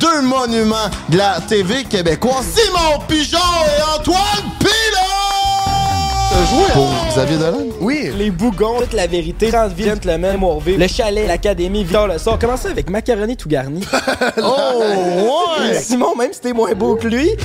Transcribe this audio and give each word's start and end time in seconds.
deux 0.00 0.22
monuments 0.22 0.90
de 1.10 1.18
la 1.18 1.40
TV 1.46 1.84
québécoise, 1.84 2.46
Simon 2.54 3.00
Pigeon 3.06 3.38
et 3.38 3.82
Antoine 3.98 4.50
Pilon! 4.58 5.09
Pour 6.72 6.88
Xavier 7.08 7.36
Dolan? 7.38 7.64
Oui. 7.80 8.10
Les 8.16 8.30
bougons, 8.30 8.78
toute 8.80 8.92
la 8.92 9.06
vérité, 9.06 9.50
30 9.50 9.72
vies, 9.72 9.84
gentlemen, 9.84 10.36
Morvé, 10.36 10.76
le 10.76 10.86
chalet, 10.86 11.26
l'académie, 11.26 11.82
Victor 11.82 12.06
le 12.06 12.18
sort. 12.18 12.38
Commencez 12.38 12.68
avec 12.68 12.88
macaroni 12.88 13.36
tout 13.36 13.48
garni. 13.48 13.80
Oh, 14.42 14.82
ouais! 15.60 15.74
Simon, 15.80 16.14
même 16.16 16.32
si 16.32 16.40
t'es 16.40 16.52
moins 16.52 16.72
beau 16.74 16.94
que 16.96 17.08
lui, 17.08 17.30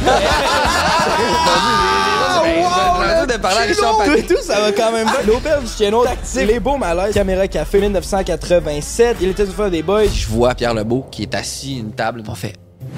J'ai 2.46 3.34
de 3.34 3.42
parler 3.42 3.58
à 3.58 3.62
Richard 3.62 3.92
tout 3.94 3.98
Paquet. 3.98 4.20
et 4.20 4.24
tout, 4.24 4.38
ça 4.42 4.60
va 4.62 4.72
quand 4.72 4.92
même 4.92 5.08
bien. 5.08 5.22
L'auberge 5.34 5.64
du 5.64 5.70
Chieno, 5.72 6.04
tactique, 6.04 6.48
les 6.48 6.60
beaux 6.60 6.78
malaises, 6.78 7.14
caméra 7.14 7.48
café, 7.48 7.80
1987, 7.80 9.18
il 9.22 9.30
était 9.30 9.46
du 9.46 9.52
fun 9.52 9.70
des 9.70 9.82
boys. 9.82 10.06
Je 10.14 10.28
vois 10.28 10.54
Pierre 10.54 10.74
Lebeau 10.74 11.06
qui 11.12 11.24
est 11.24 11.34
assis 11.36 11.78
à 11.78 11.80
une 11.80 11.92
table. 11.92 12.24
On 12.28 12.36
fait 12.36 12.54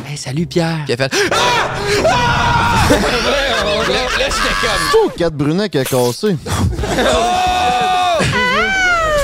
Hey, 0.09 0.15
salut 0.15 0.45
Pierre. 0.45 0.83
Puis 0.85 0.93
il 0.97 1.01
a 1.01 1.09
fait 1.09 1.11
Ah! 1.31 1.35
Ah! 2.05 2.87
là, 2.89 2.97
là, 3.89 4.07
j'étais 4.19 4.55
comme 4.61 5.01
Oh, 5.03 5.11
Kat 5.17 5.29
Brunet 5.31 5.67
qui 5.69 5.77
a 5.79 5.83
cassé. 5.83 6.37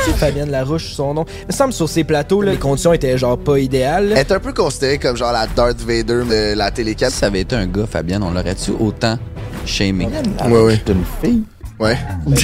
C'est 0.06 0.16
Fabienne 0.18 0.52
Larouche, 0.52 0.92
son 0.94 1.14
nom. 1.14 1.26
Il 1.44 1.48
me 1.48 1.54
semble 1.54 1.72
sur 1.72 1.88
ces 1.88 2.04
plateaux, 2.04 2.42
là, 2.42 2.52
les 2.52 2.58
conditions 2.58 2.92
étaient 2.92 3.18
genre 3.18 3.38
pas 3.38 3.60
idéales. 3.60 4.10
Elle 4.12 4.18
est 4.18 4.32
un 4.34 4.40
peu 4.40 4.52
considérée 4.52 4.98
comme 4.98 5.16
genre 5.16 5.32
la 5.32 5.48
Darth 5.48 5.80
Vader 5.80 6.24
de 6.26 6.54
la 6.54 6.70
télé 6.72 6.96
Si 7.00 7.10
ça 7.12 7.28
avait 7.28 7.42
été 7.42 7.56
un 7.56 7.68
gars, 7.68 7.86
Fabienne, 7.90 8.22
on 8.24 8.32
l'aurait-tu 8.32 8.72
autant 8.78 9.18
shamé? 9.66 10.10
Ouais, 10.46 10.62
ouais. 10.62 10.82
C'est 10.86 10.92
une 10.94 11.06
fille? 11.22 11.44
Ouais. 11.80 11.98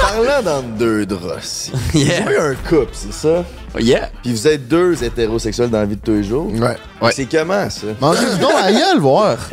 Parlant 0.00 0.42
dans 0.42 0.62
deux 0.62 1.04
draps, 1.06 1.70
vous 1.92 1.98
Yeah. 1.98 2.24
avez 2.26 2.38
un 2.38 2.54
couple, 2.54 2.90
c'est 2.92 3.12
ça? 3.12 3.44
Yeah. 3.78 4.10
Puis 4.22 4.32
vous 4.32 4.46
êtes 4.46 4.68
deux 4.68 5.02
hétérosexuels 5.02 5.70
dans 5.70 5.78
la 5.80 5.86
vie 5.86 5.96
de 5.96 6.00
tous 6.00 6.12
les 6.12 6.24
jours? 6.24 6.46
Ouais. 6.52 6.76
Ouais. 7.00 7.12
C'est 7.12 7.24
comment, 7.26 7.68
ça? 7.70 7.86
Mangez 8.00 8.26
du 8.30 8.38
don 8.38 8.54
à 8.56 8.70
la 8.70 8.72
gueule, 8.72 8.98
voir. 8.98 9.36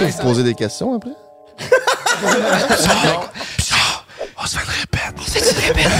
Vous 0.00 0.22
poser 0.22 0.42
des 0.42 0.54
questions 0.54 0.94
après? 0.94 1.10
On 4.42 4.46
se 4.46 4.56
fait 4.56 4.64
une 4.64 4.70
répète. 4.80 5.14
On 5.18 5.22
se 5.22 5.30
fait 5.30 5.50
une 5.50 5.66
répète. 5.66 5.92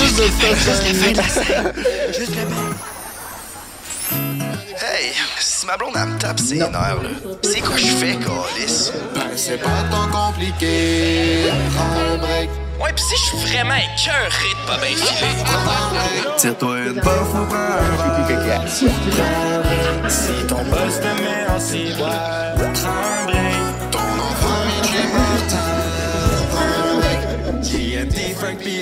Juste 0.00 0.20
juste 0.20 0.84
la 0.86 0.94
fin 0.94 1.10
de 1.12 1.16
la 1.16 1.22
scène. 1.28 1.72
Juste 2.16 2.32
la 2.36 2.42
fin. 2.42 2.69
Hey, 4.92 5.12
si 5.38 5.66
ma 5.66 5.76
blonde 5.76 5.94
elle 5.94 6.08
me 6.08 6.18
tape 6.18 6.40
ses 6.40 6.56
nerfs, 6.56 6.72
là, 6.72 7.10
c'est 7.42 7.60
quoi 7.60 7.76
je 7.76 7.86
fais, 7.86 8.16
Calis? 8.16 8.90
Ben, 9.14 9.36
c'est 9.36 9.58
pas 9.58 9.84
tant 9.88 10.08
compliqué. 10.10 11.44
Prends 11.76 12.14
un 12.14 12.16
break. 12.18 12.50
Ouais, 12.82 12.92
pis 12.92 13.02
si 13.02 13.14
je 13.14 13.22
suis 13.22 13.36
vraiment 13.36 13.74
écœuré 13.76 14.50
de 14.50 14.66
pas 14.66 14.78
bien 14.78 14.96
filer. 14.96 15.36
Tire-toi 16.38 16.78
une 16.78 17.00
puff 17.00 17.34
ou 17.34 17.46
prends 17.46 17.56
un 17.56 18.22
verre. 18.26 18.64
Si 20.08 20.46
ton 20.48 20.64
boss 20.64 20.98
te 21.00 21.22
met 21.22 21.46
en 21.54 21.60
ciboire, 21.60 22.54
prends 22.56 22.90
un 22.90 23.26
break. 23.26 23.90
Ton 23.92 23.98
enfant 23.98 24.60
vient 24.66 24.82
chez 24.90 25.06
Martin, 25.14 25.68
prends 26.50 26.74
un 26.82 26.94
break. 26.98 27.20
TNT, 27.62 28.34
Frank 28.34 28.58
pis 28.58 28.79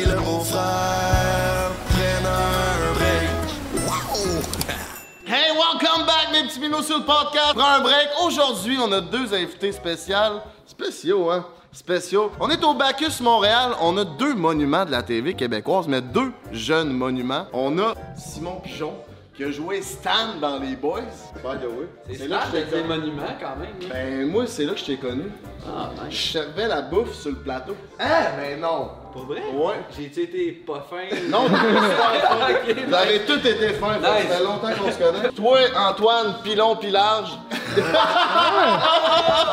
welcome 5.72 6.06
back, 6.06 6.28
mes 6.32 6.46
petits 6.48 6.60
minous 6.60 6.82
sur 6.82 6.98
le 6.98 7.04
podcast. 7.04 7.54
Prends 7.54 7.74
un 7.76 7.80
break. 7.80 8.08
Aujourd'hui, 8.24 8.78
on 8.80 8.90
a 8.92 9.00
deux 9.00 9.32
invités 9.34 9.72
spéciaux. 9.72 10.40
Spéciaux, 10.66 11.30
hein? 11.30 11.44
Spéciaux. 11.72 12.32
On 12.40 12.48
est 12.48 12.62
au 12.64 12.74
Bacchus 12.74 13.22
Montréal. 13.22 13.72
On 13.80 13.96
a 13.98 14.04
deux 14.04 14.34
monuments 14.34 14.84
de 14.84 14.90
la 14.90 15.02
TV 15.02 15.34
québécoise, 15.34 15.86
mais 15.88 16.00
deux 16.00 16.32
jeunes 16.52 16.90
monuments. 16.92 17.46
On 17.52 17.78
a 17.78 17.94
Simon 18.16 18.60
Pigeon, 18.62 18.94
qui 19.36 19.44
a 19.44 19.50
joué 19.50 19.82
Stan 19.82 20.38
dans 20.40 20.58
Les 20.58 20.76
Boys. 20.76 21.00
By 21.36 21.58
the 21.60 21.68
way. 21.68 22.16
C'est 22.16 22.28
là 22.28 22.40
que 22.50 22.56
je 22.58 22.62
t'ai 22.64 22.70
connu. 22.70 22.88
monument 22.88 23.22
quand 23.40 23.56
même. 23.56 23.90
Ben, 23.90 24.26
moi, 24.30 24.46
c'est 24.46 24.64
là 24.64 24.72
que 24.72 24.78
je 24.80 24.84
t'ai 24.86 24.96
connu. 24.96 25.24
Ah, 25.66 25.90
Je 26.08 26.16
servais 26.32 26.68
la 26.68 26.80
bouffe 26.82 27.14
sur 27.14 27.30
le 27.30 27.36
plateau. 27.36 27.76
Hein? 28.00 28.08
Mais 28.38 28.56
non. 28.56 28.90
Pas 29.18 29.24
vrai? 29.26 29.42
Ouais. 29.54 29.74
J'ai-tu 29.96 30.22
été 30.22 30.52
pas 30.66 30.86
fin? 30.88 31.16
Non, 31.28 31.46
Vous 32.86 32.94
avez 32.94 33.20
tous 33.20 33.38
été 33.46 33.72
fins. 33.74 34.00
Ça 34.00 34.14
fait 34.14 34.44
longtemps 34.44 34.70
qu'on 34.78 34.90
se 34.90 34.98
connaît. 34.98 35.28
Toi, 35.30 35.58
Antoine, 35.76 36.34
pilon, 36.42 36.76
pilage. 36.76 37.28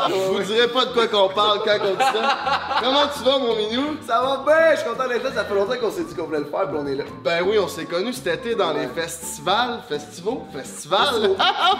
Je 0.08 0.14
vous 0.14 0.42
dirai 0.42 0.68
pas 0.68 0.86
de 0.86 0.90
quoi 0.92 1.06
qu'on 1.06 1.28
parle 1.28 1.60
quand 1.64 1.76
on 1.82 1.94
dit 1.94 1.98
ça. 1.98 2.36
Comment 2.82 3.06
tu 3.16 3.24
vas, 3.24 3.38
mon 3.38 3.56
minou? 3.56 3.96
Ça 4.06 4.20
va 4.20 4.42
bien, 4.44 4.70
je 4.74 4.80
suis 4.80 4.88
content 4.88 5.08
d'être 5.08 5.24
là. 5.24 5.32
Ça 5.32 5.44
fait 5.44 5.54
longtemps 5.54 5.76
qu'on 5.80 5.90
s'est 5.90 6.04
dit 6.04 6.14
qu'on 6.14 6.24
voulait 6.24 6.38
le 6.38 6.46
faire, 6.46 6.68
puis 6.68 6.78
on 6.80 6.86
est 6.86 6.94
là. 6.94 7.04
Ben 7.22 7.42
oui, 7.46 7.58
on 7.58 7.68
s'est 7.68 7.84
connus 7.84 8.14
cet 8.14 8.26
été 8.46 8.54
dans 8.54 8.72
les 8.72 8.86
festivals. 8.88 9.80
Festivals? 9.88 10.38
Festivals? 10.52 11.36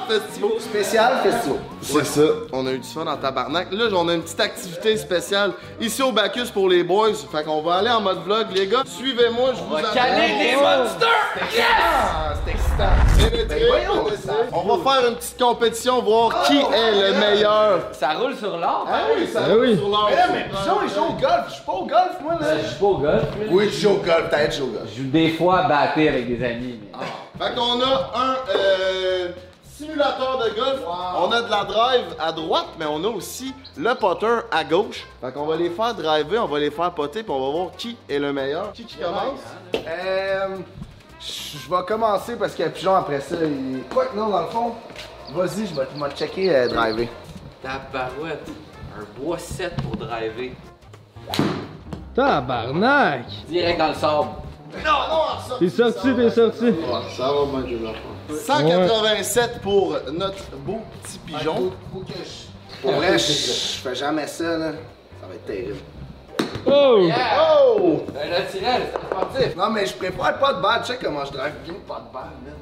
Festivals. 0.08 0.60
Spécial 0.60 1.20
festival. 1.22 1.58
C'est 1.80 2.04
ça. 2.06 2.22
On 2.52 2.66
a 2.66 2.72
eu 2.72 2.78
du 2.78 2.88
fun 2.88 3.06
en 3.06 3.16
tabarnak. 3.16 3.68
Là, 3.72 3.84
on 3.92 4.08
a 4.08 4.14
une 4.14 4.22
petite 4.22 4.40
activité 4.40 4.96
spéciale 4.96 5.52
ici 5.80 6.02
au 6.02 6.12
Bacchus 6.12 6.50
pour 6.52 6.68
les 6.68 6.82
boys. 6.84 7.14
Fait 7.32 7.44
qu'on 7.44 7.62
va 7.62 7.75
aller 7.76 7.90
en 7.90 8.00
mode 8.00 8.22
vlog, 8.24 8.46
les 8.52 8.66
gars. 8.66 8.82
Suivez-moi, 8.86 9.50
je 9.54 9.62
vous 9.62 9.74
amène. 9.76 9.92
Caler 9.94 10.28
des 10.38 10.56
monsters! 10.56 11.08
Ah, 11.80 12.32
c'est 12.44 12.50
excitant. 12.52 13.30
Pénétrer. 13.30 13.62
On 14.52 14.76
va 14.76 14.90
faire 14.92 15.08
une 15.08 15.14
petite 15.16 15.38
compétition, 15.38 16.02
voir 16.02 16.42
qui 16.42 16.56
est 16.58 16.92
le 17.12 17.18
meilleur. 17.18 17.80
Ça 17.92 18.10
roule 18.14 18.34
sur 18.36 18.56
l'or? 18.56 18.86
Ah 18.88 19.00
oui, 19.16 19.26
ça 19.32 19.40
va 19.40 19.46
sur 19.48 19.88
l'heure. 19.88 20.06
Mais 20.10 20.16
là, 20.16 20.26
mais 20.32 20.46
il 20.50 20.88
joue 20.94 21.00
au 21.02 21.12
golf. 21.12 21.44
Je 21.48 21.52
suis 21.54 21.62
pas 21.64 21.72
au 21.72 21.84
golf, 21.86 22.16
moi, 22.22 22.34
là. 22.40 22.46
Je 22.62 22.68
joue 22.70 22.78
pas 22.78 22.86
au 22.86 22.98
golf. 22.98 23.22
Oui, 23.50 23.68
tu 23.70 23.76
joues 23.80 23.90
au 23.90 23.96
golf. 23.96 24.24
T'as 24.30 24.50
joues 24.50 24.64
au 24.64 24.66
golf. 24.68 24.84
Je 24.94 25.02
joue 25.02 25.08
des 25.08 25.30
fois 25.30 25.60
à 25.60 25.68
battre 25.68 25.92
avec 25.98 26.26
des 26.28 26.44
amis. 26.44 26.78
mais- 26.80 27.46
Fait 27.46 27.54
qu'on 27.54 27.80
a 27.82 28.10
un 28.14 28.36
euh, 28.56 29.28
simulateur 29.76 30.38
de 30.38 30.54
golf. 30.54 30.80
On 30.86 31.30
a 31.30 31.42
de 31.42 31.50
la 31.50 31.64
drive 31.64 32.16
à 32.18 32.32
droite, 32.32 32.68
mais 32.78 32.86
on 32.86 33.02
a 33.04 33.08
aussi 33.08 33.54
le 33.76 33.94
putter 33.94 34.40
à 34.50 34.64
gauche. 34.64 35.04
Fait 35.20 35.32
qu'on 35.32 35.46
va 35.46 35.56
les 35.56 35.70
faire 35.70 35.94
driver, 35.94 36.44
on 36.44 36.48
va 36.48 36.58
les 36.58 36.70
faire 36.70 36.92
poter, 36.92 37.22
puis 37.22 37.32
on 37.32 37.40
va 37.40 37.58
voir 37.58 37.76
qui 37.76 37.96
est 38.08 38.18
le 38.18 38.32
meilleur. 38.32 38.72
Qui 38.72 38.84
qui 38.84 38.96
commence? 38.96 39.40
Euh. 39.74 40.56
Je 41.18 41.70
vais 41.70 41.82
commencer 41.86 42.36
parce 42.36 42.54
que 42.54 42.68
Pigeon, 42.68 42.94
après 42.94 43.20
ça, 43.20 43.36
il. 43.42 43.82
Quoi 43.92 44.06
que 44.06 44.16
non, 44.16 44.28
dans 44.28 44.42
le 44.42 44.48
fond. 44.48 44.72
Vas-y, 45.34 45.66
je 45.66 45.74
vais 45.74 45.86
je 45.94 46.02
vais 46.02 46.10
te 46.10 46.18
checker 46.18 46.54
euh, 46.54 46.68
driver. 46.68 47.08
Tabarouette. 47.62 48.48
Un 48.98 49.20
bois 49.20 49.38
7 49.38 49.74
pour 49.82 49.96
driver. 49.96 50.52
Tabarnak! 52.14 53.26
Direct 53.48 53.78
dans 53.78 53.88
le 53.88 53.94
sable. 53.94 54.28
T'es 55.58 55.68
sorti, 55.68 56.14
t'es 56.14 56.30
sorti. 56.30 56.74
Ça 57.16 57.32
va 57.32 57.44
bien, 57.46 57.66
je 57.68 57.76
vais 57.76 57.92
le 58.28 58.36
faire. 58.38 58.58
187 58.58 59.60
pour 59.62 59.96
notre 60.12 60.50
beau 60.56 60.80
petit 61.02 61.18
pigeon. 61.18 61.72
Faut 61.92 62.00
que 62.00 62.12
je. 62.12 62.82
Pour 62.82 62.92
vrai, 62.92 63.18
je 63.18 63.26
je 63.26 63.78
fais 63.78 63.94
jamais 63.94 64.26
ça, 64.26 64.56
là. 64.58 64.72
Ça 65.20 65.26
va 65.26 65.34
être 65.34 65.46
terrible. 65.46 65.78
Oh! 66.66 67.08
Oh! 67.38 68.02
Un 68.10 68.28
naturel, 68.28 68.82
c'est 68.92 69.06
sportif. 69.06 69.56
Non, 69.56 69.70
mais 69.70 69.86
je 69.86 69.94
prépare 69.94 70.38
pas 70.38 70.52
de 70.54 70.60
balle. 70.60 70.80
Tu 70.80 70.92
sais 70.92 70.98
comment 71.02 71.24
je 71.24 71.32
drive 71.32 71.54
bien, 71.64 71.74
pas 71.86 72.02
de 72.08 72.12
balle, 72.12 72.32
man. 72.44 72.54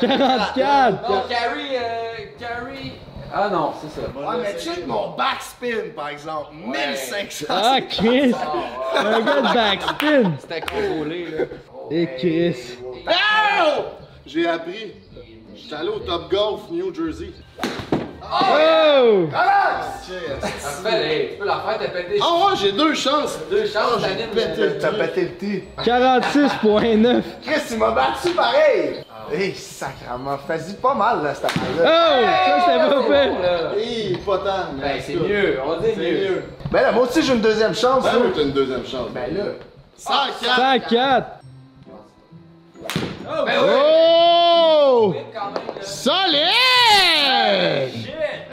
44! 0.00 1.08
Non, 1.08 1.22
carry, 1.28 1.76
euh, 1.76 2.26
carry. 2.38 2.92
Ah 3.36 3.48
non, 3.50 3.72
c'est 3.80 4.00
ça. 4.00 4.06
Ouais, 4.16 4.36
mais 4.40 4.60
check 4.60 4.86
mon 4.86 5.10
backspin, 5.16 5.90
par 5.96 6.10
exemple. 6.10 6.50
1500. 6.54 7.46
Ah, 7.48 7.78
Chris! 7.88 8.32
Un 8.96 9.20
gars 9.20 9.40
de 9.40 9.54
backspin! 9.54 10.32
C'était 10.40 10.60
contrôlé, 10.60 11.26
là. 11.30 11.44
Et 11.90 12.08
Chris. 12.16 12.78
Oh! 13.08 13.82
J'ai 14.24 14.46
appris. 14.46 14.92
J'étais 15.56 15.74
allé 15.74 15.88
au 15.88 15.98
Top 15.98 16.30
Golf 16.30 16.60
New 16.70 16.94
Jersey. 16.94 17.32
Oh! 18.22 19.28
Parfait, 20.40 20.92
hey, 20.92 21.30
tu 21.32 21.38
peux 21.38 21.46
la 21.46 21.56
faire, 21.56 21.78
t'as 21.78 21.88
pété. 21.88 22.18
Ah 22.22 22.46
ouais, 22.46 22.56
j'ai 22.60 22.72
deux 22.72 22.94
chances. 22.94 23.38
Deux 23.50 23.66
chances, 23.66 24.00
T'as 24.80 24.92
pété 24.92 25.22
le 25.22 25.30
T. 25.34 25.68
46.9. 25.84 27.22
Chris, 27.44 27.60
tu 27.68 27.76
m'as 27.76 27.90
battu 27.90 28.30
pareil! 28.30 29.03
Hé, 29.32 29.54
sacrement, 29.54 30.38
fais-y 30.46 30.74
pas 30.74 30.94
mal, 30.94 31.22
là, 31.22 31.34
cette 31.34 31.44
Oh! 31.44 31.48
affaire-là. 31.48 32.24
Ça, 32.46 32.60
c'était 32.60 32.78
pas 32.78 32.94
Bon, 33.00 33.02
fait! 33.08 33.32
là. 33.42 33.72
Hé, 33.78 34.16
pas 34.24 34.38
tant. 34.38 34.72
mais 34.76 34.82
Ben, 34.82 34.98
en 34.98 35.02
c'est 35.06 35.14
mieux, 35.14 35.58
on 35.64 35.76
dit 35.80 35.86
C'est 35.94 35.96
mieux. 36.00 36.18
mieux. 36.28 36.42
Ben 36.70 36.82
là, 36.82 36.92
moi 36.92 37.04
aussi, 37.04 37.22
j'ai 37.22 37.32
une 37.34 37.40
deuxième 37.40 37.74
chance, 37.74 38.04
Ben 38.04 38.12
oui, 38.22 38.32
t'as 38.34 38.42
une 38.42 38.52
deuxième 38.52 38.86
chance. 38.86 39.08
Ben 39.10 39.34
là. 39.34 39.42
104. 39.96 40.56
104! 40.56 41.26
Ben 43.26 43.30
oui, 43.46 43.52
Oh! 43.62 45.14
Solide! 45.80 46.44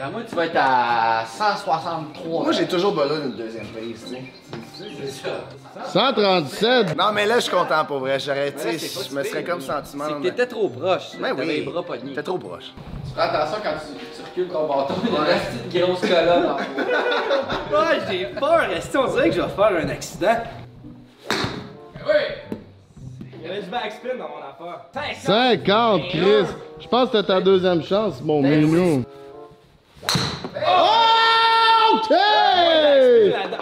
Ben, 0.02 0.10
moi, 0.10 0.22
tu 0.28 0.34
vas 0.34 0.46
être 0.46 0.56
à 0.56 1.24
163. 1.26 2.42
Moi, 2.42 2.50
j'ai 2.50 2.66
toujours 2.66 2.92
besoin 2.92 3.20
d'une 3.20 3.36
deuxième 3.36 3.66
prise, 3.66 4.04
tu 4.04 4.16
sais. 4.16 4.90
C'est 5.00 5.28
ça. 5.28 6.10
137! 6.12 6.96
Non, 6.98 7.12
mais 7.14 7.24
là, 7.24 7.36
je 7.36 7.42
suis 7.42 7.52
content 7.52 7.84
pour 7.84 8.00
vrai. 8.00 8.18
J'aurais, 8.18 8.50
tu 8.50 8.58
sais, 8.76 9.04
je 9.08 9.14
me 9.14 9.22
serais 9.22 9.44
comme 9.44 9.60
mais 9.60 9.64
sentiment. 9.64 10.04
C'est 10.08 10.14
que 10.14 10.18
mais- 10.18 10.30
t'étais 10.30 10.46
trop 10.48 10.68
proche. 10.68 11.12
Ben 11.20 11.28
T'avais 11.28 11.42
oui. 11.46 11.48
les 11.60 11.62
bras 11.62 11.84
pognés. 11.84 12.14
T'es 12.14 12.22
trop 12.24 12.36
proche. 12.36 12.72
Tu 13.06 13.14
fais 13.14 13.20
attention 13.20 13.58
quand 13.62 13.74
tu, 13.78 14.04
tu 14.16 14.22
recules 14.28 14.52
ton 14.52 14.66
bâton. 14.66 14.94
Il 15.04 15.12
y 15.12 15.16
a 15.16 15.34
une 15.34 15.70
petite 15.70 15.82
grosse 15.84 16.00
colonne 16.00 16.46
en. 16.46 16.56
Ouais, 17.72 17.98
j'ai 18.10 18.24
peur. 18.26 18.62
Est-ce 18.72 18.98
on 18.98 19.06
dirait 19.06 19.28
que 19.30 19.36
je 19.36 19.40
vais 19.40 19.48
faire 19.48 19.84
un 19.84 19.88
accident? 19.88 20.36
Ben 21.30 21.36
oui! 22.06 22.56
Ben, 23.44 23.62
je 23.64 23.70
backspin 23.70 24.08
dans 24.18 24.28
mon 24.28 24.66
affaire. 24.72 24.80
50! 25.22 25.64
50, 25.64 26.02
Chris. 26.08 26.52
Je 26.80 26.88
pense 26.88 27.08
que 27.10 27.18
t'as 27.18 27.22
ta 27.22 27.40
deuxième 27.40 27.84
chance, 27.84 28.20
mon 28.20 28.42
minou. 28.42 29.04
Oh, 30.04 31.94
OK! 31.94 32.16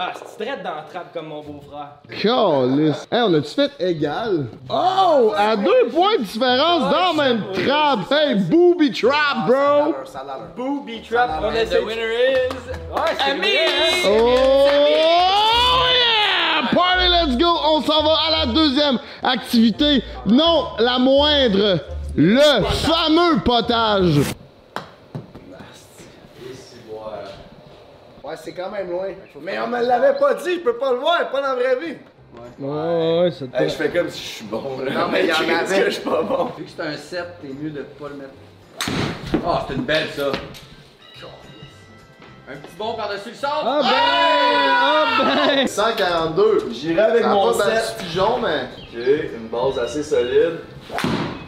Ah, 0.03 0.13
c'est 0.15 0.45
traite 0.45 0.63
dans 0.63 0.75
la 0.77 0.83
trappe 0.83 1.13
comme 1.13 1.27
mon 1.27 1.43
beau-frère. 1.43 1.99
Calice. 2.09 3.07
Hey, 3.13 3.21
on 3.23 3.35
a-tu 3.35 3.51
fait 3.51 3.73
égal? 3.79 4.47
Oh! 4.69 5.33
À 5.37 5.57
deux 5.57 5.89
points 5.93 6.17
de 6.19 6.23
différence 6.23 6.91
dans 6.91 7.13
la 7.13 7.25
même 7.25 7.45
trap. 7.53 8.11
Hey, 8.11 8.35
booby 8.37 8.91
trap, 8.93 9.47
bro! 9.47 9.95
Ça 10.07 10.21
a 10.21 10.25
l'air. 10.25 10.39
Booby 10.57 11.03
trap, 11.03 11.43
on 11.43 11.53
essaie. 11.53 11.81
the 11.81 11.85
winner 11.85 12.11
is. 12.11 12.55
Hein? 12.97 13.41
Oh 14.07 14.67
yeah! 15.93 16.69
Party, 16.75 17.09
let's 17.09 17.37
go! 17.37 17.47
On 17.47 17.83
s'en 17.83 18.03
va 18.03 18.15
à 18.27 18.47
la 18.47 18.53
deuxième 18.53 18.99
activité. 19.23 20.03
Non, 20.27 20.69
la 20.79 20.99
moindre. 20.99 21.81
Le 22.17 22.65
fameux 22.65 23.41
potage. 23.45 24.35
Ouais, 28.31 28.37
c'est 28.43 28.53
quand 28.53 28.71
même 28.71 28.89
loin. 28.91 29.09
Mais 29.43 29.59
on 29.59 29.67
me 29.67 29.81
l'avait 29.85 30.17
pas 30.17 30.35
dit, 30.35 30.55
je 30.55 30.61
peux 30.61 30.77
pas 30.77 30.93
le 30.93 30.99
voir, 30.99 31.29
pas 31.31 31.41
dans 31.41 31.49
la 31.49 31.55
vraie 31.57 31.77
vie. 31.81 31.97
Ouais, 32.61 33.23
ouais, 33.23 33.31
c'est 33.37 33.53
Hey, 33.61 33.69
je 33.69 33.75
fais 33.75 33.89
comme 33.89 34.09
si 34.09 34.23
je 34.23 34.29
suis 34.37 34.45
bon 34.45 34.79
là. 34.85 34.93
Non, 34.93 35.09
mais 35.11 35.25
il 35.25 35.31
y 35.31 35.33
en 35.33 35.59
avait. 35.59 35.79
que 35.81 35.85
je 35.87 35.91
suis 35.91 36.03
pas 36.09 36.23
bon. 36.23 36.45
Vu 36.57 36.63
que 36.65 36.71
c'est 36.71 36.83
un 36.83 36.97
7, 36.97 37.25
t'es 37.43 37.49
mieux 37.49 37.71
de 37.71 37.83
pas 37.83 38.09
le 38.09 38.15
mettre. 38.15 39.43
Ah, 39.45 39.65
c'est 39.67 39.75
une 39.75 39.83
belle 39.83 40.09
ça. 40.17 40.27
Un 42.53 42.57
petit 42.57 42.75
bon 42.77 42.95
par-dessus 42.95 43.29
le 43.31 43.35
centre. 43.37 43.65
Ah 43.65 43.81
ben! 43.81 45.25
Ah 45.27 45.55
ben! 45.57 45.67
142. 45.69 46.69
J'irai 46.73 47.01
avec 47.01 47.25
mon 47.27 47.53
pas 47.53 47.59
battu 47.59 47.77
7. 47.87 47.97
pigeon, 47.99 48.39
mais. 48.41 48.65
J'ai 48.93 49.33
une 49.37 49.47
base 49.49 49.79
assez 49.79 50.03
solide. 50.03 50.59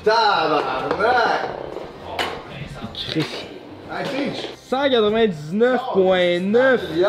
Tabarnak! 0.05 1.49
Hey, 2.51 3.15
Peach! 3.15 3.27
199.9. 4.71 6.79
Yo! 6.97 7.09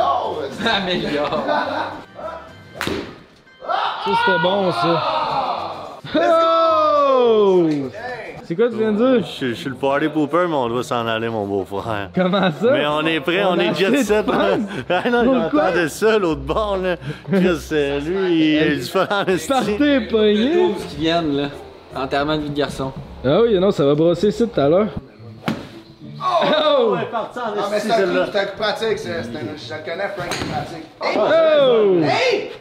Améliore. 0.66 1.44
Ça, 4.06 4.12
c'était 4.26 4.40
bon, 4.42 4.72
ça. 4.72 5.04
Oh! 6.16 7.68
C'est 8.44 8.56
quoi 8.56 8.70
tu 8.70 8.76
viens 8.76 8.92
de 8.92 8.98
dire? 8.98 9.22
Je, 9.26 9.48
je 9.48 9.54
suis 9.54 9.70
le 9.70 9.76
party 9.76 10.10
pooper, 10.10 10.46
mais 10.50 10.56
on 10.56 10.68
doit 10.68 10.84
s'en 10.84 11.08
aller, 11.08 11.30
mon 11.30 11.48
beau-frère. 11.48 12.10
Comment 12.14 12.52
ça? 12.52 12.74
Mais 12.74 12.86
on 12.86 13.06
est 13.06 13.22
prêt, 13.22 13.46
on, 13.46 13.58
a 13.58 13.64
est 13.64 13.74
jet 13.74 14.04
set. 14.04 14.26
passe? 14.26 14.60
ah 14.90 15.10
non, 15.10 15.24
j'entendais 15.24 15.88
ça, 15.88 16.18
l'autre 16.18 16.42
bord, 16.42 16.76
là. 16.78 16.98
Chris, 17.32 17.70
lui, 18.06 18.36
il 18.36 18.58
est 18.58 18.76
différent 18.76 19.24
Partez 19.48 20.02
pogné. 20.02 20.52
Tous 20.52 20.84
qui 20.90 20.98
viennent 20.98 21.38
là. 21.38 21.48
Enterrement 21.96 22.36
de 22.36 22.42
vie 22.42 22.50
de 22.50 22.58
garçon. 22.58 22.92
Ah 23.24 23.40
oui, 23.42 23.58
non, 23.58 23.72
ça 23.72 23.86
va 23.86 23.96
brosser 23.96 24.28
ici 24.28 24.46
tout 24.46 24.60
à 24.60 24.68
l'heure. 24.68 24.90
Oh! 26.26 26.98
parti 27.12 27.40
en 27.40 27.56
Non, 27.56 27.70
mais 27.70 27.80
c'est 27.80 27.92
un 27.92 28.02
coup, 28.02 28.32
c'est 28.32 28.40
un 28.40 28.46
coup 28.46 28.58
pratique, 28.58 29.00
c'est 29.00 29.10
un. 29.10 29.24
Je 29.24 29.30
le 29.30 29.80
connais, 29.84 30.10
Frank, 30.16 30.32
c'est 30.32 30.46
pratique. 30.46 30.86
Hey! 31.02 31.18
Oh! 31.18 32.00
Hey! 32.04 32.52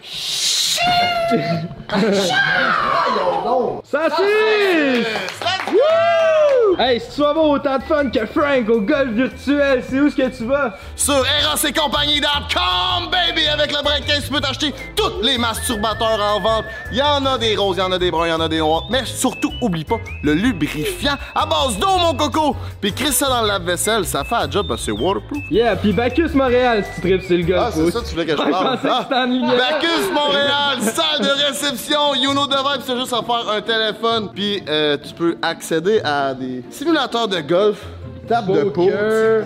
Saucisse! 3.85 5.07
Woo! 5.73 6.52
Hey, 6.79 7.01
si 7.01 7.15
tu 7.15 7.21
vas 7.21 7.31
avoir 7.31 7.49
autant 7.49 7.79
de 7.79 7.83
fun 7.83 8.09
que 8.11 8.27
Frank 8.27 8.69
au 8.69 8.81
golf 8.81 9.11
virtuel, 9.11 9.83
c'est 9.89 10.01
où 10.01 10.07
est-ce 10.07 10.17
que 10.17 10.37
tu 10.37 10.45
vas? 10.45 10.77
Sur 10.97 11.25
erossetcompagnie.com, 11.43 13.11
baby! 13.11 13.47
Avec 13.49 13.73
le 13.73 13.83
break 13.83 14.07
15, 14.07 14.25
tu 14.25 14.33
peux 14.33 14.41
t'acheter? 14.41 14.75
Tous 14.97 15.21
les 15.23 15.39
masturbateurs 15.39 16.21
en 16.21 16.41
vente. 16.41 16.65
Il 16.91 16.99
y 16.99 17.03
en 17.03 17.25
a 17.27 17.37
des 17.39 17.57
roses, 17.57 17.77
il 17.77 17.81
y 17.81 17.83
en 17.83 17.93
a 17.93 17.99
des 17.99 18.11
bruns, 18.11 18.27
il 18.27 18.31
y 18.31 18.33
en 18.33 18.41
a 18.41 18.49
des 18.49 18.59
noirs. 18.59 18.87
Mais 18.91 19.05
surtout, 19.05 19.53
oublie 19.61 19.85
pas 19.85 19.99
le 20.23 20.35
lubrifiant 20.35 21.17
à 21.35 21.47
base 21.47 21.79
d'eau, 21.79 21.99
mon 21.99 22.15
coco! 22.15 22.57
Puis 22.81 22.93
crisse 22.93 23.17
ça 23.17 23.29
dans 23.29 23.43
le 23.43 23.49
lave-vaisselle, 23.49 24.05
ça 24.07 24.25
fait 24.25 24.35
un 24.35 24.51
job 24.51 24.67
parce 24.69 24.81
que 24.81 24.87
c'est 24.87 24.93
waterproof. 24.93 25.43
Yeah, 25.51 25.77
pis 25.77 25.93
Bacchus 25.93 26.31
Montréal 26.35 26.85
si 26.85 27.01
tu 27.01 27.09
tripes 27.09 27.23
sur 27.23 27.37
le 27.37 27.43
golf. 27.45 27.61
Ah, 27.67 27.71
c'est 27.73 27.91
ça, 27.91 28.01
tu 28.01 28.11
voulais 28.15 28.27
que 28.27 28.33
je 28.33 28.37
parle. 28.37 28.79
Ah. 28.85 29.01
c'était 29.03 29.15
en 29.15 29.27
ligne. 29.27 29.47
Bacchus 29.47 30.13
Montréal, 30.13 30.81
salle 30.81 31.21
de 31.21 31.47
réception, 31.47 32.15
you 32.15 32.33
know 32.33 32.47
the 32.47 32.57
vibe, 32.57 32.83
c'est 32.87 32.97
juste 32.99 33.13
à 33.13 33.23
faire 33.23 33.49
un 33.51 33.61
téléphone, 33.61 34.31
puis 34.35 34.63
euh, 34.69 34.97
tu 34.97 35.13
peux 35.15 35.37
accéder 35.43 36.01
à 36.05 36.35
des 36.35 36.62
simulateurs 36.71 37.29
de 37.29 37.41
golf, 37.41 37.85
table 38.29 38.53
de 38.53 38.63
pool. 38.65 38.93
Poker. 38.93 39.45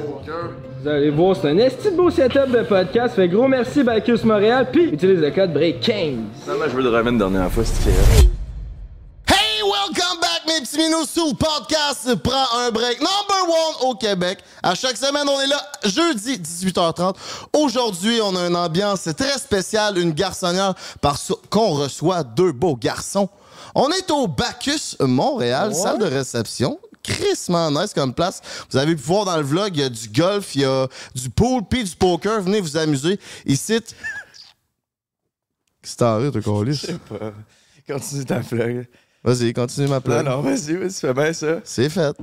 Vous 0.82 0.88
allez 0.88 1.10
voir, 1.10 1.34
c'est 1.34 1.48
un 1.50 1.58
esti 1.58 1.90
de 1.90 1.96
beau 1.96 2.10
setup 2.10 2.50
de 2.50 2.62
podcast. 2.62 3.16
Fait 3.16 3.28
gros 3.28 3.48
merci 3.48 3.82
Bacchus 3.82 4.24
Montréal, 4.24 4.68
puis 4.70 4.84
utilise 4.84 5.20
le 5.20 5.30
code 5.30 5.52
BREAK15. 5.52 6.14
Non, 6.46 6.54
mais 6.60 6.68
je 6.68 6.76
veux 6.76 6.82
le 6.82 6.90
remettre 6.90 7.08
une 7.08 7.18
dernière 7.18 7.50
fois, 7.50 7.64
c'est 7.64 7.90
Hey, 7.90 9.62
welcome 9.62 10.20
back, 10.20 10.42
mes 10.46 10.60
petits 10.64 10.78
minous, 10.78 11.06
sous 11.06 11.30
le 11.30 11.34
podcast 11.34 12.14
Prends 12.22 12.58
un 12.60 12.70
break 12.70 13.00
number 13.00 13.48
one 13.48 13.88
au 13.90 13.94
Québec. 13.94 14.38
À 14.62 14.74
chaque 14.76 14.96
semaine, 14.96 15.26
on 15.28 15.40
est 15.40 15.48
là, 15.48 15.60
jeudi 15.84 16.34
18h30. 16.38 17.16
Aujourd'hui, 17.52 18.20
on 18.22 18.36
a 18.36 18.46
une 18.46 18.56
ambiance 18.56 19.08
très 19.16 19.38
spéciale, 19.38 19.98
une 19.98 20.12
garçonnière, 20.12 20.74
parce 21.00 21.32
qu'on 21.50 21.70
reçoit 21.70 22.22
deux 22.22 22.52
beaux 22.52 22.76
garçons. 22.76 23.28
On 23.74 23.90
est 23.90 24.10
au 24.10 24.28
Bacchus 24.28 24.96
Montréal, 25.00 25.74
salle 25.74 25.98
de 25.98 26.06
réception. 26.06 26.78
Crissement 27.06 27.70
nice 27.70 27.92
comme 27.94 28.12
place. 28.14 28.40
Vous 28.70 28.76
avez 28.76 28.94
pu 28.96 29.02
voir 29.02 29.24
dans 29.24 29.36
le 29.36 29.42
vlog, 29.44 29.70
il 29.76 29.80
y 29.80 29.84
a 29.84 29.88
du 29.88 30.08
golf, 30.08 30.54
il 30.54 30.62
y 30.62 30.64
a 30.64 30.88
du 31.14 31.30
pool, 31.30 31.62
puis 31.68 31.84
du 31.84 31.94
poker. 31.96 32.40
Venez 32.42 32.60
vous 32.60 32.76
amuser. 32.76 33.18
Ici, 33.44 33.80
Qu'est-ce 35.82 35.94
que 35.94 35.98
t'en 35.98 36.18
ris, 36.18 36.30
toi, 36.32 36.42
câlisse? 36.64 36.86
pas. 37.08 37.32
Continue 37.94 38.24
ta 38.24 38.40
vlog. 38.40 38.86
Vas-y, 39.22 39.52
continue 39.52 39.88
ma 39.88 39.96
Non, 39.96 40.00
plug. 40.00 40.24
non, 40.24 40.40
vas-y, 40.40 40.74
vas-y, 40.76 40.90
fais 40.92 41.14
bien 41.14 41.32
ça. 41.32 41.60
C'est 41.64 41.88
fait. 41.88 42.16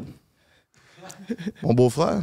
Mon 1.61 1.73
beau-frère. 1.73 2.21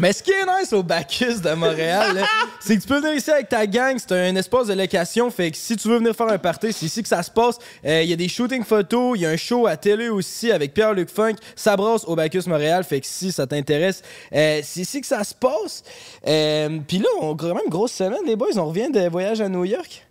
Mais 0.00 0.12
ce 0.12 0.22
qui 0.22 0.30
est 0.30 0.46
nice 0.60 0.72
au 0.72 0.84
Bacchus 0.84 1.40
de 1.40 1.54
Montréal, 1.54 2.24
c'est 2.60 2.76
que 2.76 2.82
tu 2.82 2.86
peux 2.86 3.00
venir 3.00 3.14
ici 3.14 3.32
avec 3.32 3.48
ta 3.48 3.66
gang. 3.66 3.96
C'est 3.98 4.12
un 4.12 4.36
espace 4.36 4.68
de 4.68 4.74
location. 4.74 5.28
Fait 5.28 5.50
que 5.50 5.56
si 5.56 5.76
tu 5.76 5.88
veux 5.88 5.98
venir 5.98 6.14
faire 6.14 6.28
un 6.28 6.38
party, 6.38 6.72
c'est 6.72 6.86
ici 6.86 7.02
que 7.02 7.08
ça 7.08 7.20
se 7.24 7.30
passe. 7.32 7.56
Euh, 7.84 8.02
Il 8.04 8.08
y 8.08 8.12
a 8.12 8.16
des 8.16 8.28
shootings 8.28 8.62
photos. 8.64 9.18
Il 9.18 9.22
y 9.22 9.26
a 9.26 9.30
un 9.30 9.36
show 9.36 9.66
à 9.66 9.76
télé 9.76 10.08
aussi 10.08 10.52
avec 10.52 10.72
Pierre-Luc 10.72 11.10
Funk. 11.10 11.34
Ça 11.56 11.76
brasse 11.76 12.04
au 12.04 12.14
Bacchus 12.14 12.44
Montréal. 12.46 12.84
Fait 12.84 13.00
que 13.00 13.06
si 13.08 13.32
ça 13.32 13.44
t'intéresse, 13.48 14.02
euh, 14.32 14.60
c'est 14.62 14.80
ici 14.80 15.00
que 15.00 15.06
ça 15.08 15.24
se 15.24 15.34
passe. 15.34 15.82
Euh, 16.28 16.78
Puis 16.86 16.98
là, 16.98 17.08
on 17.20 17.32
a 17.32 17.36
quand 17.36 17.54
même 17.54 17.68
grosse 17.68 17.92
semaine, 17.92 18.20
les 18.24 18.36
boys. 18.36 18.56
On 18.56 18.66
revient 18.66 18.90
de 18.92 19.08
voyage 19.08 19.40
à 19.40 19.48
New 19.48 19.64
York. 19.64 20.06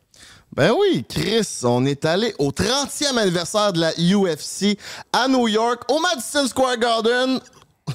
Ben 0.54 0.74
oui, 0.78 1.06
Chris, 1.07 1.48
on 1.63 1.86
est 1.86 2.04
allé 2.04 2.34
au 2.39 2.51
30e 2.51 3.18
anniversaire 3.18 3.72
de 3.72 3.80
la 3.80 3.92
UFC 3.92 4.78
à 5.13 5.28
New 5.28 5.48
York, 5.48 5.84
au 5.89 6.00
Madison 6.00 6.46
Square 6.48 6.77
Garden. 6.77 7.39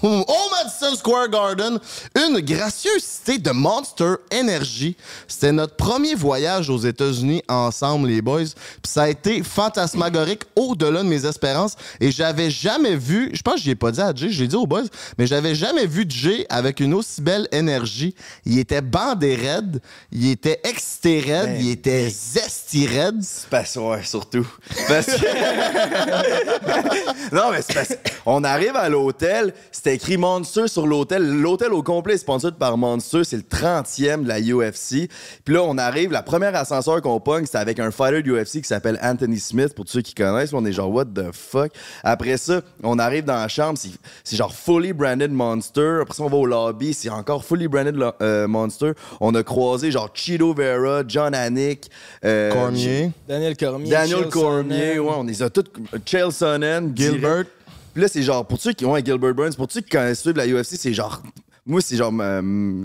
Au 0.01 0.25
Madison 0.51 0.97
Square 0.97 1.29
Garden, 1.29 1.79
une 2.17 2.41
gracieuse 2.41 3.03
cité 3.03 3.37
de 3.39 3.51
Monster 3.51 4.15
Energy. 4.33 4.97
C'était 5.29 5.53
notre 5.53 5.77
premier 5.77 6.15
voyage 6.15 6.71
aux 6.71 6.79
États-Unis 6.79 7.43
ensemble, 7.49 8.09
les 8.09 8.23
boys. 8.23 8.47
Puis 8.83 8.91
ça 8.91 9.03
a 9.03 9.09
été 9.09 9.43
fantasmagorique 9.43 10.45
au-delà 10.57 11.03
de 11.03 11.09
mes 11.09 11.27
espérances. 11.27 11.77
Et 12.01 12.11
j'avais 12.11 12.51
jamais 12.51 12.97
vu, 12.97 13.31
je 13.35 13.43
pense 13.43 13.57
que 13.57 13.61
je 13.61 13.67
l'ai 13.67 13.75
pas 13.75 13.93
dit 13.93 14.01
à 14.01 14.15
Jay, 14.15 14.31
j'ai 14.31 14.49
dit 14.49 14.57
aux 14.57 14.67
boys, 14.67 14.85
mais 15.19 15.27
j'avais 15.27 15.55
jamais 15.55 15.87
vu 15.87 16.07
Jay 16.09 16.47
avec 16.49 16.81
une 16.81 16.95
aussi 16.95 17.21
belle 17.21 17.47
énergie. 17.53 18.15
Il 18.47 18.59
était 18.59 18.81
bandé 18.81 19.37
raide, 19.37 19.83
il 20.11 20.31
était 20.31 20.61
excité 20.65 21.21
raide, 21.21 21.53
Ben, 21.53 21.61
il 21.61 21.71
était 21.71 22.09
zesty 22.09 22.87
raide. 22.87 23.21
C'est 23.23 23.79
ouais, 23.79 24.03
surtout. 24.05 24.47
Parce 24.89 25.07
que... 25.07 25.13
non, 27.35 27.51
mais 27.51 27.63
c'est 27.63 27.75
parce 27.75 27.95
qu'on 28.25 28.45
arrive 28.45 28.77
à 28.77 28.89
l'hôtel, 28.89 29.53
c'était 29.85 29.97
écrit 29.97 30.17
Monster 30.17 30.69
sur 30.69 30.87
l'hôtel. 30.87 31.29
L'hôtel 31.29 31.73
au 31.73 31.83
complet 31.83 32.15
est 32.15 32.19
sponsorisé 32.19 32.57
par 32.57 32.79
Monster, 32.79 33.25
c'est 33.25 33.35
le 33.37 33.43
30e 33.43 34.23
de 34.23 34.29
la 34.29 34.39
UFC. 34.41 35.09
Puis 35.45 35.55
là, 35.55 35.63
on 35.65 35.77
arrive, 35.77 36.13
la 36.13 36.23
première 36.23 36.55
ascenseur 36.55 37.03
qu'on 37.03 37.19
pogne, 37.19 37.47
c'est 37.47 37.59
avec 37.59 37.81
un 37.81 37.91
fighter 37.91 38.23
de 38.23 38.31
UFC 38.33 38.61
qui 38.63 38.69
s'appelle 38.69 38.97
Anthony 39.03 39.41
Smith, 39.41 39.75
pour 39.75 39.85
tous 39.85 39.91
ceux 39.95 40.03
qui 40.03 40.15
connaissent. 40.15 40.53
On 40.53 40.65
est 40.65 40.71
genre, 40.73 40.89
what 40.89 41.07
the 41.07 41.33
fuck? 41.33 41.73
Après 42.05 42.37
ça, 42.37 42.61
on 42.85 43.01
arrive 43.01 43.25
dans 43.25 43.35
la 43.35 43.49
chambre, 43.49 43.77
c'est- 43.77 44.37
genre 44.37 44.55
fully 44.55 44.93
branded 44.93 45.33
Monster. 45.33 45.99
Après 46.03 46.15
ça, 46.15 46.23
on 46.23 46.29
va 46.29 46.37
au 46.37 46.47
lobby, 46.47 46.95
c'est 46.95 47.11
encore 47.11 47.45
fully 47.45 47.67
branded 47.67 47.97
euh, 48.23 48.47
Monster. 48.47 48.93
On 49.21 49.35
a 49.35 49.43
croisé 49.43 49.91
genre 49.91 50.11
Cheeto 50.15 50.55
Vera, 50.55 51.03
John 51.09 51.35
Anik, 51.35 51.91
euh, 52.25 52.53
Cormier. 52.53 53.11
Daniel 53.29 53.57
Cormier. 53.57 53.91
Daniel 53.91 54.19
Chael 54.21 54.29
Cormier, 54.31 54.79
Sonnen. 54.95 55.01
ouais, 55.01 55.15
on 55.19 55.25
les 55.25 55.43
a 55.43 55.51
tous. 55.51 55.65
Chael 56.07 56.31
Sonnen, 56.31 56.93
Gilbert. 56.95 57.19
direct. 57.33 57.51
Puis 57.93 58.03
là, 58.03 58.09
c'est 58.09 58.23
genre, 58.23 58.47
pour 58.47 58.61
ceux 58.61 58.73
qui 58.73 58.85
ont 58.87 58.95
un 58.95 59.05
Gilbert 59.05 59.35
Burns, 59.35 59.55
pour 59.55 59.67
ceux 59.71 59.81
qui 59.81 59.91
connaissent 59.91 60.25
la 60.25 60.47
UFC, 60.47 60.77
c'est 60.77 60.95
genre. 60.95 61.23
Moi, 61.65 61.81
c'est 61.81 61.95
genre 61.97 62.11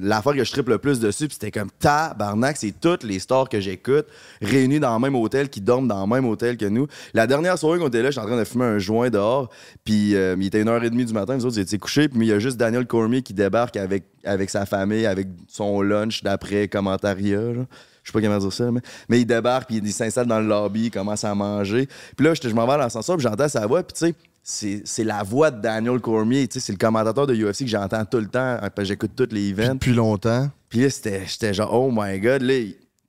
l'affaire 0.03 0.33
que 0.33 0.43
je 0.43 0.51
triple 0.51 0.69
le 0.69 0.77
plus 0.77 0.99
dessus, 0.99 1.27
puis 1.27 1.33
c'était 1.39 1.49
comme 1.49 1.71
tabarnak, 1.79 2.57
c'est 2.57 2.73
toutes 2.79 3.03
les 3.03 3.17
stars 3.17 3.49
que 3.49 3.59
j'écoute 3.59 4.05
réunies 4.39 4.79
dans 4.79 4.93
le 4.93 4.99
même 5.01 5.15
hôtel, 5.15 5.49
qui 5.49 5.61
dorment 5.61 5.87
dans 5.87 6.05
le 6.05 6.07
même 6.13 6.25
hôtel 6.27 6.57
que 6.57 6.65
nous. 6.65 6.85
La 7.15 7.25
dernière 7.25 7.57
soirée 7.57 7.79
qu'on 7.79 7.87
était 7.87 8.03
là, 8.03 8.11
j'étais 8.11 8.21
en 8.23 8.27
train 8.27 8.37
de 8.37 8.43
fumer 8.43 8.65
un 8.65 8.77
joint 8.77 9.09
dehors, 9.09 9.49
puis 9.83 10.15
euh, 10.15 10.35
il 10.39 10.45
était 10.45 10.63
1h30 10.63 11.05
du 11.05 11.13
matin, 11.13 11.37
nous 11.37 11.45
autres, 11.47 11.57
ils 11.57 11.61
étaient 11.61 11.79
couchés, 11.79 12.07
puis 12.07 12.19
il 12.19 12.27
y 12.27 12.31
a 12.31 12.37
juste 12.37 12.57
Daniel 12.57 12.85
Cormier 12.85 13.23
qui 13.23 13.33
débarque 13.33 13.77
avec, 13.77 14.03
avec 14.23 14.51
sa 14.51 14.67
famille, 14.67 15.07
avec 15.07 15.27
son 15.47 15.81
lunch 15.81 16.21
d'après 16.21 16.67
commentariat. 16.67 17.39
là. 17.41 17.65
je 18.03 18.11
sais 18.11 18.13
pas 18.13 18.21
comment 18.21 18.37
dire 18.37 18.53
ça, 18.53 18.69
mais, 18.71 18.81
mais 19.09 19.21
il 19.21 19.25
débarque, 19.25 19.69
puis 19.69 19.77
il 19.83 19.91
s'installe 19.91 20.27
dans 20.27 20.39
le 20.39 20.47
lobby, 20.47 20.85
il 20.85 20.91
commence 20.91 21.23
à 21.23 21.33
manger. 21.33 21.87
Puis 22.15 22.27
là, 22.27 22.35
j'étais- 22.35 22.49
je 22.49 22.53
m'en 22.53 22.67
vais 22.67 22.73
à 22.73 22.77
l'ascenseur, 22.77 23.17
puis 23.17 23.23
j'entends 23.23 23.49
sa 23.49 23.65
voix, 23.65 23.81
puis 23.81 23.93
tu 23.97 24.05
sais, 24.05 24.15
c'est, 24.49 25.03
la 25.03 25.23
voix 25.23 25.51
de 25.51 25.61
Daniel 25.61 25.99
Cormier, 25.99 26.47
c'est 26.49 26.71
le 26.71 26.77
commentateur 26.77 27.27
de 27.27 27.35
UFC 27.35 27.59
que 27.59 27.67
j'entends 27.67 28.05
tout 28.05 28.19
le 28.19 28.27
temps, 28.27 28.57
hein, 28.61 28.69
j'écoute 28.79 29.11
tous 29.13 29.27
les 29.31 29.49
events. 29.49 29.73
Depuis 29.73 29.93
longtemps. 29.93 30.49
Puis 30.69 30.79
là, 30.79 30.87
j'étais 30.87 31.53
genre, 31.53 31.73
oh 31.73 31.91
my 31.93 32.17
god, 32.19 32.41
là, 32.43 32.53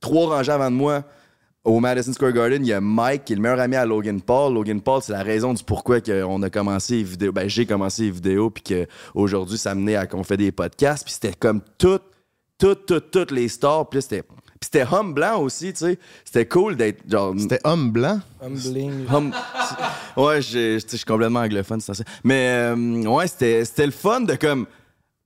trois 0.00 0.34
rangées 0.34 0.50
avant 0.50 0.68
de 0.68 0.74
moi, 0.74 1.04
au 1.62 1.78
Madison 1.78 2.12
Square 2.12 2.32
Garden, 2.32 2.64
il 2.64 2.68
y 2.68 2.72
a 2.72 2.80
Mike, 2.80 3.24
qui 3.24 3.34
est 3.34 3.36
le 3.36 3.42
meilleur 3.42 3.60
ami 3.60 3.76
à 3.76 3.86
Logan 3.86 4.20
Paul. 4.20 4.52
Logan 4.52 4.80
Paul, 4.80 5.00
c'est 5.00 5.12
la 5.12 5.22
raison 5.22 5.54
du 5.54 5.62
pourquoi 5.62 5.98
on 6.26 6.42
a 6.42 6.50
commencé 6.50 6.96
les 6.96 7.02
vidéos. 7.04 7.30
Ben, 7.30 7.48
j'ai 7.48 7.66
commencé 7.66 8.02
les 8.02 8.10
vidéos, 8.10 8.50
puis 8.50 8.64
qu'aujourd'hui, 8.64 9.58
ça 9.58 9.76
menait 9.76 9.96
à 9.96 10.06
qu'on 10.06 10.24
fait 10.24 10.36
des 10.36 10.50
podcasts. 10.50 11.04
Puis 11.04 11.14
c'était 11.14 11.34
comme 11.34 11.60
toutes, 11.76 12.02
toutes, 12.58 12.86
toutes, 12.86 13.10
toutes 13.12 13.30
les 13.30 13.48
stars. 13.48 13.88
Puis 13.88 13.98
là, 13.98 14.00
c'était. 14.00 14.24
Puis 14.60 14.70
c'était 14.72 14.84
homme 14.92 15.14
blanc 15.14 15.40
aussi, 15.40 15.72
tu 15.72 15.78
sais. 15.78 15.98
C'était 16.24 16.46
cool 16.46 16.76
d'être 16.76 17.08
genre. 17.08 17.34
C'était 17.38 17.60
homme 17.64 17.90
blanc? 17.92 18.20
Humbling. 18.42 19.06
Hum- 19.12 19.32
ouais, 20.16 20.42
j'ai- 20.42 20.76
tu 20.76 20.80
sais, 20.80 20.86
je 20.92 20.96
suis 20.96 21.04
complètement 21.04 21.40
anglophone, 21.40 21.80
c'est 21.80 21.94
ça. 21.94 22.04
Mais 22.24 22.48
euh, 22.48 23.02
ouais, 23.04 23.26
c'était 23.28 23.64
c'était 23.64 23.86
le 23.86 23.92
fun 23.92 24.20
de 24.22 24.34
comme 24.34 24.66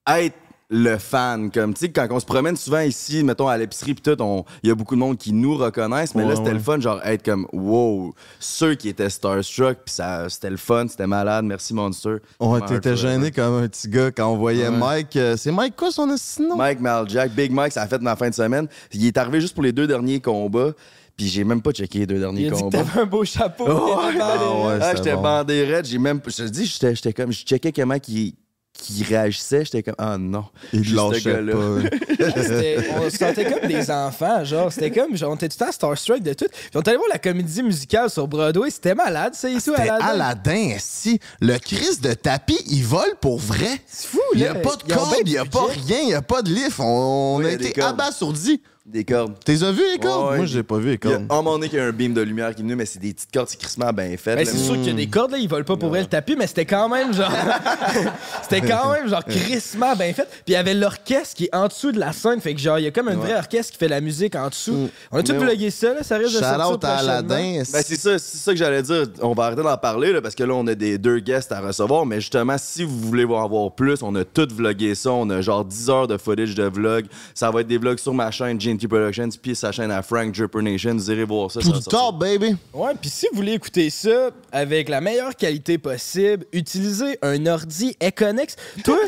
être 0.06 0.36
le 0.74 0.96
fan. 0.96 1.50
Comme, 1.50 1.74
tu 1.74 1.80
sais, 1.80 1.92
quand 1.92 2.08
on 2.10 2.18
se 2.18 2.24
promène 2.24 2.56
souvent 2.56 2.80
ici, 2.80 3.22
mettons 3.22 3.46
à 3.46 3.58
l'épicerie, 3.58 3.92
pis 3.94 4.00
tout, 4.02 4.20
on- 4.22 4.44
il 4.62 4.68
y 4.68 4.72
a 4.72 4.74
beaucoup 4.74 4.94
de 4.94 5.00
monde 5.00 5.18
qui 5.18 5.32
nous 5.32 5.54
reconnaissent, 5.56 6.14
mais 6.14 6.22
Ouais, 6.22 6.30
là, 6.30 6.36
c'était 6.36 6.48
ouais. 6.48 6.54
le 6.54 6.60
fun, 6.60 6.80
genre, 6.80 7.00
être 7.04 7.22
comme, 7.24 7.46
wow, 7.52 8.14
ceux 8.40 8.74
qui 8.74 8.88
étaient 8.88 9.10
starstruck, 9.10 9.78
pis 9.84 9.92
ça, 9.92 10.28
c'était 10.30 10.50
le 10.50 10.56
fun, 10.56 10.86
c'était 10.88 11.06
malade, 11.06 11.44
merci 11.44 11.74
Monster. 11.74 12.16
Ouais, 12.40 12.60
t'étais 12.62 12.96
gêné 12.96 13.30
comme 13.30 13.62
un 13.62 13.68
petit 13.68 13.88
gars 13.88 14.10
quand 14.10 14.32
on 14.32 14.36
voyait 14.38 14.68
Ouais. 14.68 14.76
Mike. 14.76 15.16
euh, 15.16 15.36
c'est 15.36 15.52
Mike 15.52 15.76
quoi 15.76 15.90
son 15.90 16.06
nom? 16.06 16.56
Mike 16.56 16.80
Maljack, 16.80 17.32
Big 17.32 17.52
Mike, 17.52 17.72
ça 17.72 17.82
a 17.82 17.86
fait 17.86 17.98
dans 17.98 18.04
la 18.06 18.16
fin 18.16 18.30
de 18.30 18.34
semaine. 18.34 18.66
Il 18.92 19.06
est 19.06 19.16
arrivé 19.18 19.40
juste 19.40 19.54
pour 19.54 19.62
les 19.62 19.72
deux 19.72 19.86
derniers 19.86 20.20
combats, 20.20 20.72
puis 21.16 21.28
j'ai 21.28 21.44
même 21.44 21.60
pas 21.60 21.72
checké 21.72 21.98
les 22.00 22.06
deux 22.06 22.18
derniers 22.18 22.42
Il 22.42 22.46
a 22.48 22.50
dit 22.50 22.56
que 22.56 22.60
combats. 22.62 22.78
t'avais 22.78 23.00
un 23.02 23.04
beau 23.06 23.24
chapeau. 23.24 23.66
Oh, 23.68 23.98
Ah 23.98 24.08
ouais. 24.08 24.78
Ah, 24.80 24.84
c'était 24.90 24.96
j'étais 24.96 25.14
bon. 25.16 25.22
bandé 25.22 25.64
raide, 25.64 25.84
j'ai 25.84 25.98
même. 25.98 26.20
Je 26.26 26.36
te 26.36 26.42
dis, 26.48 26.64
j'étais 26.64 26.94
j'étais 26.94 27.12
comme. 27.12 27.30
Je 27.32 27.44
checkais 27.44 27.72
comment 27.72 27.98
qui 27.98 28.34
qui 28.82 29.04
réagissait, 29.04 29.64
j'étais 29.64 29.82
comme 29.82 29.94
ah 29.98 30.18
non. 30.18 30.44
Il 30.72 30.94
lâchait 30.94 31.42
pas. 31.42 31.52
On 33.00 33.10
se 33.10 33.16
sentait 33.16 33.50
comme 33.50 33.68
des 33.68 33.90
enfants, 33.90 34.44
genre. 34.44 34.72
C'était 34.72 34.90
comme, 34.90 35.16
genre, 35.16 35.30
on 35.30 35.36
était 35.36 35.48
tout 35.48 35.56
le 35.60 35.66
temps 35.66 35.72
starstruck 35.72 36.20
de 36.22 36.32
tout. 36.32 36.46
Puis 36.50 36.70
on 36.74 36.80
allé 36.80 36.96
voir 36.96 37.08
la 37.12 37.18
comédie 37.18 37.62
musicale 37.62 38.10
sur 38.10 38.26
Broadway. 38.26 38.70
C'était 38.70 38.94
malade, 38.94 39.34
ça, 39.34 39.48
tout, 39.48 39.60
C'était 39.60 39.82
Aladdin. 39.82 40.06
Aladdin, 40.06 40.76
si. 40.78 41.20
Le 41.40 41.58
Chris 41.58 41.98
de 42.02 42.12
tapis, 42.12 42.58
il 42.66 42.84
vole 42.84 43.16
pour 43.20 43.38
vrai. 43.38 43.80
C'est 43.86 44.08
fou, 44.08 44.20
Il 44.34 44.40
n'y 44.40 44.46
a 44.46 44.54
pas 44.54 44.76
de 44.76 44.92
corde, 44.92 45.14
il 45.24 45.30
n'y 45.30 45.38
a 45.38 45.44
pas 45.44 45.66
rien, 45.66 45.98
il 46.00 46.06
n'y 46.08 46.14
a 46.14 46.22
pas 46.22 46.42
de 46.42 46.50
lift. 46.50 46.80
On, 46.80 47.36
Oui, 47.38 47.46
a 47.46 47.48
a 47.48 47.52
été 47.52 47.80
abasourdis. 47.80 48.60
Des 48.84 49.04
cordes. 49.04 49.34
T'es 49.44 49.62
as 49.62 49.70
vu 49.70 49.82
les 49.92 49.98
cordes? 49.98 50.24
Ouais, 50.24 50.30
ouais. 50.32 50.36
Moi, 50.38 50.46
je 50.46 50.56
l'ai 50.56 50.64
pas 50.64 50.76
vu 50.76 50.88
les 50.90 50.98
Il 51.00 51.08
y 51.08 51.12
a 51.12 51.16
cordes. 51.18 51.26
un 51.30 51.34
moment 51.36 51.52
donné 51.52 51.68
qu'il 51.68 51.78
y 51.78 51.80
a 51.80 51.84
un 51.84 51.92
beam 51.92 52.12
de 52.14 52.20
lumière 52.20 52.52
qui 52.52 52.62
est 52.62 52.64
venu, 52.64 52.74
mais 52.74 52.84
c'est 52.84 52.98
des 52.98 53.12
petites 53.14 53.30
cordes, 53.32 53.48
c'est 53.48 53.56
crissement 53.56 53.92
bien 53.92 54.16
fait. 54.16 54.34
Ben, 54.34 54.44
là. 54.44 54.50
c'est 54.50 54.58
sûr 54.58 54.74
qu'il 54.74 54.86
y 54.86 54.90
a 54.90 54.94
des 54.94 55.06
cordes, 55.06 55.30
là, 55.30 55.38
ils 55.38 55.48
volent 55.48 55.64
pas 55.64 55.76
pour 55.76 55.88
vrai 55.90 56.00
le 56.00 56.06
tapis, 56.06 56.34
mais 56.36 56.48
c'était 56.48 56.66
quand 56.66 56.88
même 56.88 57.14
genre. 57.14 57.30
c'était 58.42 58.60
quand 58.60 58.90
même 58.92 59.08
genre 59.08 59.24
crissement 59.24 59.94
bien 59.94 60.12
fait. 60.12 60.24
Puis 60.24 60.42
il 60.48 60.52
y 60.54 60.56
avait 60.56 60.74
l'orchestre 60.74 61.36
qui 61.36 61.44
est 61.44 61.54
en 61.54 61.68
dessous 61.68 61.92
de 61.92 62.00
la 62.00 62.12
scène. 62.12 62.40
Fait 62.40 62.54
que 62.54 62.60
genre, 62.60 62.80
il 62.80 62.84
y 62.84 62.88
a 62.88 62.90
comme 62.90 63.06
un 63.06 63.14
vrai 63.14 63.36
orchestre 63.36 63.72
qui 63.72 63.78
fait 63.78 63.86
la 63.86 64.00
musique 64.00 64.34
en 64.34 64.48
dessous. 64.48 64.88
On 65.12 65.18
a 65.18 65.22
tout 65.22 65.32
Mais 65.32 65.38
ouais. 65.38 65.44
vlogué 65.44 65.70
ça, 65.70 65.94
là, 65.94 66.02
ça 66.02 66.16
risque 66.16 66.34
de 66.34 66.38
sortir. 66.40 66.66
Shout 66.66 66.72
out 66.74 66.84
à 66.84 66.88
prochainement. 66.88 67.12
Aladdin. 67.12 67.62
Ben, 67.72 67.82
c'est 67.84 67.96
ça, 67.96 68.18
c'est 68.18 68.38
ça 68.38 68.50
que 68.50 68.58
j'allais 68.58 68.82
dire. 68.82 69.04
On 69.20 69.32
va 69.32 69.44
arrêter 69.44 69.62
d'en 69.62 69.76
parler 69.76 70.12
là, 70.12 70.20
parce 70.20 70.34
que 70.34 70.42
là, 70.42 70.54
on 70.54 70.66
a 70.66 70.74
des 70.74 70.98
deux 70.98 71.20
guests 71.20 71.52
à 71.52 71.60
recevoir. 71.60 72.04
Mais 72.04 72.20
justement, 72.20 72.56
si 72.58 72.82
vous 72.82 72.98
voulez 72.98 73.24
en 73.26 73.44
avoir 73.44 73.70
plus, 73.70 74.02
on 74.02 74.12
a 74.16 74.24
tout 74.24 74.48
vlogué 74.52 74.96
ça. 74.96 75.12
On 75.12 75.30
a 75.30 75.40
genre 75.40 75.64
10 75.64 75.88
heures 75.88 76.08
de 76.08 76.16
footage 76.16 76.56
de 76.56 76.64
vlog. 76.64 77.06
Ça 77.32 77.48
va 77.52 77.60
être 77.60 77.68
des 77.68 77.78
vlogs 77.78 78.00
sur 78.00 78.12
ma 78.12 78.32
chaîne 78.32 78.58
GNT 78.74 78.88
Productions, 78.88 79.28
puis 79.40 79.54
sa 79.54 79.72
chaîne 79.72 79.90
à 79.90 80.02
Frank 80.02 80.32
Dripper 80.32 80.62
Nation. 80.62 80.94
Vous 80.94 81.10
irez 81.10 81.24
voir 81.24 81.50
ça. 81.50 81.60
ça 81.60 81.66
Tout 81.66 81.74
sortir. 81.80 81.98
top, 81.98 82.18
baby. 82.18 82.56
Ouais, 82.72 82.92
puis 83.00 83.10
si 83.10 83.26
vous 83.32 83.36
voulez 83.36 83.52
écouter 83.54 83.90
ça 83.90 84.30
avec 84.50 84.88
la 84.88 85.00
meilleure 85.00 85.34
qualité 85.36 85.78
possible, 85.78 86.44
utilisez 86.52 87.18
un 87.22 87.46
ordi 87.46 87.96
Econex. 88.02 88.56
Toi. 88.84 88.98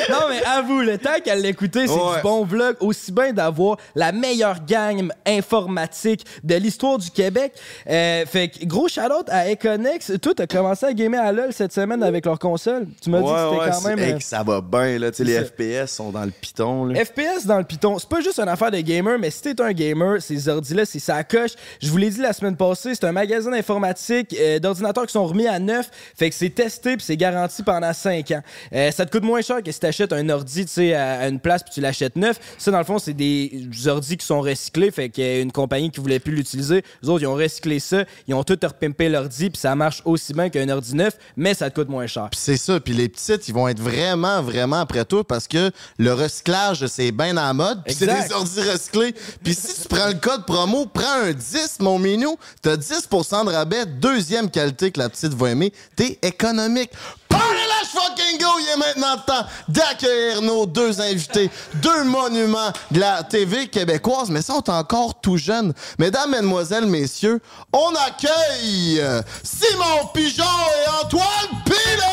non, 0.09 0.17
mais 0.29 0.43
avoue, 0.45 0.81
le 0.81 0.97
temps 0.97 1.19
qu'elle 1.23 1.41
l'écouter, 1.41 1.87
c'est 1.87 1.93
Ouais. 1.93 2.15
du 2.17 2.21
bon 2.23 2.43
vlog. 2.45 2.75
Aussi 2.79 3.11
bien 3.11 3.33
d'avoir 3.33 3.77
la 3.95 4.11
meilleure 4.11 4.63
gang 4.65 5.09
informatique 5.25 6.25
de 6.43 6.55
l'histoire 6.55 6.97
du 6.97 7.09
Québec. 7.11 7.53
Euh, 7.89 8.25
fait 8.25 8.49
que 8.49 8.65
gros 8.65 8.87
shout-out 8.87 9.27
à 9.29 9.49
Econex. 9.51 10.11
Toi, 10.21 10.33
t'as 10.35 10.47
commencé 10.47 10.85
à 10.85 10.93
gamer 10.93 11.23
à 11.23 11.31
LoL 11.31 11.53
cette 11.53 11.73
semaine 11.73 12.03
avec 12.03 12.25
leur 12.25 12.39
console. 12.39 12.87
Tu 13.01 13.09
m'as 13.09 13.19
dit 13.19 13.25
que 13.25 13.29
Ouais, 13.29 13.37
c'était 13.51 13.61
ouais, 13.63 13.69
quand 13.71 13.87
même. 13.89 13.99
hey, 13.99 14.17
que 14.17 14.23
ça 14.23 14.43
va 14.43 14.61
bien, 14.61 14.97
là. 14.99 15.11
Tu 15.11 15.17
sais, 15.17 15.23
les. 15.23 15.39
FPS 15.85 15.91
sont 15.91 16.11
dans 16.11 16.23
le 16.23 16.31
piton, 16.31 16.85
là. 16.85 17.03
FPS 17.03 17.45
dans 17.45 17.57
le 17.57 17.63
Python, 17.63 17.97
c'est 17.99 18.09
pas 18.09 18.21
juste 18.21 18.39
une 18.39 18.47
affaire 18.49 18.71
de 18.71 18.79
gamer, 18.79 19.17
mais 19.19 19.29
si 19.31 19.41
t'es 19.41 19.61
un 19.61 19.71
gamer, 19.71 20.21
ces 20.21 20.47
ordi-là, 20.49 20.85
c'est 20.85 20.99
ça 20.99 21.23
coche. 21.23 21.51
Je 21.81 21.89
vous 21.89 21.97
l'ai 21.97 22.09
dit 22.09 22.21
la 22.21 22.33
semaine 22.33 22.55
passée, 22.55 22.93
c'est 22.95 23.05
un 23.05 23.11
magasin 23.11 23.51
d'informatique 23.51 24.35
euh, 24.39 24.59
d'ordinateurs 24.59 25.05
qui 25.05 25.13
sont 25.13 25.25
remis 25.25 25.47
à 25.47 25.59
neuf. 25.59 25.89
Fait 26.15 26.29
que 26.29 26.35
c'est 26.35 26.49
testé 26.49 26.95
puis 26.97 27.05
c'est 27.05 27.17
garanti 27.17 27.63
pendant 27.63 27.93
5 27.93 28.31
ans. 28.31 28.41
Euh, 28.73 28.88
ça 28.91 29.05
te 29.05 29.11
coûte 29.11 29.23
moins 29.23 29.41
cher 29.41 29.61
que 29.63 29.71
si 29.71 29.79
t'achètes 29.79 30.13
un 30.13 30.27
ordi, 30.29 30.65
tu 30.65 30.71
sais, 30.71 30.93
à, 30.93 31.27
une 31.27 31.39
place 31.39 31.63
puis 31.63 31.73
tu 31.73 31.81
l'achètes 31.81 32.15
neuf. 32.15 32.39
Ça, 32.57 32.71
dans 32.71 32.77
le 32.77 32.83
fond, 32.83 32.99
c'est 32.99 33.13
des 33.13 33.67
ordis 33.87 34.17
qui 34.17 34.25
sont 34.25 34.41
recyclés. 34.41 34.91
Fait 34.91 35.09
qu'il 35.09 35.23
y 35.23 35.27
a 35.27 35.39
une 35.39 35.51
compagnie 35.51 35.91
qui 35.91 35.99
voulait 35.99 36.19
plus 36.19 36.35
l'utiliser. 36.35 36.83
Les 37.01 37.09
autres, 37.09 37.23
ils 37.23 37.27
ont 37.27 37.35
recyclé 37.35 37.79
ça. 37.79 38.03
Ils 38.27 38.33
ont 38.33 38.43
tout 38.43 38.57
repimpé 38.61 39.09
l'ordi 39.09 39.49
puis 39.49 39.59
ça 39.59 39.75
marche 39.75 40.01
aussi 40.05 40.33
bien 40.33 40.49
qu'un 40.49 40.67
ordi 40.69 40.95
neuf, 40.95 41.17
mais 41.35 41.53
ça 41.53 41.69
te 41.69 41.75
coûte 41.75 41.89
moins 41.89 42.07
cher. 42.07 42.29
Puis 42.31 42.39
c'est 42.41 42.57
ça. 42.57 42.79
Puis 42.79 42.93
les 42.93 43.09
petites, 43.09 43.47
ils 43.47 43.53
vont 43.53 43.67
être 43.67 43.79
vraiment, 43.79 44.41
vraiment 44.41 44.79
après 44.79 45.05
tout 45.05 45.23
parce 45.23 45.47
que 45.47 45.71
le 45.97 46.13
recyclage, 46.13 46.85
c'est 46.87 47.11
bien 47.11 47.37
en 47.37 47.53
mode. 47.53 47.83
Puis 47.85 47.95
c'est 47.95 48.05
des 48.05 48.33
ordi 48.33 48.61
recyclés. 48.61 49.13
Puis 49.43 49.53
si 49.53 49.81
tu 49.81 49.87
prends 49.87 50.07
le 50.07 50.15
code 50.15 50.45
promo, 50.45 50.85
prends 50.85 51.23
un 51.23 51.31
10, 51.31 51.77
mon 51.79 51.99
minou, 51.99 52.37
t'as 52.61 52.75
10% 52.75 53.45
de 53.45 53.51
rabais, 53.51 53.85
deuxième 53.85 54.49
qualité 54.49 54.91
que 54.91 54.99
la 54.99 55.09
petite 55.09 55.33
va 55.33 55.51
aimer. 55.51 55.73
T'es 55.95 56.19
économique. 56.21 56.91
Party 57.29 57.68
Fucking 57.85 58.37
go! 58.39 58.47
Il 58.59 58.67
est 58.73 58.77
maintenant 58.77 59.17
temps 59.25 59.45
d'accueillir 59.67 60.41
nos 60.41 60.65
deux 60.65 60.99
invités, 61.01 61.49
deux 61.75 62.03
monuments 62.03 62.71
de 62.91 62.99
la 62.99 63.23
TV 63.23 63.67
québécoise, 63.67 64.29
mais 64.29 64.41
sont 64.41 64.69
encore 64.69 65.19
tout 65.21 65.37
jeunes. 65.37 65.73
Mesdames, 65.97 66.31
mesdemoiselles, 66.31 66.85
messieurs, 66.85 67.39
on 67.73 67.93
accueille 68.07 69.03
Simon 69.43 70.07
Pigeon 70.13 70.43
et 70.43 71.03
Antoine 71.05 71.63
Pilon! 71.65 72.05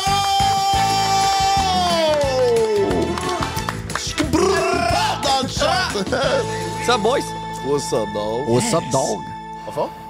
Brrr, 4.31 5.21
Dans 5.23 5.41
le 5.43 5.49
chat! 5.49 5.89
Ça, 6.85 6.97
boys? 6.97 7.19
What's 7.65 7.91
up, 7.93 8.07
dog? 8.13 8.47
What's 8.47 8.73
up, 8.73 8.83
dog? 8.91 9.19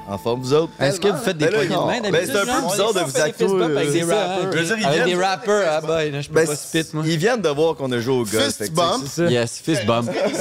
En 0.09 0.17
forme? 0.17 0.41
Vous 0.41 0.53
autres? 0.53 0.71
Est-ce 0.79 0.99
que 1.01 1.09
vous 1.09 1.17
faites 1.17 1.37
des 1.37 1.45
Ben 1.47 1.53
poignées 1.53 1.75
de 1.75 1.75
main 1.75 1.99
ben, 2.01 2.11
d'habitude? 2.11 2.33
c'est 2.33 2.49
un 2.49 2.61
peu 2.61 2.67
bizarre 2.71 2.93
de 2.93 2.99
vous 2.99 3.57
bump 3.57 3.77
accueillir. 3.77 3.77
avec 3.77 3.91
des 3.91 4.03
rappers. 4.03 4.51
Je 4.53 4.57
veux 4.57 4.63
dire, 4.65 4.75
ils 4.79 4.85
Avec 4.85 4.99
des 4.99 5.05
viennent- 5.05 5.19
rappers, 5.21 5.67
ah 5.69 5.81
boy, 5.81 6.11
là, 6.11 6.21
je 6.21 6.27
peux 6.29 6.33
Ben, 6.35 6.47
pas 6.47 6.55
spit, 6.55 6.85
moi. 6.93 7.03
Ils 7.05 7.17
viennent 7.17 7.41
de 7.41 7.49
voir 7.49 7.75
qu'on 7.75 7.91
a 7.91 7.99
joué 7.99 8.13
au 8.13 8.23
golf. 8.23 8.43
Fist 8.57 8.71
bump. 8.71 9.03
Yes, 9.29 9.61
fist 9.63 9.85
bump. 9.85 10.09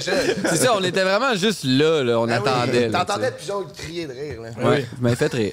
C'est 0.00 0.56
ça, 0.56 0.74
on 0.76 0.84
était 0.84 1.02
vraiment 1.02 1.34
juste 1.34 1.64
là, 1.64 2.02
là, 2.02 2.20
on 2.20 2.28
attendait. 2.28 2.88
là, 2.88 2.98
T'entendais 3.04 3.30
le 3.30 3.36
pigeon 3.36 3.64
crier 3.76 4.06
de 4.06 4.12
rire, 4.12 4.42
là. 4.42 4.48
tu 4.54 4.60
sais. 4.62 4.68
Ouais, 4.68 4.86
vous 4.96 5.02
m'avez 5.02 5.16
fait 5.16 5.32
rire. 5.32 5.52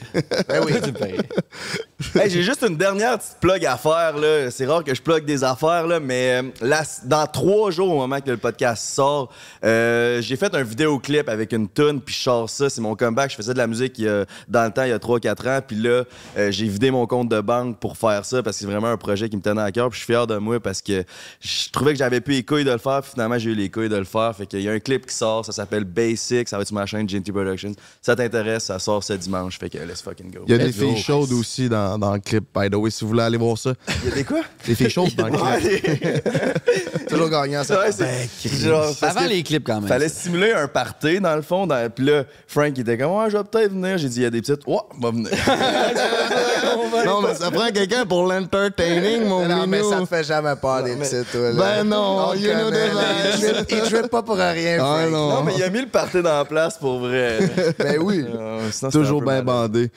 Ben 0.49 0.61
oui. 0.65 0.73
Hey, 2.15 2.29
j'ai 2.29 2.41
juste 2.41 2.63
une 2.67 2.75
dernière 2.75 3.17
petite 3.17 3.37
plug 3.39 3.65
à 3.65 3.77
faire. 3.77 4.17
Là. 4.17 4.49
C'est 4.49 4.65
rare 4.65 4.83
que 4.83 4.93
je 4.93 5.01
plug 5.01 5.23
des 5.23 5.43
affaires, 5.43 5.85
là, 5.85 5.99
mais 5.99 6.41
euh, 6.41 6.49
là, 6.61 6.83
dans 7.05 7.27
trois 7.27 7.71
jours, 7.71 7.89
au 7.89 7.97
moment 7.97 8.19
que 8.19 8.29
le 8.29 8.37
podcast 8.37 8.83
sort, 8.83 9.31
euh, 9.63 10.21
j'ai 10.21 10.35
fait 10.35 10.53
un 10.55 10.63
vidéoclip 10.63 11.29
avec 11.29 11.51
une 11.51 11.69
tune 11.69 12.01
puis 12.01 12.15
je 12.15 12.21
sors 12.21 12.49
ça. 12.49 12.69
C'est 12.69 12.81
mon 12.81 12.95
comeback. 12.95 13.31
Je 13.31 13.35
faisais 13.35 13.53
de 13.53 13.57
la 13.57 13.67
musique 13.67 14.01
dans 14.47 14.65
le 14.65 14.71
temps, 14.71 14.83
il 14.83 14.89
y 14.89 14.93
a 14.93 14.97
3-4 14.97 15.49
ans. 15.49 15.61
Puis 15.65 15.77
là, 15.77 16.03
euh, 16.37 16.51
j'ai 16.51 16.67
vidé 16.67 16.91
mon 16.91 17.05
compte 17.05 17.29
de 17.29 17.39
banque 17.39 17.79
pour 17.79 17.97
faire 17.97 18.25
ça 18.25 18.41
parce 18.41 18.57
que 18.57 18.61
c'est 18.61 18.71
vraiment 18.71 18.87
un 18.87 18.97
projet 18.97 19.29
qui 19.29 19.37
me 19.37 19.41
tenait 19.41 19.61
à 19.61 19.71
cœur. 19.71 19.89
Puis 19.89 19.99
je 19.99 20.05
suis 20.05 20.13
fier 20.13 20.25
de 20.25 20.37
moi 20.37 20.59
parce 20.59 20.81
que 20.81 21.03
je 21.39 21.69
trouvais 21.69 21.93
que 21.93 21.99
j'avais 21.99 22.21
plus 22.21 22.35
les 22.35 22.43
couilles 22.43 22.65
de 22.65 22.71
le 22.71 22.77
faire. 22.77 23.01
Puis 23.01 23.11
finalement, 23.11 23.37
j'ai 23.37 23.51
eu 23.51 23.55
les 23.55 23.69
couilles 23.69 23.89
de 23.89 23.97
le 23.97 24.05
faire. 24.05 24.35
Fait 24.35 24.45
qu'il 24.45 24.61
y 24.61 24.69
a 24.69 24.71
un 24.71 24.79
clip 24.79 25.05
qui 25.05 25.15
sort. 25.15 25.45
Ça 25.45 25.51
s'appelle 25.51 25.83
Basic. 25.83 26.47
Ça 26.47 26.57
va 26.57 26.61
être 26.61 26.67
sur 26.67 26.75
ma 26.75 26.85
chaîne 26.85 27.05
GNT 27.05 27.31
Productions. 27.31 27.73
Ça 28.01 28.15
t'intéresse, 28.15 28.65
ça 28.65 28.79
sort 28.79 29.03
ce 29.03 29.13
dimanche. 29.13 29.59
Fait 29.59 29.69
que 29.69 29.77
let's 29.77 30.01
fucking 30.01 30.31
go. 30.31 30.39
Il 30.47 30.51
y 30.51 30.55
a 30.55 30.57
des 30.57 30.71
go. 30.71 30.87
filles 30.87 30.97
chaudes 30.97 31.31
aussi 31.33 31.69
dans, 31.69 31.90
dans 31.97 32.13
le 32.13 32.19
clip, 32.19 32.43
by 32.55 32.69
the 32.69 32.75
way, 32.75 32.89
si 32.89 33.03
vous 33.03 33.09
voulez 33.09 33.23
aller 33.23 33.37
voir 33.37 33.57
ça. 33.57 33.73
Il 34.03 34.09
y 34.09 34.11
a 34.11 34.15
des 34.15 34.23
quoi? 34.23 34.41
Des 34.65 34.75
filles 34.75 34.89
chaudes 34.89 35.15
dans 35.15 35.27
le 35.27 35.37
clip. 35.37 37.07
Toujours 37.09 37.29
gagnant, 37.29 37.63
ça. 37.63 37.79
Ouais, 37.79 37.91
c'est 37.91 38.49
genre, 38.59 38.93
parce 38.99 39.15
Avant 39.15 39.25
que 39.25 39.29
les 39.31 39.43
clips, 39.43 39.65
quand 39.65 39.79
même. 39.81 39.87
Fallait 39.87 40.09
simuler 40.09 40.51
un 40.53 40.67
party, 40.67 41.19
dans 41.19 41.35
le 41.35 41.41
fond. 41.41 41.67
Dans... 41.67 41.89
Puis 41.89 42.05
là, 42.05 42.23
Frank 42.47 42.71
il 42.75 42.81
était 42.81 42.97
comme, 42.97 43.13
ouais, 43.13 43.29
je 43.29 43.37
vais 43.37 43.43
peut-être 43.43 43.71
venir. 43.71 43.97
J'ai 43.97 44.09
dit, 44.09 44.19
il 44.19 44.23
y 44.23 44.25
a 44.25 44.29
des 44.29 44.41
petites, 44.41 44.65
ouais, 44.67 44.77
va 44.99 45.11
venir. 45.11 45.29
non, 47.05 47.21
mais 47.21 47.35
ça 47.35 47.51
prend 47.51 47.69
quelqu'un 47.71 48.05
pour 48.05 48.25
l'entertaining, 48.25 49.27
mon 49.27 49.47
Non, 49.47 49.67
mais 49.67 49.83
ça 49.83 49.99
te 49.99 50.05
fait 50.05 50.23
jamais 50.23 50.55
peur, 50.55 50.83
des 50.83 50.95
petits, 50.95 51.23
toi. 51.31 51.51
là. 51.51 51.59
Ben 51.77 51.83
non, 51.83 52.33
you 52.33 52.51
know 52.53 52.69
the. 52.69 53.67
Il 53.69 54.07
pas 54.09 54.21
pour 54.23 54.37
rien, 54.37 54.77
Ah 54.81 54.97
Frank. 54.99 55.11
non. 55.11 55.29
non, 55.29 55.43
mais 55.43 55.53
il 55.57 55.63
a 55.63 55.69
mis 55.69 55.81
le 55.81 55.87
party 55.87 56.21
dans 56.21 56.37
la 56.37 56.45
place 56.45 56.77
pour 56.77 56.99
vrai. 56.99 57.39
Ben 57.79 57.97
oui. 58.01 58.25
Euh, 58.27 58.69
sinon, 58.71 58.71
c'était 58.71 58.89
Toujours 58.89 59.21
bien 59.21 59.41
bandé. 59.43 59.89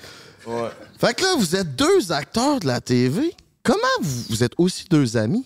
Ouais. 0.47 0.69
Fait 1.05 1.15
que 1.15 1.23
là, 1.23 1.35
vous 1.37 1.55
êtes 1.57 1.77
deux 1.77 2.13
acteurs 2.13 2.61
de 2.61 2.67
la 2.67 2.81
TV. 2.81 3.35
Comment 3.63 3.79
vous, 4.01 4.23
vous 4.31 4.43
êtes 4.45 4.53
aussi 4.59 4.87
deux 4.91 5.17
amis? 5.17 5.45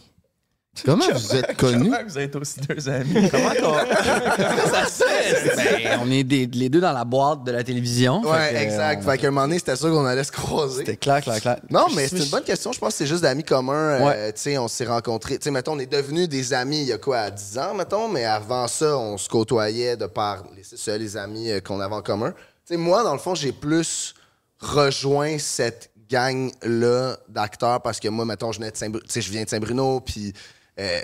Comment 0.85 1.05
vous 1.12 1.35
êtes 1.35 1.57
connus? 1.57 1.91
Comment 1.91 2.05
vous 2.07 2.19
êtes 2.19 2.37
aussi 2.37 2.61
deux 2.61 2.88
amis? 2.88 3.29
Comment 3.29 3.50
ça 4.73 4.87
se 4.87 5.03
fait? 5.03 5.83
Ben, 5.83 6.00
on 6.05 6.11
est 6.12 6.23
des- 6.23 6.47
les 6.47 6.69
deux 6.69 6.81
dans 6.81 6.93
la 6.93 7.05
boîte 7.05 7.43
de 7.43 7.50
la 7.50 7.65
télévision. 7.65 8.21
Ouais, 8.21 8.50
Fait 8.50 8.55
que, 8.55 8.59
exact. 8.61 9.03
on- 9.05 9.11
Fait 9.11 9.19
qu'à 9.19 9.27
un 9.27 9.31
moment 9.33 9.47
donné, 9.49 9.59
c'était 9.59 9.75
sûr 9.75 9.91
qu'on 9.91 10.07
allait 10.07 10.23
se 10.23 10.31
croiser. 10.31 10.77
C'était 10.85 10.97
clair, 10.97 11.21
clair, 11.23 11.41
clair. 11.41 11.57
Non, 11.71 11.87
mais 11.97 12.07
c'est 12.07 12.19
une 12.19 12.31
bonne 12.31 12.45
question. 12.45 12.71
Je 12.71 12.79
pense 12.79 12.91
que 12.91 12.99
c'est 12.99 13.07
juste 13.07 13.23
d'amis 13.23 13.43
communs. 13.43 13.75
euh, 13.75 14.07
Ouais. 14.07 14.33
tu 14.35 14.41
sais, 14.43 14.59
on 14.59 14.69
s'est 14.69 14.87
rencontrés. 14.87 15.38
Tu 15.38 15.45
sais, 15.45 15.50
mettons, 15.50 15.73
on 15.73 15.81
est 15.81 15.91
devenus 15.93 16.29
des 16.29 16.53
amis 16.53 16.83
il 16.83 16.87
y 16.87 16.93
a 16.93 16.99
quoi, 16.99 17.19
à 17.19 17.31
10 17.33 17.59
ans, 17.59 17.75
mettons, 17.75 18.07
mais 18.09 18.25
avant 18.25 18.69
ça, 18.69 18.97
on 18.97 19.19
se 19.19 19.29
côtoyait 19.29 19.97
de 19.97 20.07
par 20.07 20.45
les, 20.57 20.62
c'est 20.62 20.79
ça, 20.79 20.97
les 20.97 21.17
amis 21.17 21.50
euh, 21.50 21.59
qu'on 21.61 21.81
avait 21.81 21.97
en 21.97 22.03
commun. 22.03 22.31
Tu 22.31 22.75
sais, 22.75 22.77
moi, 22.77 23.03
dans 23.03 23.12
le 23.15 23.19
fond, 23.19 23.35
j'ai 23.35 23.50
plus 23.50 24.15
rejoint 24.61 25.38
cette 25.38 25.91
gang-là 26.11 27.17
d'acteurs 27.29 27.83
parce 27.83 28.00
que 28.00 28.09
moi, 28.09 28.25
mettons, 28.25 28.53
je 28.53 28.59
venais 28.59 28.71
de 28.71 28.77
sais, 28.77 29.21
je 29.21 29.31
viens 29.31 29.45
de 29.45 29.49
Saint-Bruno, 29.49 30.00
puis 30.00 30.33
euh, 30.81 31.00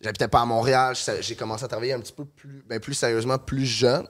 j'habitais 0.00 0.28
pas 0.28 0.40
à 0.40 0.44
Montréal. 0.44 0.94
J'ai 1.20 1.36
commencé 1.36 1.64
à 1.64 1.68
travailler 1.68 1.92
un 1.92 2.00
petit 2.00 2.12
peu 2.12 2.24
plus, 2.24 2.62
ben, 2.66 2.80
plus 2.80 2.94
sérieusement, 2.94 3.38
plus 3.38 3.64
jeune. 3.66 4.06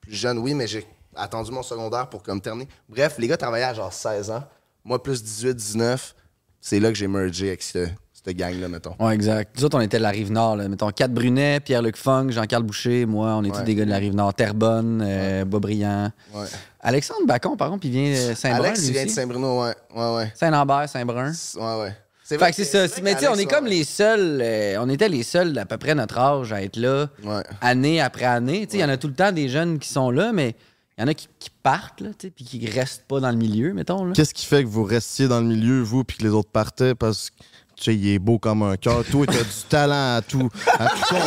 Plus 0.00 0.14
jeune, 0.14 0.38
oui, 0.38 0.54
mais 0.54 0.66
j'ai 0.66 0.86
attendu 1.14 1.50
mon 1.50 1.62
secondaire 1.62 2.08
pour 2.08 2.22
comme 2.22 2.40
terminer. 2.40 2.68
Bref, 2.88 3.16
les 3.18 3.26
gars 3.26 3.36
travaillaient 3.36 3.64
à 3.64 3.74
genre 3.74 3.92
16 3.92 4.30
ans. 4.30 4.44
Moi, 4.84 5.02
plus 5.02 5.22
18, 5.22 5.54
19, 5.54 6.14
c'est 6.60 6.78
là 6.78 6.90
que 6.90 6.94
j'ai 6.94 7.08
mergé 7.08 7.48
avec 7.48 7.62
ce- 7.62 7.88
cette 8.26 8.36
gang-là, 8.36 8.68
mettons. 8.68 8.94
Ouais, 9.00 9.14
exact. 9.14 9.56
Nous 9.56 9.64
autres, 9.64 9.78
on 9.78 9.80
était 9.80 9.98
de 9.98 10.02
la 10.02 10.10
Rive-Nord. 10.10 10.56
là. 10.56 10.68
Mettons, 10.68 10.90
Kat 10.90 11.08
Brunet, 11.08 11.60
Pierre-Luc 11.60 11.96
Funk, 11.96 12.28
Jean-Carl 12.30 12.62
Boucher, 12.62 13.06
moi, 13.06 13.34
on 13.36 13.44
est 13.44 13.50
tous 13.50 13.58
Ouais. 13.58 13.64
des 13.64 13.74
gars 13.74 13.84
de 13.84 13.90
la 13.90 13.98
Rive-Nord. 13.98 14.34
Terrebonne, 14.34 15.02
euh, 15.04 15.44
Boisbriand. 15.44 16.10
Ouais. 16.34 16.44
Alexandre 16.80 17.26
Bacon, 17.26 17.56
par 17.56 17.70
contre, 17.70 17.86
il 17.86 17.92
vient 17.92 18.10
de 18.30 18.34
Saint-Brun, 18.34 18.64
Alex, 18.64 18.80
lui 18.80 18.88
il 18.88 18.92
vient 18.92 19.04
de. 19.06 19.10
Saint-Bruno, 19.10 19.62
ouais. 19.62 19.74
Ouais, 19.94 20.16
ouais. 20.16 20.32
Saint-Lambert, 20.34 20.88
Saint-Brun. 20.88 21.32
Ouais, 21.56 21.80
ouais. 21.82 21.92
Fait 22.24 22.36
que 22.38 22.52
c'est 22.56 22.64
ça. 22.64 22.86
Mais 23.04 23.14
tu 23.14 23.20
sais, 23.20 23.28
on 23.28 23.36
est 23.36 23.46
comme 23.46 23.66
les 23.66 23.84
seuls. 23.84 24.40
euh, 24.42 24.76
on 24.80 24.88
était 24.88 25.08
les 25.08 25.22
seuls 25.22 25.52
d'à 25.52 25.64
peu 25.64 25.76
près 25.78 25.94
notre 25.94 26.18
âge 26.18 26.52
à 26.52 26.60
être 26.62 26.76
là, 26.76 27.06
Ouais. 27.24 27.42
année 27.60 28.00
après 28.00 28.24
année. 28.24 28.66
Tu 28.66 28.72
sais, 28.72 28.76
il 28.78 28.80
y 28.80 28.84
en 28.84 28.88
a 28.88 28.96
tout 28.96 29.06
le 29.06 29.14
temps 29.14 29.30
des 29.30 29.48
jeunes 29.48 29.78
qui 29.78 29.88
sont 29.88 30.10
là, 30.10 30.32
mais 30.32 30.56
il 30.98 31.02
y 31.02 31.04
en 31.04 31.08
a 31.08 31.14
qui, 31.14 31.28
qui 31.38 31.50
partent, 31.62 32.00
là, 32.00 32.08
tu 32.18 32.26
sais, 32.26 32.30
puis 32.34 32.44
qui 32.44 32.66
restent 32.68 33.04
pas 33.06 33.20
dans 33.20 33.30
le 33.30 33.36
milieu, 33.36 33.72
mettons. 33.74 34.04
Là. 34.06 34.12
Qu'est-ce 34.12 34.34
qui 34.34 34.44
fait 34.46 34.64
que 34.64 34.68
vous 34.68 34.82
restiez 34.82 35.28
dans 35.28 35.40
le 35.40 35.46
milieu, 35.46 35.82
vous, 35.82 36.02
puis 36.02 36.16
que 36.18 36.24
les 36.24 36.30
autres 36.30 36.50
partaient? 36.50 36.96
Parce 36.96 37.30
que, 37.30 37.36
tu 37.76 37.84
sais, 37.84 37.94
il 37.94 38.14
est 38.14 38.18
beau 38.18 38.38
comme 38.38 38.62
un 38.62 38.76
cœur. 38.76 39.04
Toi, 39.10 39.26
t'as 39.26 39.32
du 39.34 39.62
talent 39.68 40.16
à 40.16 40.22
tout, 40.22 40.48
à 40.78 40.86
tout 40.88 41.14
Ah, 41.14 41.18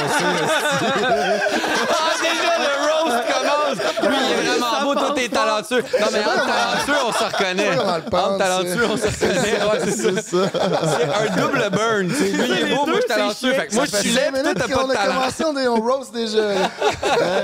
déjà, 2.21 2.57
le 2.59 2.65
roast 2.87 3.21
commence! 3.27 3.79
Lui, 4.09 4.17
il 4.25 4.31
est 4.31 4.35
vraiment 4.57 4.81
beau, 4.83 4.93
toi, 4.95 5.11
t'es 5.15 5.29
talentueux. 5.29 5.83
Non, 5.99 6.07
mais 6.11 6.19
entre 6.19 6.45
talentueux, 6.47 6.99
on 7.07 7.11
se 7.11 7.23
reconnaît. 7.23 7.77
Entre 7.77 8.37
talentueux, 8.37 8.85
on 8.91 8.97
se 8.97 9.05
reconnaît. 9.05 9.61
Ouais, 9.61 9.79
c'est 9.85 10.21
ça. 10.21 10.21
C'est 10.21 11.13
un 11.13 11.27
double 11.41 11.63
burn. 11.71 12.07
tu 12.09 12.15
sais. 12.15 12.31
Lui, 12.31 12.49
il 12.49 12.53
est 12.71 12.75
beau, 12.75 12.85
moi, 12.87 12.95
je 12.95 13.01
suis 13.01 13.07
talentueux. 13.07 13.53
Fait 13.53 13.67
que 13.67 13.75
moi, 13.75 13.85
je 13.85 13.95
suis 13.97 14.09
laid, 14.11 14.31
toi, 14.31 14.41
t'as 14.55 14.67
pas 14.67 14.83
on 14.83 14.87
de 14.87 14.91
a 14.91 14.95
talent. 14.95 15.13
commencé, 15.15 15.43
on, 15.45 15.57
est- 15.57 15.67
on 15.67 15.81
roast 15.81 16.13
déjà. 16.13 16.39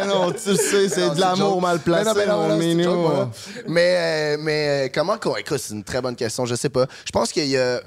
Eh 0.04 0.08
non, 0.08 0.32
tu 0.32 0.50
le 0.50 0.56
sais, 0.56 0.90
c'est 0.90 1.10
de 1.14 1.20
l'amour 1.20 1.62
mal 1.62 1.78
placé, 1.80 2.10
Mais 2.16 2.26
non, 2.26 2.44
mais 2.44 2.50
mon 2.50 2.58
minou. 2.58 3.08
euh, 3.08 3.26
mais 3.68 4.86
euh, 4.86 4.90
comment 4.94 5.18
qu'on. 5.18 5.36
Écoute, 5.36 5.60
c'est 5.60 5.74
une 5.74 5.84
très 5.84 6.02
bonne 6.02 6.16
question, 6.16 6.46
je 6.46 6.56
sais 6.56 6.70
pas. 6.70 6.86
Je 7.06 7.12
pense 7.12 7.32
qu'il 7.32 7.46
y 7.48 7.58
a. 7.58 7.80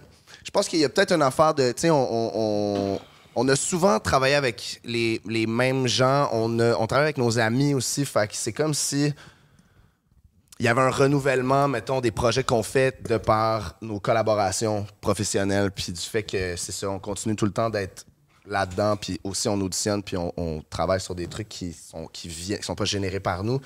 Je 0.49 0.51
pense 0.51 0.67
qu'il 0.67 0.79
y 0.79 0.85
a 0.87 0.89
peut-être 0.89 1.13
une 1.13 1.21
affaire 1.21 1.53
de. 1.53 1.73
Tu 1.73 1.83
sais, 1.83 1.91
on, 1.91 2.95
on, 2.95 3.01
on- 3.37 3.49
a 3.49 3.55
souvent 3.55 4.01
travaillé 4.01 4.35
avec 4.35 4.81
les, 4.83 5.21
les 5.27 5.47
mêmes 5.47 5.87
gens. 5.87 6.31
On, 6.33 6.59
a- 6.59 6.75
on 6.77 6.87
travaille 6.87 7.05
avec 7.05 7.19
nos 7.19 7.39
amis 7.39 7.75
aussi. 7.75 8.07
Fait 8.07 8.27
que 8.27 8.35
c'est 8.35 8.55
comme 8.55 8.73
si. 8.73 9.13
Il 10.59 10.65
y 10.65 10.69
avait 10.69 10.81
un 10.81 10.89
renouvellement, 10.89 11.69
mettons, 11.69 12.01
des 12.01 12.13
projets 12.13 12.45
qu'on 12.45 12.63
fait 12.63 13.07
de 13.07 13.19
par 13.19 13.77
nos 13.83 14.01
collaborations 14.01 14.87
professionnelles, 15.03 15.71
puis 15.71 15.93
du 15.93 16.01
fait 16.01 16.23
que 16.23 16.57
c'est 16.57 16.73
ça, 16.73 16.89
on 16.89 16.99
continue 16.99 17.37
tout 17.37 17.45
le 17.45 17.53
temps 17.53 17.69
d'être 17.69 18.07
là-dedans, 18.47 18.97
puis 18.97 19.21
aussi 19.25 19.49
on 19.51 19.61
auditionne, 19.61 20.03
puis 20.03 20.17
on, 20.17 20.65
travaille 20.71 21.01
sur 21.03 21.15
des 21.15 21.27
trucs 21.27 21.51
qui 21.51 21.75
sont 21.75 22.07
qui 22.07 22.29
qui 22.31 22.63
sont 22.63 22.75
pas 22.75 22.87
générés 22.87 23.21
par 23.21 23.45
nous 23.45 23.61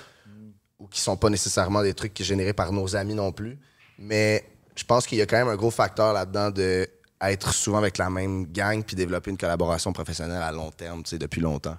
ou 0.81 0.89
qui 0.89 1.01
sont 1.01 1.17
pas 1.17 1.31
nécessairement 1.31 1.81
des 1.83 1.95
trucs 1.95 2.13
qui 2.13 2.25
sont 2.25 2.29
générés 2.31 2.53
par 2.53 2.73
nos 2.73 2.97
amis 2.97 3.15
non 3.15 3.31
plus. 3.31 3.57
Mais 3.99 4.45
je 4.83 4.87
pense 4.87 5.07
qu'il 5.07 5.19
y 5.19 5.23
a 5.23 5.27
quand 5.27 5.37
même 5.37 5.47
un 5.47 5.55
gros 5.55 5.71
facteur 5.71 6.13
là-dedans 6.13 6.51
de 6.51 6.89
être 7.21 7.55
souvent 7.55 7.79
avec 7.79 7.99
la 7.99 8.11
même 8.11 8.47
gang 8.47 8.83
puis 8.83 8.97
développer 8.97 9.31
une 9.31 9.37
collaboration 9.37 9.93
professionnelle 9.93 10.43
à 10.43 10.51
long 10.51 10.73
terme, 10.73 11.05
tu 11.05 11.11
sais, 11.11 11.19
depuis 11.19 11.41
longtemps. 11.41 11.77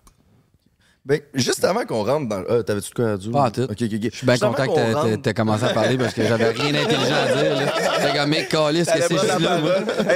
Ben, 1.06 1.20
juste 1.34 1.66
avant 1.66 1.84
qu'on 1.86 2.06
rentre 2.06 2.30
dans. 2.30 2.44
Ah, 2.50 2.63
T'avais-tu 2.63 2.89
de 2.92 2.96
quoi 2.96 3.12
à 3.12 3.18
dire? 3.18 3.32
Pas 3.32 3.42
en 3.48 3.52
tout. 3.52 3.63
Ok, 3.63 3.72
ok, 3.72 3.82
ok. 3.82 3.89
Je 4.10 4.16
suis 4.16 4.26
bien 4.26 4.36
Juste 4.36 4.46
content 4.46 4.66
que 4.68 5.16
t'aies- 5.18 5.34
commencé 5.34 5.66
à 5.66 5.70
parler 5.74 5.98
parce 5.98 6.13
que 6.13 6.24
j'avais 6.24 6.52
rien 6.52 6.72
d'intelligent 6.72 7.16
à 7.16 7.44
dire. 7.44 7.74
J'étais 8.00 8.18
comme, 8.18 8.30
mec, 8.30 8.48
calisse, 8.48 8.88
que 8.89 9.02
c'est 9.02 9.16
que 9.16 9.28
là, 9.28 9.58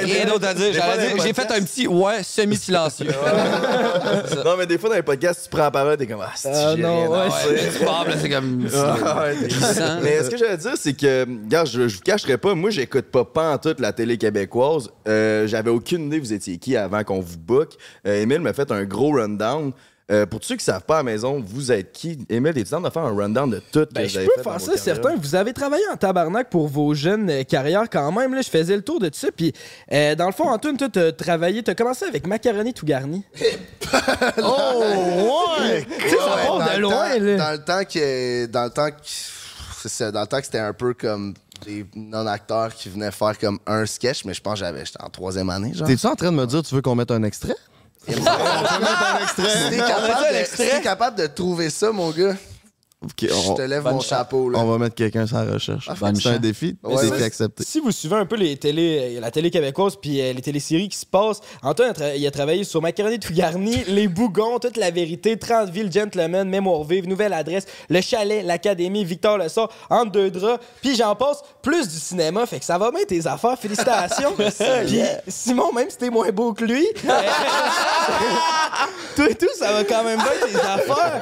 Rien 0.01 0.25
d'autre 0.25 0.47
à 0.47 0.53
dire. 0.53 0.71
J'ai 1.21 1.33
fait 1.33 1.51
un 1.51 1.61
petit 1.61 1.87
ouais 1.87 2.23
semi-silencieux. 2.23 3.07
Non, 4.45 4.55
mais 4.57 4.65
des 4.65 4.77
fois, 4.77 4.89
dans 4.89 4.95
les 4.95 5.01
podcasts, 5.03 5.43
tu 5.43 5.49
prends 5.49 5.63
la 5.63 5.71
parole, 5.71 5.97
t'es 5.97 6.07
comme, 6.07 6.21
ah, 6.23 6.31
c'est 6.35 6.49
Ah, 6.53 6.73
j'ai 6.75 6.81
non, 6.81 7.09
ouais. 7.09 7.27
Tu 7.77 7.83
parles, 7.83 8.13
c'est 8.21 8.29
comme. 8.29 8.67
Ah, 8.73 9.25
t'es-. 9.37 10.03
Mais 10.03 10.23
ce 10.23 10.29
que 10.29 10.37
j'allais 10.37 10.57
dire, 10.57 10.73
c'est 10.75 10.93
que, 10.93 11.25
regarde, 11.43 11.67
je, 11.67 11.81
vous 11.81 11.99
cacherai 12.03 12.37
pas, 12.37 12.55
moi, 12.55 12.69
j'écoute 12.69 13.05
pas 13.07 13.25
pas 13.25 13.53
en 13.53 13.57
toute 13.57 13.79
la 13.81 13.91
télé 13.91 14.17
québécoise. 14.17 14.89
Euh, 15.07 15.47
J'avais 15.47 15.69
aucune 15.69 16.05
idée 16.07 16.19
vous 16.19 16.31
étiez 16.33 16.57
qui 16.57 16.77
avant 16.77 17.03
qu'on 17.03 17.19
vous 17.19 17.37
book. 17.37 17.73
Euh, 18.05 18.21
Émile 18.21 18.39
m'a 18.39 18.53
fait 18.53 18.71
un 18.71 18.85
gros 18.85 19.11
rundown. 19.11 19.73
Euh, 20.09 20.25
pour 20.25 20.41
ceux 20.41 20.55
qui 20.55 20.63
savent 20.63 20.83
pas 20.83 20.95
à 20.95 20.97
la 20.99 21.03
maison, 21.03 21.43
vous 21.45 21.69
êtes 21.69 21.91
qui? 21.91 22.17
Émile, 22.29 22.57
es-tu 22.57 22.69
temps 22.69 22.79
de 22.79 22.89
faire 22.89 23.01
un 23.03 23.13
rundown 23.13 23.49
de 23.49 23.61
tout 23.73 23.85
Ben, 23.93 24.03
que 24.03 24.07
je 24.07 24.13
vous 24.13 24.17
avez 24.19 24.27
peux 24.37 24.41
faire 24.41 24.53
dans 24.53 24.59
ça, 24.59 24.77
certain. 24.77 25.15
Vous 25.17 25.35
avez 25.35 25.51
travaillé 25.51 25.83
en 25.91 25.97
tabarnak 25.97 26.49
pour 26.49 26.69
vos 26.69 26.93
jeunes 26.93 27.29
euh, 27.29 27.43
carrières 27.43 27.89
quand 27.89 28.09
même. 28.13 28.33
Là, 28.33 28.41
je 28.41 28.49
faisais 28.49 28.75
le 28.77 28.83
tour 28.83 29.01
de 29.01 29.09
tout 29.09 29.19
ça. 29.19 29.27
Puis, 29.35 29.51
euh, 29.91 30.15
dans 30.15 30.27
le 30.27 30.31
fond, 30.31 30.47
Antoine, 30.49 30.77
toi, 30.77 30.87
t'as 30.89 31.11
travaillé, 31.11 31.61
t'as 31.61 31.75
commencé 31.75 32.05
avec 32.05 32.25
Macaroni 32.25 32.73
tout 32.73 32.85
garni. 32.85 33.23
Oh, 34.43 34.83
ouais! 35.61 35.85
Tu 35.99 36.09
sais, 36.09 36.15
ça 36.17 36.37
part 36.45 36.59
dans 36.59 36.65
de 36.65 36.71
le 36.75 36.81
loin, 36.81 37.09
temps- 37.17 37.23
là. 37.23 37.37
Dans 37.37 37.51
le 37.51 37.63
temps 37.63 37.83
que. 37.85 38.45
Dans 38.47 38.63
le 38.65 38.69
temps 38.69 38.89
que. 38.89 39.87
Ça, 39.89 40.11
dans 40.11 40.21
le 40.21 40.27
temps 40.27 40.39
que 40.39 40.45
c'était 40.45 40.57
un 40.59 40.73
peu 40.73 40.93
comme 40.93 41.33
des 41.65 41.85
non-acteurs 41.95 42.73
qui 42.73 42.89
venaient 42.89 43.11
faire 43.11 43.37
comme 43.39 43.59
un 43.65 43.85
sketch, 43.85 44.25
mais 44.25 44.33
je 44.33 44.41
pense 44.41 44.55
que 44.55 44.59
j'avais. 44.59 44.85
J'étais 44.85 45.01
en 45.01 45.09
troisième 45.09 45.49
année, 45.49 45.73
genre. 45.73 45.87
T'es-tu 45.87 46.05
en 46.07 46.15
train 46.15 46.31
de 46.31 46.37
me 46.37 46.45
dire 46.45 46.61
tu 46.63 46.75
veux 46.75 46.81
qu'on 46.81 46.95
mette 46.95 47.11
un 47.11 47.23
extrait? 47.23 47.55
Si 49.35 49.69
t'es 49.69 49.77
capable, 49.77 50.27
de- 50.33 50.45
si 50.45 50.55
t'es 50.57 50.81
capable 50.81 51.17
de 51.17 51.27
trouver 51.27 51.69
ça, 51.69 51.91
mon 51.91 52.09
gars, 52.11 52.35
Ok, 53.05 53.27
je 53.29 53.49
on, 53.51 53.53
te 53.53 53.61
lève 53.61 53.83
mon 53.83 53.99
chapeau, 53.99 54.49
là. 54.49 54.57
on 54.57 54.65
va 54.65 54.79
mettre 54.79 54.95
quelqu'un 54.95 55.27
sur 55.27 55.37
la 55.37 55.53
recherche. 55.53 55.87
bonne 55.99 56.15
C'est 56.15 56.29
un 56.29 56.39
défi. 56.39 56.75
Ouais, 56.83 57.07
défi 57.07 57.23
accepté. 57.23 57.63
Si 57.63 57.79
vous 57.79 57.91
suivez 57.91 58.15
un 58.15 58.25
peu 58.25 58.35
les 58.35 58.57
télé, 58.57 59.19
la 59.19 59.29
télé 59.29 59.51
québécoise 59.51 59.97
puis 60.01 60.19
euh, 60.19 60.33
les 60.33 60.41
téléséries 60.41 60.89
qui 60.89 60.97
se 60.97 61.05
passent, 61.05 61.41
Antoine, 61.61 61.91
a 61.91 61.93
tra- 61.93 62.17
il 62.17 62.25
a 62.25 62.31
travaillé 62.31 62.63
sur 62.63 62.81
Macaroni 62.81 63.19
tout 63.19 63.31
garni, 63.33 63.83
Les 63.87 64.07
Bougons, 64.07 64.57
Toute 64.57 64.77
la 64.77 64.89
vérité, 64.89 65.37
30 65.37 65.69
villes, 65.69 65.91
Gentleman, 65.91 66.49
Mémoire 66.49 66.83
vive, 66.85 67.07
Nouvelle 67.07 67.33
adresse, 67.33 67.67
Le 67.87 68.01
Chalet, 68.01 68.43
l'Académie, 68.43 69.05
Victor 69.05 69.37
Le 69.37 69.47
Sort, 69.47 69.71
Entre 69.91 70.13
deux 70.13 70.31
draps, 70.31 70.59
puis 70.81 70.95
j'en 70.95 71.13
passe 71.15 71.43
plus 71.61 71.87
du 71.87 71.99
cinéma, 71.99 72.47
fait 72.47 72.57
que 72.57 72.65
ça 72.65 72.79
va 72.79 72.89
bien 72.89 73.03
tes 73.07 73.27
affaires, 73.27 73.59
félicitations. 73.59 74.33
Puis 74.87 75.01
Simon, 75.27 75.71
même 75.71 75.91
si 75.91 75.97
t'es 75.99 76.09
moins 76.09 76.31
beau 76.31 76.51
que 76.53 76.65
lui, 76.65 76.87
toi 79.15 79.29
et 79.29 79.35
tout, 79.35 79.47
ça 79.55 79.71
va 79.71 79.83
quand 79.83 80.03
même 80.03 80.17
bien 80.19 80.47
tes 80.49 80.55
affaires. 80.55 81.21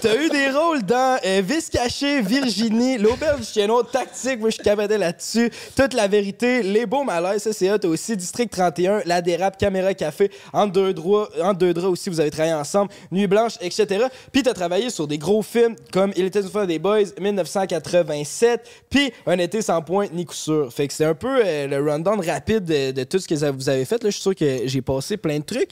T'as 0.00 0.16
eu 0.16 0.28
des 0.30 0.50
rôles 0.50 0.82
dans 0.88 1.18
euh, 1.22 1.42
Vice 1.44 1.68
caché, 1.68 2.22
Virginie, 2.22 2.96
L'Auberge 2.98 3.40
du 3.40 3.46
Chien 3.46 3.66
Noir, 3.66 3.84
Tactique, 3.90 4.40
moi 4.40 4.48
je 4.48 4.56
cabadais 4.56 4.96
là-dessus, 4.96 5.50
Toute 5.76 5.92
la 5.92 6.08
vérité, 6.08 6.62
Les 6.62 6.86
Beaux 6.86 7.04
Malaises, 7.04 7.42
ça 7.42 7.52
c'est 7.52 7.70
hot 7.70 7.86
aussi 7.86 8.16
District 8.16 8.50
31, 8.50 9.02
La 9.04 9.20
Dérape, 9.20 9.58
Caméra 9.58 9.92
Café, 9.92 10.30
Entre 10.50 10.72
deux 10.72 10.94
draps, 10.94 11.30
entre 11.42 11.58
deux 11.58 11.84
aussi, 11.84 12.08
vous 12.08 12.20
avez 12.20 12.30
travaillé 12.30 12.54
ensemble, 12.54 12.90
Nuit 13.12 13.26
Blanche, 13.26 13.56
etc. 13.60 14.06
Puis 14.32 14.42
t'as 14.42 14.54
travaillé 14.54 14.88
sur 14.88 15.06
des 15.06 15.18
gros 15.18 15.42
films 15.42 15.76
comme 15.92 16.10
Il 16.16 16.24
était 16.24 16.40
une 16.40 16.48
fois 16.48 16.64
des 16.64 16.78
Boys, 16.78 17.12
1987, 17.20 18.66
puis 18.88 19.12
Un 19.26 19.38
été 19.38 19.60
sans 19.60 19.82
point 19.82 20.06
ni 20.10 20.24
coup 20.24 20.34
sûr. 20.34 20.72
Fait 20.72 20.88
que 20.88 20.94
c'est 20.94 21.04
un 21.04 21.14
peu 21.14 21.42
euh, 21.44 21.66
le 21.66 21.90
rundown 21.90 22.18
rapide 22.20 22.64
de, 22.64 23.04
tout 23.04 23.18
ce 23.18 23.28
que 23.28 23.34
vous 23.50 23.68
avez 23.68 23.84
fait. 23.84 24.02
Là, 24.02 24.08
je 24.08 24.14
suis 24.14 24.22
sûr 24.22 24.34
que 24.34 24.62
j'ai 24.64 24.80
passé 24.80 25.18
plein 25.18 25.38
de 25.38 25.44
trucs. 25.44 25.70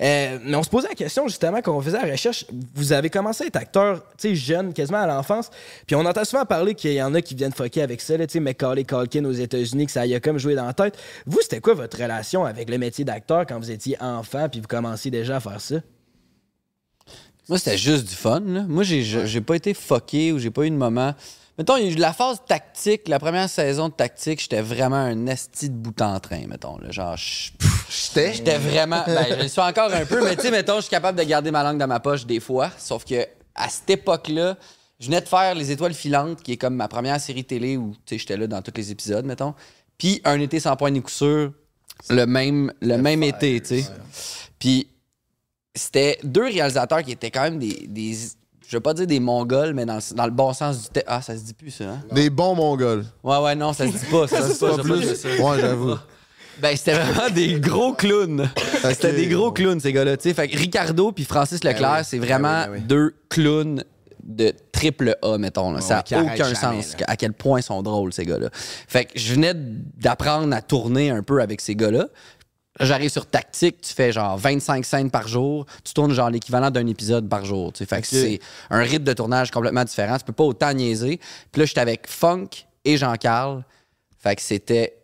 Euh, 0.00 0.38
mais 0.42 0.56
on 0.56 0.62
se 0.62 0.70
posait 0.70 0.88
la 0.88 0.94
question 0.94 1.28
justement 1.28 1.60
quand 1.60 1.76
on 1.76 1.82
faisait 1.82 2.00
la 2.00 2.10
recherche. 2.10 2.46
Vous 2.74 2.94
avez 2.94 3.10
commencé 3.10 3.44
à 3.44 3.46
être 3.48 3.56
acteur, 3.56 4.00
tu 4.16 4.28
sais, 4.28 4.34
jeune, 4.54 4.72
quasiment 4.72 5.02
à 5.02 5.06
l'enfance. 5.06 5.50
Puis 5.86 5.96
on 5.96 6.04
entend 6.04 6.24
souvent 6.24 6.44
parler 6.44 6.74
qu'il 6.74 6.92
y 6.92 7.02
en 7.02 7.14
a 7.14 7.20
qui 7.22 7.34
viennent 7.34 7.52
fucker 7.52 7.82
avec 7.82 8.00
ça. 8.00 8.16
là, 8.16 8.26
Tu 8.26 8.34
sais, 8.34 8.40
Macaulay 8.40 8.84
Culkin 8.84 9.24
aux 9.24 9.32
États-Unis, 9.32 9.86
que 9.86 9.92
ça 9.92 10.06
y 10.06 10.14
a 10.14 10.20
comme 10.20 10.38
joué 10.38 10.54
dans 10.54 10.66
la 10.66 10.72
tête. 10.74 10.96
Vous, 11.26 11.40
c'était 11.42 11.60
quoi 11.60 11.74
votre 11.74 11.96
relation 12.00 12.44
avec 12.44 12.68
le 12.70 12.78
métier 12.78 13.04
d'acteur 13.04 13.46
quand 13.46 13.58
vous 13.58 13.70
étiez 13.70 13.96
enfant 14.00 14.48
puis 14.48 14.60
vous 14.60 14.66
commenciez 14.68 15.10
déjà 15.10 15.36
à 15.36 15.40
faire 15.40 15.60
ça? 15.60 15.76
Moi, 17.48 17.58
c'était 17.58 17.76
juste 17.76 18.08
du 18.08 18.14
fun. 18.14 18.40
là. 18.46 18.62
Moi, 18.66 18.84
j'ai 18.84 19.02
j'ai 19.02 19.40
pas 19.40 19.56
été 19.56 19.74
fucké 19.74 20.32
ou 20.32 20.38
j'ai 20.38 20.50
pas 20.50 20.62
eu 20.64 20.70
de 20.70 20.76
moment. 20.76 21.14
Mettons, 21.58 21.76
il 21.76 21.84
y 21.84 21.88
a 21.88 21.90
eu 21.92 21.94
la 21.96 22.12
phase 22.12 22.38
tactique, 22.48 23.06
la 23.06 23.20
première 23.20 23.48
saison 23.48 23.88
de 23.88 23.92
tactique, 23.94 24.40
j'étais 24.40 24.60
vraiment 24.60 24.96
un 24.96 25.26
esti 25.28 25.68
de 25.70 25.74
bout 25.76 26.00
en 26.02 26.18
train, 26.18 26.46
mettons. 26.48 26.78
là. 26.78 26.90
Genre, 26.90 27.16
je- 27.16 27.50
J'étais? 27.90 28.32
j'étais 28.34 28.58
vraiment. 28.58 29.04
Ben, 29.06 29.26
je 29.36 29.42
le 29.42 29.48
suis 29.48 29.60
encore 29.60 29.92
un 29.94 30.04
peu, 30.04 30.24
mais 30.24 30.34
tu 30.34 30.42
sais, 30.42 30.50
mettons, 30.50 30.76
je 30.76 30.80
suis 30.82 30.90
capable 30.90 31.16
de 31.18 31.22
garder 31.24 31.52
ma 31.52 31.62
langue 31.62 31.78
dans 31.78 31.86
ma 31.86 32.00
poche 32.00 32.26
des 32.26 32.40
fois. 32.40 32.70
Sauf 32.76 33.04
que 33.04 33.24
à 33.54 33.68
cette 33.68 33.88
époque-là, 33.90 34.56
je 35.00 35.06
venais 35.06 35.20
de 35.20 35.28
faire 35.28 35.54
Les 35.54 35.70
Étoiles 35.70 35.94
filantes, 35.94 36.42
qui 36.42 36.52
est 36.52 36.56
comme 36.56 36.74
ma 36.76 36.88
première 36.88 37.20
série 37.20 37.44
télé 37.44 37.76
où 37.76 37.94
tu 38.06 38.14
sais, 38.14 38.18
j'étais 38.18 38.36
là 38.36 38.46
dans 38.46 38.62
tous 38.62 38.72
les 38.76 38.90
épisodes, 38.90 39.24
mettons. 39.24 39.54
Puis 39.98 40.20
Un 40.24 40.40
été 40.40 40.60
sans 40.60 40.76
point 40.76 40.90
ni 40.90 41.00
coup 41.02 41.10
sûr, 41.10 41.52
le 42.10 42.24
même, 42.26 42.72
le 42.80 42.96
même 42.96 43.22
été, 43.22 43.60
tu 43.60 43.82
sais. 43.82 43.86
Puis 44.58 44.88
c'était 45.74 46.18
deux 46.22 46.44
réalisateurs 46.44 47.02
qui 47.02 47.12
étaient 47.12 47.30
quand 47.30 47.42
même 47.42 47.58
des, 47.58 47.86
des 47.88 48.16
je 48.66 48.76
veux 48.76 48.80
pas 48.80 48.94
dire 48.94 49.06
des 49.06 49.20
mongols, 49.20 49.74
mais 49.74 49.84
dans, 49.84 49.96
le- 49.96 50.14
dans 50.16 50.24
le 50.24 50.30
bon 50.32 50.52
sens 50.52 50.82
du 50.82 50.88
terme. 50.88 51.04
Ah, 51.08 51.20
ça 51.22 51.36
se 51.36 51.42
dit 51.42 51.52
plus, 51.54 51.70
ça, 51.70 51.84
hein? 51.84 52.00
Des 52.12 52.30
bons 52.30 52.54
mongols. 52.54 53.04
Ouais, 53.22 53.38
ouais, 53.38 53.54
non, 53.54 53.72
ça 53.72 53.86
se 53.86 53.92
dit 53.92 54.10
pas. 54.10 54.26
Ça 54.26 54.48
se 54.48 54.52
dit 54.54 54.58
pas, 54.58 54.78
plus. 54.78 55.24
Ouais, 55.42 55.60
j'avoue. 55.60 55.96
Ben, 56.58 56.76
c'était 56.76 56.94
vraiment 56.94 57.30
des 57.30 57.60
gros 57.60 57.92
clowns. 57.92 58.48
C'était 58.82 59.12
des 59.12 59.26
gros 59.26 59.52
clowns, 59.52 59.80
ces 59.80 59.92
gars-là. 59.92 60.16
Fait 60.16 60.48
que 60.48 60.56
Ricardo 60.56 61.12
puis 61.12 61.24
Francis 61.24 61.62
Leclerc, 61.64 61.96
oui. 61.98 62.04
c'est 62.04 62.18
vraiment 62.18 62.64
Ben 62.64 62.70
oui, 62.72 62.78
ben 62.78 62.82
oui. 62.82 62.86
deux 62.86 63.14
clowns 63.28 63.84
de 64.22 64.54
triple 64.72 65.16
A, 65.22 65.36
mettons. 65.38 65.72
là. 65.72 65.80
ça 65.80 66.02
n'a 66.10 66.22
aucun 66.22 66.36
jamais, 66.36 66.54
sens 66.82 66.98
là. 66.98 67.04
à 67.08 67.16
quel 67.16 67.32
point 67.32 67.60
ils 67.60 67.64
sont 67.64 67.82
drôles, 67.82 68.12
ces 68.12 68.24
gars-là. 68.24 68.48
Fait 68.52 69.04
que 69.04 69.18
je 69.18 69.34
venais 69.34 69.52
d'apprendre 69.54 70.54
à 70.54 70.62
tourner 70.62 71.10
un 71.10 71.22
peu 71.22 71.42
avec 71.42 71.60
ces 71.60 71.74
gars-là. 71.76 72.06
J'arrive 72.80 73.10
sur 73.10 73.26
Tactique, 73.26 73.82
tu 73.82 73.92
fais 73.92 74.10
genre 74.10 74.36
25 74.36 74.84
scènes 74.84 75.10
par 75.10 75.28
jour, 75.28 75.64
tu 75.84 75.92
tournes 75.94 76.12
genre 76.12 76.28
l'équivalent 76.30 76.70
d'un 76.72 76.86
épisode 76.88 77.28
par 77.28 77.44
jour. 77.44 77.72
tu 77.72 77.78
sais. 77.78 77.86
Fait 77.86 78.00
que 78.00 78.06
c'est 78.08 78.40
un 78.68 78.80
rythme 78.80 79.04
de 79.04 79.12
tournage 79.12 79.50
complètement 79.52 79.84
différent. 79.84 80.16
Tu 80.18 80.24
peux 80.24 80.32
pas 80.32 80.42
autant 80.44 80.72
niaiser. 80.72 81.20
Puis 81.52 81.60
là, 81.60 81.66
j'étais 81.66 81.80
avec 81.80 82.08
Funk 82.08 82.48
et 82.84 82.96
Jean-Carl. 82.96 83.62
Fait 84.18 84.34
que 84.34 84.42
c'était 84.42 84.94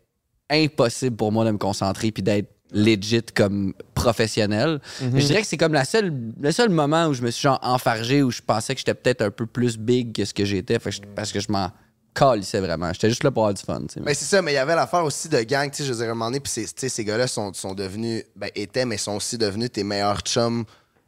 impossible 0.50 1.16
pour 1.16 1.32
moi 1.32 1.44
de 1.44 1.50
me 1.50 1.58
concentrer 1.58 2.10
puis 2.10 2.22
d'être 2.22 2.50
legit 2.72 3.22
comme 3.34 3.74
professionnel. 3.94 4.80
Je 5.00 5.08
dirais 5.08 5.42
que 5.42 5.46
c'est 5.46 5.56
comme 5.56 5.72
la 5.72 5.84
seule, 5.84 6.12
le 6.40 6.52
seul 6.52 6.68
moment 6.68 7.06
où 7.06 7.14
je 7.14 7.22
me 7.22 7.30
suis 7.30 7.42
genre 7.42 7.58
enfargé, 7.62 8.22
où 8.22 8.30
je 8.30 8.40
pensais 8.42 8.74
que 8.74 8.78
j'étais 8.78 8.94
peut-être 8.94 9.22
un 9.22 9.30
peu 9.30 9.46
plus 9.46 9.76
big 9.76 10.14
que 10.14 10.24
ce 10.24 10.34
que 10.34 10.44
j'étais, 10.44 10.78
parce 10.78 11.32
que 11.32 11.40
je 11.40 11.50
m'en 11.50 11.70
calissais 12.14 12.60
vraiment. 12.60 12.92
J'étais 12.92 13.08
juste 13.08 13.24
là 13.24 13.30
pour 13.30 13.44
avoir 13.44 13.54
du 13.54 13.62
fun. 13.62 13.82
Mais 14.04 14.14
c'est 14.14 14.24
ça, 14.24 14.42
mais 14.42 14.52
il 14.52 14.56
y 14.56 14.58
avait 14.58 14.74
l'affaire 14.74 15.04
aussi 15.04 15.28
de 15.28 15.40
gang, 15.42 15.70
tu 15.70 15.78
sais, 15.78 15.84
je 15.84 15.92
veux 15.92 15.98
dire, 15.98 16.08
à 16.08 16.10
un 16.10 16.14
moment 16.14 16.26
donné, 16.26 16.40
puis 16.40 16.52
ces 16.66 17.04
gars-là 17.04 17.26
sont, 17.26 17.52
sont 17.52 17.74
devenus, 17.74 18.24
ben, 18.36 18.50
étaient, 18.54 18.84
mais 18.84 18.96
sont 18.96 19.16
aussi 19.16 19.38
devenus 19.38 19.72
tes 19.72 19.84
meilleurs 19.84 20.20
chums, 20.20 20.64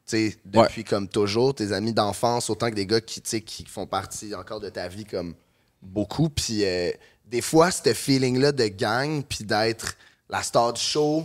tu 0.07 0.31
sais, 0.31 0.37
depuis 0.45 0.85
comme 0.85 1.09
toujours, 1.09 1.55
tes 1.55 1.73
amis 1.73 1.93
d'enfance, 1.93 2.51
autant 2.51 2.71
que 2.71 2.75
des 2.75 2.87
gars 2.87 3.01
qui, 3.01 3.21
tu 3.21 3.31
sais, 3.31 3.41
qui 3.41 3.65
font 3.67 3.87
partie 3.87 4.35
encore 4.35 4.61
de 4.61 4.69
ta 4.69 4.89
vie 4.89 5.05
comme 5.05 5.35
beaucoup. 5.83 6.29
Puis 6.29 6.65
euh, 6.65 6.91
des 7.33 7.41
fois, 7.41 7.71
ce 7.71 7.95
feeling-là 7.95 8.53
de 8.53 8.67
gang, 8.67 9.25
puis 9.25 9.45
d'être 9.45 9.95
la 10.29 10.43
star 10.43 10.75
du 10.75 10.81
show, 10.81 11.25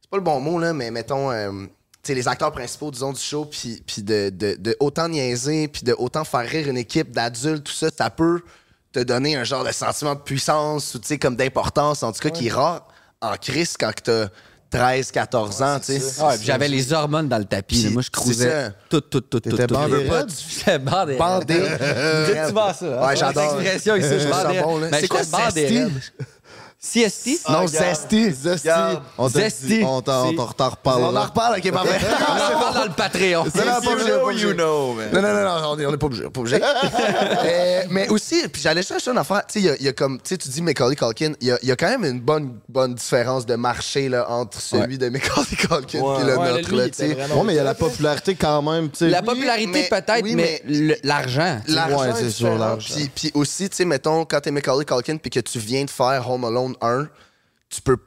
c'est 0.00 0.10
pas 0.10 0.16
le 0.16 0.22
bon 0.22 0.40
mot, 0.40 0.58
là, 0.58 0.72
mais 0.72 0.90
mettons, 0.90 1.30
euh, 1.30 1.52
tu 1.52 1.68
sais, 2.02 2.14
les 2.14 2.26
acteurs 2.26 2.50
principaux, 2.50 2.90
disons, 2.90 3.12
du 3.12 3.20
show, 3.20 3.44
puis, 3.44 3.82
de, 3.98 4.30
de, 4.30 4.56
de 4.58 4.74
autant 4.80 5.08
niaiser, 5.10 5.68
puis 5.68 5.82
de 5.82 5.92
autant 5.92 6.24
faire 6.24 6.48
rire 6.48 6.68
une 6.68 6.78
équipe 6.78 7.10
d'adultes, 7.10 7.64
tout 7.64 7.72
ça, 7.72 7.90
ça 7.96 8.08
peut 8.08 8.40
te 8.92 9.00
donner 9.00 9.36
un 9.36 9.44
genre 9.44 9.62
de 9.62 9.72
sentiment 9.72 10.14
de 10.14 10.20
puissance, 10.20 10.94
ou 10.94 10.98
tu 10.98 11.08
sais, 11.08 11.18
comme 11.18 11.36
d'importance, 11.36 12.02
en 12.02 12.12
tout 12.12 12.20
cas, 12.20 12.30
qui 12.30 12.46
est 12.46 12.52
rare 12.52 12.88
en 13.20 13.36
crise 13.36 13.76
quand 13.78 13.92
t'as 14.02 14.28
13, 14.70 15.10
14 15.10 15.62
ans, 15.62 15.80
tu 15.84 15.98
sais. 15.98 16.22
Ouais, 16.22 16.34
j'avais 16.42 16.68
les 16.68 16.92
hormones 16.92 17.28
dans 17.28 17.38
le 17.38 17.44
tapis. 17.44 17.82
Là. 17.84 17.90
Moi, 17.90 18.02
je 18.02 18.10
cruisais 18.10 18.70
tout, 18.88 19.00
tout, 19.00 19.20
tout, 19.20 19.40
tout. 19.40 19.50
T'étais 19.50 19.66
tout. 19.66 19.74
bandé? 19.74 20.08
J'étais 20.48 20.78
bandé. 20.78 21.16
Bandé. 21.16 21.60
Tu 22.46 22.52
vois 22.52 22.72
ça. 22.72 22.86
hein? 22.86 23.06
Ouais, 23.08 23.16
j'adore. 23.16 23.60
Expression 23.60 23.96
ici, 23.96 24.08
je. 24.20 24.88
Mais 24.90 25.00
C'est 25.00 25.08
quoi 25.08 25.20
bandé. 25.30 25.86
CST? 26.82 27.40
Non, 27.50 27.66
zesty. 27.66 28.32
Zesty. 28.32 28.68
On 29.18 29.28
Zesty. 29.28 29.82
on 29.84 30.00
t'en 30.00 30.28
on 30.28 30.32
t'en 30.32 30.70
reparle. 30.70 31.02
On 31.02 31.14
en 31.14 31.24
reparle, 31.24 31.58
ok, 31.58 31.70
parfait. 31.72 31.98
On 32.56 32.58
parle 32.58 32.74
dans 32.74 32.84
le 32.84 32.90
Patreon. 32.92 33.44
Non, 33.44 33.64
non, 33.66 33.80
pas 33.82 33.92
obligé, 33.92 34.10
pas 34.12 34.24
obligé. 34.24 34.46
you 34.48 34.54
know, 34.54 34.94
man. 34.94 35.10
Non, 35.12 35.20
non, 35.20 35.34
non, 35.34 35.44
non, 35.60 35.68
on 35.72 35.78
est, 35.78 35.84
on 35.86 35.92
est 35.92 35.98
pas 35.98 36.06
obligé. 36.06 36.30
Pas 36.30 36.40
obligé. 36.40 36.58
Euh, 37.42 37.82
mais 37.90 38.08
aussi, 38.08 38.46
puis 38.48 38.62
j'allais 38.62 38.82
chercher 38.82 39.10
une 39.10 39.18
affaire. 39.18 39.42
Tu 39.46 39.54
sais, 39.54 39.60
il 39.60 39.64
y 39.66 39.68
a- 39.70 39.76
il 39.76 39.82
y, 39.84 39.88
a 39.88 39.92
comme, 39.92 40.16
tu 40.18 40.28
sais, 40.30 40.38
tu 40.38 40.48
dis 40.48 40.62
Macaulay 40.62 40.94
Culkin, 40.96 41.32
il 41.40 41.48
y 41.48 41.50
a, 41.50 41.58
il 41.62 41.68
y 41.68 41.72
a 41.72 41.76
quand 41.76 41.88
même 41.88 42.04
une 42.04 42.20
bonne, 42.20 42.58
bonne 42.68 42.94
différence 42.94 43.44
de 43.46 43.54
marché 43.56 44.08
là, 44.08 44.30
entre 44.30 44.60
celui 44.60 44.98
de 44.98 45.08
Macaulay 45.08 45.56
Culkin 45.56 45.98
et 45.98 46.24
le 46.24 46.36
nôtre. 46.36 46.74
là, 46.74 46.84
Ouais, 47.36 47.44
mais 47.44 47.52
il 47.54 47.56
y 47.56 47.58
a 47.58 47.64
la 47.64 47.74
popularité 47.74 48.34
quand 48.34 48.62
même, 48.62 48.90
tu 48.90 48.98
sais. 48.98 49.08
La 49.08 49.22
popularité, 49.22 49.88
peut-être, 49.90 50.24
mais, 50.34 50.62
l'argent. 51.04 51.60
L'argent 51.68 52.14
c'est 52.14 52.30
sûr, 52.30 52.48
différent. 52.50 52.58
l'argent. 52.58 52.94
Puis, 52.94 53.10
puis 53.14 53.30
aussi, 53.34 53.68
tu 53.68 53.76
sais, 53.76 53.84
mettons, 53.84 54.24
quand 54.24 54.40
t'es 54.40 54.50
Macaulay 54.50 54.84
Culkin 54.84 55.16
puis 55.16 55.30
que 55.30 55.40
tu 55.40 55.58
viens 55.58 55.84
de 55.84 55.90
faire 55.90 56.28
Home 56.30 56.44
Alone 56.44 56.69
1, 56.80 57.08
tu 57.68 57.82
peux 57.82 57.98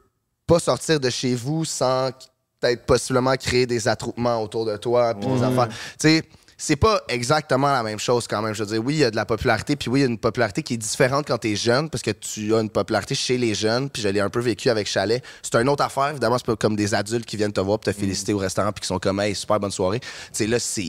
pas 0.45 0.60
sortir 0.60 0.99
de 0.99 1.10
chez 1.10 1.36
vous 1.36 1.65
sans 1.65 2.12
peut-être 2.60 2.86
possiblement 2.86 3.36
créer 3.36 3.65
des 3.65 3.88
attroupements 3.88 4.41
autour 4.41 4.65
de 4.65 4.78
toi 4.78 5.13
puis 5.13 5.28
des 5.28 5.43
affaires. 5.43 5.69
Tu 5.69 5.76
sais, 5.99 6.23
c'est 6.58 6.78
pas 6.78 7.02
exactement 7.10 7.71
la 7.71 7.84
même 7.84 7.99
chose 7.99 8.26
quand 8.26 8.41
même. 8.41 8.54
Je 8.54 8.63
veux 8.63 8.69
dire, 8.69 8.82
oui, 8.86 8.93
il 8.93 8.99
y 8.99 9.04
a 9.04 9.12
de 9.12 9.17
la 9.17 9.26
popularité, 9.26 9.76
puis 9.76 9.89
oui, 9.89 9.99
il 9.99 10.04
y 10.04 10.06
a 10.06 10.10
une 10.10 10.17
popularité 10.17 10.63
qui 10.63 10.76
est 10.76 10.78
différente 10.78 11.28
quand 11.28 11.38
t'es 11.38 11.58
jeune, 11.58 11.89
parce 11.89 12.02
que 12.02 12.12
tu 12.12 12.56
as 12.56 12.62
une 12.62 12.69
popularité 12.69 13.15
chez 13.15 13.38
les 13.38 13.54
jeunes, 13.54 13.89
puis 13.89 14.02
je 14.02 14.08
l'ai 14.08 14.21
un 14.21 14.30
peu 14.30 14.39
vécu 14.39 14.69
avec 14.69 14.88
Chalet. 14.88 15.21
C'est 15.41 15.56
une 15.56 15.67
autre 15.67 15.84
affaire, 15.84 16.12
évidemment, 16.12 16.38
c'est 16.38 16.45
pas 16.45 16.56
comme 16.56 16.78
des 16.78 16.93
adultes 16.93 17.26
qui 17.26 17.36
viennent 17.36 17.52
te 17.52 17.60
voir 17.60 17.80
puis 17.80 17.93
te 17.93 17.99
féliciter 17.99 18.32
au 18.32 18.38
restaurant 18.38 18.71
puis 18.71 18.82
qui 18.82 18.88
sont 18.88 18.99
comme, 18.99 19.19
hey, 19.19 19.36
super 19.36 19.60
bonne 19.60 19.71
soirée. 19.71 19.99
Tu 19.99 20.08
sais, 20.32 20.47
là, 20.47 20.58
c'est 20.58 20.84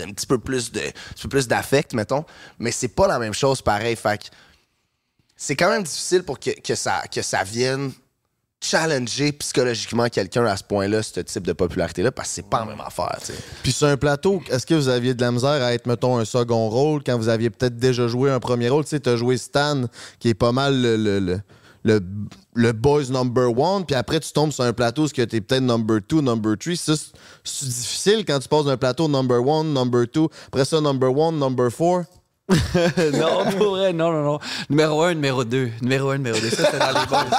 un 0.00 0.12
petit 0.12 0.26
peu 0.26 0.38
plus 0.38 0.70
de, 0.70 0.80
un 0.80 1.12
petit 1.14 1.22
peu 1.22 1.28
plus 1.30 1.48
d'affect, 1.48 1.94
mettons, 1.94 2.24
mais 2.60 2.70
c'est 2.70 2.86
pas 2.86 3.08
la 3.08 3.18
même 3.18 3.34
chose 3.34 3.60
pareil. 3.60 3.96
Fait 3.96 4.18
que 4.18 4.26
c'est 5.38 5.56
quand 5.56 5.70
même 5.70 5.84
difficile 5.84 6.24
pour 6.24 6.38
que, 6.38 6.50
que 6.50 6.74
ça, 6.74 7.02
que 7.10 7.22
ça 7.22 7.44
vienne 7.44 7.92
challenger 8.60 9.30
psychologiquement 9.32 10.08
quelqu'un 10.08 10.44
à 10.44 10.56
ce 10.56 10.64
point-là, 10.64 11.00
ce 11.04 11.20
type 11.20 11.46
de 11.46 11.52
popularité-là, 11.52 12.10
parce 12.10 12.28
que 12.28 12.34
c'est 12.34 12.50
pas 12.50 12.58
la 12.58 12.66
même 12.66 12.80
affaire. 12.80 13.16
Puis 13.62 13.70
sur 13.70 13.86
un 13.86 13.96
plateau, 13.96 14.42
est-ce 14.50 14.66
que 14.66 14.74
vous 14.74 14.88
aviez 14.88 15.14
de 15.14 15.20
la 15.20 15.30
misère 15.30 15.62
à 15.62 15.72
être, 15.72 15.86
mettons, 15.86 16.18
un 16.18 16.24
second 16.24 16.68
rôle 16.68 17.04
quand 17.04 17.16
vous 17.16 17.28
aviez 17.28 17.50
peut-être 17.50 17.76
déjà 17.76 18.08
joué 18.08 18.32
un 18.32 18.40
premier 18.40 18.68
rôle? 18.68 18.82
Tu 18.82 18.90
sais, 18.90 19.00
t'as 19.00 19.14
joué 19.14 19.36
Stan, 19.38 19.84
qui 20.18 20.30
est 20.30 20.34
pas 20.34 20.50
mal 20.50 20.82
le, 20.82 20.96
le, 20.96 21.40
le, 21.84 22.00
le- 22.54 22.72
boys 22.72 23.04
number 23.10 23.56
one, 23.56 23.86
puis 23.86 23.94
après 23.94 24.18
tu 24.18 24.32
tombes 24.32 24.50
sur 24.50 24.64
un 24.64 24.72
plateau 24.72 25.04
où 25.04 25.08
tu 25.08 25.20
es 25.20 25.26
peut-être 25.26 25.62
number 25.62 26.00
two, 26.06 26.20
number 26.20 26.56
three. 26.58 26.76
C'est 26.76 26.98
difficile 27.64 28.24
quand 28.26 28.40
tu 28.40 28.48
passes 28.48 28.64
d'un 28.64 28.76
plateau 28.76 29.06
number 29.06 29.40
one, 29.40 29.72
number 29.72 30.04
two, 30.10 30.28
après 30.48 30.64
ça 30.64 30.80
number 30.80 31.16
one, 31.16 31.38
number 31.38 31.70
four? 31.70 32.02
non, 33.18 33.50
pour 33.58 33.76
vrai, 33.76 33.92
non, 33.92 34.10
non, 34.10 34.24
non. 34.24 34.38
Numéro 34.70 35.02
un, 35.02 35.14
numéro 35.14 35.44
deux. 35.44 35.70
Numéro 35.82 36.10
un, 36.10 36.16
numéro 36.16 36.38
deux. 36.40 36.48
Ça, 36.50 36.64
c'était 36.64 36.78
dans 36.78 37.00
les 37.00 37.06
boys. 37.06 37.26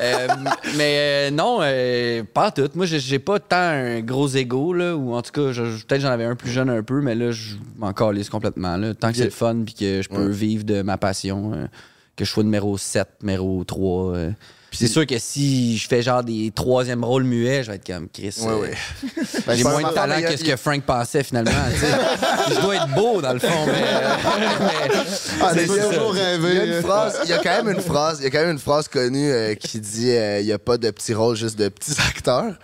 Euh, 0.00 0.26
mais 0.76 0.96
euh, 0.98 1.30
non, 1.30 1.58
euh, 1.62 2.22
pas 2.22 2.50
tout. 2.50 2.68
Moi, 2.74 2.86
j'ai- 2.86 3.18
pas 3.18 3.38
tant 3.38 3.56
un 3.56 4.00
gros 4.00 4.28
ego, 4.28 4.72
là, 4.72 4.94
ou 4.96 5.14
en 5.14 5.20
tout 5.22 5.32
cas, 5.32 5.52
peut-être 5.52 6.00
j'en 6.00 6.10
avais 6.10 6.24
un 6.24 6.34
plus 6.34 6.50
jeune 6.50 6.70
un 6.70 6.82
peu, 6.82 7.00
mais 7.02 7.14
là, 7.14 7.30
je 7.30 7.54
m'en 7.76 7.92
calisse 7.92 8.30
complètement. 8.30 8.76
Là. 8.76 8.94
Tant 8.94 9.10
que 9.10 9.16
c'est 9.16 9.24
le 9.24 9.30
fun 9.30 9.62
puis 9.64 9.74
que 9.74 10.02
je 10.02 10.08
peux 10.08 10.28
vivre 10.28 10.64
de 10.64 10.82
ma 10.82 10.96
passion, 10.96 11.52
euh, 11.54 11.66
que 12.14 12.24
je 12.24 12.30
sois 12.30 12.42
numéro 12.44 12.76
7, 12.78 13.08
numéro 13.22 13.64
3. 13.64 14.16
Euh. 14.66 14.68
Puis 14.70 14.78
c'est 14.80 14.88
sûr 14.88 15.06
que 15.06 15.18
si 15.18 15.78
je 15.78 15.88
fais 15.88 16.02
genre 16.02 16.22
des 16.24 16.50
troisième 16.54 17.04
rôles 17.04 17.24
muets, 17.24 17.62
je 17.62 17.70
vais 17.70 17.76
être 17.76 17.86
comme 17.86 18.08
Chris. 18.08 18.34
Ouais, 18.42 18.48
euh, 18.48 18.58
ouais. 18.60 18.74
J'ai 19.54 19.62
Ben, 19.64 19.70
moins 19.70 19.80
c'est 19.82 19.88
de 19.88 19.94
talent 19.94 20.20
que 20.28 20.36
ce 20.36 20.44
que 20.44 20.56
Frank 20.56 20.82
pensait 20.82 21.22
finalement. 21.22 21.50
je 22.50 22.60
dois 22.60 22.76
être 22.76 22.88
beau 22.94 23.22
dans 23.22 23.32
le 23.32 23.38
fond, 23.38 23.66
mais. 23.66 23.72
mais- 24.60 24.94
Ah, 25.40 25.50
c'est 25.54 25.64
Il 25.66 25.74
y, 25.74 25.78
a 25.80 26.10
rêver. 26.10 26.76
une 26.76 26.82
phrase, 26.82 27.18
il 27.24 27.30
y 27.30 27.32
a 27.32 27.38
quand 27.38 27.62
même 27.64 27.74
une 27.76 27.80
phrase, 27.80 28.18
il 28.20 28.24
y 28.24 28.26
a 28.26 28.30
quand 28.30 28.40
même 28.40 28.50
une 28.50 28.58
phrase 28.58 28.88
connue 28.88 29.30
euh, 29.30 29.54
qui 29.54 29.80
dit 29.80 30.10
euh, 30.10 30.40
il 30.40 30.46
y 30.46 30.52
a 30.52 30.58
pas 30.58 30.78
de 30.78 30.90
petits 30.90 31.14
rôles, 31.14 31.36
juste 31.36 31.58
de 31.58 31.68
petits 31.68 31.94
acteurs. 32.08 32.54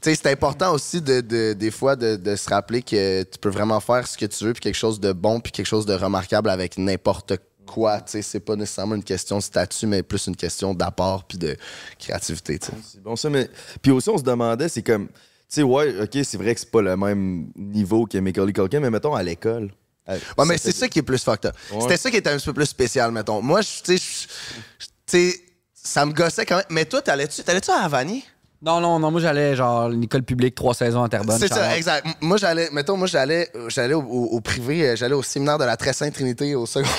Tu 0.00 0.10
sais, 0.10 0.14
c'est 0.22 0.30
important 0.30 0.72
aussi 0.72 1.00
de, 1.00 1.20
de- 1.20 1.54
des 1.54 1.72
fois 1.72 1.96
de, 1.96 2.14
de 2.14 2.36
se 2.36 2.48
rappeler 2.48 2.82
que 2.82 3.22
tu 3.24 3.38
peux 3.40 3.48
vraiment 3.48 3.80
faire 3.80 4.06
ce 4.06 4.16
que 4.16 4.26
tu 4.26 4.44
veux 4.44 4.52
puis 4.52 4.60
quelque 4.60 4.76
chose 4.76 5.00
de 5.00 5.12
bon 5.12 5.40
puis 5.40 5.50
quelque 5.50 5.66
chose 5.66 5.86
de 5.86 5.94
remarquable 5.94 6.50
avec 6.50 6.78
n'importe 6.78 7.32
quoi. 7.68 8.00
Tu 8.00 8.12
sais, 8.12 8.22
c'est 8.22 8.40
pas 8.40 8.56
nécessairement 8.56 8.94
une 8.94 9.04
question 9.04 9.38
de 9.38 9.42
statut, 9.42 9.86
mais 9.86 10.02
plus 10.02 10.26
une 10.26 10.36
question 10.36 10.74
d'apport 10.74 11.24
puis 11.24 11.38
de 11.38 11.56
créativité. 11.98 12.58
tu 12.58 12.66
sais. 12.66 12.72
C'est 12.92 13.02
bon 13.02 13.16
ça, 13.16 13.30
mais. 13.30 13.48
Puis 13.82 13.92
aussi, 13.92 14.08
on 14.08 14.18
se 14.18 14.22
demandait, 14.22 14.68
c'est 14.68 14.82
comme. 14.82 15.08
Tu 15.08 15.14
sais, 15.48 15.62
ouais, 15.62 16.02
ok, 16.02 16.18
c'est 16.24 16.36
vrai 16.36 16.54
que 16.54 16.60
c'est 16.60 16.70
pas 16.70 16.82
le 16.82 16.96
même 16.96 17.50
niveau 17.56 18.06
que 18.06 18.18
Macaulay 18.18 18.52
Culkin, 18.52 18.80
mais 18.80 18.90
mettons 18.90 19.14
à 19.14 19.22
l'école. 19.22 19.70
Ouais, 20.08 20.46
mais 20.46 20.58
c'est 20.58 20.72
ça 20.72 20.88
qui 20.88 21.00
est 21.00 21.02
plus 21.02 21.22
fucked 21.22 21.46
up. 21.46 21.56
Ouais. 21.72 21.80
C'était 21.82 21.96
ça 21.96 22.10
qui 22.10 22.16
était 22.16 22.30
un 22.30 22.36
petit 22.36 22.46
peu 22.46 22.54
plus 22.54 22.66
spécial, 22.66 23.12
mettons. 23.12 23.42
Moi, 23.42 23.60
tu 23.62 23.98
sais, 25.06 25.34
ça 25.74 26.06
me 26.06 26.12
gossait 26.12 26.46
quand 26.46 26.56
même. 26.56 26.66
Mais 26.70 26.84
toi, 26.84 27.02
t'allais-tu 27.02 27.42
t'allais-tu 27.42 27.70
à 27.70 27.82
Havani? 27.84 28.24
Non, 28.60 28.80
non, 28.80 28.98
non, 28.98 29.12
moi 29.12 29.20
j'allais 29.20 29.54
genre 29.54 29.88
une 29.92 30.02
école 30.02 30.24
publique, 30.24 30.56
trois 30.56 30.74
saisons 30.74 31.04
à 31.04 31.08
Terrebonne. 31.08 31.38
C'est 31.38 31.46
ça, 31.46 31.76
exact. 31.76 32.04
Moi, 32.20 32.38
j'allais, 32.38 32.68
mettons, 32.72 32.96
moi, 32.96 33.06
j'allais, 33.06 33.48
j'allais 33.68 33.94
au, 33.94 34.00
au- 34.02 34.24
au 34.32 34.40
privé, 34.40 34.82
euh, 34.88 34.96
j'allais 34.96 35.14
au 35.14 35.22
séminaire 35.22 35.58
de 35.58 35.64
la 35.64 35.76
Très 35.76 35.92
Sainte 35.92 36.12
Trinité 36.14 36.56
au 36.56 36.66
secondaire. 36.66 36.92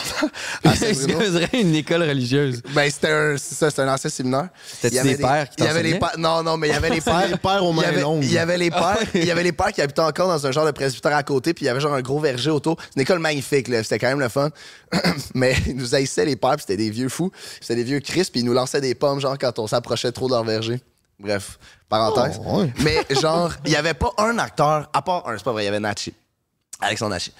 C'est 0.76 0.94
vrai, 1.12 1.50
une 1.54 1.76
école 1.76 2.04
religieuse. 2.04 2.62
ben, 2.74 2.90
c'était 2.90 3.10
un, 3.12 3.36
c'est 3.38 3.56
ça, 3.56 3.70
c'était 3.70 3.82
un 3.82 3.94
ancien 3.94 4.10
séminaire. 4.10 4.48
C'était-tu 4.66 4.94
Il 4.94 4.96
y 4.96 5.00
avait 5.00 5.16
des 5.16 5.22
pères 5.22 5.50
qui 5.50 5.56
Il 5.58 5.64
y 5.66 5.68
avait 5.68 5.84
les 5.84 5.90
t'enseignaient? 6.00 6.00
pères, 6.14 6.20
non, 6.20 6.44
non, 6.44 6.56
mais 6.56 6.70
il 6.70 6.74
y 6.74 6.78
avait 6.78 6.90
les 6.92 7.02
pères. 7.02 7.28
les 7.30 7.36
pères 7.38 7.66
aux 7.66 7.72
il 7.74 7.78
y 7.78 7.82
mains 7.82 7.88
avait, 7.90 8.02
longues. 8.02 8.24
il 8.24 8.32
y 8.32 8.38
avait 8.38 8.58
les 8.58 8.70
pères, 8.72 8.98
il 9.14 9.26
y 9.26 9.32
avait 9.32 9.44
les 9.44 9.52
pères 9.52 9.74
qui 9.74 9.82
habitaient 9.82 10.00
encore 10.00 10.30
dans 10.30 10.48
un 10.48 10.52
genre 10.54 10.66
de 10.66 10.72
presbytère 10.72 11.14
à 11.16 11.24
côté, 11.24 11.54
puis 11.54 11.66
il 11.66 11.68
y 11.68 11.70
avait 11.70 11.82
genre 11.82 11.94
un 11.94 12.02
gros 12.02 12.20
verger 12.22 12.52
autour. 12.52 12.78
C'est 12.82 12.96
une 12.96 13.02
école 13.02 13.20
magnifique, 13.20 13.68
là. 13.68 13.84
C'était 13.84 14.00
quand 14.00 14.08
même 14.08 14.22
le 14.22 14.30
fun. 14.30 14.50
mais 15.36 15.56
ils 15.68 15.76
nous 15.76 15.94
haïssaient 15.94 16.24
les 16.26 16.38
pères, 16.38 16.52
puis 16.56 16.62
c'était 16.68 16.78
des 16.78 16.90
vieux 16.90 17.10
fous. 17.10 17.32
C'était 17.60 17.76
des 17.76 17.84
vieux 17.84 18.00
Christ, 18.00 18.32
puis 18.32 18.40
ils 18.40 18.46
nous 18.46 18.54
lançaient 18.54 18.80
des 18.82 18.96
pommes, 18.96 19.20
genre, 19.20 19.38
quand 19.38 19.60
on 19.60 19.68
s'approchait 19.68 20.14
trop 20.14 20.28
de 20.28 20.34
leur 20.34 20.46
verger. 20.46 20.82
Bref, 21.20 21.60
parenthèse. 21.90 22.40
Oh, 22.46 22.62
ouais. 22.62 22.74
Mais 22.84 23.06
genre, 23.20 23.52
il 23.66 23.72
y 23.72 23.76
avait 23.76 23.94
pas 23.94 24.12
un 24.18 24.38
acteur, 24.40 24.90
à 24.94 25.02
part 25.02 25.28
un, 25.28 25.38
c'est 25.38 25.44
pas 25.44 25.52
vrai, 25.52 25.64
il 25.64 25.66
y 25.66 25.70
avait 25.70 25.80
Nachi. 25.80 26.14
Alexandre 26.80 27.12
Nachi. 27.12 27.34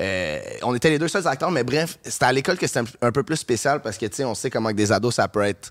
Euh, 0.00 0.40
on 0.62 0.74
était 0.74 0.88
les 0.88 0.98
deux 0.98 1.08
seuls 1.08 1.26
acteurs, 1.28 1.50
mais 1.50 1.62
bref, 1.64 1.98
c'était 2.02 2.24
à 2.24 2.32
l'école 2.32 2.56
que 2.56 2.66
c'était 2.66 2.80
un, 2.80 3.08
un 3.08 3.12
peu 3.12 3.22
plus 3.22 3.36
spécial 3.36 3.82
parce 3.82 3.98
que, 3.98 4.06
tu 4.06 4.16
sais, 4.16 4.24
on 4.24 4.34
sait 4.34 4.48
comment 4.48 4.70
que 4.70 4.74
des 4.76 4.90
ados, 4.90 5.14
ça 5.16 5.28
peut 5.28 5.42
être 5.42 5.70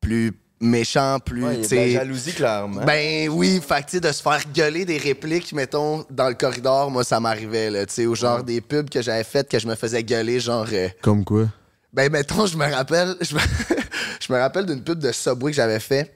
plus 0.00 0.32
méchant, 0.60 1.18
plus, 1.24 1.44
Ouais, 1.44 1.54
il 1.56 1.60
y 1.62 1.64
a 1.64 1.68
tu 1.68 1.74
de 1.74 1.80
la 1.80 1.86
sais. 1.86 1.90
jalousie, 1.92 2.32
clairement. 2.34 2.84
Ben 2.84 3.28
oui, 3.30 3.60
fait 3.66 3.76
que, 3.82 3.86
tu 3.86 3.90
sais, 3.92 4.00
de 4.00 4.12
se 4.12 4.22
faire 4.22 4.40
gueuler 4.54 4.84
des 4.84 4.98
répliques, 4.98 5.52
mettons, 5.54 6.04
dans 6.10 6.28
le 6.28 6.34
corridor, 6.34 6.90
moi, 6.90 7.04
ça 7.04 7.18
m'arrivait, 7.20 7.70
là, 7.70 7.86
tu 7.86 7.94
sais, 7.94 8.06
ou 8.06 8.14
genre 8.14 8.42
des 8.42 8.60
pubs 8.60 8.88
que 8.90 9.00
j'avais 9.00 9.24
faites 9.24 9.48
que 9.50 9.58
je 9.58 9.66
me 9.66 9.74
faisais 9.74 10.02
gueuler, 10.02 10.38
genre... 10.40 10.66
euh, 10.72 10.88
Comme 11.02 11.24
quoi? 11.24 11.46
ben, 11.92 12.10
mettons, 12.12 12.44
je 12.46 12.56
me 12.58 12.70
rappelle, 12.70 13.16
je 13.22 13.34
me, 13.34 13.40
je 14.20 14.32
me 14.32 14.38
rappelle 14.38 14.66
d'une 14.66 14.82
pub 14.82 14.98
de 14.98 15.10
Subway 15.12 15.52
que 15.52 15.56
j'avais 15.56 15.80
fait. 15.80 16.15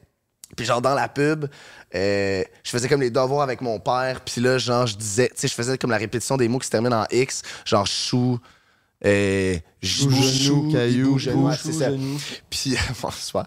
Puis 0.56 0.66
genre, 0.66 0.82
dans 0.82 0.94
la 0.94 1.08
pub, 1.08 1.46
euh, 1.94 2.42
je 2.62 2.70
faisais 2.70 2.88
comme 2.88 3.00
les 3.00 3.10
devoirs 3.10 3.42
avec 3.42 3.60
mon 3.60 3.78
père. 3.78 4.20
Puis 4.20 4.40
là, 4.40 4.58
genre, 4.58 4.86
je 4.86 4.96
disais, 4.96 5.28
tu 5.28 5.34
sais, 5.36 5.48
je 5.48 5.54
faisais 5.54 5.78
comme 5.78 5.90
la 5.90 5.96
répétition 5.96 6.36
des 6.36 6.48
mots 6.48 6.58
qui 6.58 6.66
se 6.66 6.70
terminent 6.70 7.02
en 7.02 7.06
X. 7.10 7.42
Genre, 7.64 7.86
chou, 7.86 8.38
euh, 9.04 9.56
genou, 9.82 10.72
caillou, 10.72 11.18
genou, 11.18 11.50
c'est 11.60 11.72
ça. 11.72 11.88
Puis, 12.50 12.76
bon, 13.00 13.10
super. 13.10 13.46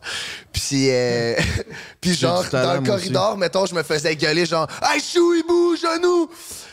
Puis, 0.51 0.89
euh, 0.89 1.35
puis 2.01 2.13
genre, 2.15 2.43
dans 2.51 2.75
le 2.75 2.81
corridor, 2.81 3.37
mettons, 3.37 3.65
je 3.65 3.75
me 3.75 3.83
faisais 3.83 4.15
gueuler, 4.15 4.45
genre, 4.45 4.67
hey, 4.81 4.99
chou, 4.99 5.33
hibou, 5.35 5.75
genou. 5.75 6.27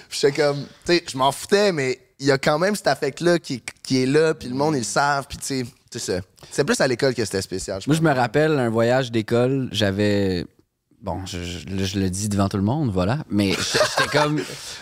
Puis 0.09 0.19
j'étais 0.23 0.43
comme, 0.43 0.65
tu 0.85 0.95
sais, 0.95 1.05
je 1.07 1.17
m'en 1.17 1.31
foutais, 1.31 1.73
mais 1.73 2.01
il 2.19 2.27
y 2.27 2.31
a 2.33 2.39
quand 2.39 2.59
même 2.59 2.75
cet 2.75 2.87
affect-là 2.87 3.39
qui, 3.39 3.63
qui 3.83 4.03
est 4.03 4.07
là, 4.07 4.35
puis 4.35 4.49
le 4.49 4.55
monde, 4.55 4.75
ils 4.75 4.79
le 4.79 4.85
savent, 4.85 5.27
puis 5.29 5.39
tu 5.39 5.45
sais, 5.45 5.67
c'est 5.91 5.99
ça. 5.99 6.21
C'est 6.51 6.65
plus 6.65 6.81
à 6.81 6.87
l'école 6.89 7.15
que 7.15 7.25
c'était 7.25 7.43
spécial, 7.43 7.81
je 7.83 7.89
Moi, 7.89 7.97
pense. 7.97 8.05
je 8.05 8.09
me 8.09 8.15
rappelle 8.15 8.59
un 8.59 8.69
voyage 8.71 9.11
d'école, 9.11 9.69
j'avais. 9.73 10.47
Bon, 11.03 11.25
je, 11.25 11.43
je- 11.43 11.67
là, 11.75 11.85
je 11.85 11.99
le 11.99 12.11
dis 12.11 12.29
devant 12.29 12.51
tout 12.51 12.59
le 12.59 12.63
monde, 12.63 12.91
voilà. 12.93 13.25
Mais 13.31 13.53
j'étais 13.99 14.09
comme 14.19 14.39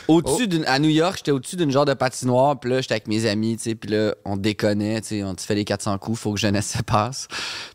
au-dessus 0.09 0.49
d'une. 0.49 0.65
À 0.67 0.81
New 0.81 0.89
York, 0.91 1.15
j'étais 1.19 1.31
au-dessus 1.31 1.55
d'une 1.55 1.71
genre 1.71 1.85
de 1.85 1.95
patinoire. 1.95 2.59
Puis 2.59 2.71
là, 2.71 2.81
j'étais 2.81 2.95
avec 2.95 3.07
mes 3.07 3.25
amis, 3.27 3.57
tu 3.57 3.63
sais. 3.63 3.75
Puis 3.77 3.89
là, 3.91 4.15
on 4.25 4.37
déconnait, 4.37 5.01
tu 5.01 5.07
sais. 5.09 5.23
On 5.23 5.37
se 5.39 5.45
fait 5.47 5.55
les 5.55 5.65
400 5.65 5.97
coups, 5.99 6.19
faut 6.19 6.33
que 6.35 6.41
jeunesse 6.41 6.73
se 6.77 6.83
passe. 6.83 7.29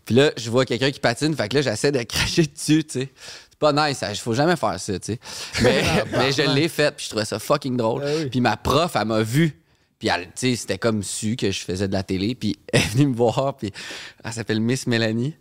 Puis 0.03 0.13
là, 0.15 0.31
je 0.35 0.49
vois 0.49 0.65
quelqu'un 0.65 0.91
qui 0.91 0.99
patine. 0.99 1.33
Fait 1.35 1.47
que 1.47 1.55
là, 1.55 1.61
j'essaie 1.61 1.93
de 1.93 2.03
cracher 2.03 2.45
dessus, 2.45 2.83
tu 2.83 2.99
sais. 2.99 3.09
C'est 3.49 3.59
pas 3.59 3.71
nice, 3.89 4.03
il 4.09 4.15
faut 4.17 4.33
jamais 4.33 4.57
faire 4.57 4.77
ça, 4.77 4.99
tu 4.99 5.13
sais. 5.13 5.19
Mais, 5.61 5.81
mais 6.11 6.31
je 6.33 6.41
l'ai 6.41 6.67
fait, 6.67 6.93
puis 6.93 7.05
je 7.05 7.09
trouvais 7.11 7.23
ça 7.23 7.39
fucking 7.39 7.77
drôle. 7.77 8.03
Ah 8.05 8.09
oui. 8.17 8.25
Puis 8.25 8.41
ma 8.41 8.57
prof, 8.57 8.91
elle 8.95 9.05
m'a 9.07 9.21
vu. 9.21 9.57
Puis 10.03 10.11
elle, 10.13 10.25
tu 10.25 10.31
sais, 10.35 10.55
c'était 10.57 10.77
comme 10.77 11.01
su 11.01 11.37
que 11.37 11.49
je 11.49 11.61
faisais 11.61 11.87
de 11.87 11.93
la 11.93 12.03
télé. 12.03 12.35
Puis 12.35 12.59
elle 12.73 12.81
est 12.81 12.87
venue 12.87 13.07
me 13.07 13.15
voir, 13.15 13.55
puis 13.55 13.71
elle 14.21 14.33
s'appelle 14.33 14.59
Miss 14.59 14.85
Mélanie. 14.85 15.33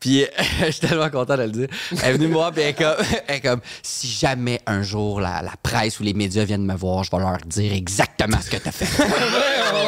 Puis 0.00 0.26
je 0.60 0.70
suis 0.70 0.86
tellement 0.86 1.08
content 1.08 1.38
de 1.38 1.44
le 1.44 1.50
dire. 1.50 1.68
Elle 1.92 2.10
est 2.10 2.12
venue 2.18 2.28
me 2.28 2.34
voir, 2.34 2.52
puis 2.52 2.60
elle 2.60 2.68
est 2.68 2.74
comme, 2.74 2.96
elle 3.26 3.36
est 3.36 3.40
comme 3.40 3.62
si 3.82 4.08
jamais 4.08 4.60
un 4.66 4.82
jour 4.82 5.18
la, 5.18 5.40
la 5.40 5.54
presse 5.62 5.98
ou 5.98 6.02
les 6.02 6.12
médias 6.12 6.44
viennent 6.44 6.66
me 6.66 6.74
voir, 6.74 7.04
je 7.04 7.10
vais 7.10 7.20
leur 7.20 7.38
dire 7.46 7.72
exactement 7.72 8.38
ce 8.38 8.50
que 8.50 8.58
t'as 8.58 8.70
fait. 8.70 9.02
là, 9.02 9.08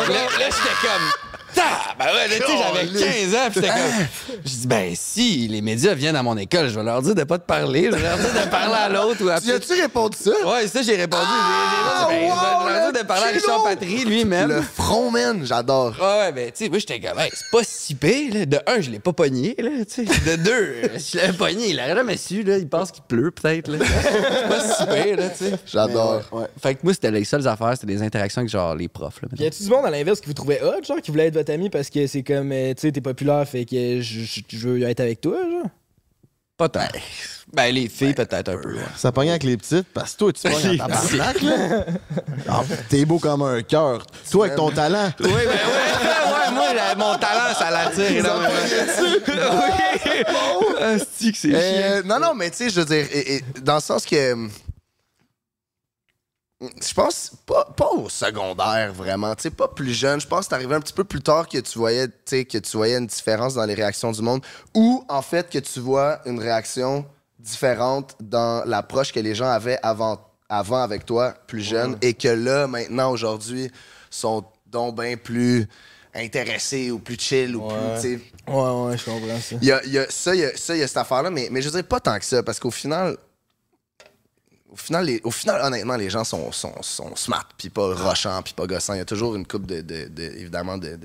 là, 0.08 0.28
j'étais 0.38 0.88
comme. 0.88 1.33
Ah, 1.56 1.94
ben 1.98 2.04
ouais, 2.06 2.28
là, 2.28 2.34
tu 2.36 2.52
sais, 2.52 2.58
j'avais 2.58 2.86
15 3.30 3.34
ans, 3.34 3.50
puis 3.50 3.54
j'étais 3.54 3.68
comme. 3.68 4.38
Je 4.44 4.50
dis, 4.50 4.66
ben, 4.66 4.92
si 4.94 5.48
les 5.48 5.60
médias 5.60 5.94
viennent 5.94 6.16
à 6.16 6.22
mon 6.22 6.36
école, 6.36 6.68
je 6.68 6.74
vais 6.78 6.84
leur 6.84 7.00
dire 7.02 7.14
de 7.14 7.24
pas 7.24 7.38
te 7.38 7.46
parler, 7.46 7.86
je 7.90 7.96
vais 7.96 8.02
leur 8.02 8.18
dire 8.18 8.44
de 8.44 8.48
parler 8.50 8.74
à 8.74 8.88
l'autre 8.88 9.24
ou 9.24 9.28
à 9.28 9.40
Tu 9.40 9.50
as-tu 9.52 9.72
répondu 9.80 10.16
ça? 10.20 10.30
Ouais, 10.46 10.66
ça, 10.66 10.82
j'ai 10.82 10.96
répondu. 10.96 11.22
J'ai- 11.24 12.00
j'ai- 12.00 12.26
ben, 12.26 12.30
wow, 12.30 12.36
je 12.36 12.66
vais 12.66 12.72
leur 12.80 12.92
dire 12.92 13.02
de 13.02 13.06
parler 13.06 13.24
à 13.24 13.28
Richard 13.32 13.62
Patry 13.64 14.04
lui-même. 14.04 14.48
Le 14.50 14.62
front, 14.62 15.10
man, 15.10 15.40
j'adore. 15.44 15.94
Ouais, 16.00 16.18
ouais, 16.18 16.32
ben, 16.32 16.46
tu 16.50 16.64
sais, 16.64 16.68
moi, 16.68 16.78
j'étais 16.78 17.00
comme, 17.00 17.18
hey, 17.18 17.30
c'est 17.32 17.50
pas 17.50 17.62
si 17.64 17.94
pire, 17.94 18.34
là. 18.34 18.46
De 18.46 18.58
un, 18.66 18.80
je 18.80 18.90
l'ai 18.90 18.98
pas 18.98 19.12
pogné, 19.12 19.54
là, 19.58 19.70
tu 19.88 20.06
sais. 20.06 20.36
De 20.36 20.36
deux, 20.42 20.74
je 20.98 21.16
l'avais 21.18 21.32
pogné, 21.32 21.68
il 21.70 21.78
aurait 21.80 21.94
jamais 21.94 22.16
su, 22.16 22.42
là. 22.42 22.58
Il 22.58 22.68
pense 22.68 22.90
qu'il 22.90 23.02
pleut, 23.04 23.30
peut-être, 23.30 23.68
là. 23.68 23.78
C'est 23.80 24.48
pas 24.48 24.60
si 24.60 24.84
pire, 24.86 25.16
là, 25.16 25.28
tu 25.30 25.44
sais. 25.44 25.52
J'adore. 25.66 26.22
Mais 26.32 26.38
ouais. 26.38 26.46
Fait 26.62 26.74
que 26.74 26.80
moi, 26.82 26.92
c'était 26.94 27.10
les 27.10 27.24
seules 27.24 27.46
affaires, 27.48 27.72
c'était 27.74 27.86
des 27.92 28.02
interactions 28.02 28.40
avec, 28.40 28.50
genre, 28.50 28.74
les 28.74 28.88
profs, 28.88 29.20
là. 29.22 29.28
Y 29.38 29.46
a-tu 29.46 29.62
du 29.62 29.68
monde 29.70 29.86
à 29.86 29.90
l'inverse 29.90 30.20
qui 30.20 30.26
vous 30.26 30.34
trouvait 30.34 30.60
hot, 30.62 30.82
genre, 30.86 31.00
qui 31.02 31.10
voulait 31.10 31.26
être 31.28 31.34
parce 31.70 31.90
que 31.90 32.06
c'est 32.06 32.22
comme, 32.22 32.52
euh, 32.52 32.74
tu 32.74 32.82
sais, 32.82 32.92
t'es 32.92 33.00
populaire, 33.00 33.46
fait 33.48 33.64
que 33.64 34.00
je, 34.00 34.68
veux 34.68 34.82
être 34.82 35.00
avec 35.00 35.20
toi, 35.20 35.36
genre? 35.42 35.70
Pas 36.56 36.68
tant. 36.68 36.86
Ben, 37.52 37.74
les 37.74 37.88
filles, 37.88 38.14
peut-être 38.14 38.48
un 38.48 38.56
peu, 38.58 38.74
ouais. 38.74 38.80
Ça 38.96 39.10
pognait 39.12 39.30
avec 39.30 39.42
les 39.42 39.56
petites, 39.56 39.86
parce 39.92 40.12
que 40.12 40.18
toi, 40.18 40.32
tu 40.32 40.42
pognes 40.48 40.74
en 40.74 40.76
tabarnak, 40.88 41.42
là. 41.42 41.84
Ah, 42.48 42.62
T'es 42.88 43.04
beau 43.04 43.18
comme 43.18 43.42
un 43.42 43.62
cœur. 43.62 44.04
Toi, 44.30 44.46
avec 44.46 44.56
ton 44.56 44.70
talent. 44.70 45.10
Oui, 45.20 45.26
ben, 45.30 45.34
ouais, 45.46 46.52
moi, 46.52 46.74
la- 46.74 46.94
mon 46.94 47.16
talent, 47.18 47.54
ça 47.58 47.70
l'attire 47.70 48.10
énormément. 48.18 48.48
Oui. 50.86 51.00
C'est 51.18 51.32
chiant. 51.34 51.50
Euh, 51.54 52.02
non, 52.04 52.20
non, 52.20 52.34
mais 52.34 52.50
tu 52.50 52.56
sais, 52.58 52.70
je 52.70 52.80
veux 52.80 52.86
dire, 52.86 53.06
et- 53.12 53.36
et 53.36 53.44
dans 53.62 53.76
le 53.76 53.80
sens 53.80 54.04
que. 54.04 54.48
Je 56.80 56.94
pense 56.94 57.32
pas, 57.46 57.64
pas 57.76 57.90
au 57.90 58.08
secondaire, 58.08 58.92
vraiment. 58.92 59.34
Tu 59.34 59.42
sais, 59.42 59.50
pas 59.50 59.68
plus 59.68 59.92
jeune. 59.92 60.20
Je 60.20 60.26
pense 60.26 60.48
que 60.48 60.54
arrivé 60.54 60.74
un 60.74 60.80
petit 60.80 60.92
peu 60.92 61.04
plus 61.04 61.20
tard 61.20 61.48
que 61.48 61.58
tu 61.58 61.78
voyais, 61.78 62.08
que 62.08 62.58
tu 62.58 62.76
voyais 62.76 62.96
une 62.98 63.06
différence 63.06 63.54
dans 63.54 63.64
les 63.64 63.74
réactions 63.74 64.12
du 64.12 64.22
monde. 64.22 64.44
Ou, 64.74 65.04
en 65.08 65.22
fait, 65.22 65.50
que 65.50 65.58
tu 65.58 65.80
vois 65.80 66.20
une 66.26 66.40
réaction 66.40 67.04
différente 67.38 68.16
dans 68.20 68.64
l'approche 68.66 69.12
que 69.12 69.20
les 69.20 69.34
gens 69.34 69.48
avaient 69.48 69.78
avant, 69.82 70.20
avant 70.48 70.82
avec 70.82 71.04
toi, 71.04 71.34
plus 71.46 71.62
jeune. 71.62 71.96
Et 72.02 72.14
que 72.14 72.28
là, 72.28 72.66
maintenant, 72.66 73.10
aujourd'hui, 73.10 73.70
sont 74.10 74.44
donc 74.66 75.00
bien 75.00 75.16
plus 75.16 75.68
intéressés 76.14 76.90
ou 76.90 77.00
plus 77.00 77.18
chill 77.18 77.56
ou 77.56 77.66
plus, 77.66 77.76
tu 77.96 78.00
sais. 78.00 78.20
Ouais, 78.46 78.54
ouais, 78.54 78.96
je 78.96 79.04
comprends 79.04 79.40
ça. 79.40 79.56
Il 79.60 79.66
y 79.66 79.72
a, 79.72 79.84
y 79.84 79.98
a 79.98 80.06
ça, 80.08 80.34
il 80.34 80.42
y 80.42 80.44
a, 80.44 80.56
ça, 80.56 80.76
il 80.76 80.80
y 80.80 80.82
a 80.82 80.86
cette 80.86 80.96
affaire-là, 80.96 81.30
mais, 81.30 81.48
mais 81.50 81.60
je 81.60 81.68
dirais 81.68 81.82
pas 81.82 81.98
tant 81.98 82.16
que 82.18 82.24
ça, 82.24 82.42
parce 82.42 82.60
qu'au 82.60 82.70
final, 82.70 83.16
au 84.74 84.76
final, 84.76 85.04
les- 85.06 85.20
au 85.24 85.30
final, 85.30 85.60
honnêtement, 85.62 85.96
les 85.96 86.10
gens 86.10 86.24
sont, 86.24 86.50
sont, 86.52 86.74
sont 86.82 87.14
smart, 87.16 87.48
puis 87.56 87.70
pas 87.70 87.94
rochants, 87.94 88.42
puis 88.42 88.52
pas 88.54 88.66
gossants. 88.66 88.94
Il 88.94 88.98
y 88.98 89.00
a 89.00 89.04
toujours 89.04 89.36
une 89.36 89.46
coupe 89.46 89.66
de, 89.66 89.80
de, 89.80 90.08
de- 90.08 90.22
évidemment, 90.36 90.76
de... 90.76 90.98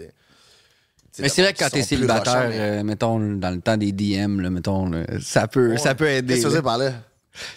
Mais 1.20 1.28
c'est 1.30 1.42
vrai 1.44 1.54
que 1.54 1.60
quand 1.60 1.70
t'es 1.70 1.82
célibataire, 1.84 2.34
rochants, 2.34 2.50
mais- 2.50 2.60
euh, 2.60 2.84
mettons, 2.84 3.20
dans 3.20 3.50
le 3.52 3.62
temps 3.62 3.78
des 3.78 3.92
DM, 3.92 4.40
là, 4.42 4.50
mettons, 4.50 4.90
là, 4.90 5.04
ça 5.22 5.48
peut, 5.48 5.78
ça 5.78 5.94
peut 5.96 6.08
aider. 6.08 6.36
Qu'est-ce 6.42 6.48
que 6.56 6.62
par 6.62 6.78
là? 6.78 6.94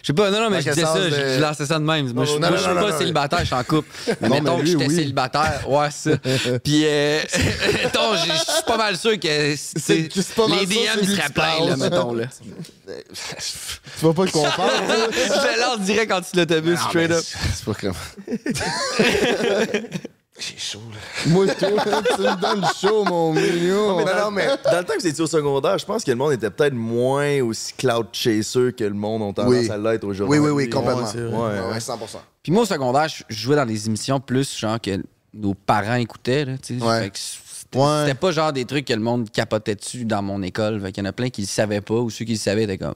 Je 0.02 0.06
sais 0.08 0.12
pas, 0.12 0.30
non, 0.30 0.40
non, 0.40 0.50
mais 0.50 0.62
je 0.62 0.68
disais 0.70 0.82
ça, 0.82 0.98
de- 0.98 1.10
je, 1.10 1.14
je 1.36 1.40
lançais 1.40 1.66
ça 1.66 1.78
de 1.78 1.84
même. 1.84 2.12
Moi, 2.12 2.24
je, 2.24 2.32
non, 2.32 2.38
moi, 2.40 2.50
non, 2.50 2.56
je 2.56 2.62
suis 2.62 2.74
pas 2.74 2.90
non, 2.90 2.98
célibataire, 2.98 3.38
je 3.40 3.44
suis 3.46 3.54
en 3.54 3.64
couple. 3.64 3.88
Mais 4.20 4.28
mettons 4.28 4.58
que 4.58 4.66
j'étais 4.66 4.86
oui. 4.86 4.94
célibataire, 4.94 5.62
ouais, 5.68 5.90
ça. 5.90 6.10
Puis, 6.64 6.82
euh, 6.86 7.20
mettons, 7.82 8.14
je 8.16 8.22
suis 8.32 8.62
pas 8.66 8.76
mal 8.76 8.96
sûr 8.96 9.18
que 9.18 9.54
c'est- 9.56 10.08
c'est 10.14 10.34
pas 10.34 10.46
mal 10.48 10.58
les 10.60 10.66
DM, 10.66 10.78
ils 11.02 11.08
seraient 11.16 11.28
pleins, 11.30 11.66
là, 11.68 11.76
mettons, 11.76 12.14
là. 12.14 12.24
Tu 12.86 14.04
vas 14.06 14.12
pas 14.12 14.24
le 14.24 14.30
comprendre. 14.30 14.72
je 15.12 15.60
lance 15.60 15.80
direct 15.80 16.10
quand 16.10 16.20
tu 16.20 16.36
l'autobus, 16.36 16.78
Non, 16.78 16.88
straight 16.88 17.10
up. 17.10 17.24
C'est 17.24 17.38
c'est 17.54 17.64
pas 17.64 17.74
comme... 17.74 17.94
J'ai 20.44 20.58
chaud, 20.58 20.80
là. 20.92 21.30
Moi, 21.32 21.46
toi, 21.46 21.68
tu 22.16 22.20
me 22.22 22.40
donnes 22.40 22.64
chaud, 22.80 23.04
mon 23.04 23.32
mignon. 23.32 24.00
Non, 24.00 24.04
non, 24.04 24.30
mais... 24.32 24.46
Dans 24.64 24.78
le 24.78 24.84
temps 24.84 24.94
que 24.94 25.00
vous 25.00 25.06
étiez 25.06 25.22
au 25.22 25.26
secondaire, 25.28 25.78
je 25.78 25.84
pense 25.86 26.02
que 26.02 26.10
le 26.10 26.16
monde 26.16 26.32
était 26.32 26.50
peut-être 26.50 26.74
moins 26.74 27.40
aussi 27.42 27.72
cloud 27.74 28.06
chaser 28.12 28.72
que 28.76 28.82
le 28.82 28.94
monde 28.94 29.22
ont 29.22 29.32
tendance 29.32 29.50
Oui. 29.52 29.70
à 29.70 29.76
l'être 29.78 30.02
aujourd'hui. 30.04 30.38
Oui, 30.40 30.44
oui, 30.44 30.50
oui, 30.64 30.68
complètement. 30.70 31.04
Ouais. 31.04 31.20
Ouais, 31.22 31.60
Ouais, 31.60 31.72
ouais, 31.74 31.78
100%. 31.78 31.96
Puis 32.42 32.50
moi, 32.50 32.62
au 32.62 32.66
secondaire, 32.66 33.08
je 33.08 33.22
je 33.28 33.36
jouais 33.36 33.54
dans 33.56 33.66
des 33.66 33.86
émissions 33.86 34.18
plus, 34.18 34.58
genre, 34.58 34.80
que 34.80 35.00
nos 35.32 35.54
parents 35.54 35.94
écoutaient, 35.94 36.44
là, 36.44 36.58
tu 36.58 36.78
sais. 36.78 36.84
Ouais. 36.84 37.02
Fait 37.04 37.10
que 37.10 37.18
C'était 37.18 37.78
Ouais. 37.78 38.00
c'était 38.06 38.18
pas 38.18 38.32
genre 38.32 38.52
des 38.52 38.64
trucs 38.64 38.84
que 38.86 38.92
le 38.92 39.00
monde 39.00 39.30
capotait 39.30 39.76
dessus 39.76 40.04
dans 40.04 40.22
mon 40.22 40.42
école. 40.42 40.80
Fait 40.80 40.90
qu'il 40.92 41.04
y 41.04 41.06
en 41.06 41.08
a 41.10 41.12
plein 41.12 41.30
qui 41.30 41.40
le 41.42 41.46
savaient 41.46 41.80
pas, 41.80 41.94
ou 41.94 42.10
ceux 42.10 42.24
qui 42.24 42.32
le 42.32 42.38
savaient 42.38 42.64
étaient 42.64 42.78
comme, 42.78 42.94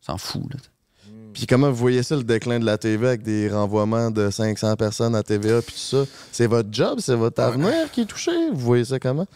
s'en 0.00 0.18
fout, 0.18 0.42
là. 0.52 0.60
Puis 1.32 1.46
comment 1.46 1.68
vous 1.70 1.76
voyez 1.76 2.02
ça, 2.02 2.16
le 2.16 2.22
déclin 2.24 2.58
de 2.60 2.64
la 2.64 2.78
TV 2.78 3.06
avec 3.06 3.22
des 3.22 3.48
renvoiements 3.48 4.10
de 4.10 4.30
500 4.30 4.76
personnes 4.76 5.14
à 5.14 5.22
TVA 5.22 5.62
puis 5.62 5.72
tout 5.74 5.80
ça? 5.80 6.04
C'est 6.30 6.46
votre 6.46 6.68
job, 6.72 6.98
c'est 7.00 7.14
votre 7.14 7.40
avenir 7.42 7.90
qui 7.92 8.02
est 8.02 8.06
touché? 8.06 8.30
Vous 8.52 8.60
voyez 8.60 8.84
ça 8.84 8.98
comment? 8.98 9.26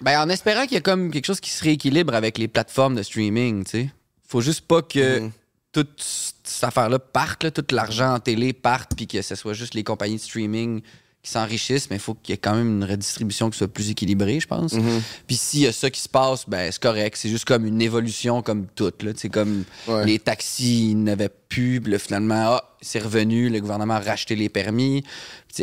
Ben, 0.00 0.20
en 0.20 0.28
espérant 0.28 0.62
qu'il 0.64 0.74
y 0.74 0.78
a 0.78 0.80
comme 0.80 1.10
quelque 1.10 1.26
chose 1.26 1.40
qui 1.40 1.50
se 1.50 1.62
rééquilibre 1.64 2.14
avec 2.14 2.38
les 2.38 2.48
plateformes 2.48 2.94
de 2.94 3.02
streaming, 3.02 3.64
tu 3.64 3.70
sais. 3.70 3.90
Faut 4.28 4.40
juste 4.40 4.62
pas 4.66 4.82
que 4.82 5.20
Mhm. 5.20 5.30
toute 5.72 6.00
cette 6.44 6.64
affaire-là 6.64 6.98
parte, 6.98 7.44
là, 7.44 7.50
tout 7.50 7.64
l'argent 7.72 8.14
en 8.14 8.20
télé 8.20 8.52
parte, 8.52 8.92
puis 8.96 9.06
que 9.06 9.22
ce 9.22 9.34
soit 9.34 9.54
juste 9.54 9.74
les 9.74 9.84
compagnies 9.84 10.16
de 10.16 10.20
streaming 10.20 10.82
qui 11.22 11.30
s'enrichissent, 11.32 11.90
mais 11.90 11.96
il 11.96 12.00
faut 12.00 12.14
qu'il 12.14 12.32
y 12.32 12.34
ait 12.34 12.38
quand 12.38 12.54
même 12.54 12.68
une 12.82 12.84
redistribution 12.84 13.50
qui 13.50 13.58
soit 13.58 13.68
plus 13.68 13.90
équilibrée, 13.90 14.38
je 14.40 14.46
pense. 14.46 14.72
Mhm. 14.74 15.02
Puis 15.26 15.36
s'il 15.36 15.60
y 15.60 15.66
a 15.66 15.72
ça 15.72 15.90
qui 15.90 16.00
se 16.00 16.08
passe, 16.08 16.44
ben 16.48 16.70
c'est 16.70 16.80
correct. 16.80 17.16
C'est 17.20 17.28
juste 17.28 17.44
comme 17.44 17.66
une 17.66 17.82
évolution 17.82 18.40
comme 18.40 18.66
toute. 18.74 19.04
C'est 19.16 19.28
comme 19.28 19.64
Ouais. 19.88 20.06
les 20.06 20.18
taxis 20.20 20.94
n'avaient 20.94 21.28
plus, 21.48 21.80
puis 21.80 21.92
là, 21.92 21.98
finalement, 21.98 22.34
ah, 22.56 22.76
c'est 22.80 23.00
revenu, 23.00 23.48
le 23.50 23.60
gouvernement 23.60 23.94
a 23.94 24.00
racheté 24.00 24.36
les 24.36 24.48
permis, 24.48 25.02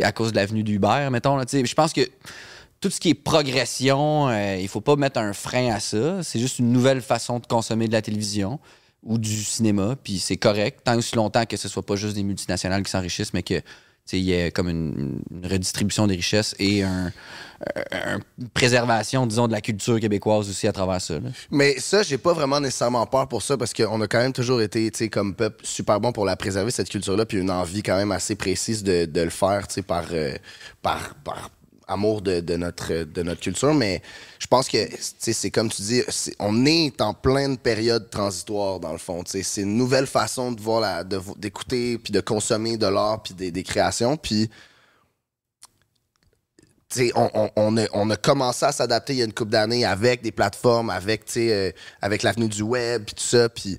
à 0.02 0.12
cause 0.12 0.32
de 0.32 0.36
l'avenue 0.36 0.62
d'Uber, 0.62 1.08
mettons. 1.10 1.40
Je 1.40 1.74
pense 1.74 1.92
que 1.94 2.02
tout 2.80 2.90
ce 2.90 3.00
qui 3.00 3.08
est 3.10 3.14
progression, 3.14 4.28
euh, 4.28 4.58
il 4.60 4.68
faut 4.68 4.82
pas 4.82 4.96
mettre 4.96 5.18
un 5.18 5.32
frein 5.32 5.72
à 5.74 5.80
ça. 5.80 6.22
C'est 6.22 6.38
juste 6.38 6.58
une 6.58 6.70
nouvelle 6.72 7.00
façon 7.00 7.38
de 7.38 7.46
consommer 7.46 7.88
de 7.88 7.92
la 7.92 8.02
télévision 8.02 8.60
ou 9.02 9.18
du 9.18 9.42
cinéma, 9.42 9.96
puis 10.02 10.18
c'est 10.18 10.36
correct, 10.36 10.80
tant 10.84 10.96
aussi 10.96 11.14
longtemps 11.16 11.46
que 11.46 11.56
ce 11.56 11.68
soit 11.68 11.84
pas 11.84 11.96
juste 11.96 12.14
des 12.14 12.24
multinationales 12.24 12.82
qui 12.82 12.90
s'enrichissent, 12.90 13.32
mais 13.32 13.42
que 13.42 13.62
il 14.12 14.20
y 14.20 14.32
ait 14.32 14.50
comme 14.50 14.68
une, 14.68 15.20
redistribution 15.42 16.06
des 16.06 16.14
richesses 16.14 16.54
et 16.58 16.82
un, 16.82 17.12
un- 17.92 18.18
une 18.38 18.48
préservation, 18.48 19.26
disons, 19.26 19.48
de 19.48 19.52
la 19.52 19.60
culture 19.60 19.98
québécoise 19.98 20.48
aussi 20.48 20.68
à 20.68 20.72
travers 20.72 21.00
ça. 21.00 21.14
là. 21.14 21.30
Mais 21.50 21.78
ça, 21.78 22.02
j'ai 22.02 22.18
pas 22.18 22.32
vraiment 22.32 22.60
nécessairement 22.60 23.06
peur 23.06 23.26
pour 23.28 23.42
ça 23.42 23.56
parce 23.56 23.72
qu'on 23.72 24.00
a 24.00 24.06
quand 24.06 24.18
même 24.18 24.32
toujours 24.32 24.60
été, 24.62 24.90
tu 24.90 24.98
sais, 24.98 25.08
comme 25.08 25.34
peuple, 25.34 25.64
super 25.64 26.00
bon 26.00 26.12
pour 26.12 26.24
la 26.24 26.36
préserver, 26.36 26.70
cette 26.70 26.88
culture-là, 26.88 27.26
puis 27.26 27.38
une 27.38 27.50
envie 27.50 27.82
quand 27.82 27.96
même 27.96 28.12
assez 28.12 28.36
précise 28.36 28.82
de, 28.84 29.08
le 29.14 29.30
faire, 29.30 29.66
tu 29.66 29.74
sais, 29.74 29.82
par, 29.82 30.04
euh, 30.12 30.36
par- 30.82 31.14
amour 31.88 32.20
de, 32.22 32.40
de 32.40 32.56
notre, 32.56 33.04
de 33.04 33.22
notre 33.22 33.40
culture, 33.40 33.72
mais 33.74 34.02
je 34.38 34.46
pense 34.46 34.68
que 34.68 34.78
c'est 34.98 35.50
comme 35.50 35.68
tu 35.70 35.82
dis, 35.82 36.02
on 36.38 36.66
est 36.66 37.00
en 37.00 37.14
pleine 37.14 37.56
période 37.58 38.10
transitoire 38.10 38.80
dans 38.80 38.92
le 38.92 38.98
fond. 38.98 39.22
C'est 39.26 39.62
une 39.62 39.76
nouvelle 39.76 40.06
façon 40.06 40.52
de 40.52 40.60
voir 40.60 41.04
d'écouter 41.04 41.98
puis 41.98 42.12
de 42.12 42.20
consommer 42.20 42.76
de 42.76 42.86
l'art 42.86 43.22
puis 43.22 43.34
des, 43.34 43.50
des 43.50 43.62
créations. 43.62 44.16
Puis 44.16 44.50
on, 47.14 47.30
on- 47.34 47.50
on 47.56 47.76
a, 47.76 47.86
on 47.92 48.10
a 48.10 48.16
commencé 48.16 48.64
à 48.64 48.72
s'adapter 48.72 49.12
il 49.14 49.18
y 49.18 49.22
a 49.22 49.24
une 49.26 49.32
couple 49.32 49.50
d'années 49.50 49.84
avec 49.84 50.22
des 50.22 50.32
plateformes, 50.32 50.90
avec, 50.90 51.24
euh, 51.36 51.70
avec 52.00 52.22
l'avenue 52.22 52.48
du 52.48 52.62
web, 52.62 53.04
puis 53.04 53.14
tout 53.14 53.24
ça. 53.24 53.48
Puis 53.48 53.78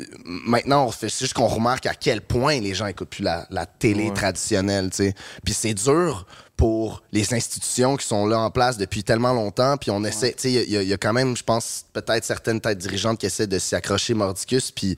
euh, 0.00 0.04
maintenant, 0.24 0.86
on 0.86 0.90
fait 0.90 1.08
c'est 1.08 1.20
juste 1.20 1.34
qu'on 1.34 1.46
remarque 1.48 1.86
à 1.86 1.94
quel 1.94 2.20
point 2.20 2.58
les 2.60 2.74
gens 2.74 2.86
écoutent 2.86 3.10
plus 3.10 3.22
la, 3.24 3.46
la 3.50 3.66
télé 3.66 4.12
traditionnelle, 4.14 4.90
tu 4.90 4.96
sais. 4.98 5.14
Puis 5.44 5.52
c'est 5.52 5.74
dur 5.74 6.26
pour 6.56 7.02
les 7.10 7.34
institutions 7.34 7.96
qui 7.96 8.06
sont 8.06 8.26
là 8.26 8.38
en 8.38 8.50
place 8.50 8.76
depuis 8.76 9.02
tellement 9.02 9.32
longtemps. 9.32 9.76
Puis 9.76 9.90
on 9.90 10.04
essaie, 10.04 10.32
tu 10.32 10.42
sais, 10.42 10.52
il 10.52 10.70
y 10.70 10.76
a- 10.76 10.82
y, 10.82 10.98
quand 10.98 11.12
même, 11.12 11.36
je 11.36 11.42
pense, 11.42 11.86
peut-être 11.92 12.24
certaines 12.24 12.60
têtes 12.60 12.78
dirigeantes 12.78 13.18
qui 13.18 13.26
essaient 13.26 13.46
de 13.48 13.58
s'y 13.58 13.74
accrocher 13.74 14.14
mordicus. 14.14 14.70
Puis 14.70 14.96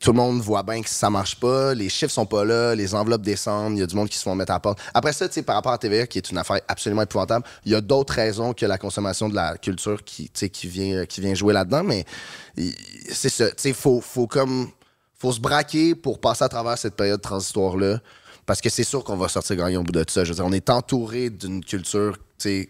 tout 0.00 0.10
le 0.12 0.16
monde 0.18 0.40
voit 0.40 0.62
bien 0.62 0.82
que 0.82 0.90
ça 0.90 1.08
marche 1.08 1.36
pas. 1.40 1.72
Les 1.74 1.88
chiffres 1.88 2.12
sont 2.12 2.26
pas 2.26 2.44
là, 2.44 2.74
les 2.74 2.94
enveloppes 2.94 3.22
descendent, 3.22 3.76
il 3.78 3.80
y 3.80 3.82
a 3.82 3.86
du 3.86 3.94
monde 3.96 4.08
qui 4.08 4.18
se 4.18 4.24
font 4.24 4.34
mettre 4.34 4.50
à 4.50 4.56
la 4.56 4.60
porte. 4.60 4.78
Après 4.92 5.12
ça, 5.12 5.26
tu 5.28 5.34
sais, 5.34 5.42
par 5.42 5.54
rapport 5.56 5.72
à 5.72 5.78
TVA, 5.78 6.06
qui 6.06 6.18
est 6.18 6.30
une 6.30 6.38
affaire 6.38 6.60
absolument 6.68 7.02
épouvantable, 7.02 7.46
il 7.64 7.72
y 7.72 7.74
a 7.74 7.80
d'autres 7.80 8.12
raisons 8.14 8.52
que 8.52 8.66
la 8.66 8.76
consommation 8.76 9.28
de 9.28 9.34
la 9.34 9.56
culture 9.56 10.04
qui, 10.04 10.24
tu 10.24 10.30
sais, 10.34 10.48
qui, 10.50 10.66
vient, 10.68 11.06
qui 11.06 11.20
vient 11.22 11.34
jouer 11.34 11.54
là-dedans. 11.54 11.82
Mais 11.84 12.04
il- 12.56 12.74
c'est 13.10 13.30
ça, 13.30 13.48
tu 13.48 13.54
sais, 13.56 13.72
faut, 13.72 14.00
faut 14.00 14.26
comme 14.26 14.68
faut 15.16 15.32
se 15.32 15.40
braquer 15.40 15.94
pour 15.94 16.20
passer 16.20 16.44
à 16.44 16.48
travers 16.50 16.76
cette 16.76 16.96
période 16.96 17.22
transitoire-là. 17.22 18.00
Parce 18.46 18.60
que 18.60 18.68
c'est 18.68 18.84
sûr 18.84 19.02
qu'on 19.04 19.16
va 19.16 19.28
sortir 19.28 19.56
gagnant 19.56 19.80
au 19.80 19.84
bout 19.84 19.92
de 19.92 20.04
ça. 20.08 20.24
Je 20.24 20.30
veux 20.30 20.34
dire, 20.36 20.46
on 20.46 20.52
est 20.52 20.68
entouré 20.70 21.30
d'une 21.30 21.64
culture 21.64 22.18
qui 22.38 22.68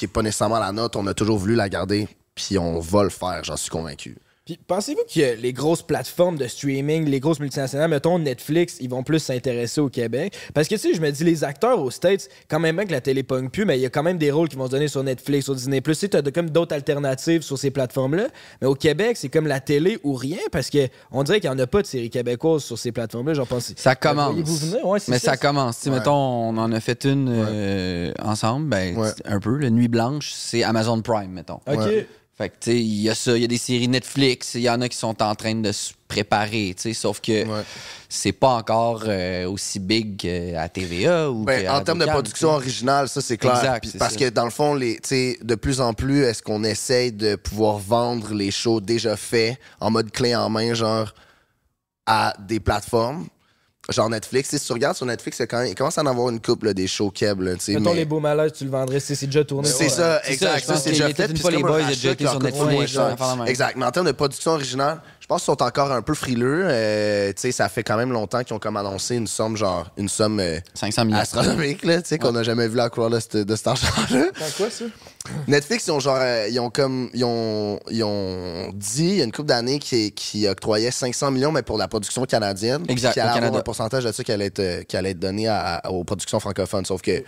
n'est 0.00 0.08
pas 0.08 0.22
nécessairement 0.22 0.58
la 0.58 0.72
nôtre. 0.72 0.98
On 0.98 1.06
a 1.06 1.14
toujours 1.14 1.38
voulu 1.38 1.54
la 1.54 1.68
garder, 1.68 2.08
puis 2.34 2.58
on 2.58 2.80
va 2.80 3.02
le 3.02 3.10
faire, 3.10 3.44
j'en 3.44 3.56
suis 3.56 3.70
convaincu. 3.70 4.16
Puis 4.50 4.58
pensez-vous 4.66 5.02
que 5.14 5.40
les 5.40 5.52
grosses 5.52 5.82
plateformes 5.82 6.36
de 6.36 6.48
streaming, 6.48 7.08
les 7.08 7.20
grosses 7.20 7.38
multinationales, 7.38 7.88
mettons 7.88 8.18
Netflix, 8.18 8.78
ils 8.80 8.90
vont 8.90 9.04
plus 9.04 9.20
s'intéresser 9.20 9.80
au 9.80 9.88
Québec? 9.88 10.36
Parce 10.54 10.66
que 10.66 10.74
tu 10.74 10.80
sais, 10.80 10.92
je 10.94 11.00
me 11.00 11.08
dis, 11.12 11.22
les 11.22 11.44
acteurs 11.44 11.80
aux 11.80 11.92
States, 11.92 12.28
quand 12.48 12.58
même 12.58 12.74
bien 12.74 12.84
que 12.84 12.90
la 12.90 13.00
télé 13.00 13.22
pogne 13.22 13.48
plus, 13.48 13.64
mais 13.64 13.78
il 13.78 13.82
y 13.82 13.86
a 13.86 13.90
quand 13.90 14.02
même 14.02 14.18
des 14.18 14.32
rôles 14.32 14.48
qui 14.48 14.56
vont 14.56 14.66
se 14.66 14.72
donner 14.72 14.88
sur 14.88 15.04
Netflix, 15.04 15.44
sur 15.44 15.54
Disney+. 15.54 15.80
Tu 15.80 15.94
sais, 15.94 16.08
t'as 16.08 16.20
de- 16.22 16.30
comme 16.30 16.50
d'autres 16.50 16.74
alternatives 16.74 17.42
sur 17.42 17.56
ces 17.58 17.70
plateformes-là. 17.70 18.26
Mais 18.60 18.66
au 18.66 18.74
Québec, 18.74 19.16
c'est 19.18 19.28
comme 19.28 19.46
la 19.46 19.60
télé 19.60 20.00
ou 20.02 20.14
rien, 20.14 20.38
parce 20.50 20.68
que 20.68 20.88
on 21.12 21.22
dirait 21.22 21.38
qu'il 21.38 21.48
n'y 21.48 21.54
en 21.54 21.58
a 21.60 21.68
pas 21.68 21.82
de 21.82 21.86
séries 21.86 22.10
québécoises 22.10 22.64
sur 22.64 22.76
ces 22.76 22.90
plateformes-là. 22.90 23.34
J'en 23.34 23.46
pense. 23.46 23.72
Ça 23.76 23.94
commence. 23.94 24.34
Ouais, 24.82 24.98
mais 25.06 25.20
ça, 25.20 25.30
ça, 25.30 25.36
commence. 25.36 25.76
Tu 25.78 25.82
sais, 25.84 25.90
Ouais. 25.90 25.96
Mettons, 25.98 26.12
on 26.12 26.56
en 26.58 26.72
a 26.72 26.80
fait 26.80 27.04
une 27.04 27.28
euh, 27.32 28.12
ensemble, 28.20 28.66
ben, 28.68 28.96
un 29.26 29.38
peu. 29.38 29.58
La 29.58 29.70
Nuit 29.70 29.86
Blanche, 29.86 30.32
c'est 30.34 30.64
Amazon 30.64 31.00
Prime, 31.02 31.30
mettons. 31.30 31.60
OK. 31.70 31.88
Fait 32.40 32.48
que, 32.48 32.54
tu 32.58 32.70
sais, 32.70 32.76
il 32.80 33.02
y 33.02 33.10
a 33.10 33.14
ça, 33.14 33.36
il 33.36 33.42
y 33.42 33.44
a 33.44 33.48
des 33.48 33.58
séries 33.58 33.86
Netflix, 33.86 34.54
il 34.54 34.62
y 34.62 34.70
en 34.70 34.80
a 34.80 34.88
qui 34.88 34.96
sont 34.96 35.22
en 35.22 35.34
train 35.34 35.54
de 35.56 35.72
se 35.72 35.92
préparer, 36.08 36.72
tu 36.74 36.84
sais, 36.84 36.94
sauf 36.94 37.20
que 37.20 37.44
Ouais. 37.46 37.62
c'est 38.08 38.32
pas 38.32 38.54
encore 38.54 39.02
euh, 39.06 39.46
aussi 39.46 39.78
big 39.78 40.16
qu'à 40.16 40.66
TVA 40.70 41.30
ou 41.30 41.44
Ben, 41.44 41.68
en 41.68 41.82
termes 41.82 41.98
de 41.98 42.06
production 42.06 42.48
originale, 42.48 43.10
ça 43.10 43.20
c'est 43.20 43.36
clair. 43.36 43.56
Exact, 43.58 43.80
Puis 43.82 43.90
c'est 43.90 43.98
parce 43.98 44.14
ça. 44.14 44.18
que 44.20 44.28
dans 44.30 44.44
le 44.46 44.50
fond, 44.50 44.72
les, 44.72 44.98
de 45.42 45.54
plus 45.54 45.82
en 45.82 45.92
plus, 45.92 46.22
est-ce 46.22 46.42
qu'on 46.42 46.64
essaye 46.64 47.12
de 47.12 47.36
pouvoir 47.36 47.76
vendre 47.76 48.32
les 48.32 48.50
shows 48.50 48.80
déjà 48.80 49.18
faits 49.18 49.58
en 49.78 49.90
mode 49.90 50.10
clé 50.10 50.34
en 50.34 50.48
main, 50.48 50.72
genre 50.72 51.12
à 52.06 52.34
des 52.38 52.58
plateformes, 52.58 53.26
genre 53.90 54.08
Netflix. 54.10 54.50
Si 54.50 54.60
tu 54.64 54.72
regardes 54.72 54.96
sur 54.96 55.06
Netflix, 55.06 55.36
quand 55.46 55.58
même- 55.58 55.68
il 55.68 55.74
commence 55.74 55.98
à 55.98 56.02
en 56.02 56.06
avoir 56.06 56.30
une 56.30 56.40
couple 56.40 56.66
là, 56.66 56.74
des 56.74 56.86
shows 56.86 57.10
sais, 57.64 57.74
Mettons 57.74 57.90
mais- 57.90 57.96
les 57.96 58.04
beaux 58.04 58.20
malaises, 58.20 58.52
tu 58.52 58.64
le 58.64 58.70
vendrais, 58.70 59.00
c'est 59.00 59.14
c'est 59.14 59.26
déjà 59.26 59.44
tourné. 59.44 59.68
C'est 59.68 59.84
Ouais. 59.84 59.88
ça, 59.90 60.20
exact. 60.26 60.64
c'est 60.76 60.90
déjà 60.90 61.08
fait. 61.08 61.28
puis 61.28 61.42
les 61.50 61.62
boys, 61.62 61.82
déjà 61.82 62.14
sur 62.30 62.40
Netflix. 62.40 62.96
Exact. 63.46 63.76
Mais 63.76 63.84
en 63.84 63.90
termes 63.90 64.06
de 64.06 64.12
production 64.12 64.52
originale, 64.52 65.00
pense 65.30 65.42
qu'ils 65.42 65.54
sont 65.54 65.62
encore 65.62 65.92
un 65.92 66.02
peu 66.02 66.14
frileux. 66.14 66.64
Euh, 66.66 67.28
tu 67.28 67.34
sais, 67.40 67.52
ça 67.52 67.68
fait 67.68 67.82
quand 67.84 67.96
même 67.96 68.12
longtemps 68.12 68.42
qu'ils 68.42 68.54
ont 68.54 68.58
comme 68.58 68.76
annoncé 68.76 69.14
une 69.16 69.26
somme, 69.26 69.56
genre, 69.56 69.88
une 69.96 70.08
somme 70.08 70.40
euh, 70.40 70.58
500 70.74 71.04
millions. 71.06 71.18
astronomique, 71.18 71.84
là, 71.84 72.02
tu 72.02 72.08
sais, 72.08 72.18
qu'on 72.18 72.32
n'a 72.32 72.42
jamais 72.42 72.66
vu 72.68 72.76
la 72.76 72.90
couleur 72.90 73.10
de, 73.10 73.20
cet- 73.20 73.36
de 73.36 73.56
cet 73.56 73.66
argent-là. 73.68 74.24
Dans 74.38 74.50
quoi 74.56 74.68
ça? 74.70 74.84
Netflix, 75.46 75.86
ils 75.86 75.90
ont 75.92 76.00
genre, 76.00 76.18
euh, 76.20 76.48
ils 76.50 76.58
ont 76.60 76.70
comme, 76.70 77.08
ils 77.14 77.24
ont, 77.24 77.78
ils 77.90 78.02
ont 78.02 78.70
dit 78.74 79.04
il 79.08 79.14
y 79.16 79.20
a 79.20 79.24
une 79.24 79.32
couple 79.32 79.48
d'années 79.48 79.78
qu'ils 79.78 80.12
qui 80.12 80.48
octroyaient 80.48 80.90
500 80.90 81.30
millions, 81.30 81.52
mais 81.52 81.62
pour 81.62 81.78
la 81.78 81.88
production 81.88 82.24
canadienne. 82.24 82.84
Exact, 82.88 83.12
Qu'il 83.12 83.22
allait 83.22 83.44
avoir 83.44 83.60
un 83.60 83.62
pourcentage 83.62 84.04
de 84.04 84.12
ça 84.12 84.24
qui 84.24 84.32
allait 84.32 84.46
être, 84.46 84.58
euh, 84.60 84.82
qui 84.82 84.96
allait 84.96 85.10
être 85.10 85.18
donné 85.20 85.46
à- 85.46 85.76
à- 85.76 85.90
aux 85.90 86.04
productions 86.04 86.40
francophones. 86.40 86.84
Sauf 86.86 87.02
que, 87.02 87.22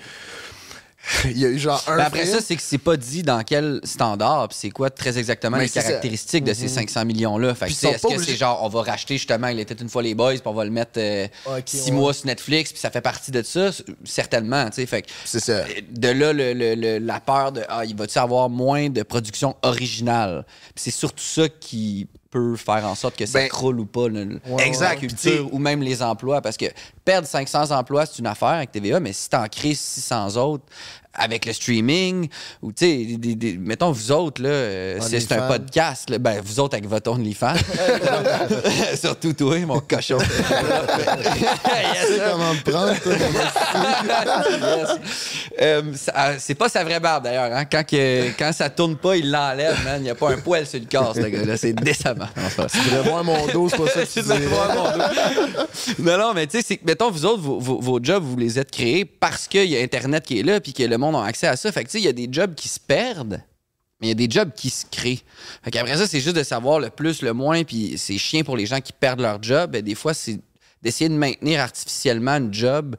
il 1.25 1.39
y 1.39 1.45
a 1.45 1.49
eu 1.49 1.59
genre 1.59 1.83
un. 1.89 1.97
Ben 1.97 2.05
après 2.05 2.23
film- 2.25 2.35
ça, 2.37 2.41
c'est 2.41 2.55
que 2.57 2.63
c'est 2.63 2.79
pas 2.79 2.97
dit 2.97 3.23
dans 3.23 3.43
quel 3.43 3.81
standard, 3.83 4.49
puis 4.49 4.59
c'est 4.61 4.71
quoi 4.71 4.89
très 4.91 5.19
exactement 5.19 5.57
Mais 5.57 5.65
les 5.65 5.69
ça. 5.69 5.83
caractéristiques 5.83 6.45
de 6.45 6.53
ces 6.55 6.69
500 6.69 7.05
millions-là. 7.05 7.55
Fait 7.55 7.67
que, 7.67 7.73
est-ce 7.73 8.03
que 8.03 8.07
obligés- 8.15 8.33
c'est 8.33 8.37
genre, 8.37 8.61
on 8.63 8.69
va 8.69 8.83
racheter 8.83 9.17
justement, 9.19 9.49
il 9.49 9.59
était 9.59 9.75
une 9.75 9.89
fois 9.89 10.03
les 10.03 10.15
boys, 10.15 10.33
puis 10.35 10.43
on 10.45 10.53
va 10.53 10.65
le 10.65 10.71
mettre 10.71 10.93
euh, 10.99 11.27
six 11.67 11.87
ouais. 11.87 11.91
mois 11.93 12.15
sur 12.15 12.27
Netflix, 12.27 12.71
puis 12.73 12.81
ça 12.81 12.91
fait 12.91 13.01
partie 13.01 13.31
de 13.33 13.43
ça? 13.43 13.71
Certainement, 14.05 14.67
tu 14.71 14.77
sais. 14.77 14.87
Fait 14.87 15.03
que, 15.03 15.09
C'est 15.25 15.41
ça. 15.41 15.65
de 15.91 16.09
là, 16.09 16.33
le- 16.33 16.53
le- 16.55 16.75
le- 16.77 16.99
la 16.99 17.19
peur 17.21 17.53
de, 17.53 17.63
ah, 17.69 17.85
il 17.85 17.97
va-tu 17.97 18.19
avoir 18.19 18.49
moins 18.49 18.89
de 18.89 19.03
production 19.03 19.57
originale? 19.63 20.45
C'est 20.77 20.91
surtout 20.93 21.25
ça 21.25 21.49
qui 21.49 22.07
peut 22.33 22.57
faire 22.57 22.85
en 22.87 22.95
sorte 22.97 23.15
que 23.17 23.27
ça 23.27 23.39
Ben, 23.39 23.49
croule 23.49 23.79
ou 23.79 23.85
pas, 23.85 24.09
le- 24.09 24.41
exact. 24.59 24.95
la 24.95 24.97
culture, 24.97 25.53
ou 25.55 25.59
même 25.59 25.83
les 25.83 26.03
emplois. 26.03 26.41
Parce 26.41 26.57
que 26.57 26.65
perdre 27.05 27.29
500 27.29 27.71
emplois, 27.71 28.07
c'est 28.07 28.19
une 28.19 28.27
affaire 28.27 28.49
avec 28.49 28.73
TVA, 28.73 28.99
mais 28.99 29.13
si 29.13 29.29
t'en 29.29 29.47
crées 29.49 29.75
600 29.75 30.37
autres 30.39 30.65
avec 31.15 31.45
le 31.47 31.53
streaming, 31.53 32.29
ou 32.63 32.73
tu 32.73 32.87
sais, 32.87 33.57
mettons, 33.59 33.93
vous 33.93 34.13
autres, 34.13 34.43
là, 34.43 34.49
euh, 34.49 34.99
c'est 35.01 35.21
c'est 35.21 35.33
un 35.33 35.47
podcast, 35.49 36.09
là, 36.11 36.19
ben, 36.19 36.41
vous 36.45 36.59
autres 36.61 36.75
avec 36.77 36.89
votre 36.89 37.11
OnlyFans. 37.11 37.55
Surtout 39.01 39.33
toi, 39.33 39.59
mon 39.61 39.81
cochon. 39.81 40.19
Comment 42.31 42.55
me 42.55 42.63
prendre, 42.71 43.01
toi, 43.01 43.13
Yes. 44.63 44.89
Euh, 45.61 45.83
ça- 45.95 46.39
c'est 46.39 46.55
pas 46.55 46.69
sa 46.69 46.83
vraie 46.85 47.01
barbe 47.01 47.25
d'ailleurs. 47.25 47.53
Hein? 47.55 47.65
Quand, 47.71 47.85
que- 47.87 48.29
quand 48.39 48.53
ça 48.53 48.71
tourne 48.71 48.97
pas, 48.97 49.17
il 49.17 49.31
l'enlève, 49.31 49.77
man. 49.85 49.97
Il 50.01 50.05
n'y 50.05 50.11
a 50.11 50.15
pas 50.15 50.31
un 50.33 50.39
poil 50.39 50.67
sur 50.67 50.79
le 50.81 50.87
corps, 50.91 51.15
ce 51.15 51.21
gars-là. 51.21 51.57
C'est 51.57 51.75
pas 51.75 51.83
vrai. 52.15 52.29
Tu 52.73 52.79
voudrais 52.79 53.09
voir 53.09 53.25
mon 53.25 53.47
dos, 53.49 53.69
c'est 53.69 53.77
pas 53.77 53.87
ça 53.89 54.05
que 54.05 54.11
tu 54.13 54.21
voir 54.49 54.75
mon 54.75 54.85
dos. 54.99 55.05
non, 55.99 56.19
non, 56.19 56.33
mais 56.35 56.47
tu 56.47 56.61
sais, 56.63 56.81
mettons, 56.85 57.11
vous 57.11 57.25
autres, 57.27 57.43
vos, 57.43 57.59
vos- 57.59 57.81
vos 57.81 57.99
jobs, 58.03 58.23
vous 58.25 58.37
les 58.37 58.59
êtes 58.59 58.71
créés 58.71 59.05
parce 59.05 59.47
qu'il 59.49 59.65
y 59.69 59.77
a 59.77 59.83
Internet 59.83 60.25
qui 60.25 60.41
est 60.41 60.43
là 60.43 60.61
puis 60.61 60.73
que 60.73 60.83
le 60.83 60.97
monde 61.03 61.17
a 61.17 61.25
accès 61.25 61.47
à 61.47 61.57
ça. 61.57 61.71
Fait 61.71 61.85
que, 61.85 61.89
tu 61.89 61.93
sais, 61.93 62.01
il 62.01 62.05
y 62.05 62.09
a 62.09 62.13
des 62.13 62.29
jobs 62.31 62.55
qui 62.55 62.69
se 62.69 62.81
perdent. 62.81 63.43
Mais 64.01 64.09
il 64.09 64.11
y 64.11 64.13
a 64.13 64.27
des 64.27 64.29
jobs 64.29 64.51
qui 64.53 64.69
se 64.69 64.85
créent. 64.91 65.23
Fait 65.63 65.71
qu'après 65.71 65.97
ça, 65.97 66.09
c'est 66.09 66.21
juste 66.21 66.37
de 66.37 66.43
savoir 66.43 66.81
le 66.81 66.91
plus, 66.91 67.23
le 67.23 67.33
moins, 67.33 67.63
puis 67.63 67.97
c'est 67.97 68.19
chiant 68.19 68.43
pour 68.43 68.57
les 68.57 68.67
gens 68.67 68.81
qui 68.81 68.93
perdent 68.93 69.21
leur 69.21 69.41
job. 69.41 69.71
Ben, 69.71 69.83
des 69.83 69.95
fois, 69.95 70.13
c'est 70.13 70.41
d'essayer 70.83 71.09
de 71.09 71.15
maintenir 71.15 71.61
artificiellement 71.61 72.33
une 72.33 72.53
job, 72.53 72.97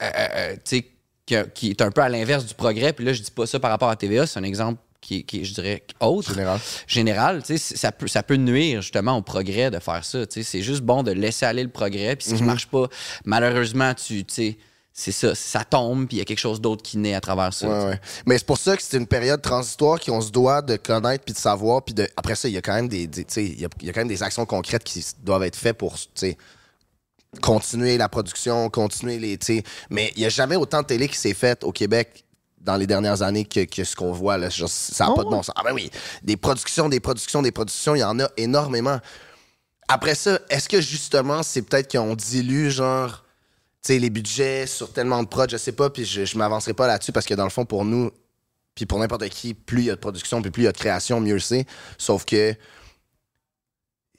euh, 0.00 0.10
euh, 0.14 0.54
tu 0.54 0.60
sais, 0.64 0.86
qui, 1.26 1.34
qui 1.52 1.70
est 1.70 1.82
un 1.82 1.90
peu 1.90 2.00
à 2.00 2.08
l'inverse 2.08 2.46
du 2.46 2.54
progrès. 2.54 2.92
Puis 2.92 3.04
là, 3.04 3.12
je 3.12 3.22
dis 3.22 3.30
pas 3.30 3.46
ça 3.46 3.58
par 3.58 3.70
rapport 3.72 3.90
à 3.90 3.96
TVA, 3.96 4.26
c'est 4.26 4.38
un 4.38 4.44
exemple 4.44 4.80
qui, 5.00 5.24
qui 5.24 5.44
je 5.44 5.54
dirais, 5.54 5.82
autre. 5.98 6.32
Général. 6.32 6.60
Général, 6.86 7.42
tu 7.42 7.58
sais, 7.58 7.76
ça 7.76 7.90
peut, 7.90 8.06
ça 8.06 8.22
peut 8.22 8.36
nuire 8.36 8.82
justement 8.82 9.16
au 9.16 9.22
progrès 9.22 9.70
de 9.70 9.78
faire 9.78 10.04
ça. 10.04 10.26
tu 10.26 10.34
sais. 10.34 10.42
C'est 10.42 10.62
juste 10.62 10.82
bon 10.82 11.02
de 11.02 11.10
laisser 11.10 11.46
aller 11.46 11.62
le 11.62 11.70
progrès. 11.70 12.16
Puis 12.16 12.28
ce 12.28 12.34
qui 12.34 12.42
marche 12.42 12.66
pas, 12.66 12.86
malheureusement, 13.24 13.94
tu 13.94 14.24
tu 14.24 14.34
sais, 14.34 14.58
c'est 14.92 15.12
ça, 15.12 15.34
ça 15.34 15.64
tombe, 15.64 16.06
puis 16.08 16.16
il 16.16 16.18
y 16.18 16.22
a 16.22 16.24
quelque 16.24 16.38
chose 16.40 16.60
d'autre 16.60 16.82
qui 16.82 16.98
naît 16.98 17.14
à 17.14 17.20
travers 17.20 17.54
ça. 17.54 17.68
Ouais, 17.68 17.84
ouais. 17.90 18.00
Mais 18.26 18.36
c'est 18.36 18.46
pour 18.46 18.58
ça 18.58 18.76
que 18.76 18.82
c'est 18.82 18.96
une 18.96 19.06
période 19.06 19.40
transitoire 19.40 19.98
qu'on 20.00 20.20
se 20.20 20.30
doit 20.30 20.62
de 20.62 20.76
connaître 20.76 21.24
puis 21.24 21.32
de 21.32 21.38
savoir. 21.38 21.82
Puis 21.82 21.94
de... 21.94 22.08
après 22.16 22.34
ça, 22.34 22.48
il 22.48 22.54
y 22.54 22.58
a 22.58 22.62
quand 22.62 22.74
même 22.74 22.88
des, 22.88 23.06
des- 23.06 23.24
tu 23.24 23.34
sais, 23.34 23.44
il 23.44 23.60
y 23.60 23.64
a, 23.64 23.68
il 23.80 23.86
y 23.86 23.90
a 23.90 23.92
quand 23.92 24.00
même 24.00 24.08
des 24.08 24.22
actions 24.22 24.44
concrètes 24.46 24.84
qui 24.84 25.04
doivent 25.22 25.44
être 25.44 25.56
faites 25.56 25.78
pour 25.78 25.96
tu 25.96 26.08
sais, 26.16 26.36
continuer 27.40 27.96
la 27.96 28.08
production, 28.08 28.68
continuer 28.68 29.18
les. 29.18 29.38
tu 29.38 29.46
sais. 29.46 29.62
Mais 29.88 30.12
il 30.16 30.20
n'y 30.20 30.26
a 30.26 30.30
jamais 30.30 30.56
autant 30.56 30.82
de 30.82 30.86
télé 30.86 31.08
qui 31.08 31.16
s'est 31.16 31.34
faite 31.34 31.64
au 31.64 31.72
Québec 31.72 32.24
dans 32.60 32.76
les 32.76 32.86
dernières 32.86 33.22
années 33.22 33.44
que, 33.46 33.64
que 33.64 33.84
ce 33.84 33.96
qu'on 33.96 34.12
voit. 34.12 34.36
Là. 34.36 34.50
Genre, 34.50 34.68
ça 34.68 35.06
n'a 35.06 35.14
pas 35.14 35.24
de 35.24 35.30
bon 35.30 35.42
sens. 35.42 35.54
Ah 35.56 35.62
ben 35.64 35.72
oui, 35.72 35.90
des 36.22 36.36
productions, 36.36 36.88
des 36.88 37.00
productions, 37.00 37.40
des 37.40 37.52
productions, 37.52 37.94
il 37.94 38.00
y 38.00 38.04
en 38.04 38.18
a 38.20 38.28
énormément. 38.36 38.98
Après 39.88 40.14
ça, 40.14 40.38
est-ce 40.50 40.68
que 40.68 40.80
justement, 40.80 41.42
c'est 41.42 41.62
peut-être 41.62 41.90
qu'on 41.90 42.14
dilue, 42.14 42.70
genre, 42.70 43.24
sais, 43.82 43.98
les 43.98 44.10
budgets 44.10 44.66
sur 44.66 44.92
tellement 44.92 45.22
de 45.22 45.28
prods, 45.28 45.48
je 45.48 45.56
sais 45.56 45.72
pas, 45.72 45.90
puis 45.90 46.04
je, 46.04 46.24
je 46.24 46.38
m'avancerai 46.38 46.74
pas 46.74 46.86
là-dessus 46.86 47.12
parce 47.12 47.26
que 47.26 47.34
dans 47.34 47.44
le 47.44 47.50
fond, 47.50 47.64
pour 47.64 47.84
nous, 47.84 48.10
puis 48.74 48.86
pour 48.86 48.98
n'importe 48.98 49.28
qui, 49.28 49.54
plus 49.54 49.82
il 49.82 49.84
y 49.86 49.90
a 49.90 49.94
de 49.94 50.00
production, 50.00 50.40
plus 50.42 50.52
il 50.56 50.64
y 50.64 50.68
a 50.68 50.72
de 50.72 50.78
création, 50.78 51.20
mieux 51.20 51.38
c'est. 51.38 51.66
Sauf 51.98 52.24
que 52.24 52.54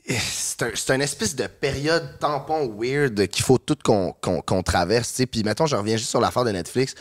c'est 0.08 0.64
un, 0.64 0.72
c'est 0.74 0.94
une 0.94 1.02
espèce 1.02 1.36
de 1.36 1.48
période 1.48 2.18
tampon 2.20 2.76
weird 2.78 3.28
qu'il 3.28 3.44
faut 3.44 3.58
tout 3.58 3.78
qu'on 3.84 4.64
traverse. 4.64 5.22
Puis 5.32 5.44
mettons, 5.44 5.66
je 5.66 5.76
reviens 5.76 5.98
juste 5.98 6.10
sur 6.10 6.20
l'affaire 6.20 6.44
de 6.44 6.52
Netflix, 6.52 6.96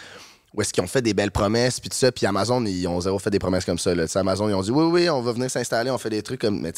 où 0.55 0.61
est-ce 0.61 0.73
qu'ils 0.73 0.83
ont 0.83 0.89
fait 0.89 1.03
des 1.03 1.15
belles 1.15 1.31
promesses, 1.31 1.81
puis 1.81 1.89
tout 1.89 1.97
ça, 1.97 2.13
puis 2.13 2.27
Amazon, 2.27 2.65
ils 2.67 2.87
ont 2.87 3.01
zéro 3.01 3.19
fait 3.19 3.31
des 3.31 3.39
promesses 3.39 3.65
comme 3.65 3.79
ça, 3.79 3.93
Amazon, 4.17 4.49
ils 4.49 4.55
ont 4.55 4.63
dit, 4.63 4.71
oui, 4.71 4.85
oui, 4.85 5.11
on 5.11 5.23
va 5.23 5.33
venir 5.33 5.51
s'installer, 5.51 5.91
on 5.91 5.99
fait 5.99 6.11
des 6.11 6.23
trucs 6.23 6.41
comme, 6.41 6.61
mais 6.61 6.73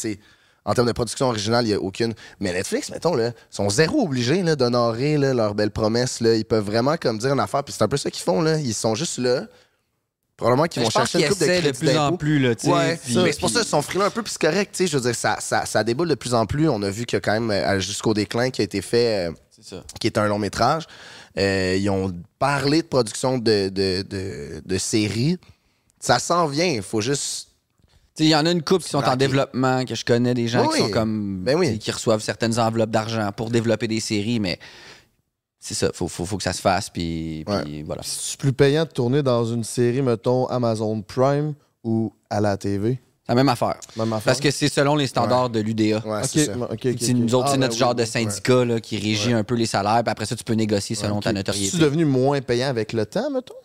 En 0.65 0.73
termes 0.73 0.87
de 0.87 0.93
production 0.93 1.27
originale, 1.27 1.65
il 1.65 1.69
n'y 1.69 1.73
a 1.73 1.79
aucune. 1.79 2.13
Mais 2.39 2.53
Netflix, 2.53 2.89
mettons, 2.89 3.15
là, 3.15 3.31
sont 3.49 3.69
zéro 3.69 4.03
obligés 4.03 4.43
là, 4.43 4.55
d'honorer 4.55 5.17
leurs 5.17 5.55
belles 5.55 5.71
promesses. 5.71 6.21
Là. 6.21 6.35
Ils 6.35 6.45
peuvent 6.45 6.63
vraiment 6.65 6.95
comme 6.97 7.17
dire 7.17 7.33
une 7.33 7.39
affaire. 7.39 7.63
Puis 7.63 7.73
c'est 7.77 7.83
un 7.83 7.87
peu 7.89 7.97
ça 7.97 8.09
qu'ils 8.09 8.23
font. 8.23 8.41
Là. 8.41 8.57
Ils 8.59 8.73
sont 8.73 8.95
juste 8.95 9.17
là. 9.17 9.45
Probablement 10.37 10.67
qu'ils 10.67 10.81
vont 10.81 10.89
chercher 10.89 11.19
une 11.19 11.29
coupe 11.29 11.39
de 11.39 11.45
essaient 11.45 11.61
de 11.61 11.77
plus 11.77 11.97
en 11.97 12.17
plus, 12.17 12.39
là, 12.39 12.55
Ouais, 12.73 12.97
puis- 13.03 13.13
mais 13.23 13.31
c'est 13.31 13.39
pour 13.39 13.49
ça 13.51 13.59
qu'ils 13.59 13.69
sont 13.69 13.81
frileux 13.83 14.03
un 14.05 14.09
peu, 14.09 14.23
puis 14.23 14.31
c'est 14.33 14.41
correct, 14.41 14.71
tu 14.75 14.77
sais. 14.83 14.87
Je 14.87 14.97
veux 14.97 15.03
dire, 15.03 15.15
ça, 15.15 15.37
ça, 15.39 15.65
ça 15.65 15.83
déboule 15.83 16.09
de 16.09 16.15
plus 16.15 16.33
en 16.33 16.45
plus. 16.47 16.67
On 16.69 16.81
a 16.81 16.89
vu 16.89 17.05
qu'il 17.05 17.15
y 17.15 17.17
a 17.17 17.21
quand 17.21 17.33
même, 17.33 17.51
euh, 17.51 17.79
jusqu'au 17.79 18.15
déclin, 18.15 18.49
qui 18.49 18.61
a 18.61 18.63
été 18.63 18.81
fait, 18.81 19.27
euh, 19.27 19.31
qui 20.01 20.07
est 20.07 20.17
un 20.17 20.27
long 20.27 20.39
métrage. 20.39 20.85
Euh, 21.37 21.77
ils 21.79 21.87
ont 21.89 22.11
parlé 22.39 22.81
de 22.81 22.87
production 22.87 23.37
de, 23.37 23.69
de, 23.69 24.01
de, 24.09 24.61
de 24.65 24.77
séries. 24.79 25.37
Ça 25.99 26.17
s'en 26.19 26.47
vient, 26.47 26.65
il 26.65 26.81
faut 26.81 26.99
juste. 27.01 27.49
Il 28.19 28.27
y 28.27 28.35
en 28.35 28.45
a 28.45 28.51
une 28.51 28.61
couple 28.61 28.83
qui 28.83 28.89
sont 28.89 29.03
en 29.03 29.15
développement, 29.15 29.85
que 29.85 29.95
je 29.95 30.05
connais 30.05 30.33
des 30.33 30.47
gens 30.47 30.67
Oui, 30.67 30.75
qui 30.75 30.83
sont 30.83 30.91
comme. 30.91 31.39
Ben 31.43 31.57
oui. 31.57 31.79
qui 31.79 31.91
reçoivent 31.91 32.21
certaines 32.21 32.59
enveloppes 32.59 32.91
d'argent 32.91 33.31
pour 33.35 33.49
développer 33.49 33.87
des 33.87 33.99
séries, 33.99 34.39
mais 34.39 34.59
c'est 35.59 35.73
ça, 35.73 35.89
faut, 35.93 36.07
faut, 36.07 36.25
faut 36.25 36.37
que 36.37 36.43
ça 36.43 36.53
se 36.53 36.61
fasse, 36.61 36.89
puis, 36.89 37.43
puis 37.45 37.83
voilà. 37.83 38.01
C'est 38.03 38.37
plus 38.37 38.53
payant 38.53 38.83
de 38.83 38.89
tourner 38.89 39.23
dans 39.23 39.45
une 39.45 39.63
série, 39.63 40.01
mettons, 40.01 40.45
Amazon 40.47 41.01
Prime 41.01 41.53
ou 41.83 42.13
à 42.29 42.39
la 42.41 42.57
TV? 42.57 42.99
C'est 43.25 43.31
la 43.31 43.35
même 43.35 43.47
affaire. 43.49 43.77
Même 43.95 44.11
affaire? 44.11 44.25
Parce 44.25 44.41
que 44.41 44.51
c'est 44.51 44.67
selon 44.67 44.95
les 44.97 45.07
standards 45.07 45.49
de 45.49 45.61
l'UDA. 45.61 46.05
Ouais, 46.05 46.21
c'est 46.25 46.53
nous 46.53 46.63
autres, 47.33 47.45
Ah, 47.47 47.51
c'est 47.51 47.53
ben 47.53 47.61
notre 47.61 47.73
oui, 47.73 47.79
genre 47.79 47.95
de 47.95 48.03
syndicat 48.03 48.65
là, 48.65 48.79
qui 48.81 48.97
régit 48.97 49.31
un 49.31 49.45
peu 49.45 49.55
les 49.55 49.65
salaires, 49.65 50.03
puis 50.03 50.11
après 50.11 50.25
ça, 50.25 50.35
tu 50.35 50.43
peux 50.43 50.53
négocier 50.53 50.95
selon 50.97 51.21
ta 51.21 51.31
notoriété. 51.31 51.77
C'est 51.77 51.81
devenu 51.83 52.03
moins 52.05 52.41
payant 52.41 52.67
avec 52.67 52.91
le 52.93 53.05
temps, 53.05 53.31
mettons? 53.31 53.55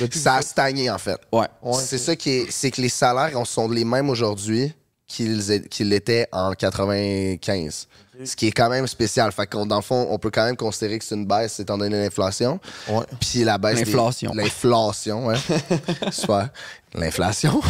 Depuis 0.00 0.18
Ça 0.18 0.34
a 0.36 0.42
stagné, 0.42 0.90
en 0.90 0.98
fait. 0.98 1.18
Ouais. 1.32 1.46
Ouais, 1.62 1.82
c'est 1.84 1.98
ça 1.98 2.16
qui 2.16 2.30
est. 2.30 2.50
C'est 2.50 2.70
que 2.70 2.80
les 2.80 2.88
salaires 2.88 3.30
on- 3.34 3.44
sont 3.44 3.68
les 3.68 3.84
mêmes 3.84 4.10
aujourd'hui 4.10 4.72
qu'ils 5.06 5.42
l'étaient 5.80 6.28
en 6.32 6.52
95. 6.52 7.86
Ce 8.24 8.36
qui 8.36 8.48
est 8.48 8.52
quand 8.52 8.68
même 8.68 8.86
spécial. 8.86 9.32
Fait 9.32 9.46
qu'on, 9.46 9.64
dans 9.66 9.76
le 9.76 9.82
fond, 9.82 10.06
on 10.10 10.18
peut 10.18 10.30
quand 10.30 10.44
même 10.44 10.56
considérer 10.56 10.98
que 10.98 11.04
c'est 11.04 11.14
une 11.14 11.24
baisse 11.26 11.58
étant 11.58 11.78
donné 11.78 12.00
l'inflation. 12.02 12.60
Ouais. 12.88 13.04
Puis 13.18 13.42
la 13.44 13.56
baisse. 13.58 13.78
L'inflation. 13.80 14.32
L'inflation, 14.34 15.26
ouais. 15.26 15.36
Super. 16.12 16.50
L'inflation. 16.94 17.60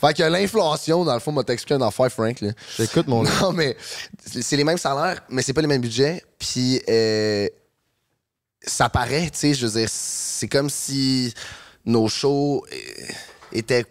fait 0.00 0.14
que 0.16 0.22
l'inflation, 0.22 1.04
dans 1.04 1.14
le 1.14 1.20
fond, 1.20 1.30
m'a 1.32 1.44
t'expliqué 1.44 1.74
une 1.74 1.82
affaire, 1.82 2.10
Frank. 2.10 2.42
J'écoute 2.78 3.06
mon 3.06 3.22
Non, 3.22 3.52
mais 3.52 3.76
c'est 4.24 4.42
c'est 4.42 4.56
les 4.56 4.64
mêmes 4.64 4.78
salaires, 4.78 5.20
mais 5.28 5.42
c'est 5.42 5.52
pas 5.52 5.60
les 5.60 5.66
mêmes 5.66 5.82
budgets. 5.82 6.22
Puis 6.38 6.80
euh, 6.88 7.48
ça 8.66 8.88
paraît, 8.88 9.30
tu 9.30 9.38
sais, 9.38 9.54
je 9.54 9.66
veux 9.66 9.80
dire, 9.80 9.88
c'est 9.90 10.48
comme 10.48 10.68
si 10.68 11.32
nos 11.84 12.08
shows 12.08 12.64
euh, 12.72 12.76
étaient 13.52 13.86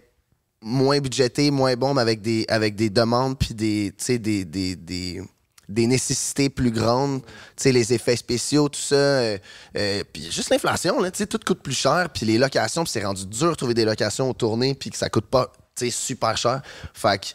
moins 0.62 1.00
budgétés, 1.00 1.52
moins 1.52 1.76
bons, 1.76 1.94
mais 1.94 2.02
avec 2.02 2.22
des, 2.22 2.46
avec 2.50 2.76
des 2.76 2.90
demandes, 2.90 3.38
puis 3.38 3.54
des, 3.54 3.94
tu 3.98 4.04
sais, 4.04 4.18
des, 4.18 4.44
des, 4.44 4.76
des, 4.76 5.88
nécessités 5.88 6.50
plus 6.50 6.72
grandes, 6.72 7.22
tu 7.22 7.32
sais, 7.58 7.72
les 7.72 7.94
effets 7.94 8.16
spéciaux, 8.16 8.68
tout 8.68 8.80
ça. 8.80 8.96
euh, 8.96 9.38
euh, 9.78 10.04
puis 10.12 10.30
juste 10.32 10.50
l'inflation, 10.50 11.00
là, 11.00 11.12
tu 11.12 11.20
sais, 11.20 11.28
tout 11.28 11.40
coûte 11.46 11.62
plus 11.62 11.78
cher, 11.78 12.10
puis 12.14 12.26
les 12.26 12.38
locations, 12.38 12.84
puis 12.84 12.92
c'est 12.92 13.06
rendu 13.06 13.26
dur 13.26 13.52
de 13.52 13.56
trouver 13.56 13.74
des 13.74 13.86
locations 13.86 14.30
aux 14.30 14.34
tournées, 14.34 14.76
puis 14.76 14.90
que 14.90 14.98
ça 14.98 15.10
coûte 15.10 15.28
pas, 15.28 15.52
tu 15.76 15.86
sais, 15.86 15.92
super 15.92 16.36
cher. 16.38 16.62
Fait 16.94 17.20
que 17.20 17.28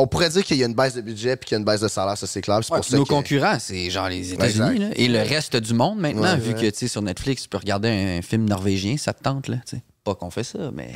on 0.00 0.06
pourrait 0.06 0.28
dire 0.30 0.44
qu'il 0.44 0.56
y 0.56 0.62
a 0.62 0.66
une 0.66 0.74
baisse 0.74 0.94
de 0.94 1.00
budget 1.00 1.36
puis 1.36 1.46
qu'il 1.48 1.54
y 1.54 1.56
a 1.56 1.58
une 1.58 1.64
baisse 1.64 1.80
de 1.80 1.88
salaire, 1.88 2.16
ça 2.16 2.26
c'est 2.26 2.40
clair. 2.40 2.58
Ouais, 2.58 2.62
pour 2.68 2.84
ça 2.84 2.96
nos 2.96 3.04
que- 3.04 3.08
concurrents, 3.08 3.58
c'est 3.58 3.90
genre 3.90 4.08
les. 4.08 4.32
États-Unis 4.32 4.78
là, 4.78 4.88
et 4.94 5.08
le 5.08 5.18
reste 5.20 5.56
du 5.56 5.74
monde 5.74 5.98
maintenant, 5.98 6.22
Ouais, 6.22 6.36
vu 6.36 6.54
ouais. 6.54 6.60
que 6.60 6.70
tu 6.70 6.76
sais, 6.78 6.88
sur 6.88 7.02
Netflix, 7.02 7.42
tu 7.42 7.48
peux 7.48 7.58
regarder 7.58 7.88
un 7.88 8.22
film 8.22 8.48
norvégien, 8.48 8.96
ça 8.96 9.12
te 9.12 9.22
tente. 9.22 9.48
Là, 9.48 9.56
tu 9.66 9.76
sais. 9.76 9.82
Pas 10.04 10.14
qu'on 10.14 10.30
fait 10.30 10.44
ça, 10.44 10.70
mais 10.72 10.90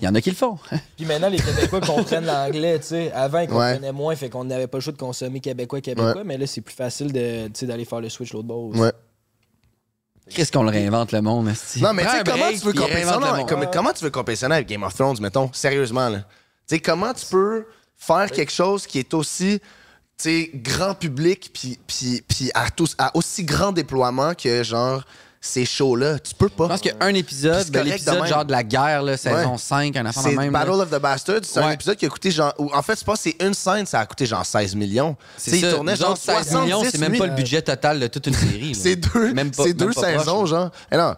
il 0.00 0.04
y 0.04 0.08
en 0.08 0.14
a 0.14 0.20
qui 0.20 0.28
le 0.30 0.36
font. 0.36 0.58
Puis 0.96 1.06
maintenant, 1.06 1.28
les 1.30 1.38
Québécois 1.38 1.80
comprennent 1.80 2.26
l'anglais, 2.26 2.78
tu 2.80 2.88
sais. 2.88 3.12
Avant, 3.12 3.38
ils 3.38 3.50
Ouais. 3.50 3.72
comprenaient 3.74 3.92
moins, 3.92 4.14
fait 4.16 4.28
qu'on 4.28 4.44
n'avait 4.44 4.66
pas 4.66 4.76
le 4.78 4.82
choix 4.82 4.92
de 4.92 4.98
consommer 4.98 5.40
québécois, 5.40 5.80
québécois, 5.80 6.16
Ouais. 6.16 6.24
mais 6.24 6.36
là, 6.36 6.46
c'est 6.46 6.60
plus 6.60 6.74
facile 6.74 7.12
de, 7.12 7.46
tu 7.46 7.52
sais, 7.54 7.66
d'aller 7.66 7.84
faire 7.86 8.00
le 8.00 8.08
switch 8.10 8.32
l'autre 8.34 8.48
bord 8.48 8.64
aussi. 8.66 8.80
Ouais. 8.80 8.92
Qu'est-ce 10.30 10.52
qu'on 10.52 10.62
le 10.64 10.68
réinvente 10.70 11.12
le 11.12 11.22
monde, 11.22 11.48
esti? 11.48 11.80
Non, 11.80 11.94
mais 11.94 12.04
tu 12.04 12.10
sais, 12.10 12.22
comment 12.24 12.50
tu 12.50 12.58
veux 12.58 12.72
compétitionner 12.74 13.04
le 13.20 13.20
non, 13.26 13.36
monde. 13.38 13.48
comme- 13.48 13.66
comment 13.72 13.92
tu 13.92 14.04
veux 14.04 14.10
compétitionner 14.10 14.56
avec 14.56 14.68
Game 14.68 14.82
of 14.82 14.94
Thrones, 14.94 15.16
mettons, 15.20 15.50
sérieusement, 15.54 16.10
là? 16.10 16.18
Tu 16.18 16.74
sais, 16.74 16.80
comment 16.80 17.14
tu 17.14 17.24
peux 17.24 17.64
faire 17.98 18.30
quelque 18.30 18.52
chose 18.52 18.86
qui 18.86 18.98
est 18.98 19.12
aussi, 19.12 19.60
grand 20.54 20.94
public 20.94 21.50
puis, 21.52 21.78
puis, 21.86 22.22
puis 22.26 22.50
à, 22.54 22.70
tous, 22.70 22.94
à 22.98 23.16
aussi 23.16 23.44
grand 23.44 23.72
déploiement 23.72 24.34
que, 24.34 24.62
genre, 24.62 25.02
ces 25.40 25.64
shows-là? 25.64 26.18
Tu 26.18 26.34
peux 26.34 26.48
pas. 26.48 26.64
Je 26.64 26.68
pense 26.70 26.80
qu'un 26.80 27.14
épisode, 27.14 27.70
ben, 27.70 27.84
l'épisode 27.84 28.26
genre 28.26 28.44
de 28.44 28.50
la 28.50 28.64
guerre, 28.64 29.02
là, 29.02 29.16
saison 29.16 29.52
Ouais. 29.52 29.58
5, 29.58 29.96
un 29.96 30.06
enfant 30.06 30.28
de 30.28 30.34
même. 30.34 30.52
Battle 30.52 30.70
là. 30.70 30.76
of 30.78 30.90
the 30.90 31.00
Bastards. 31.00 31.44
C'est 31.44 31.60
un 31.60 31.70
épisode 31.70 31.96
qui 31.96 32.06
a 32.06 32.08
coûté 32.08 32.30
genre. 32.32 32.52
en 32.58 32.82
fait, 32.82 32.98
je 32.98 33.04
pense 33.04 33.22
que 33.22 33.30
c'est 33.30 33.44
une 33.46 33.54
scène, 33.54 33.86
ça 33.86 34.00
a 34.00 34.06
coûté 34.06 34.26
genre 34.26 34.44
16 34.44 34.74
millions. 34.74 35.16
C'est. 35.36 35.58
Il 35.60 35.70
tournait 35.70 35.94
genre 35.94 36.10
autres, 36.12 36.22
16 36.22 36.34
70 36.48 36.64
millions, 36.64 36.82
c'est 36.90 36.98
même 36.98 37.16
pas 37.16 37.26
le 37.26 37.34
budget 37.34 37.62
total 37.62 38.00
de 38.00 38.06
toute 38.08 38.26
une 38.26 38.34
série. 38.34 38.74
C'est 38.74 38.96
deux, 38.96 39.32
Même 39.32 39.52
pas- 39.52 39.62
c'est 39.62 39.68
même 39.68 39.76
deux 39.76 39.92
pas 39.92 40.02
proche, 40.02 40.18
saisons, 40.18 40.46
genre. 40.46 40.70
Eh 40.90 40.96
non, 40.96 41.14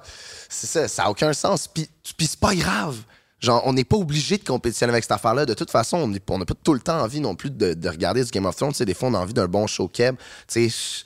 c'est 0.50 0.66
ça, 0.66 0.86
ça 0.88 1.04
n'a 1.04 1.10
aucun 1.10 1.32
sens. 1.32 1.66
Puis, 1.66 1.88
puis 2.18 2.26
c'est 2.26 2.38
pas 2.40 2.54
grave. 2.54 2.96
Genre, 3.40 3.62
on 3.64 3.72
n'est 3.72 3.84
pas 3.84 3.96
obligé 3.96 4.36
de 4.36 4.44
compétitionner 4.44 4.92
avec 4.92 5.04
cette 5.04 5.12
affaire-là. 5.12 5.46
De 5.46 5.54
toute 5.54 5.70
façon, 5.70 5.96
on 5.96 6.38
n'a 6.38 6.44
pas 6.44 6.54
tout 6.62 6.74
le 6.74 6.80
temps 6.80 7.00
envie 7.00 7.20
non 7.20 7.34
plus 7.34 7.50
de, 7.50 7.72
de 7.72 7.88
regarder 7.88 8.22
du 8.22 8.30
Game 8.30 8.44
of 8.44 8.54
Thrones. 8.54 8.72
Tu 8.72 8.78
sais, 8.78 8.84
des 8.84 8.94
fois, 8.94 9.08
on 9.08 9.14
a 9.14 9.18
envie 9.18 9.32
d'un 9.32 9.48
bon 9.48 9.66
show 9.66 9.88
keb. 9.88 10.16
Ce 10.46 11.04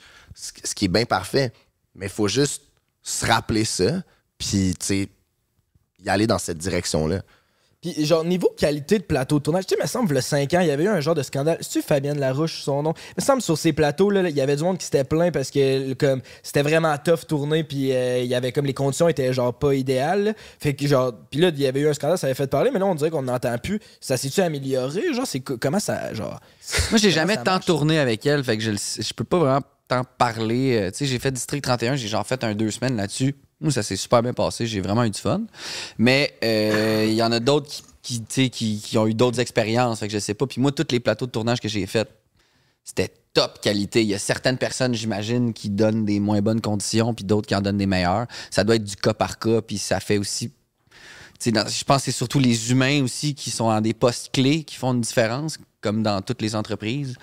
qui 0.75 0.85
est 0.85 0.89
bien 0.89 1.05
parfait. 1.05 1.53
Mais 1.95 2.07
il 2.07 2.11
faut 2.11 2.27
juste 2.27 2.63
se 3.01 3.25
rappeler 3.25 3.63
ça. 3.63 4.03
Puis, 4.37 4.75
y 4.89 6.09
aller 6.09 6.27
dans 6.27 6.37
cette 6.37 6.57
direction-là. 6.57 7.21
Puis, 7.93 8.03
genre, 8.05 8.23
niveau 8.23 8.51
qualité 8.57 8.97
de 8.97 9.03
plateau 9.03 9.37
de 9.37 9.43
tournage, 9.43 9.65
tu 9.67 9.75
sais, 9.75 9.79
il 9.79 9.83
me 9.83 9.87
semble, 9.87 10.17
a 10.17 10.21
5 10.21 10.51
ans, 10.55 10.59
il 10.61 10.67
y 10.67 10.71
avait 10.71 10.85
eu 10.85 10.87
un 10.87 10.99
genre 11.01 11.13
de 11.13 11.21
scandale. 11.21 11.57
C'est-tu 11.61 11.83
Fabienne 11.83 12.19
Larouche, 12.19 12.61
son 12.63 12.81
nom? 12.81 12.93
Il 13.09 13.21
me 13.21 13.23
semble, 13.23 13.41
sur 13.43 13.57
ces 13.57 13.73
plateaux, 13.73 14.09
là, 14.09 14.27
il 14.27 14.35
y 14.35 14.41
avait 14.41 14.55
du 14.55 14.63
monde 14.63 14.79
qui 14.79 14.85
s'était 14.85 15.03
plaint 15.03 15.31
parce 15.31 15.51
que, 15.51 15.93
comme, 15.93 16.21
c'était 16.41 16.63
vraiment 16.63 16.97
tough 16.97 17.27
tourner, 17.27 17.63
puis 17.63 17.91
euh, 17.93 18.19
il 18.19 18.25
y 18.27 18.33
avait 18.33 18.51
comme 18.51 18.65
les 18.65 18.73
conditions 18.73 19.07
étaient, 19.07 19.31
genre, 19.33 19.53
pas 19.53 19.75
idéales. 19.75 20.23
là. 20.23 20.33
Fait 20.59 20.73
que, 20.73 20.87
genre, 20.87 21.13
puis 21.29 21.39
là, 21.39 21.49
il 21.49 21.59
y 21.59 21.67
avait 21.67 21.81
eu 21.81 21.87
un 21.87 21.93
scandale, 21.93 22.17
ça 22.17 22.25
avait 22.27 22.33
fait 22.33 22.47
parler, 22.47 22.71
mais 22.73 22.79
là, 22.79 22.87
on 22.87 22.95
dirait 22.95 23.11
qu'on 23.11 23.21
n'entend 23.21 23.55
plus. 23.59 23.79
Ça 24.01 24.17
s'est-tu 24.17 24.41
amélioré? 24.41 25.13
Genre, 25.13 25.27
c'est 25.27 25.41
co- 25.41 25.57
comment 25.59 25.79
ça, 25.79 26.13
genre. 26.13 26.39
Moi, 26.89 26.97
j'ai 26.97 27.09
comment 27.09 27.13
jamais 27.13 27.35
ça 27.35 27.41
tant 27.41 27.51
marche? 27.51 27.65
tourné 27.65 27.99
avec 27.99 28.25
elle, 28.25 28.43
fait 28.43 28.57
que 28.57 28.63
je, 28.63 28.71
le 28.71 28.77
je 28.77 29.13
peux 29.13 29.23
pas 29.23 29.37
vraiment 29.37 29.61
tant 29.87 30.01
parler. 30.17 30.77
Euh, 30.81 30.89
tu 30.91 30.97
sais, 30.97 31.05
j'ai 31.05 31.19
fait 31.19 31.31
District 31.31 31.61
31, 31.61 31.95
j'ai 31.95 32.07
genre 32.07 32.25
fait 32.25 32.43
un 32.43 32.55
deux 32.55 32.71
semaines 32.71 32.97
là-dessus. 32.97 33.35
Moi, 33.61 33.71
ça 33.71 33.83
s'est 33.83 33.95
super 33.95 34.21
bien 34.21 34.33
passé, 34.33 34.67
j'ai 34.67 34.81
vraiment 34.81 35.03
eu 35.03 35.09
du 35.09 35.19
fun. 35.19 35.41
Mais 35.97 36.33
euh, 36.43 37.05
il 37.07 37.15
y 37.15 37.23
en 37.23 37.31
a 37.31 37.39
d'autres 37.39 37.71
qui, 38.01 38.23
qui, 38.23 38.49
qui, 38.49 38.81
qui 38.81 38.97
ont 38.97 39.07
eu 39.07 39.13
d'autres 39.13 39.39
expériences, 39.39 39.99
fait 39.99 40.07
que 40.07 40.13
je 40.13 40.19
sais 40.19 40.33
pas. 40.33 40.45
Puis 40.45 40.61
moi, 40.61 40.71
tous 40.71 40.87
les 40.91 40.99
plateaux 40.99 41.25
de 41.25 41.31
tournage 41.31 41.61
que 41.61 41.69
j'ai 41.69 41.85
faits, 41.85 42.09
c'était 42.83 43.11
top 43.33 43.59
qualité. 43.61 44.01
Il 44.01 44.07
y 44.07 44.13
a 44.13 44.19
certaines 44.19 44.57
personnes, 44.57 44.93
j'imagine, 44.93 45.53
qui 45.53 45.69
donnent 45.69 46.05
des 46.05 46.19
moins 46.19 46.41
bonnes 46.41 46.61
conditions, 46.61 47.13
puis 47.13 47.25
d'autres 47.25 47.47
qui 47.47 47.55
en 47.55 47.61
donnent 47.61 47.77
des 47.77 47.85
meilleures. 47.85 48.27
Ça 48.51 48.63
doit 48.63 48.75
être 48.75 48.83
du 48.83 48.95
cas 48.95 49.13
par 49.13 49.39
cas, 49.39 49.61
puis 49.61 49.77
ça 49.77 49.99
fait 49.99 50.17
aussi. 50.17 50.51
je 51.43 51.83
pense 51.83 51.97
que 51.97 52.03
c'est 52.05 52.11
surtout 52.11 52.39
les 52.39 52.71
humains 52.71 53.03
aussi 53.03 53.35
qui 53.35 53.51
sont 53.51 53.65
en 53.65 53.81
des 53.81 53.93
postes 53.93 54.31
clés 54.31 54.63
qui 54.63 54.75
font 54.75 54.93
une 54.93 55.01
différence, 55.01 55.57
comme 55.81 56.03
dans 56.03 56.21
toutes 56.21 56.41
les 56.41 56.55
entreprises. 56.55 57.15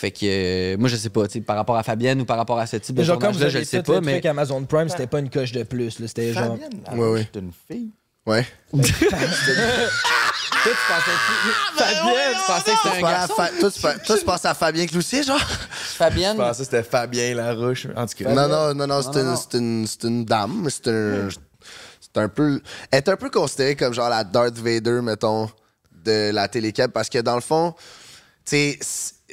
Fait 0.00 0.10
que 0.12 0.20
euh, 0.22 0.78
moi, 0.78 0.88
je 0.88 0.96
sais 0.96 1.10
pas, 1.10 1.26
tu 1.28 1.34
sais, 1.34 1.40
par 1.42 1.56
rapport 1.56 1.76
à 1.76 1.82
Fabienne 1.82 2.22
ou 2.22 2.24
par 2.24 2.38
rapport 2.38 2.58
à 2.58 2.66
ce 2.66 2.76
type 2.76 2.96
de 2.96 3.02
genre, 3.02 3.18
comme 3.18 3.32
tournage-là, 3.32 3.60
je 3.60 3.64
sais 3.66 3.82
pas, 3.82 4.00
mais. 4.00 4.12
truc 4.12 4.24
Amazon 4.24 4.64
Prime, 4.64 4.88
c'était 4.88 5.06
pas 5.06 5.18
une 5.18 5.28
coche 5.28 5.52
de 5.52 5.62
plus, 5.62 5.98
là. 6.00 6.08
C'était 6.08 6.32
genre. 6.32 6.56
Ouais, 6.94 7.08
ouais. 7.10 7.28
C'est 7.30 7.38
une 7.38 7.52
fille. 7.70 7.90
Ouais. 8.26 8.46
Toi, 8.72 8.80
tu 8.82 8.94
pensais 10.88 11.10
que- 11.10 11.84
Fabienne, 11.84 12.32
tu 12.32 12.46
pensais 12.46 12.70
que 12.70 12.76
c'était 12.82 12.96
un 12.96 13.00
Toi, 13.00 13.10
garçon? 13.10 13.34
Fa- 13.34 13.98
toi, 13.98 14.18
tu, 14.18 14.24
penses 14.24 14.44
à 14.46 14.54
Fabien 14.54 14.86
Cloutier, 14.86 15.22
genre? 15.22 15.38
Fabienne, 15.38 16.36
Je 16.36 16.42
pensais 16.42 16.58
que 16.60 16.64
c'était 16.64 16.82
Fabien 16.82 17.34
Larouche. 17.34 17.86
En 17.94 18.06
tout 18.06 18.24
cas. 18.24 18.32
Non, 18.34 18.48
non, 18.48 18.74
non, 18.74 18.86
non, 18.86 19.02
c'est 19.02 19.20
une, 19.20 19.36
c'est 19.36 19.58
une, 19.58 19.86
c'est 19.86 20.04
une 20.04 20.24
dame, 20.24 20.66
c'est 20.70 20.88
un. 20.88 21.28
C'est 22.00 22.18
un 22.20 22.28
peu. 22.28 22.62
Elle 22.90 22.98
est 22.98 23.08
un 23.10 23.16
peu 23.16 23.28
considérée 23.28 23.76
comme 23.76 23.92
genre 23.92 24.08
la 24.08 24.24
Darth 24.24 24.56
Vader, 24.56 25.00
mettons, 25.02 25.50
de 26.04 26.30
la 26.30 26.48
télécab, 26.48 26.90
parce 26.90 27.10
que 27.10 27.18
dans 27.18 27.34
le 27.34 27.42
fond, 27.42 27.74
tu 28.46 28.56
sais. 28.56 28.78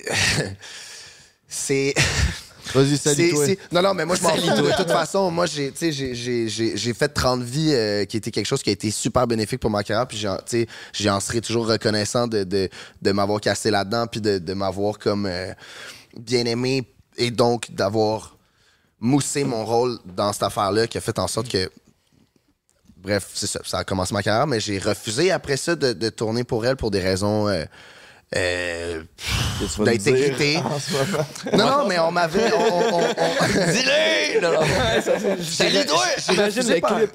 c'est-. 1.48 1.94
Vas-y, 2.74 2.98
salut 2.98 3.30
toi. 3.30 3.46
Non, 3.72 3.82
non, 3.82 3.94
mais 3.94 4.04
moi, 4.06 4.18
je 4.18 4.24
m'en 4.24 4.36
fous. 4.36 4.62
De 4.62 4.76
toute 4.76 4.92
façon, 4.92 5.32
moi, 5.32 5.46
j'ai, 5.46 5.72
tu 5.72 5.78
sais, 5.78 5.92
j'ai- 5.94 6.14
j'ai- 6.14 6.50
j'ai 6.50 6.76
j'ai 6.76 6.94
fait 6.94 7.08
30 7.08 7.42
vies 7.42 7.72
euh, 7.74 8.04
qui 8.04 8.18
était 8.18 8.30
quelque 8.30 8.46
chose 8.46 8.62
qui 8.62 8.70
a 8.70 8.74
été 8.74 8.92
super 8.92 9.26
bénéfique 9.26 9.62
pour 9.62 9.70
ma 9.70 9.84
carrière. 9.86 10.06
Puis, 10.06 10.18
j'en- 10.18 10.36
tu 10.36 10.44
sais, 10.48 10.68
j'en 10.92 11.22
serai 11.22 11.40
toujours 11.40 11.66
reconnaissant 11.68 12.28
de, 12.28 12.44
de, 12.44 12.68
de 13.02 13.12
m'avoir 13.14 13.40
cassé 13.40 13.72
là-dedans, 13.72 14.06
puis 14.08 14.20
de, 14.20 14.38
de 14.38 14.54
m'avoir 14.54 15.00
comme 15.00 15.28
euh, 15.28 15.54
bien 16.20 16.44
aimé 16.46 16.84
et 17.18 17.32
donc 17.32 17.72
d'avoir 17.72 18.36
moussé 19.00 19.46
mon 19.46 19.64
rôle 19.66 19.98
dans 20.04 20.34
cette 20.34 20.44
affaire-là 20.44 20.88
qui 20.88 20.98
a 20.98 21.02
fait 21.02 21.18
en 21.20 21.28
sorte 21.28 21.48
que. 21.48 21.72
Bref, 22.98 23.30
c'est 23.34 23.48
ça. 23.48 23.62
Ça 23.64 23.78
a 23.78 23.84
commencé 23.86 24.14
ma 24.14 24.22
carrière, 24.24 24.46
mais 24.48 24.60
j'ai 24.60 24.78
refusé 24.78 25.32
après 25.32 25.56
ça 25.56 25.74
de, 25.76 25.94
de 25.94 26.10
tourner 26.10 26.44
pour 26.44 26.66
elle 26.66 26.76
pour 26.76 26.92
des 26.92 27.00
raisons. 27.00 27.48
euh, 27.48 27.64
euh, 28.36 29.04
d'intégrité. 29.80 30.60
non, 31.54 31.66
non, 31.68 31.88
mais 31.88 31.98
on 32.00 32.12
m'avait. 32.12 32.52
on- 32.54 33.00
dis-le! 33.72 34.38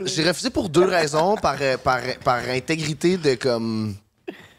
J'ai 0.06 0.28
refusé, 0.28 0.50
pour 0.50 0.68
deux 0.68 0.84
raisons. 0.86 1.36
Par, 1.36 1.56
euh, 1.60 1.76
par, 1.76 2.00
par 2.24 2.38
intégrité 2.48 3.16
de 3.18 3.34
comme. 3.34 3.94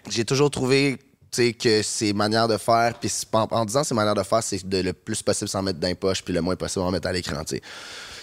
J'ai 0.10 0.26
toujours 0.26 0.52
trouvé 0.52 1.00
que 1.36 1.82
ses 1.82 2.14
manières 2.14 2.48
de 2.48 2.58
faire, 2.58 2.94
puis 3.00 3.12
en, 3.32 3.48
en 3.50 3.66
disant 3.66 3.84
ses 3.84 3.96
manières 3.96 4.14
de 4.14 4.22
faire, 4.22 4.44
c'est 4.44 4.68
de 4.68 4.82
le 4.82 4.94
plus 4.94 5.24
possible 5.24 5.50
s'en 5.50 5.64
mettre 5.64 5.80
dans 5.80 5.88
les 5.88 5.96
poches, 5.96 6.22
puis 6.24 6.34
le 6.34 6.42
moins 6.42 6.56
possible 6.56 6.86
en 6.86 6.92
mettre 6.92 7.08
à 7.08 7.12
l'écran. 7.14 7.42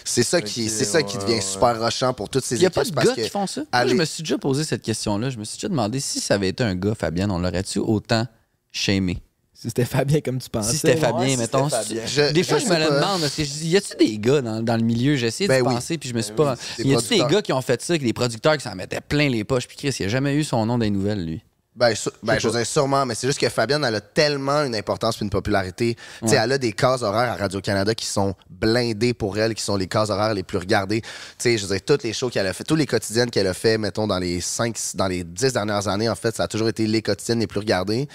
C'est 0.03 0.23
ça, 0.23 0.41
qui, 0.41 0.69
c'est 0.69 0.85
ça 0.85 1.03
qui 1.03 1.17
devient 1.17 1.41
super 1.41 1.79
rochant 1.79 2.13
pour 2.13 2.29
toutes 2.29 2.43
ces 2.43 2.55
Il 2.55 2.59
n'y 2.59 2.65
a 2.65 2.69
équipes. 2.69 2.95
pas 2.95 3.01
de 3.01 3.07
gars 3.07 3.15
que 3.15 3.21
qui 3.21 3.29
font 3.29 3.47
ça. 3.47 3.61
Moi, 3.73 3.87
je 3.87 3.93
me 3.95 4.05
suis 4.05 4.23
déjà 4.23 4.37
posé 4.37 4.63
cette 4.63 4.81
question-là. 4.81 5.29
Je 5.29 5.37
me 5.37 5.43
suis 5.43 5.57
déjà 5.57 5.69
demandé 5.69 5.99
si 5.99 6.19
ça 6.19 6.35
avait 6.35 6.49
été 6.49 6.63
un 6.63 6.75
gars, 6.75 6.95
Fabienne, 6.95 7.31
on 7.31 7.39
l'aurait-tu 7.39 7.79
autant 7.79 8.25
shamé? 8.71 9.21
Si 9.53 9.67
c'était 9.67 9.85
Fabien 9.85 10.21
comme 10.21 10.39
tu 10.39 10.49
pensais. 10.49 10.71
Si 10.71 10.77
c'était 10.79 10.93
ouais. 10.95 10.99
Fabien, 10.99 11.37
mettons. 11.37 11.69
Fabien. 11.69 12.01
Je- 12.07 12.31
des 12.31 12.41
fois, 12.43 12.57
je 12.57 12.65
je, 12.65 12.69
me 12.71 12.79
le 12.79 12.87
pas. 12.87 12.95
demande. 12.99 13.21
Parce 13.21 13.35
que 13.35 13.43
je 13.43 13.49
dis, 13.51 13.67
y 13.67 13.77
a-tu 13.77 13.95
des 13.95 14.17
gars 14.17 14.41
dans, 14.41 14.63
dans 14.63 14.75
le 14.75 14.81
milieu? 14.83 15.15
J'ai 15.17 15.27
essayé 15.27 15.47
Ben 15.47 15.61
de 15.61 15.67
oui. 15.67 15.75
penser, 15.75 15.99
puis 15.99 16.09
je 16.09 16.15
me 16.15 16.21
suis 16.21 16.33
pas. 16.33 16.55
Des 16.77 16.83
y 16.85 16.95
a-tu 16.95 17.09
des 17.09 17.19
gars 17.19 17.43
qui 17.43 17.53
ont 17.53 17.61
fait 17.61 17.79
ça, 17.81 17.93
avec 17.93 18.01
des 18.03 18.13
producteurs 18.13 18.57
qui 18.57 18.63
s'en 18.63 18.73
mettaient 18.73 19.01
plein 19.01 19.29
les 19.29 19.43
poches? 19.43 19.67
Puis 19.67 19.77
Chris, 19.77 19.95
il 19.99 20.05
a 20.05 20.09
jamais 20.09 20.33
eu 20.33 20.43
son 20.43 20.65
nom 20.65 20.79
dans 20.79 20.83
les 20.83 20.89
nouvelles, 20.89 21.23
lui? 21.23 21.43
Ben, 21.81 21.95
su- 21.95 22.09
ben, 22.21 22.37
je 22.37 22.47
veux 22.47 22.55
dire, 22.57 22.67
sûrement, 22.67 23.07
mais 23.07 23.15
c'est 23.15 23.25
juste 23.27 23.39
que 23.39 23.49
Fabienne, 23.49 23.83
elle 23.83 23.95
a 23.95 24.01
tellement 24.01 24.63
une 24.63 24.75
importance 24.75 25.15
et 25.19 25.23
une 25.23 25.31
popularité. 25.31 25.95
Tu 25.95 26.27
sais, 26.27 26.35
Ouais. 26.35 26.41
elle 26.43 26.51
a 26.51 26.57
des 26.59 26.73
cases 26.73 27.01
horaires 27.01 27.31
à 27.31 27.35
Radio-Canada 27.35 27.95
qui 27.95 28.05
sont 28.05 28.35
blindées 28.51 29.15
pour 29.15 29.37
elle, 29.39 29.55
qui 29.55 29.63
sont 29.63 29.75
les 29.77 29.87
cases 29.87 30.11
horaires 30.11 30.35
les 30.35 30.43
plus 30.43 30.59
regardées. 30.59 31.01
Tu 31.01 31.07
sais, 31.39 31.57
je 31.57 31.65
veux 31.65 31.73
dire, 31.75 31.83
toutes 31.83 32.03
les 32.03 32.13
shows 32.13 32.29
qu'elle 32.29 32.45
a 32.45 32.53
fait, 32.53 32.63
tous 32.63 32.75
les 32.75 32.85
quotidiennes 32.85 33.31
qu'elle 33.31 33.47
a 33.47 33.55
fait, 33.55 33.79
mettons, 33.79 34.05
dans 34.05 34.19
les 34.19 34.41
cinq, 34.41 34.77
dans 34.93 35.07
les 35.07 35.23
dix 35.23 35.53
dernières 35.53 35.87
années, 35.87 36.07
en 36.07 36.15
fait, 36.15 36.35
ça 36.35 36.43
a 36.43 36.47
toujours 36.47 36.69
été 36.69 36.85
les 36.85 37.01
quotidiennes 37.01 37.39
les 37.39 37.47
plus 37.47 37.59
regardées. 37.59 38.07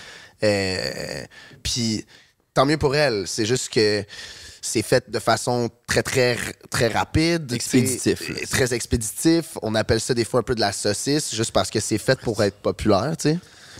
Euh, 0.45 1.25
Puis, 1.63 2.05
tant 2.55 2.67
mieux 2.67 2.79
pour 2.79 2.95
elle. 2.95 3.25
C'est 3.27 3.47
juste 3.47 3.69
que 3.73 4.05
c'est 4.63 4.83
fait 4.83 5.09
de 5.11 5.19
façon 5.19 5.69
très, 5.87 6.03
très, 6.03 6.37
très 6.71 6.89
rapide. 6.89 7.53
Expéditif, 7.53 8.29
là. 8.29 8.35
Très 8.51 8.75
expéditif. 8.75 9.59
On 9.63 9.75
appelle 9.75 10.01
ça 10.01 10.13
des 10.15 10.25
fois 10.25 10.41
un 10.41 10.43
peu 10.43 10.55
de 10.55 10.61
la 10.61 10.73
saucisse, 10.73 11.35
juste 11.35 11.53
parce 11.53 11.71
que 11.71 11.79
c'est 11.81 11.99
fait 11.99 12.19
pour 12.21 12.43
être 12.43 12.57
populaire, 12.57 13.15
tu 13.17 13.31
sais. 13.31 13.39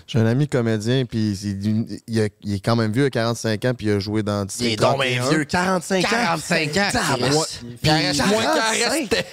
J'ai 0.09 0.21
un 0.21 0.27
ami 0.27 0.47
comédien, 0.47 1.05
puis 1.05 1.33
il, 1.43 2.01
il 2.07 2.21
a- 2.21 2.29
il 2.43 2.55
est 2.55 2.61
quand 2.65 2.77
même 2.77 2.93
vieux, 2.93 3.07
à 3.07 3.11
45 3.11 3.65
ans, 3.65 3.73
puis 3.77 3.87
il 3.87 3.93
a 3.93 3.99
joué 3.99 4.23
dans 4.23 4.43
Il 4.43 4.47
District 4.47 4.73
est 4.73 4.77
donc 4.77 5.03
bien 5.03 5.17
31. 5.21 5.31
vieux, 5.31 5.45
45 5.45 6.05
ans. 6.05 6.09
45 6.11 6.77
ans. 6.77 6.89
Il 7.83 7.91
reste 7.91 8.27
moins 8.27 8.43
qu'en 8.43 8.55
45. 8.55 8.91
restait. 8.93 9.27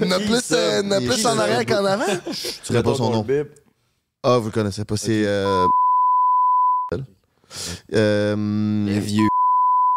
Il 0.00 0.06
y 0.06 0.08
en 0.08 0.16
a 0.16 0.18
plus, 0.20 0.42
euh, 0.52 0.80
il 0.82 0.86
y 0.86 0.88
en 0.88 0.90
a 0.92 0.98
Il 0.98 1.04
est 1.04 1.06
plus 1.14 1.26
en 1.26 1.38
arrière 1.38 1.62
il- 1.62 1.66
qu'en 1.66 1.84
avant. 1.84 2.04
Tu 2.32 2.72
connais 2.72 2.82
pas 2.82 2.94
son 2.96 3.10
nom. 3.10 3.26
Ah, 4.24 4.38
vous 4.38 4.46
le 4.46 4.50
connaissez 4.50 4.84
pas. 4.84 4.96
C'est. 4.96 5.22
Euh... 5.24 5.66
Euh, 7.94 8.34
vieux. 9.00 9.28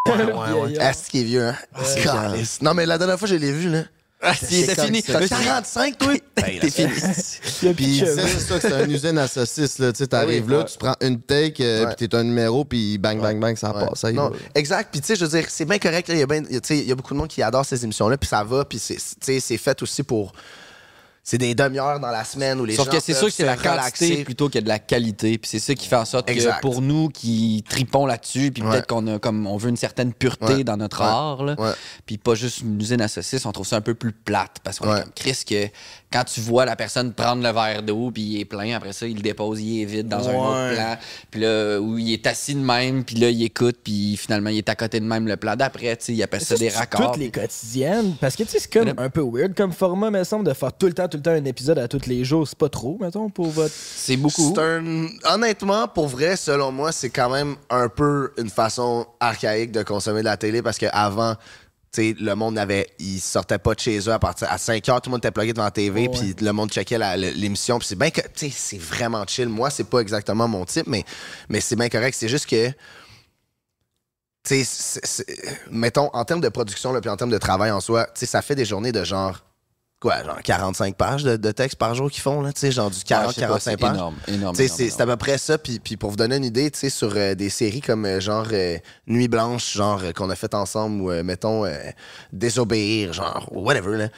Ouais, 0.08 0.52
ouais. 0.52 0.78
Ah, 0.80 0.92
c'est 0.92 1.10
qui 1.10 1.20
est 1.20 1.24
vieux, 1.24 1.46
hein? 1.46 1.56
C'est 1.82 2.02
caliste. 2.02 2.62
Non, 2.62 2.74
mais 2.74 2.86
la 2.86 2.98
dernière 2.98 3.18
fois, 3.18 3.26
je 3.28 3.34
l'ai 3.36 3.52
vu, 3.52 3.70
là. 3.70 3.82
Ah, 4.20 4.34
si, 4.34 4.64
c'est 4.64 4.80
fini. 4.80 5.02
T'as 5.02 5.26
45, 5.26 5.98
toi? 5.98 6.14
T'es 6.34 6.70
fini. 6.70 6.88
Puis 7.74 7.98
c'est 7.98 8.40
ça 8.40 8.58
que 8.58 8.68
c'est 8.68 8.84
une 8.84 8.90
usine 8.90 9.18
à 9.18 9.28
saucisses. 9.28 9.78
Là. 9.78 9.92
Tu 9.92 10.04
oui, 10.26 10.42
là, 10.48 10.64
tu 10.64 10.78
prends 10.78 10.96
une 11.00 11.20
take, 11.20 11.62
euh, 11.62 11.86
puis 11.86 12.08
t'es 12.08 12.16
un 12.16 12.24
numéro, 12.24 12.64
puis 12.64 12.98
bang, 12.98 13.20
bang, 13.20 13.38
bang, 13.38 13.56
ça 13.56 13.72
passe. 13.72 14.04
Non, 14.04 14.32
exact. 14.54 14.90
Puis, 14.92 15.00
tu 15.00 15.08
sais, 15.08 15.16
je 15.16 15.24
veux 15.24 15.30
dire, 15.30 15.46
c'est 15.48 15.64
bien 15.64 15.78
correct. 15.78 16.08
Il 16.08 16.18
y, 16.18 16.22
a 16.22 16.26
ben- 16.26 16.46
beaucoup 16.96 17.14
de 17.14 17.18
monde 17.18 17.28
qui 17.28 17.42
adore 17.42 17.64
ces 17.66 17.84
émissions-là, 17.84 18.16
puis 18.16 18.28
ça 18.28 18.44
va. 18.44 18.64
Puis, 18.64 18.78
c'est 18.78 19.58
fait 19.58 19.82
aussi 19.82 20.02
pour. 20.02 20.32
C'est 21.26 21.38
des 21.38 21.54
demi-heures 21.54 22.00
dans 22.00 22.10
la 22.10 22.22
semaine 22.22 22.60
où 22.60 22.66
les 22.66 22.74
Sauf 22.76 22.84
gens. 22.84 22.92
que 22.92 23.00
c'est 23.00 23.14
sûr 23.14 23.28
que 23.28 23.32
c'est 23.32 23.46
la 23.46 23.54
quantité 23.56 23.70
relaxer. 23.70 24.24
plutôt 24.24 24.50
que 24.50 24.58
de 24.58 24.68
la 24.68 24.78
qualité. 24.78 25.38
Puis 25.38 25.48
c'est 25.52 25.58
ça 25.58 25.74
qui 25.74 25.88
fait 25.88 25.96
en 25.96 26.04
sorte 26.04 26.28
Exact. 26.28 26.56
que 26.56 26.60
pour 26.60 26.82
nous 26.82 27.08
qui 27.08 27.64
tripons 27.66 28.04
là-dessus, 28.04 28.50
puis 28.52 28.62
Ouais. 28.62 28.70
peut-être 28.72 28.86
qu'on 28.88 29.06
a 29.06 29.18
comme 29.18 29.46
on 29.46 29.56
veut 29.56 29.70
une 29.70 29.78
certaine 29.78 30.12
pureté 30.12 30.56
Ouais. 30.56 30.64
dans 30.64 30.76
notre 30.76 31.00
Ouais. 31.00 31.06
art, 31.06 31.42
là, 31.42 31.54
Ouais. 31.58 31.70
puis 32.04 32.18
pas 32.18 32.34
juste 32.34 32.60
une 32.60 32.78
usine 32.78 33.00
à 33.00 33.08
saucisses, 33.08 33.46
on 33.46 33.52
trouve 33.52 33.66
ça 33.66 33.76
un 33.76 33.80
peu 33.80 33.94
plus 33.94 34.12
plate 34.12 34.56
parce 34.62 34.78
qu'on 34.78 34.90
Ouais. 34.92 34.98
est 34.98 35.02
comme 35.04 35.12
Chris 35.14 35.42
que 35.48 35.66
quand 36.12 36.24
tu 36.24 36.40
vois 36.42 36.66
la 36.66 36.76
personne 36.76 37.14
prendre 37.14 37.42
le 37.42 37.50
verre 37.52 37.82
d'eau 37.82 38.10
puis 38.10 38.22
il 38.22 38.40
est 38.40 38.44
plein, 38.44 38.76
après 38.76 38.92
ça 38.92 39.06
il 39.06 39.16
le 39.16 39.22
dépose, 39.22 39.62
il 39.62 39.80
est 39.80 39.86
vide 39.86 40.08
dans 40.08 40.28
un 40.28 40.34
autre 40.34 40.74
plan, 40.74 40.96
puis 41.30 41.40
là 41.40 41.78
où 41.80 41.96
il 41.96 42.12
est 42.12 42.26
assis 42.26 42.54
de 42.54 42.60
même, 42.60 43.02
puis 43.02 43.16
là 43.16 43.30
il 43.30 43.42
écoute, 43.44 43.76
puis 43.82 44.18
finalement 44.18 44.50
il 44.50 44.58
est 44.58 44.68
à 44.68 44.74
côté 44.74 45.00
de 45.00 45.06
même 45.06 45.26
le 45.26 45.38
plan 45.38 45.56
d'après, 45.56 45.96
tu 45.96 46.04
sais, 46.04 46.12
il 46.12 46.22
appelle 46.22 46.42
ça, 46.42 46.56
des 46.56 46.68
raccords. 46.68 47.12
Toutes 47.12 47.20
les 47.22 47.30
quotidiennes. 47.30 48.14
Parce 48.20 48.36
que, 48.36 48.42
tu 48.42 48.50
sais, 48.50 48.58
c'est 48.58 48.70
comme 48.70 48.92
un 48.98 49.08
peu 49.08 49.22
weird 49.22 49.54
comme 49.54 49.72
format, 49.72 50.10
me 50.10 50.22
semble, 50.22 50.46
de 50.46 50.52
faire 50.52 50.70
tout 50.74 50.84
le 50.86 50.92
temps, 50.92 51.08
tout 51.14 51.18
le 51.18 51.22
temps 51.22 51.42
un 51.42 51.44
épisode 51.44 51.78
à 51.78 51.86
tous 51.86 52.06
les 52.06 52.24
jours. 52.24 52.48
C'est 52.48 52.58
pas 52.58 52.68
trop, 52.68 52.98
mettons, 53.00 53.30
pour 53.30 53.46
votre. 53.46 53.72
C'est 53.72 54.16
beaucoup. 54.16 54.54
Un... 54.58 55.06
Honnêtement, 55.24 55.86
pour 55.86 56.08
vrai, 56.08 56.36
selon 56.36 56.72
moi, 56.72 56.90
c'est 56.90 57.10
quand 57.10 57.30
même 57.30 57.56
un 57.70 57.88
peu 57.88 58.32
une 58.36 58.50
façon 58.50 59.06
archaïque 59.20 59.70
de 59.70 59.82
consommer 59.82 60.20
de 60.20 60.24
la 60.24 60.36
télé 60.36 60.60
parce 60.60 60.76
qu'avant, 60.76 61.36
tu 61.92 62.02
sais, 62.02 62.16
le 62.18 62.34
monde 62.34 62.58
avait, 62.58 62.88
il 62.98 63.20
sortait 63.20 63.58
pas 63.58 63.74
de 63.74 63.80
chez 63.80 63.98
eux 63.98 64.12
à 64.12 64.18
partir 64.18 64.50
à 64.50 64.58
5 64.58 64.88
heures, 64.88 65.00
tout 65.00 65.08
le 65.08 65.12
monde 65.12 65.20
était 65.20 65.30
plugué 65.30 65.52
devant 65.52 65.64
la 65.64 65.70
TV, 65.70 66.08
puis 66.08 66.34
le 66.40 66.52
monde 66.52 66.70
checkait 66.70 66.98
l'émission, 67.16 67.78
puis 67.78 67.86
c'est 67.86 67.98
bien 67.98 68.10
que, 68.10 68.20
tu 68.20 68.50
sais, 68.50 68.52
c'est 68.54 68.80
vraiment 68.80 69.24
chill. 69.26 69.48
Moi, 69.48 69.70
c'est 69.70 69.84
pas 69.84 70.00
exactement 70.00 70.48
mon 70.48 70.64
type, 70.64 70.88
mais, 70.88 71.04
mais 71.48 71.60
c'est 71.60 71.76
bien 71.76 71.88
correct. 71.88 72.16
C'est 72.18 72.28
juste 72.28 72.46
que, 72.46 72.70
tu 74.42 74.64
mettons, 75.70 76.10
en 76.12 76.24
termes 76.24 76.40
de 76.40 76.48
production, 76.48 76.92
puis 77.00 77.08
en 77.08 77.16
termes 77.16 77.30
de 77.30 77.38
travail 77.38 77.70
en 77.70 77.80
soi, 77.80 78.06
tu 78.06 78.10
sais, 78.20 78.26
ça 78.26 78.42
fait 78.42 78.56
des 78.56 78.64
journées 78.64 78.90
de 78.90 79.04
genre, 79.04 79.44
quoi, 80.04 80.22
genre 80.22 80.42
45 80.42 80.96
pages 80.96 81.24
de, 81.24 81.36
de 81.36 81.50
texte 81.50 81.78
par 81.78 81.94
jour 81.94 82.10
qu'ils 82.10 82.20
font, 82.22 82.42
là, 82.42 82.52
tu 82.52 82.60
sais, 82.60 82.70
genre 82.70 82.90
du 82.90 82.96
Ouais, 82.98 83.02
je 83.28 83.32
sais 83.32 83.46
pas, 83.46 83.56
40-45 83.56 83.60
c'est 83.60 83.76
pages. 83.78 83.94
énorme, 83.94 84.14
énorme, 84.28 84.40
énorme, 84.40 84.54
c'est 84.54 84.68
c'est 84.68 85.00
à 85.00 85.06
peu 85.06 85.16
près 85.16 85.38
ça. 85.38 85.56
Puis, 85.56 85.80
puis 85.80 85.96
pour 85.96 86.10
vous 86.10 86.16
donner 86.16 86.36
une 86.36 86.44
idée, 86.44 86.70
tu 86.70 86.78
sais, 86.78 86.90
sur 86.90 87.12
euh, 87.16 87.34
des 87.34 87.48
séries 87.48 87.80
comme 87.80 88.04
euh, 88.04 88.20
genre 88.20 88.46
euh, 88.52 88.76
Nuit 89.06 89.28
Blanche, 89.28 89.72
genre 89.72 90.02
qu'on 90.14 90.28
a 90.28 90.36
fait 90.36 90.54
ensemble, 90.54 91.00
ou 91.00 91.24
mettons 91.24 91.64
Désobéir, 92.32 93.12
genre, 93.12 93.48
whatever, 93.50 93.96
là. 93.96 94.08
Tu 94.08 94.14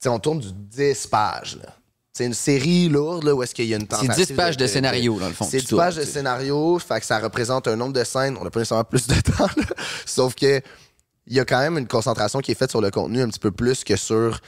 sais, 0.00 0.08
on 0.10 0.18
tourne 0.18 0.40
du 0.40 0.52
10 0.52 1.06
pages, 1.06 1.56
là. 1.62 1.70
C'est 2.12 2.26
une 2.26 2.34
série 2.34 2.88
lourde, 2.88 3.24
là, 3.24 3.34
où 3.34 3.42
est-ce 3.42 3.54
qu'il 3.54 3.64
y 3.64 3.74
a 3.74 3.76
une 3.76 3.82
C'est 3.90 4.06
tentative 4.06 4.26
10 4.26 4.32
pages 4.34 4.56
de 4.56 4.66
scénario, 4.68 5.18
dans 5.18 5.26
le 5.26 5.32
fond, 5.32 5.46
C'est 5.50 5.58
tu 5.58 5.64
10 5.64 5.68
tournes, 5.70 5.80
pages 5.82 5.96
de 5.96 6.04
scénario, 6.04 6.78
fait 6.78 7.00
que 7.00 7.06
ça 7.06 7.18
représente 7.18 7.66
un 7.66 7.74
nombre 7.76 7.92
de 7.92 8.04
scènes. 8.04 8.36
On 8.40 8.44
n'a 8.44 8.50
pas 8.50 8.60
nécessairement 8.60 8.84
plus 8.84 9.06
de 9.08 9.14
temps, 9.36 9.48
là. 9.56 9.64
Sauf 10.06 10.34
que 10.34 10.60
il 11.26 11.34
y 11.34 11.40
a 11.40 11.44
quand 11.46 11.58
même 11.58 11.78
une 11.78 11.88
concentration 11.88 12.40
qui 12.40 12.52
est 12.52 12.54
faite 12.54 12.70
sur 12.70 12.82
le 12.82 12.90
contenu 12.90 13.22
un 13.22 13.28
petit 13.28 13.40
peu 13.40 13.50
plus 13.50 13.82
que 13.82 13.96
sur 13.96 14.40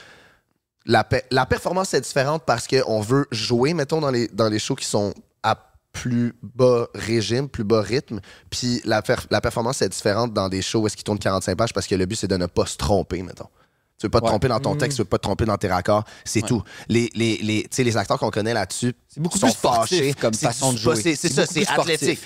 la, 0.86 1.04
pe- 1.04 1.22
la 1.30 1.46
performance 1.46 1.92
est 1.94 2.00
différente 2.00 2.42
parce 2.46 2.66
qu'on 2.66 3.00
veut 3.00 3.26
jouer, 3.30 3.74
mettons, 3.74 4.00
dans 4.00 4.10
les, 4.10 4.28
dans 4.28 4.48
les 4.48 4.58
shows 4.58 4.74
qui 4.76 4.86
sont 4.86 5.12
à 5.42 5.56
plus 5.92 6.34
bas 6.42 6.86
régime, 6.94 7.48
plus 7.48 7.64
bas 7.64 7.80
rythme. 7.82 8.20
Puis 8.50 8.80
la, 8.84 9.02
per- 9.02 9.16
la 9.30 9.40
performance 9.40 9.82
est 9.82 9.88
différente 9.88 10.32
dans 10.32 10.48
des 10.48 10.62
shows 10.62 10.80
où 10.80 10.86
est-ce 10.86 10.96
qu'ils 10.96 11.04
tournent 11.04 11.18
45 11.18 11.56
pages 11.56 11.72
parce 11.72 11.86
que 11.86 11.94
le 11.94 12.06
but, 12.06 12.16
c'est 12.16 12.28
de 12.28 12.36
ne 12.36 12.46
pas 12.46 12.66
se 12.66 12.76
tromper, 12.76 13.22
mettons. 13.22 13.48
Tu 13.98 14.04
veux 14.04 14.10
pas 14.10 14.20
te 14.20 14.24
Ouais. 14.24 14.30
tromper 14.30 14.48
dans 14.48 14.60
ton 14.60 14.74
Mm. 14.74 14.78
texte, 14.78 14.96
tu 14.96 15.02
veux 15.02 15.08
pas 15.08 15.16
te 15.16 15.22
tromper 15.22 15.46
dans 15.46 15.56
tes 15.56 15.68
raccords, 15.68 16.04
c'est 16.24 16.42
Ouais. 16.42 16.48
tout. 16.48 16.62
Les, 16.88 17.08
les, 17.14 17.38
les, 17.38 17.62
tu 17.62 17.68
sais, 17.70 17.82
les 17.82 17.96
acteurs 17.96 18.18
qu'on 18.18 18.30
connaît 18.30 18.52
là-dessus 18.52 18.94
C'est 19.08 19.20
beaucoup 19.20 19.38
sont 19.38 19.46
plus 19.46 19.54
fâchés. 19.56 20.14
comme 20.20 20.34
façon 20.34 20.74
de 20.74 20.78
jouer. 20.78 20.96
C'est 20.96 21.16
ça, 21.16 21.46
c'est 21.46 21.64
sportif. 21.64 22.22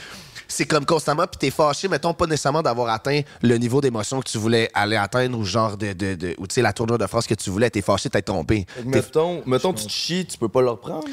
C'est 0.52 0.66
comme 0.66 0.84
constamment, 0.84 1.26
puis 1.26 1.38
t'es 1.38 1.50
fâché, 1.50 1.86
mettons, 1.88 2.12
pas 2.12 2.26
nécessairement 2.26 2.60
d'avoir 2.62 2.88
atteint 2.92 3.20
le 3.40 3.56
niveau 3.56 3.80
d'émotion 3.80 4.20
que 4.20 4.28
tu 4.28 4.36
voulais 4.36 4.68
aller 4.74 4.96
atteindre 4.96 5.38
ou 5.38 5.44
genre 5.44 5.76
de. 5.76 5.92
de, 5.92 6.14
de- 6.14 6.34
ou 6.38 6.46
tu 6.46 6.54
sais, 6.56 6.62
la 6.62 6.72
tournure 6.72 6.98
de 6.98 7.06
phrase 7.06 7.26
que 7.26 7.34
tu 7.34 7.50
voulais, 7.50 7.70
t'es 7.70 7.82
fâché, 7.82 8.10
t'es 8.10 8.20
trompé. 8.22 8.66
Mettons, 8.84 9.42
mettons, 9.46 9.72
tu 9.72 9.84
te 9.86 9.90
chies, 9.90 10.26
tu 10.26 10.36
peux 10.38 10.48
pas 10.48 10.60
le 10.60 10.70
reprendre. 10.70 11.06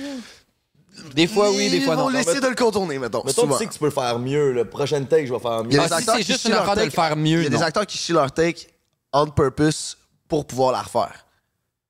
Des 1.13 1.27
fois 1.27 1.51
oui, 1.51 1.69
des 1.69 1.81
fois 1.81 1.93
Ils 1.93 1.97
non. 1.97 2.03
vont 2.05 2.09
laisser 2.09 2.39
de 2.39 2.47
le 2.47 2.55
contourner, 2.55 2.97
mettons. 2.97 3.21
Mettons, 3.23 3.47
tu 3.47 3.53
sais 3.53 3.67
que 3.67 3.73
tu 3.73 3.77
peux 3.79 3.85
le 3.85 3.91
faire 3.91 4.17
mieux. 4.17 4.51
Le 4.51 4.65
prochain 4.65 5.03
take, 5.03 5.27
je 5.27 5.33
vais 5.33 5.39
faire 5.39 5.63
mieux. 5.63 5.69
Il 5.71 5.75
y 5.75 5.77
a 5.77 5.83
Ah, 5.83 5.87
des 5.87 5.89
si 5.89 5.93
acteurs 5.99 6.15
c'est 6.15 6.21
qui 6.23 6.27
juste 6.31 6.39
chient 6.41 6.47
une 6.49 6.53
leur 6.55 6.63
affaire 6.63 6.75
de 6.75 6.79
le 6.81 6.85
take- 6.87 6.95
faire 6.95 7.15
mieux, 7.15 7.37
Il 7.39 7.43
y 7.43 7.47
a 7.47 7.49
des 7.49 7.55
non. 7.57 7.61
acteurs 7.61 7.85
qui 7.85 7.97
chient 7.99 8.13
leur 8.13 8.31
take 8.31 8.67
on 9.13 9.27
purpose 9.27 9.97
pour 10.27 10.45
pouvoir 10.47 10.71
la 10.71 10.81
refaire. 10.81 11.25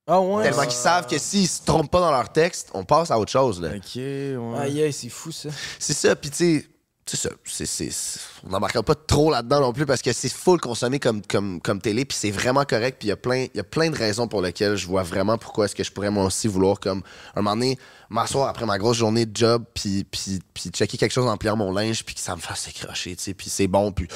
Ah 0.07 0.19
ouais? 0.21 0.43
Tellement 0.43 0.63
qu'ils 0.63 0.71
savent 0.71 1.07
que 1.07 1.17
s'ils 1.17 1.47
se 1.47 1.61
trompent 1.65 1.89
pas 1.89 1.99
dans 2.01 2.11
leur 2.11 2.29
texte, 2.31 2.69
on 2.73 2.83
passe 2.83 3.09
à 3.11 3.17
autre 3.17 3.31
chose. 3.31 3.61
Là. 3.61 3.69
Ok, 3.75 3.95
ouais. 3.95 4.37
Aïe, 4.59 4.81
aïe, 4.83 4.93
c'est 4.93 5.09
fou, 5.09 5.31
ça. 5.31 5.49
C'est 5.79 5.93
ça, 5.93 6.15
puis 6.15 6.29
tu 6.29 6.37
sais, 6.61 6.67
c'est 7.09 7.17
ça. 7.17 7.29
c'est- 7.65 8.19
on 8.45 8.49
n'embarquera 8.49 8.83
pas 8.83 8.95
trop 8.95 9.31
là-dedans 9.31 9.61
non 9.61 9.73
plus 9.73 9.85
parce 9.85 10.01
que 10.01 10.11
c'est 10.13 10.29
full 10.31 10.59
consommé 10.59 10.99
comme, 10.99 11.21
comme, 11.25 11.61
comme 11.61 11.81
télé, 11.81 12.05
puis 12.05 12.17
c'est 12.19 12.31
vraiment 12.31 12.63
correct, 12.65 12.97
puis 12.99 13.07
il 13.07 13.09
y, 13.09 13.11
a 13.11 13.15
plein- 13.17 13.89
de 13.89 13.95
raisons 13.95 14.27
pour 14.27 14.41
lesquelles 14.41 14.75
je 14.75 14.87
vois 14.87 15.03
vraiment 15.03 15.37
pourquoi 15.37 15.65
est-ce 15.65 15.75
que 15.75 15.83
je 15.83 15.91
pourrais 15.91 16.09
moi 16.09 16.25
aussi 16.25 16.47
vouloir, 16.47 16.79
comme, 16.79 17.01
un 17.35 17.41
moment 17.41 17.55
donné, 17.55 17.77
m'asseoir 18.09 18.47
après 18.49 18.65
ma 18.65 18.77
grosse 18.77 18.97
journée 18.97 19.25
de 19.25 19.35
job, 19.35 19.63
puis, 19.73 20.03
puis, 20.03 20.39
puis 20.53 20.69
checker 20.69 20.97
quelque 20.97 21.11
chose 21.13 21.27
en 21.27 21.37
pliant 21.37 21.55
mon 21.55 21.71
linge, 21.71 22.03
puis 22.05 22.15
que 22.15 22.21
ça 22.21 22.35
me 22.35 22.41
fasse 22.41 22.67
écrocher, 22.67 23.15
tu 23.15 23.23
sais, 23.23 23.33
puis 23.33 23.49
c'est 23.49 23.67
bon, 23.67 23.91
puis 23.91 24.07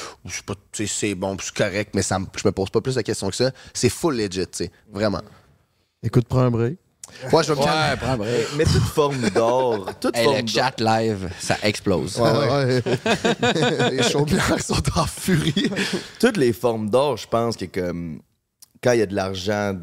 c'est 0.88 1.16
bon, 1.16 1.36
puis 1.38 1.48
c'est 1.48 1.56
correct, 1.64 1.92
mais 1.96 2.02
ça 2.02 2.20
me- 2.20 2.26
je 2.36 2.48
me 2.48 2.52
pose 2.52 2.70
pas 2.70 2.82
plus 2.82 2.96
de 2.96 3.02
questions 3.02 3.30
que 3.30 3.36
ça. 3.36 3.52
C'est 3.74 3.90
full 3.90 4.16
legit, 4.16 4.46
tu 4.48 4.66
sais, 4.66 4.72
vraiment. 4.92 5.22
Écoute, 6.04 6.28
prends 6.28 6.40
un 6.42 6.52
break. 6.52 6.78
Ouais, 7.32 7.44
je 7.44 7.54
vais 7.54 7.60
me 7.60 7.66
calmer. 7.66 7.90
Ouais, 7.92 7.98
prends 7.98 8.12
un 8.12 8.18
break. 8.18 8.48
Mais 8.58 8.64
toute 8.66 8.84
forme 8.84 9.30
d'or. 9.30 9.86
Toute 10.00 10.16
Hey, 10.18 10.24
forme 10.24 10.38
le 10.38 10.44
d'or. 10.44 10.50
chat 10.54 10.80
live, 10.80 11.30
ça 11.40 11.58
explose. 11.64 12.18
Ouais, 12.20 12.32
ouais. 12.32 12.82
Ouais. 12.86 13.92
Les 13.92 14.04
chaudières 14.04 14.62
sont 14.64 14.82
en 14.98 15.06
furie. 15.06 15.70
Toutes 16.20 16.38
les 16.38 16.54
formes 16.54 16.90
d'or, 16.90 17.18
je 17.18 17.28
pense 17.28 17.56
que 17.58 17.66
comme 17.66 18.20
quand 18.84 18.94
il 18.94 19.00
y 19.00 19.04
a 19.04 19.06
de 19.06 19.16
l'argent 19.16 19.76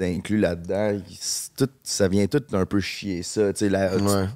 inclus 0.00 0.38
là-dedans, 0.38 0.90
il- 1.08 1.16
c'est 1.18 1.54
tout, 1.56 1.68
ça 1.82 2.06
vient 2.08 2.26
tout 2.26 2.42
un 2.52 2.66
peu 2.66 2.80
chier 2.80 3.22
ça. 3.22 3.52
Tu 3.52 3.60
sais, 3.60 3.68
la- 3.68 3.96
tu- 3.96 4.02
Ouais. 4.02 4.26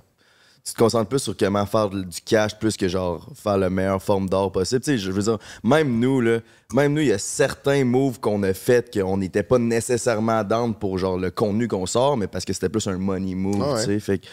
Tu 0.65 0.73
te 0.75 0.79
concentres 0.79 1.09
plus 1.09 1.19
sur 1.21 1.37
comment 1.37 1.65
faire 1.67 1.89
du 1.89 2.21
cash 2.25 2.59
plus 2.59 2.77
que 2.77 2.87
genre 2.89 3.27
faire 3.35 3.57
la 3.59 3.71
meilleure 3.71 4.03
forme 4.03 4.29
d'or 4.29 4.53
possible. 4.53 4.81
Tu 4.83 4.93
sais, 4.93 4.99
je 4.99 5.11
veux 5.11 5.23
dire, 5.23 5.39
même 5.65 5.99
nous, 5.99 6.21
là, 6.21 6.41
même 6.75 6.93
nous, 6.93 7.01
il 7.01 7.09
y 7.09 7.13
a 7.13 7.19
certains 7.19 7.85
moves 7.85 8.21
qu'on 8.21 8.43
a 8.43 8.53
fait 8.53 8.93
qu'on 8.93 9.17
n'était 9.17 9.43
pas 9.43 9.59
nécessairement 9.59 10.45
down 10.45 10.75
pour 10.75 10.99
genre 10.99 11.17
le 11.19 11.31
contenu 11.31 11.67
qu'on 11.67 11.87
sort, 11.87 12.17
mais 12.17 12.27
parce 12.27 12.45
que 12.45 12.53
c'était 12.53 12.69
plus 12.69 12.87
un 12.89 12.99
money 12.99 13.35
move, 13.35 13.63
Ah 13.65 13.75
ouais. 13.75 13.81
tu 13.87 13.87
sais. 13.87 14.01
Fait 14.01 14.19
que, 14.19 14.27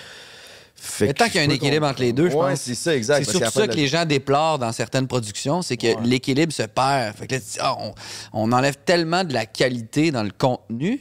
Fait 0.75 1.07
Mais 1.07 1.13
tant 1.15 1.25
qu'il 1.25 1.35
y 1.35 1.39
a 1.39 1.47
un 1.47 1.49
équilibre 1.49 1.87
entre 1.87 2.01
les 2.01 2.13
deux, 2.13 2.29
je 2.29 2.35
Ouais, 2.35 2.51
pense. 2.51 2.61
c'est 2.61 2.75
ça, 2.75 2.95
exact. 2.95 3.23
C'est 3.25 3.31
surtout 3.31 3.49
ça 3.51 3.61
la 3.61 3.67
que 3.69 3.73
les 3.75 3.87
gens 3.87 4.05
déplorent 4.05 4.59
dans 4.59 4.71
certaines 4.71 5.07
productions, 5.07 5.61
c'est 5.63 5.75
que 5.77 5.87
l'équilibre 6.03 6.53
se 6.53 6.63
perd. 6.63 7.15
Fait 7.15 7.25
que 7.25 7.33
là, 7.33 7.39
tu 7.41 7.47
dis, 7.53 7.57
ah, 7.61 7.75
on, 7.79 7.93
on 8.33 8.51
enlève 8.51 8.75
tellement 8.85 9.23
de 9.23 9.33
la 9.33 9.45
qualité 9.47 10.11
dans 10.11 10.21
le 10.23 10.29
contenu 10.37 10.99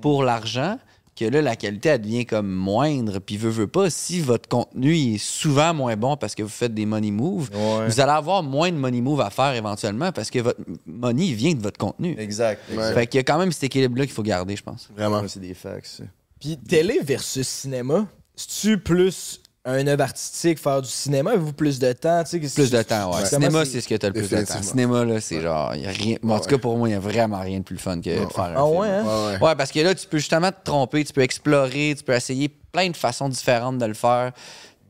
pour 0.00 0.22
l'argent 0.22 0.78
que 1.16 1.24
là, 1.24 1.40
la 1.42 1.56
qualité, 1.56 1.88
elle 1.88 2.02
devient 2.02 2.26
comme 2.26 2.48
moindre. 2.52 3.18
Puis, 3.18 3.36
veut, 3.36 3.50
veut 3.50 3.66
pas, 3.66 3.90
si 3.90 4.20
votre 4.20 4.48
contenu 4.48 4.94
est 4.96 5.18
souvent 5.18 5.72
moins 5.74 5.96
bon 5.96 6.16
parce 6.16 6.34
que 6.34 6.42
vous 6.42 6.48
faites 6.48 6.74
des 6.74 6.86
money 6.86 7.10
moves, 7.10 7.50
Ouais. 7.54 7.86
vous 7.88 8.00
allez 8.00 8.12
avoir 8.12 8.42
moins 8.42 8.70
de 8.70 8.76
money 8.76 9.00
moves 9.00 9.20
à 9.22 9.30
faire 9.30 9.54
éventuellement 9.54 10.12
parce 10.12 10.30
que 10.30 10.38
votre 10.40 10.60
money 10.86 11.32
vient 11.32 11.54
de 11.54 11.62
votre 11.62 11.78
contenu. 11.78 12.14
Exact. 12.18 12.60
exact. 12.70 12.94
Fait 12.94 13.06
qu'il 13.06 13.18
y 13.18 13.20
a 13.20 13.24
quand 13.24 13.38
même 13.38 13.50
cet 13.52 13.64
équilibre-là 13.64 14.04
qu'il 14.04 14.14
faut 14.14 14.22
garder, 14.22 14.54
je 14.56 14.62
pense. 14.62 14.88
Vraiment. 14.96 15.20
Ouais, 15.22 15.28
c'est 15.28 15.40
des 15.40 15.54
facts. 15.54 16.02
Puis 16.38 16.58
télé 16.58 17.00
versus 17.02 17.48
cinéma, 17.48 18.06
c'est-tu 18.34 18.78
plus 18.78 19.40
un 19.68 19.86
œuvre 19.88 20.02
artistique, 20.04 20.58
faire 20.60 20.80
du 20.80 20.88
cinéma, 20.88 21.30
avez-vous 21.32 21.52
plus 21.52 21.78
de 21.78 21.92
temps? 21.92 22.22
tu 22.24 22.30
sais, 22.30 22.40
que- 22.40 22.54
Plus 22.54 22.70
de 22.70 22.82
temps, 22.82 23.10
ouais. 23.10 23.24
Comment 23.30 23.46
Cinéma, 23.46 23.64
c'est 23.64 23.80
ce 23.80 23.88
que 23.88 23.96
t'as 23.96 24.06
le 24.06 24.12
plus 24.12 24.22
de 24.22 24.28
temps. 24.28 24.36
Définitivement. 24.40 24.70
Cinéma, 24.70 25.04
là, 25.04 25.20
c'est 25.20 25.40
genre, 25.40 25.74
y 25.74 25.86
a 25.86 25.90
rien. 25.90 26.16
bon, 26.22 26.34
en 26.36 26.40
tout 26.40 26.48
cas, 26.48 26.58
pour 26.58 26.76
moi, 26.78 26.88
il 26.88 26.92
y 26.92 26.94
a 26.94 27.00
vraiment 27.00 27.40
rien 27.40 27.58
de 27.58 27.64
plus 27.64 27.76
fun 27.78 28.00
que 28.00 28.10
de 28.26 28.32
faire 28.32 28.44
un 28.44 28.54
Ah 28.56 28.64
film. 28.64 28.76
ouais, 28.78 28.88
hein? 28.88 29.38
Ouais, 29.42 29.54
parce 29.56 29.72
que 29.72 29.80
là, 29.80 29.94
tu 29.94 30.06
peux 30.06 30.18
justement 30.18 30.50
te 30.52 30.62
tromper, 30.64 31.04
tu 31.04 31.12
peux 31.12 31.22
explorer, 31.22 31.94
tu 31.98 32.04
peux 32.04 32.14
essayer 32.14 32.48
plein 32.48 32.88
de 32.90 32.96
façons 32.96 33.28
différentes 33.28 33.78
de 33.78 33.86
le 33.86 33.94
faire. 33.94 34.32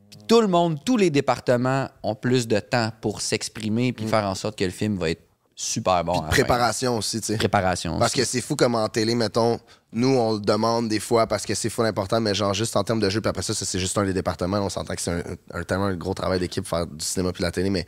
Puis 0.09 0.19
tout 0.27 0.41
le 0.41 0.47
monde, 0.47 0.77
tous 0.85 0.95
les 0.97 1.09
départements 1.09 1.87
ont 2.03 2.15
plus 2.15 2.47
de 2.47 2.59
temps 2.59 2.91
pour 3.01 3.21
s'exprimer 3.21 3.93
puis 3.93 4.05
faire 4.07 4.25
en 4.25 4.35
sorte 4.35 4.57
que 4.57 4.63
le 4.63 4.69
film 4.71 4.97
va 4.97 5.09
être 5.09 5.23
super 5.59 6.03
bon. 6.05 6.21
fin. 6.21 6.27
Préparation 6.29 6.97
aussi, 6.97 7.19
tu 7.19 7.27
sais. 7.27 7.37
Préparation. 7.37 7.97
Parce 7.99 8.13
que 8.13 8.23
c'est 8.23 8.41
fou 8.41 8.55
comme 8.55 8.75
en 8.75 8.87
télé, 8.87 9.15
mettons, 9.15 9.59
nous, 9.91 10.09
on 10.15 10.33
le 10.33 10.39
demande 10.39 10.87
des 10.87 10.99
fois 10.99 11.25
parce 11.27 11.45
que 11.45 11.55
c'est 11.55 11.69
fou 11.69 11.81
important, 11.81 12.21
mais 12.21 12.35
genre 12.35 12.53
juste 12.53 12.75
en 12.77 12.83
termes 12.83 12.99
de 12.99 13.09
jeu, 13.09 13.19
puis 13.21 13.29
après 13.29 13.41
ça, 13.41 13.53
ça, 13.53 13.65
c'est 13.65 13.79
juste 13.79 13.97
un 13.97 14.05
des 14.05 14.13
départements. 14.13 14.59
On 14.59 14.69
s'entend 14.69 14.93
que 14.95 15.01
c'est 15.01 15.11
un, 15.11 15.23
un- 15.53 15.63
tellement 15.63 15.85
un 15.85 15.95
gros 15.95 16.13
travail 16.13 16.39
d'équipe 16.39 16.65
faire 16.65 16.85
du 16.85 17.03
cinéma 17.03 17.33
puis 17.33 17.41
la 17.43 17.51
télé, 17.51 17.69
mais 17.71 17.85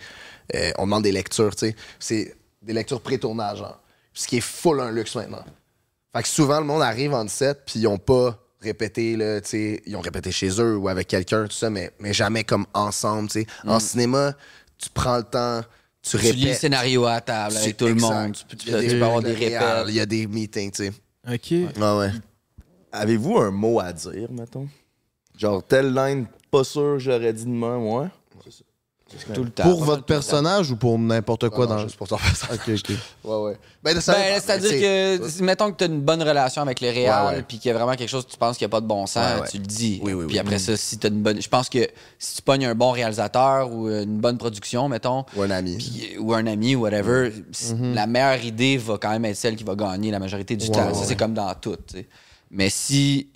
euh, 0.55 0.72
on 0.80 0.84
demande 0.86 1.03
des 1.03 1.11
lectures, 1.11 1.55
tu 1.55 1.67
sais. 1.67 1.76
C'est 1.99 2.36
des 2.61 2.74
lectures 2.74 3.01
pré-tournage, 3.01 3.59
genre. 3.59 3.80
Ce 4.13 4.28
qui 4.28 4.38
est 4.38 4.41
full 4.41 4.82
un 4.82 4.91
luxe 4.91 5.15
maintenant. 5.15 5.43
Fait 6.15 6.24
que 6.24 6.28
souvent, 6.28 6.59
le 6.59 6.65
monde 6.65 6.82
arrive 6.82 7.13
en 7.13 7.28
set, 7.28 7.61
puis 7.67 7.80
ils 7.82 7.88
ont 7.88 7.99
pas 7.99 8.36
répété, 8.61 9.15
là, 9.15 9.39
tu 9.41 9.49
sais, 9.49 9.82
ils 9.86 9.95
ont 9.95 10.01
répété 10.01 10.32
chez 10.32 10.49
eux 10.59 10.76
ou 10.76 10.89
avec 10.89 11.07
quelqu'un, 11.07 11.45
tout 11.45 11.55
ça, 11.55 11.70
mais, 11.70 11.91
mais 11.99 12.13
jamais 12.13 12.43
comme 12.43 12.65
ensemble, 12.74 13.30
tu 13.30 13.41
sais. 13.41 13.47
En 13.67 13.80
cinéma, 13.80 14.34
tu 14.80 14.89
prends 14.89 15.17
le 15.17 15.24
temps, 15.24 15.61
tu 16.02 16.18
tu 16.18 16.32
lis 16.34 16.45
le 16.45 16.54
scénario 16.54 17.06
à 17.06 17.22
table 17.22 17.58
avec 17.58 17.78
tout 17.78 17.88
le 17.88 17.95
monde. 17.95 18.34
Tu 18.34 18.45
peux, 18.45 18.58
tu 18.58 18.88
tu 18.89 19.04
avoir 19.04 19.22
des 19.22 19.34
répètes. 19.34 19.86
Il 19.88 19.93
y 19.93 20.00
a 20.00 20.06
des 20.06 20.28
meetings, 20.28 20.72
tu 20.72 20.86
sais. 20.86 20.93
OK. 21.32 21.74
Ah 21.80 21.97
ouais. 21.97 22.12
Avez-vous 22.91 23.38
un 23.38 23.52
mot 23.52 23.80
à 23.80 23.93
dire, 23.93 24.32
mettons? 24.32 24.68
Genre, 25.38 25.64
telle 25.66 25.93
line, 25.93 26.26
pas 26.50 26.64
sûr 26.64 26.93
que 26.93 27.00
j'aurais 27.00 27.34
dit 27.34 27.45
de 27.45 27.50
même, 27.50 27.86
ouais. 27.86 28.08
Tout 29.34 29.43
le 29.43 29.49
temps. 29.49 29.64
Pour 29.64 29.84
votre 29.84 30.03
personnage 30.03 30.72
ou 30.72 30.76
pour 30.76 30.97
n'importe 30.99 31.49
quoi 31.49 31.66
Non, 31.66 31.72
non, 31.72 31.78
dans 31.78 31.84
juste 31.84 31.97
pour 31.97 32.07
ton 32.07 32.18
personnage. 32.18 32.60
Ok, 32.68 32.74
ok. 32.89 32.95
Ouais, 33.24 33.36
ouais. 33.38 33.57
Ben, 33.84 33.99
ça 34.01 34.14
Ben, 34.14 34.39
c'est-à-dire 34.41 34.72
que, 34.72 35.41
mettons 35.41 35.72
que 35.72 35.78
tu 35.78 35.84
as 35.84 35.88
une 35.88 36.01
bonne 36.01 36.22
relation 36.22 36.62
avec 36.62 36.80
le 36.82 36.88
ouais. 36.89 37.41
puis 37.47 37.57
qu'il 37.60 37.70
y 37.70 37.72
a 37.74 37.78
vraiment 37.78 37.95
quelque 37.95 38.10
chose 38.10 38.26
que 38.26 38.32
tu 38.32 38.38
penses 38.38 38.57
qu'il 38.57 38.66
n'y 38.66 38.70
a 38.70 38.74
pas 38.74 38.82
de 38.82 38.86
bon 38.88 39.05
sens, 39.07 39.36
Ouais, 39.36 39.41
ouais. 39.41 39.47
tu 39.49 39.57
le 39.57 39.66
dis. 39.66 39.99
Oui, 40.03 40.14
oui, 40.14 40.26
puis 40.26 40.36
oui. 40.36 40.39
après 40.39 40.60
ça, 40.60 40.76
si 40.78 40.97
tu 40.97 41.07
une 41.07 41.22
bonne. 41.22 41.41
Je 41.41 41.49
pense 41.49 41.70
que 41.70 41.88
si 42.18 42.36
tu 42.38 42.41
pognes 42.41 42.66
un 42.66 42.76
bon 42.76 42.91
réalisateur 42.91 43.72
ou 43.72 43.89
une 43.89 44.20
bonne 44.20 44.38
production, 44.38 44.88
mettons, 44.89 45.26
Ou 45.36 45.41
un 45.43 45.51
ami. 45.51 45.78
ou 46.20 46.34
un 46.34 46.45
ami 46.47 46.76
ou 46.76 46.82
whatever, 46.82 47.32
c- 47.51 47.76
la 47.93 48.05
meilleure 48.07 48.43
idée 48.43 48.78
va 48.78 48.97
quand 48.97 49.10
même 49.12 49.26
être 49.26 49.36
celle 49.38 49.55
qui 49.55 49.64
va 49.64 49.76
gagner 49.76 50.12
la 50.12 50.20
majorité 50.20 50.55
du 50.55 50.70
temps. 50.70 50.93
Ça, 50.93 51.05
c'est 51.05 51.16
comme 51.16 51.34
dans 51.34 51.53
tout. 51.55 51.78
Mais 52.51 52.70
si. 52.70 53.28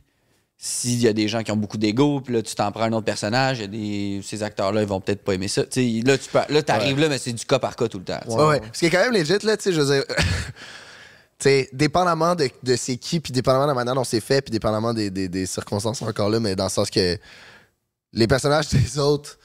S'il 0.66 1.01
y 1.01 1.09
a 1.09 1.14
des 1.14 1.28
gens 1.28 1.43
qui 1.43 1.51
ont 1.51 1.57
beaucoup 1.57 1.78
d'ego, 1.78 2.22
puis 2.22 2.36
là, 2.36 2.41
tu 2.41 2.55
t'en 2.55 2.72
prends 2.72 2.84
un 2.84 2.93
autre 2.93 3.03
personnage, 3.03 3.59
il 3.59 3.61
y 3.61 3.66
a 3.66 3.68
des, 3.68 4.22
ces 4.24 4.43
acteurs-là, 4.43 4.82
ils 4.82 4.88
vont 4.88 5.01
peut-être 5.01 5.22
pas 5.22 5.34
aimer 5.34 5.49
ça. 5.49 5.64
Là, 5.64 5.68
tu 6.18 6.30
peux, 6.32 6.39
là, 6.47 6.64
t'arrives 6.64 6.97
là, 7.01 7.09
mais 7.09 7.18
c'est 7.18 7.34
du 7.34 7.43
cas 7.43 7.59
par 7.59 7.76
cas 7.76 7.89
tout 7.89 7.97
le 7.99 8.05
temps. 8.05 8.22
Ouais, 8.28 8.45
ouais. 8.45 8.61
Ce 8.72 8.80
qui 8.80 8.86
est 8.86 8.89
quand 8.89 9.03
même 9.03 9.11
legit, 9.11 9.45
là, 9.45 9.57
tu 9.57 9.64
sais, 9.64 9.74
je 9.74 9.82
veux 9.82 9.93
dire. 9.93 10.03
dépendamment 11.74 12.36
de, 12.36 12.49
de 12.64 12.78
c'est 12.78 12.95
qui, 12.95 13.20
puis 13.20 13.34
dépendamment 13.34 13.66
de 13.66 13.72
la 13.72 13.74
manière 13.74 13.95
dont 13.95 14.05
c'est 14.05 14.22
fait, 14.22 14.41
puis 14.41 14.51
dépendamment 14.51 14.93
des, 14.93 15.09
des, 15.09 15.28
des 15.28 15.45
circonstances 15.45 16.01
encore 16.01 16.30
là, 16.30 16.39
mais 16.39 16.55
dans 16.55 16.64
le 16.64 16.70
sens 16.70 16.89
que 16.89 17.18
les 18.14 18.28
personnages 18.28 18.70
des 18.70 18.97
autres. 18.99 19.38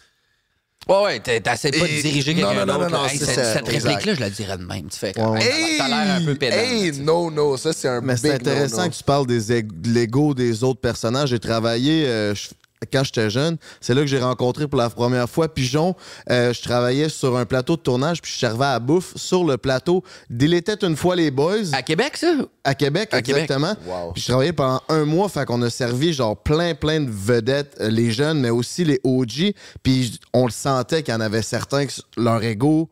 Ouais, 0.89 1.03
ouais, 1.05 1.21
t'es- 1.21 1.41
t'essaies 1.41 1.71
pas 1.71 1.87
de 1.87 2.01
diriger 2.01 2.33
non, 2.35 2.49
quelqu'un 2.49 2.65
non, 2.65 2.73
non, 2.73 2.79
d'autre. 2.79 2.91
non, 2.91 3.03
là. 3.03 3.09
c'est 3.11 3.29
Hey, 3.29 3.35
cette 3.55 3.69
réplique-là, 3.69 4.15
je 4.15 4.21
la 4.21 4.31
dirais 4.31 4.57
de 4.57 4.65
même. 4.65 4.87
Tu 4.91 4.99
fais 4.99 5.13
comme, 5.13 5.33
Ouais, 5.33 5.43
hey, 5.45 5.77
t'as 5.79 5.89
l'air 5.89 6.15
un 6.17 6.25
peu 6.25 6.35
pédant. 6.35 6.57
Hey, 6.57 6.91
tu 6.91 6.97
sais. 6.97 7.03
no, 7.03 7.31
no, 7.31 7.57
ça 7.59 7.73
c'est 7.75 7.89
un 7.89 8.01
Mais 8.01 8.17
c'est 8.17 8.33
intéressant 8.33 8.79
no-no. 8.79 8.89
que 8.91 8.95
tu 8.97 9.05
parles 9.05 9.27
des 9.27 9.53
l'ego 9.85 10.33
des 10.35 10.65
autres 10.65 10.81
personnages. 10.81 11.29
J'ai 11.29 11.39
travaillé 11.39 12.07
euh, 12.07 12.35
je- 12.35 12.49
quand 12.93 13.05
j'étais 13.05 13.31
jeune. 13.31 13.57
C'est 13.81 13.95
là 13.95 14.01
que 14.03 14.07
j'ai 14.07 14.21
rencontré 14.21 14.69
pour 14.69 14.79
la 14.79 14.91
première 14.91 15.29
fois 15.29 15.53
Pigeon. 15.53 15.95
Euh, 16.31 16.53
je 16.53 16.63
travaillais 16.63 17.09
sur 17.09 17.37
un 17.37 17.45
plateau 17.45 17.77
de 17.77 17.83
tournage, 17.83 18.23
puis 18.23 18.33
je 18.33 18.39
servais 18.39 18.67
à 18.67 18.79
bouffe 18.79 19.17
sur 19.17 19.45
le 19.45 19.57
plateau 19.57 20.03
d'Il 20.31 20.55
était 20.55 20.75
une 20.87 20.97
fois 20.97 21.17
les 21.17 21.31
boys 21.31 21.57
À 21.73 21.83
Québec, 21.83 22.17
ça? 22.17 22.33
à 22.65 22.75
Québec, 22.75 23.09
À 23.13 23.23
Québec. 23.23 23.45
exactement. 23.45 23.75
Wow. 23.87 24.13
Puis 24.13 24.23
je 24.23 24.29
travaillais 24.29 24.53
pendant 24.53 24.83
un 24.89 25.05
mois, 25.05 25.29
fait 25.29 25.45
qu'on 25.45 25.63
a 25.63 25.71
servi 25.71 26.13
genre 26.13 26.37
plein, 26.37 26.75
plein 26.75 27.01
de 27.01 27.11
vedettes, 27.11 27.77
euh, 27.81 27.89
les 27.91 28.11
jeunes, 28.11 28.41
mais 28.41 28.51
aussi 28.51 28.85
les 28.85 29.01
OG. 29.05 29.55
Puis 29.83 30.21
on 30.33 30.45
le 30.45 30.51
sentait 30.53 31.03
qu'il 31.03 31.13
y 31.15 31.17
en 31.17 31.21
avait 31.21 31.43
certains 31.43 31.87
que 31.87 31.93
leur 32.17 32.43
ego, 32.43 32.89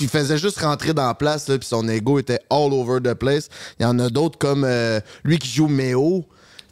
il 0.00 0.08
faisait 0.08 0.36
juste 0.38 0.58
rentrer 0.60 0.92
dans 0.92 1.06
la 1.06 1.14
place, 1.14 1.48
là, 1.48 1.56
puis 1.58 1.66
son 1.66 1.88
ego 1.88 2.18
était 2.18 2.40
all 2.50 2.72
over 2.72 3.00
the 3.02 3.14
place. 3.14 3.48
Il 3.78 3.82
y 3.84 3.86
en 3.86 3.98
a 3.98 4.10
d'autres 4.10 4.38
comme 4.38 4.64
euh, 4.64 5.00
lui 5.24 5.38
qui 5.38 5.48
joue 5.48 5.68
Méo. 5.68 6.24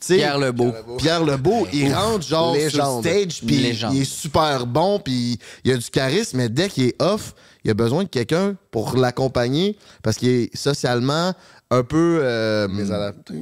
Pierre 0.06 0.38
Lebeau. 0.38 0.72
Pierre 0.98 1.24
Lebeau, 1.24 1.66
il 1.72 1.92
rentre 1.94 2.26
genre 2.26 2.54
Légende. 2.54 3.02
sur 3.02 3.10
le 3.12 3.24
stage, 3.24 3.40
puis 3.46 3.74
il 3.92 4.00
est 4.02 4.04
super 4.04 4.66
bon, 4.66 4.98
puis 4.98 5.38
il 5.64 5.72
a 5.72 5.76
du 5.76 5.90
charisme, 5.90 6.36
mais 6.38 6.48
dès 6.48 6.68
qu'il 6.68 6.84
est 6.84 7.02
off, 7.02 7.34
il 7.64 7.70
a 7.70 7.74
besoin 7.74 8.02
de 8.04 8.08
quelqu'un 8.08 8.56
pour 8.70 8.96
l'accompagner 8.96 9.76
parce 10.02 10.16
qu'il 10.16 10.28
est 10.28 10.56
socialement 10.56 11.32
un 11.70 11.84
peu 11.84 12.18
euh, 12.20 12.68
Mésadapté. 12.68 13.34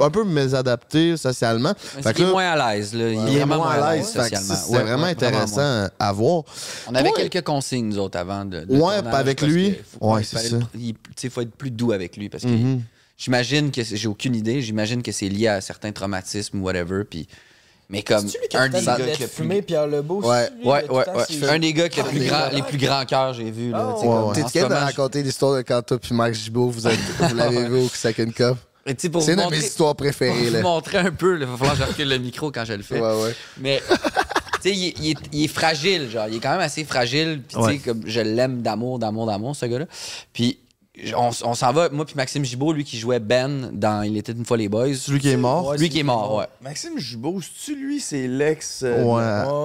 un 0.00 0.10
peu 0.10 0.24
mésadapté 0.24 1.16
socialement. 1.16 1.72
Fait 1.76 2.02
c'est 2.02 2.14
qu'il 2.14 2.24
est 2.24 2.26
là, 2.26 2.32
moins 2.32 2.50
à 2.50 2.74
l'aise. 2.74 2.94
Là? 2.94 3.10
Il 3.12 3.28
il 3.28 3.36
est 3.38 3.44
moins 3.46 3.68
à 3.70 3.94
l'aise. 3.94 4.06
Fait 4.08 4.28
que 4.30 4.36
socialement. 4.38 4.70
Ouais, 4.72 4.82
vraiment 4.82 5.02
ouais, 5.04 5.10
intéressant 5.10 5.86
à 5.98 6.12
voir. 6.12 6.42
On 6.88 6.94
avait 6.96 7.12
quelques 7.12 7.42
consignes, 7.46 7.86
nous 7.90 7.98
autres, 7.98 8.18
avant. 8.18 8.44
De, 8.44 8.64
de 8.64 8.72
Ouais, 8.76 8.96
tournage, 8.96 9.14
avec 9.14 9.42
lui. 9.42 9.76
faut- 10.00 10.14
Ouais, 10.14 10.22
il 10.22 10.24
c'est 10.24 10.38
ça. 10.48 10.56
il- 10.74 11.30
faut 11.30 11.40
être 11.42 11.54
plus 11.54 11.70
doux 11.70 11.92
avec 11.92 12.16
lui 12.16 12.28
parce 12.28 12.42
que. 12.42 12.48
J'imagine 13.20 13.70
que 13.70 13.84
c'est- 13.84 13.96
j'ai 13.96 14.08
aucune 14.08 14.34
idée. 14.34 14.60
J'imagine 14.62 15.02
que 15.02 15.12
c'est 15.12 15.28
lié 15.28 15.46
à 15.48 15.60
certains 15.60 15.92
traumatismes 15.92 16.58
ou 16.60 16.64
whatever. 16.64 17.04
Puis, 17.04 17.28
mais 17.90 18.02
comme 18.02 18.26
un 18.54 18.58
a 18.64 18.68
des 18.68 18.82
gars 18.84 18.98
qui 19.14 19.24
a 19.24 19.28
fumées, 19.28 19.62
Pierre 19.62 19.86
Lebeau? 19.86 20.22
Ouais. 20.22 20.48
Ouais, 20.64 20.88
ouais, 20.90 21.04
Un 21.48 21.58
des 21.58 21.72
gars 21.72 21.88
qui 21.88 22.00
a 22.00 22.04
plus 22.04 22.24
grand, 22.26 22.48
les 22.52 22.62
plus 22.62 22.78
grands 22.78 23.04
cœurs, 23.04 23.34
j'ai 23.34 23.50
vu. 23.50 23.70
Là, 23.70 23.94
tu 23.96 24.02
sais, 24.02 24.06
Ouais, 24.06 24.12
comme, 24.14 24.22
ouais. 24.24 24.30
en 24.30 24.32
T'es 24.32 24.42
capable 24.58 24.74
de 24.74 24.80
raconter 24.80 25.22
l'histoire 25.22 25.56
de 25.56 25.62
quand 25.62 25.82
toi 25.82 25.98
puis 25.98 26.14
Max 26.14 26.38
Gibault, 26.38 26.70
vous, 26.70 26.86
êtes- 26.86 26.98
vous 27.18 27.34
l'avez 27.34 27.68
vu 27.68 27.76
au 27.76 27.88
Second 27.88 28.30
Cup? 28.30 28.56
pour 29.12 29.22
C'est 29.22 29.34
vous 29.34 29.40
une 29.42 29.46
de 29.48 29.50
mes 29.54 29.58
histoires 29.58 29.94
pour 29.94 30.04
préférées, 30.06 30.46
vous 30.48 30.54
là. 30.54 30.62
montrer 30.62 30.98
un 30.98 31.10
peu, 31.12 31.38
il 31.38 31.46
va 31.46 31.56
falloir 31.56 31.76
que 31.76 31.82
je 31.84 31.88
recule 31.88 32.08
le 32.08 32.18
micro 32.18 32.50
quand 32.50 32.64
je 32.64 32.72
le 32.72 32.82
fais. 32.82 32.98
Ouais, 32.98 33.22
ouais. 33.22 33.34
Mais, 33.58 33.80
tu 34.62 34.70
sais, 34.70 34.74
il, 34.76 34.86
est- 34.88 34.94
il 34.98 35.10
est- 35.10 35.16
il 35.32 35.44
est 35.44 35.48
fragile, 35.48 36.08
genre. 36.10 36.26
Il 36.28 36.36
est 36.36 36.40
quand 36.40 36.50
même 36.52 36.60
assez 36.60 36.84
fragile. 36.84 37.42
Puis, 37.46 37.56
tu 37.56 37.62
sais, 37.62 37.66
Ouais. 37.68 37.78
comme 37.78 38.02
je 38.06 38.20
l'aime 38.20 38.62
d'amour, 38.62 38.98
d'amour, 38.98 39.26
d'amour, 39.26 39.54
ce 39.54 39.66
gars-là. 39.66 39.84
Puis, 40.32 40.58
on, 41.16 41.30
on 41.44 41.54
s'en 41.54 41.72
va, 41.72 41.88
moi 41.90 42.04
puis 42.04 42.14
Maxime 42.16 42.44
Gibault, 42.44 42.72
lui 42.72 42.84
qui 42.84 42.98
jouait 42.98 43.18
Ben 43.20 43.70
dans 43.72 44.02
Il 44.02 44.16
était 44.16 44.32
une 44.32 44.44
fois 44.44 44.56
les 44.56 44.68
Boys. 44.68 44.94
Celui 44.94 45.18
qui 45.20 45.28
est 45.30 45.36
mort. 45.36 45.68
Ouais, 45.68 45.78
lui 45.78 45.88
qui 45.88 46.00
est 46.00 46.04
mort, 46.04 46.34
ouais. 46.36 46.46
Maxime 46.60 46.98
Jubot, 46.98 47.40
c'est-tu 47.40 47.76
lui, 47.76 48.00
c'est 48.00 48.26
l'ex. 48.28 48.82
euh, 48.84 49.02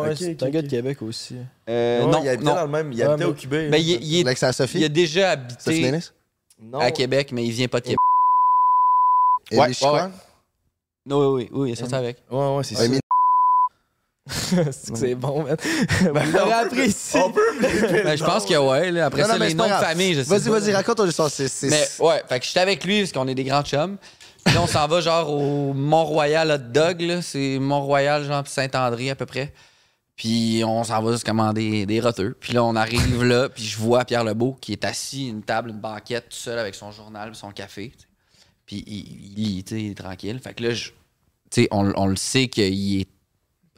Ouais. 0.03 0.15
C'est 0.15 0.41
un 0.43 0.49
gars 0.49 0.61
de 0.61 0.67
Québec 0.67 1.01
aussi. 1.01 1.35
Euh, 1.69 2.03
Ouais, 2.05 2.11
non, 2.11 2.23
il 2.23 2.29
habitait 2.29 2.45
non. 2.45 2.55
dans 2.55 2.65
le 2.65 2.71
même. 2.71 2.91
Il 2.91 2.97
Ouais, 2.97 3.03
habitait 3.03 3.25
mais- 3.25 3.31
au 3.31 3.33
Cubé. 3.33 3.69
Ben, 3.69 3.77
il, 3.77 3.89
il 4.03 4.19
est- 4.19 4.23
L'ex 4.23 4.43
à 4.43 4.53
Sophie? 4.53 4.79
il 4.79 4.83
a 4.85 4.89
déjà 4.89 5.31
habité? 5.31 5.91
Non. 6.61 6.79
à 6.79 6.89
Québec, 6.91 7.31
mais 7.33 7.45
il 7.45 7.51
vient 7.51 7.67
pas 7.67 7.79
de 7.79 7.85
Québec. 7.85 7.97
Et 9.51 9.57
Ouais, 9.59 9.71
Non, 11.05 11.19
oui, 11.35 11.43
oui, 11.43 11.49
oui, 11.51 11.69
il 11.69 11.73
est 11.73 11.75
sorti 11.75 11.93
avec. 11.95 12.17
Ouais, 12.31 12.37
ouais, 12.57 12.63
c'est 12.63 12.75
Ouais, 12.79 12.87
ça. 12.87 12.99
C'est 14.29 15.15
bon, 15.15 15.43
man. 15.43 15.57
L'aurez 16.33 16.53
appris 16.53 16.87
ici. 16.87 17.17
On 17.17 17.31
peut 17.31 17.41
Ben, 17.61 18.17
je 18.17 18.23
pense 18.23 18.45
que 18.45 18.55
ouais. 18.57 18.91
Là. 18.91 19.05
Après 19.07 19.21
Non, 19.21 19.27
non, 19.27 19.33
ça, 19.33 19.39
mais 19.39 19.47
les 19.49 19.53
noms 19.53 19.65
de 19.65 19.69
famille, 19.73 20.13
je 20.15 20.23
sais 20.23 20.29
Vas-y, 20.29 20.49
pas. 20.49 20.59
vas-y, 20.59 20.73
raconte 20.73 20.97
ton 20.97 21.07
histoire. 21.07 21.29
Mais 21.63 21.87
ouais, 21.99 22.23
fait 22.27 22.39
que 22.39 22.45
j'étais 22.45 22.59
avec 22.59 22.83
lui 22.83 22.99
parce 23.01 23.11
qu'on 23.11 23.27
est 23.27 23.35
des 23.35 23.43
grands 23.43 23.63
chums. 23.63 23.97
Puis 24.43 24.53
là, 24.55 24.61
on 24.61 24.67
s'en 24.67 24.87
va 24.87 25.01
genre 25.01 25.29
au 25.31 25.73
Mont-Royal 25.73 26.51
Hot 26.51 26.71
Dog, 26.71 27.01
là. 27.01 27.21
C'est 27.21 27.57
Mont-Royal, 27.59 28.23
genre 28.25 28.47
Saint-André 28.47 29.09
à 29.11 29.15
peu 29.15 29.25
près. 29.25 29.53
Puis 30.15 30.63
on 30.65 30.83
s'en 30.83 31.01
va 31.03 31.17
se 31.17 31.25
commander 31.25 31.85
des 31.85 31.99
roteux. 31.99 32.35
Puis 32.39 32.53
là, 32.53 32.63
on 32.63 32.75
arrive 32.75 33.23
là, 33.23 33.49
puis 33.49 33.63
je 33.63 33.77
vois 33.77 34.05
Pierre 34.05 34.23
Lebeau 34.23 34.55
qui 34.61 34.71
est 34.71 34.85
assis, 34.85 35.27
une 35.27 35.43
table, 35.43 35.71
une 35.71 35.79
banquette, 35.79 36.29
tout 36.29 36.37
seul 36.37 36.57
avec 36.57 36.73
son 36.73 36.91
journal, 36.91 37.35
son 37.35 37.51
café. 37.51 37.91
Puis 38.65 38.83
il, 38.87 38.97
il 38.97 39.35
lit, 39.35 39.63
tu 39.63 39.75
sais, 39.75 39.81
il 39.81 39.91
est 39.91 39.95
tranquille. 39.95 40.39
Fait 40.41 40.53
que 40.53 40.63
là, 40.63 40.71
je- 40.73 40.89
tu 41.51 41.61
sais, 41.63 41.67
on, 41.71 41.91
on 41.97 42.07
le 42.07 42.15
sait 42.15 42.47
qu'il 42.47 43.01
est 43.01 43.07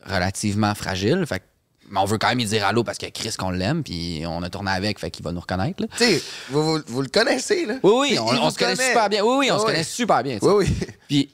relativement 0.06 0.74
fragile. 0.76 1.26
Fait 1.28 1.42
mais 1.90 2.00
on 2.02 2.06
veut 2.06 2.18
quand 2.18 2.28
même 2.28 2.38
lui 2.38 2.46
dire 2.46 2.66
allô 2.66 2.84
parce 2.84 2.98
que 2.98 3.06
Chris 3.06 3.34
qu'on 3.38 3.50
l'aime, 3.50 3.82
puis 3.82 4.24
on 4.28 4.44
a 4.44 4.50
tourné 4.50 4.72
avec, 4.72 5.00
fait 5.00 5.10
qu'il 5.10 5.24
va 5.24 5.32
nous 5.32 5.40
reconnaître. 5.40 5.82
là. 5.82 5.88
Tu 5.98 6.04
sais, 6.04 6.24
vous, 6.50 6.62
vous, 6.62 6.80
vous 6.86 7.02
le 7.02 7.08
connaissez, 7.08 7.66
là? 7.66 7.76
Oui, 7.82 7.94
oui, 8.12 8.20
on, 8.20 8.26
on 8.26 8.50
se 8.50 8.58
connaît 8.58 8.76
connaît. 8.76 8.90
super 8.90 9.10
bien. 9.10 9.24
Oui, 9.24 9.36
oui, 9.38 9.52
on 9.52 9.60
se 9.60 9.66
connaît 9.66 9.84
super 9.86 10.22
bien. 10.22 10.38
Oui, 10.42 10.66
oui. 10.66 10.78
Puis, 11.08 11.30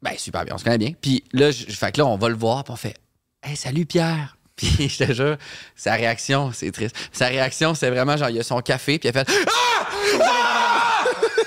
ben, 0.00 0.12
super 0.16 0.44
bien, 0.44 0.54
on 0.54 0.58
se 0.58 0.64
connaît 0.64 0.78
bien. 0.78 0.92
Puis 1.00 1.24
là, 1.32 1.50
je, 1.50 1.64
fait 1.72 1.90
que 1.90 1.98
là, 1.98 2.06
on 2.06 2.16
va 2.16 2.28
le 2.28 2.36
voir, 2.36 2.62
puis 2.62 2.72
on 2.72 2.76
fait, 2.76 2.94
Hey, 3.42 3.56
salut 3.56 3.84
Pierre. 3.84 4.36
Puis 4.54 4.88
je 4.88 5.04
te 5.04 5.12
jure, 5.12 5.36
sa 5.74 5.94
réaction, 5.94 6.52
c'est 6.54 6.70
triste. 6.70 6.94
Sa 7.12 7.26
réaction, 7.26 7.74
c'est 7.74 7.90
vraiment 7.90 8.16
genre, 8.16 8.30
il 8.30 8.38
a 8.38 8.42
son 8.44 8.60
café, 8.60 9.00
puis 9.00 9.08
il 9.08 9.16
a 9.16 9.24
fait 9.24 9.28
Ah! 9.28 9.86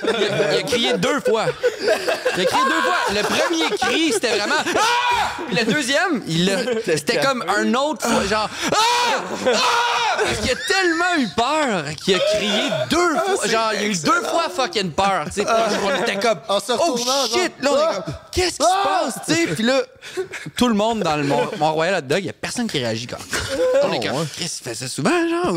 Ah! 0.04 0.12
Il 0.18 0.26
a, 0.26 0.54
il 0.54 0.60
a 0.60 0.64
crié 0.64 0.94
deux 0.94 1.20
fois. 1.22 1.46
Il 1.82 2.42
a 2.42 2.46
crié 2.46 2.64
deux 2.66 2.82
fois. 2.82 2.98
Le 3.14 3.22
premier 3.24 3.78
cri, 3.78 4.12
c'était 4.14 4.38
vraiment 4.38 4.56
Ah! 4.76 5.44
Puis 5.48 5.56
le 5.58 5.72
deuxième, 5.74 6.22
il 6.28 6.50
a- 6.52 6.58
c'était 6.86 7.18
comme 7.20 7.44
un 7.48 7.74
autre 7.74 8.08
fois, 8.08 8.26
genre 8.26 8.50
Ah! 8.72 9.22
Ah! 9.48 9.58
Parce 10.22 10.38
qu'il 10.40 10.52
a 10.52 10.56
tellement 10.68 11.16
eu 11.18 11.28
peur 11.36 11.84
qu'il 12.04 12.16
a 12.16 12.20
crié 12.20 12.64
deux 12.90 13.16
fois. 13.16 13.48
Genre, 13.48 13.72
il 13.74 13.80
a 13.80 13.86
eu 13.88 13.96
deux 13.98 14.22
fois 14.22 14.48
fucking 14.54 14.92
peur. 14.92 15.26
Tu 15.28 15.42
sais, 15.42 15.48
on 15.48 16.02
était 16.04 16.18
comme 16.20 16.40
Oh 16.82 16.98
shit! 17.34 17.54
Là, 17.62 17.72
on 17.72 17.78
est 17.78 17.96
comme, 17.96 18.04
Qu'est-ce 18.32 18.58
qui 18.58 18.64
se 18.64 18.84
passe? 18.84 19.20
Tu 19.28 19.34
sais, 19.34 19.48
puis 19.48 19.64
là, 19.64 19.82
tout 20.58 20.68
le 20.68 20.74
monde 20.76 21.00
dans 21.02 21.16
le 21.16 21.24
Mont- 21.24 21.50
Mont-Royal 21.58 21.96
hot 22.00 22.02
dog, 22.02 22.20
il 22.20 22.26
y 22.26 22.30
a 22.30 22.34
personne 22.34 22.68
qui 22.70 22.80
réagit 22.80 23.08
comme. 23.08 23.20
On 23.84 23.94
est 23.94 24.06
comme, 24.06 24.28
Chris, 24.36 24.52
il 24.60 24.64
fait 24.64 24.76
ça 24.76 24.88
souvent, 24.88 25.10
genre? 25.30 25.56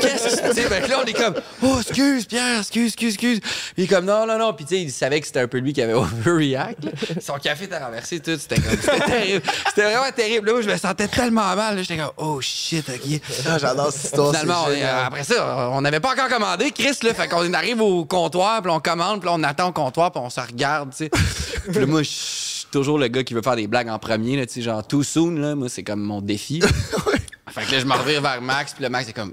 Qu'est-ce 0.00 0.36
que 0.42 0.90
là, 0.90 1.00
on 1.02 1.06
est 1.06 1.12
comme, 1.12 1.34
oh, 1.62 1.80
excuse, 1.80 2.26
Pierre, 2.26 2.60
excuse, 2.60 2.86
excuse, 2.88 3.14
excuse. 3.14 3.40
Il 3.76 3.84
est 3.84 3.86
comme, 3.88 4.04
non, 4.04 4.26
non, 4.26 4.38
non. 4.38 4.52
Puis, 4.52 4.64
tu 4.66 4.74
sais, 4.76 4.82
il 4.82 4.92
savait 4.92 5.20
que 5.20 5.26
c'était 5.26 5.40
un 5.40 5.48
peu 5.48 5.58
lui 5.58 5.72
qui 5.72 5.82
avait 5.82 5.92
overreact. 5.94 6.84
là. 6.84 6.90
Son 7.20 7.34
café 7.38 7.64
était 7.64 7.78
renversé, 7.78 8.20
tout. 8.20 8.36
C'était 8.38 8.60
comme, 8.60 8.76
c'était 8.80 9.00
terrible. 9.00 9.42
C'était 9.68 9.82
vraiment 9.82 10.12
terrible. 10.14 10.46
Là, 10.46 10.52
moi, 10.52 10.62
je 10.62 10.70
me 10.70 10.76
sentais 10.76 11.08
tellement 11.08 11.56
mal. 11.56 11.76
là. 11.76 11.82
J'étais 11.82 11.96
comme, 12.00 12.12
oh 12.18 12.40
shit, 12.40 12.88
OK. 12.88 13.20
Ah, 13.48 13.58
J'adore 13.58 13.92
cette 13.92 14.04
histoire. 14.04 14.30
Finalement, 14.30 14.64
on 14.68 14.70
est- 14.70 14.82
après 14.84 15.24
ça, 15.24 15.68
on 15.72 15.80
n'avait 15.80 16.00
pas 16.00 16.12
encore 16.12 16.28
commandé, 16.28 16.70
Chris, 16.70 16.96
là. 17.02 17.14
Fait 17.14 17.28
qu'on 17.28 17.52
arrive 17.52 17.80
au 17.80 18.04
comptoir, 18.04 18.62
puis 18.62 18.70
on 18.70 18.80
commande, 18.80 19.20
puis 19.20 19.30
on 19.32 19.42
attend 19.42 19.68
au 19.68 19.72
comptoir, 19.72 20.12
puis 20.12 20.20
on 20.24 20.30
se 20.30 20.40
regarde, 20.40 20.90
tu 20.90 20.96
sais. 21.06 21.10
Puis 21.10 21.80
là, 21.80 21.86
moi, 21.86 22.02
je 22.02 22.08
suis 22.10 22.66
toujours 22.70 22.98
le 22.98 23.08
gars 23.08 23.24
qui 23.24 23.34
veut 23.34 23.42
faire 23.42 23.56
des 23.56 23.66
blagues 23.66 23.88
en 23.88 23.98
premier, 23.98 24.36
là, 24.36 24.46
tu 24.46 24.54
sais, 24.54 24.62
genre 24.62 24.86
too 24.86 25.02
soon, 25.02 25.36
là. 25.40 25.54
Moi, 25.54 25.68
c'est 25.68 25.82
comme 25.82 26.00
mon 26.00 26.20
défi. 26.20 26.60
Fait 27.50 27.64
que 27.66 27.72
là, 27.72 27.78
je 27.80 27.84
me 27.86 27.92
revire 27.94 28.20
vers 28.22 28.40
Max, 28.42 28.72
puis 28.74 28.82
le 28.82 28.90
Max, 28.90 29.06
c'est 29.06 29.12
comme. 29.12 29.32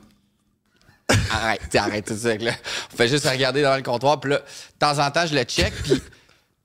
Arrête, 1.32 1.76
arrête 1.76 2.06
tout 2.08 2.16
ça. 2.18 2.36
Là, 2.38 2.52
on 2.94 2.96
fait 2.98 3.08
juste 3.08 3.28
regarder 3.28 3.62
dans 3.62 3.76
le 3.76 3.84
comptoir, 3.84 4.20
puis 4.20 4.32
là, 4.32 4.38
de 4.40 4.44
temps 4.80 5.00
en 5.00 5.12
temps, 5.12 5.26
je 5.26 5.36
le 5.36 5.44
check, 5.44 5.74
puis 5.84 6.02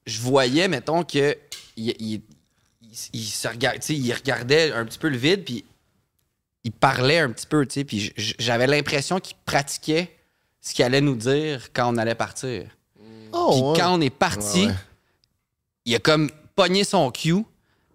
je 0.07 0.21
voyais, 0.21 0.69
mettons, 0.69 1.03
que. 1.05 1.37
Il, 1.77 1.95
il- 2.01 2.23
il- 3.13 3.25
se 3.27 3.47
regard- 3.49 3.75
il 3.89 4.13
regardait 4.15 4.73
un 4.73 4.85
petit 4.87 4.99
peu 4.99 5.09
le 5.09 5.19
vide, 5.19 5.45
puis 5.45 5.65
il 6.65 6.73
parlait 6.73 7.19
un 7.19 7.31
petit 7.31 7.47
peu, 7.47 7.67
puis 7.67 8.13
j'avais 8.17 8.67
l'impression 8.67 9.21
qu'il 9.21 9.37
pratiquait 9.45 10.17
ce 10.63 10.73
qu'il 10.75 10.85
allait 10.85 11.01
nous 11.03 11.15
dire 11.17 11.69
quand 11.75 11.93
on 11.95 11.99
allait 11.99 12.15
partir. 12.15 12.65
Oh, 13.33 13.51
Puis 13.53 13.61
ouais. 13.63 13.79
quand 13.79 13.95
on 13.97 14.01
est 14.01 14.11
parti, 14.11 14.69
il 15.85 15.95
a 15.95 15.99
comme 15.99 16.31
pogné 16.55 16.83
son 16.85 17.11
cue, 17.11 17.45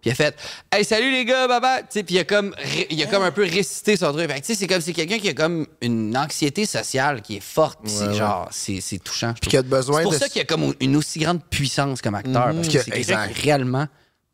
puis 0.02 0.10
il 0.10 0.12
a 0.12 0.14
fait 0.14 0.34
Hey, 0.70 0.84
salut 0.84 1.10
les 1.10 1.24
gars, 1.24 1.48
bye 1.48 1.60
bye. 1.60 1.80
Tu 1.82 1.86
sais, 1.90 2.02
Puis 2.02 2.16
il 2.16 2.18
a 2.18 2.24
comme, 2.24 2.54
il 2.90 3.02
a 3.02 3.06
comme 3.06 3.22
un 3.22 3.30
peu 3.30 3.42
récité 3.42 3.96
son 3.96 4.12
truc. 4.12 4.30
Fait 4.30 4.40
que, 4.40 4.46
tu 4.46 4.52
sais, 4.52 4.58
c'est 4.60 4.66
comme 4.66 4.80
c'est 4.82 4.92
quelqu'un 4.92 5.18
qui 5.18 5.28
a 5.30 5.34
comme 5.34 5.66
une 5.80 6.14
anxiété 6.16 6.66
sociale 6.66 7.22
qui 7.22 7.36
est 7.36 7.40
forte, 7.42 7.78
puis 7.82 7.92
c'est 7.92 8.12
genre, 8.12 8.48
c'est 8.50 8.80
c'est 8.82 8.98
touchant. 8.98 9.32
Puis 9.40 9.50
qui 9.50 9.56
a 9.56 9.62
besoin 9.62 9.98
C'est 9.98 10.02
pour 10.02 10.12
de- 10.12 10.18
ça 10.18 10.28
qu'il 10.28 10.42
a 10.42 10.44
comme 10.44 10.74
une 10.80 10.96
aussi 10.96 11.20
grande 11.20 11.42
puissance 11.42 12.02
comme 12.02 12.16
acteur, 12.16 12.52
parce 12.54 12.66
que 12.68 12.72
c'est 12.80 12.84
quelqu'un 12.90 12.98
exact. 12.98 13.32
qui 13.34 13.38
est 13.48 13.52
réellement 13.52 13.86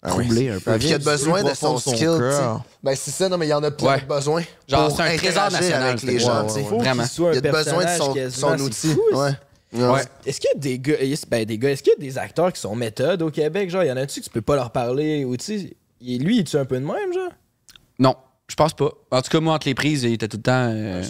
troublé 0.07 0.49
un 0.51 0.61
peu. 0.61 0.79
Puis 0.79 0.89
il 0.89 0.95
a 0.95 0.99
besoin 0.99 1.43
plus 1.43 1.51
de 1.51 1.55
son 1.57 1.77
skill. 1.79 2.19
Ben, 2.83 2.95
c'est 2.95 3.11
ça, 3.11 3.29
non, 3.29 3.37
mais 3.37 3.47
il 3.47 3.51
y 3.51 3.53
en 3.55 3.63
a 3.65 3.71
plein 3.73 3.89
Ouais. 3.95 4.01
de 4.01 4.07
besoin. 4.07 4.43
Genre, 4.69 4.87
pour 4.89 4.97
c'est 4.97 5.03
un 5.03 5.17
trésor 5.17 5.51
national, 5.51 5.83
avec 5.83 6.03
les 6.03 6.19
gens, 6.21 6.47
Ouais, 6.47 6.53
ouais, 6.53 6.79
Vraiment. 6.79 7.03
Il 7.33 7.47
a 7.47 7.53
besoin 7.53 7.85
de 7.85 8.31
son, 8.31 8.59
outil. 8.61 8.95
fou, 8.95 9.03
ça. 9.13 9.19
Ouais. 9.19 9.31
Ouais. 9.73 10.01
Est-ce 10.25 10.41
qu'il 10.41 10.51
y 10.55 10.57
a 10.57 10.59
des 10.61 10.79
gars, 10.79 10.99
est-ce- 10.99 11.27
ben 11.27 11.45
des 11.45 11.59
gars, 11.59 11.71
est-ce 11.71 11.83
qu'il 11.83 11.93
y 11.93 11.97
a 11.97 12.01
des 12.01 12.17
acteurs 12.19 12.53
qui 12.53 12.61
sont 12.61 12.75
méthodes 12.75 13.21
au 13.23 13.31
Québec, 13.31 13.69
genre, 13.71 13.85
y 13.85 13.93
en 13.93 13.97
a-tu 13.99 14.21
que 14.21 14.25
tu 14.25 14.31
peux 14.31 14.41
pas 14.41 14.57
leur 14.57 14.71
parler 14.71 15.25
ou 15.25 15.37
tu 15.37 15.45
sais, 15.45 15.77
il- 16.01 16.25
lui, 16.25 16.37
il 16.37 16.41
est 16.41 16.55
un 16.55 16.65
peu 16.65 16.77
de 16.81 16.85
même, 16.87 17.13
genre? 17.13 17.31
Non, 17.99 18.17
je 18.49 18.55
pense 18.55 18.73
pas. 18.73 18.91
En 19.11 19.21
tout 19.21 19.31
cas, 19.31 19.41
moi, 19.41 19.55
entre 19.55 19.67
les 19.69 19.75
prises, 19.75 20.05
il 20.05 20.15
était 20.15 20.29
tout 20.29 20.39
le 20.39 20.43
temps. 20.43 20.71
euh, 20.73 21.03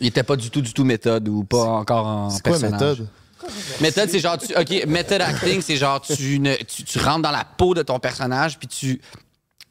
Il 0.00 0.06
était 0.06 0.22
pas 0.22 0.36
du 0.36 0.50
tout, 0.50 0.60
du 0.62 0.72
tout 0.72 0.84
méthode 0.84 1.28
ou 1.28 1.44
pas 1.44 1.64
encore 1.64 2.06
en 2.06 2.30
C'est 2.30 2.42
quoi 2.42 2.52
personnage. 2.52 3.00
méthode? 3.00 3.08
Méthode, 3.80 4.08
c'est 4.10 4.18
genre, 4.20 4.36
tu, 4.38 4.54
OK, 4.54 4.86
method 4.86 5.20
acting, 5.22 5.60
c'est 5.62 5.76
genre, 5.76 6.00
tu, 6.02 6.38
ne, 6.38 6.54
tu, 6.56 6.84
tu 6.84 6.98
rentres 6.98 7.22
dans 7.22 7.30
la 7.30 7.44
peau 7.44 7.74
de 7.74 7.82
ton 7.82 7.98
personnage, 7.98 8.58
puis 8.58 8.68
tu 8.68 9.00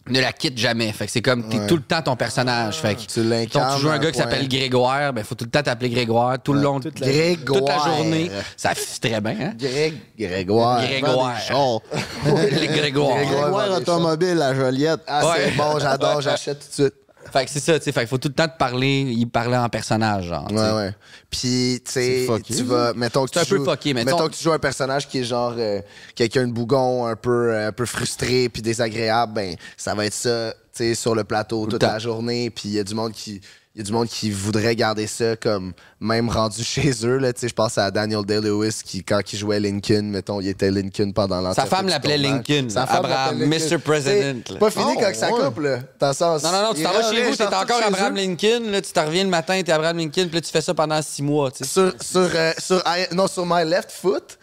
ne 0.10 0.20
la 0.20 0.32
quittes 0.34 0.57
jamais. 0.57 0.91
Fait 0.91 1.05
que 1.05 1.12
c'est 1.12 1.22
comme, 1.22 1.47
t'es 1.49 1.60
Ouais. 1.60 1.68
tout 1.68 1.76
le 1.76 1.82
temps 1.82 2.01
ton 2.01 2.16
personnage. 2.16 2.78
Fait 2.78 2.95
que, 2.95 3.01
Tu 3.01 3.24
l'incarnes. 3.24 3.76
tu 3.76 3.82
joues 3.82 3.89
un 3.89 3.99
gars 3.99 4.12
qui 4.12 4.18
s'appelle 4.18 4.47
Grégoire, 4.47 5.14
ben, 5.14 5.24
faut 5.24 5.36
tout 5.36 5.45
le 5.45 5.51
temps 5.51 5.62
t'appeler 5.64 5.89
Grégoire, 5.89 6.38
tout 6.41 6.53
le 6.53 6.62
long, 6.62 6.80
toute 6.80 6.99
la- 6.99 7.07
Grégoire. 7.07 7.60
toute 7.60 7.68
la 7.70 7.78
journée. 7.78 8.32
Ça 8.57 8.74
fit 8.76 8.99
très 8.99 9.22
bien, 9.22 9.36
hein? 9.41 9.53
Greg... 9.57 9.93
Grégoire. 10.18 10.82
Grégoire. 10.82 11.36
Grégoires. 12.26 12.68
Grégoire. 12.68 13.18
Grégoire 13.26 13.72
Automobile 13.78 14.41
à 14.41 14.53
Joliette. 14.53 15.01
Ah, 15.07 15.26
Ouais. 15.30 15.36
c'est 15.45 15.51
bon, 15.57 15.80
j'adore, 15.80 16.22
j'achète 16.22 16.60
tout 16.60 16.68
de 16.68 16.74
suite. 16.89 16.93
Fait 17.32 17.45
que 17.45 17.51
c'est 17.51 17.59
ça, 17.59 17.77
tu 17.80 17.86
sais. 17.86 17.91
Fait 17.91 18.01
qu'il 18.01 18.09
faut 18.09 18.17
tout 18.17 18.27
le 18.30 18.34
temps 18.34 18.47
te 18.47 18.57
parler, 18.57 19.01
il 19.01 19.25
parlait 19.27 19.57
en 19.57 19.69
personnage, 19.69 20.25
genre. 20.27 20.47
tu 20.47 20.55
sais. 20.55 20.61
Ouais, 20.61 20.71
ouais. 20.75 20.95
Puis, 21.30 21.82
tu 21.86 21.91
sais, 21.91 22.25
fucké, 22.25 22.55
tu 22.55 22.63
vas. 22.63 22.93
Mettons 22.93 23.25
que 23.25 23.30
C'est 23.34 23.45
tu 23.45 23.53
un 23.53 23.57
peu 23.57 23.63
joues- 23.63 23.69
fucké, 23.71 23.93
mettons- 23.93 24.11
mettons 24.17 24.27
que 24.30 24.36
tu 24.36 24.43
joues 24.43 24.51
un 24.51 24.59
personnage 24.59 25.07
qui 25.07 25.19
est 25.19 25.23
genre 25.23 25.53
euh, 25.57 25.82
quelqu'un 26.15 26.47
de 26.47 26.51
bougon, 26.53 27.05
un 27.05 27.15
peu, 27.15 27.51
euh, 27.53 27.67
un 27.67 27.71
peu 27.71 27.86
frustré, 27.86 28.49
puis 28.49 28.61
désagréable, 28.61 29.34
ben, 29.34 29.55
ça 29.77 29.93
va 29.95 30.05
être 30.05 30.13
ça, 30.13 30.53
tu 30.73 30.84
sais, 30.84 30.95
sur 30.95 31.15
le 31.15 31.23
plateau 31.23 31.65
toute 31.67 31.82
temps. 31.82 31.88
la 31.88 31.99
journée. 31.99 32.49
Puis, 32.49 32.69
il 32.69 32.73
y 32.75 32.80
a 32.80 32.84
du 32.84 32.95
monde 32.95 33.11
qui. 33.11 33.41
Il 33.80 33.84
y 33.84 33.86
a 33.86 33.86
du 33.86 33.93
monde 33.93 34.09
qui 34.09 34.30
voudrait 34.30 34.75
garder 34.75 35.07
ça 35.07 35.38
comme 35.38 35.71
même 36.01 36.27
rendu 36.27 36.61
chez 36.65 36.91
eux. 37.05 37.15
Là, 37.15 37.32
Tu 37.32 37.39
sais, 37.39 37.47
je 37.47 37.53
pense 37.53 37.77
à 37.77 37.89
Daniel 37.89 38.25
Day-Lewis 38.25 38.82
qui, 38.84 39.05
quand 39.05 39.21
il 39.32 39.39
jouait 39.39 39.61
Lincoln, 39.61 40.03
mettons, 40.03 40.41
il 40.41 40.49
était 40.49 40.69
Lincoln 40.69 41.13
pendant 41.13 41.38
Sa 41.38 41.41
l'entièreté 41.63 41.69
femme 41.69 41.86
du 41.86 41.91
l'appelait 41.93 42.19
tournage. 42.21 42.45
Lincoln. 42.49 42.69
Sa 42.69 42.86
femme 42.86 43.05
Abraham, 43.05 43.39
l'appelait 43.39 43.57
Lincoln. 43.57 43.75
Mr. 43.77 43.77
President. 43.80 44.57
Pas 44.59 44.69
fini 44.69 44.84
Oh, 44.97 44.99
quand 44.99 45.15
ça 45.15 45.32
ouais. 45.32 45.45
coupe, 45.45 45.59
là. 45.61 45.80
Dans 45.97 46.07
le 46.09 46.13
sens- 46.13 46.43
Non, 46.43 46.51
non, 46.51 46.61
non, 46.63 46.73
tu 46.73 46.84
t'en 46.84 46.91
vas 46.91 47.09
chez 47.09 47.23
vous, 47.23 47.36
t'es 47.38 47.45
encore 47.45 47.77
chez 47.80 47.84
Abraham 47.86 48.13
eux. 48.13 48.17
Lincoln, 48.17 48.69
là, 48.69 48.82
tu 48.82 48.91
te 48.91 48.99
reviens 48.99 49.23
le 49.23 49.30
matin, 49.30 49.61
t'es 49.63 49.71
Abraham 49.71 49.97
Lincoln, 49.97 50.25
puis 50.27 50.36
là, 50.36 50.41
tu 50.41 50.51
fais 50.51 50.59
ça 50.61 50.73
pendant 50.73 51.01
six 51.01 51.23
mois. 51.23 51.49
Sur, 51.63 51.93
sur, 52.01 52.30
euh, 52.36 52.51
sur 52.57 52.84
I- 52.86 53.15
non, 53.15 53.27
sur 53.27 53.45
My 53.45 53.63
Left 53.63 53.91
Foot. 53.93 54.38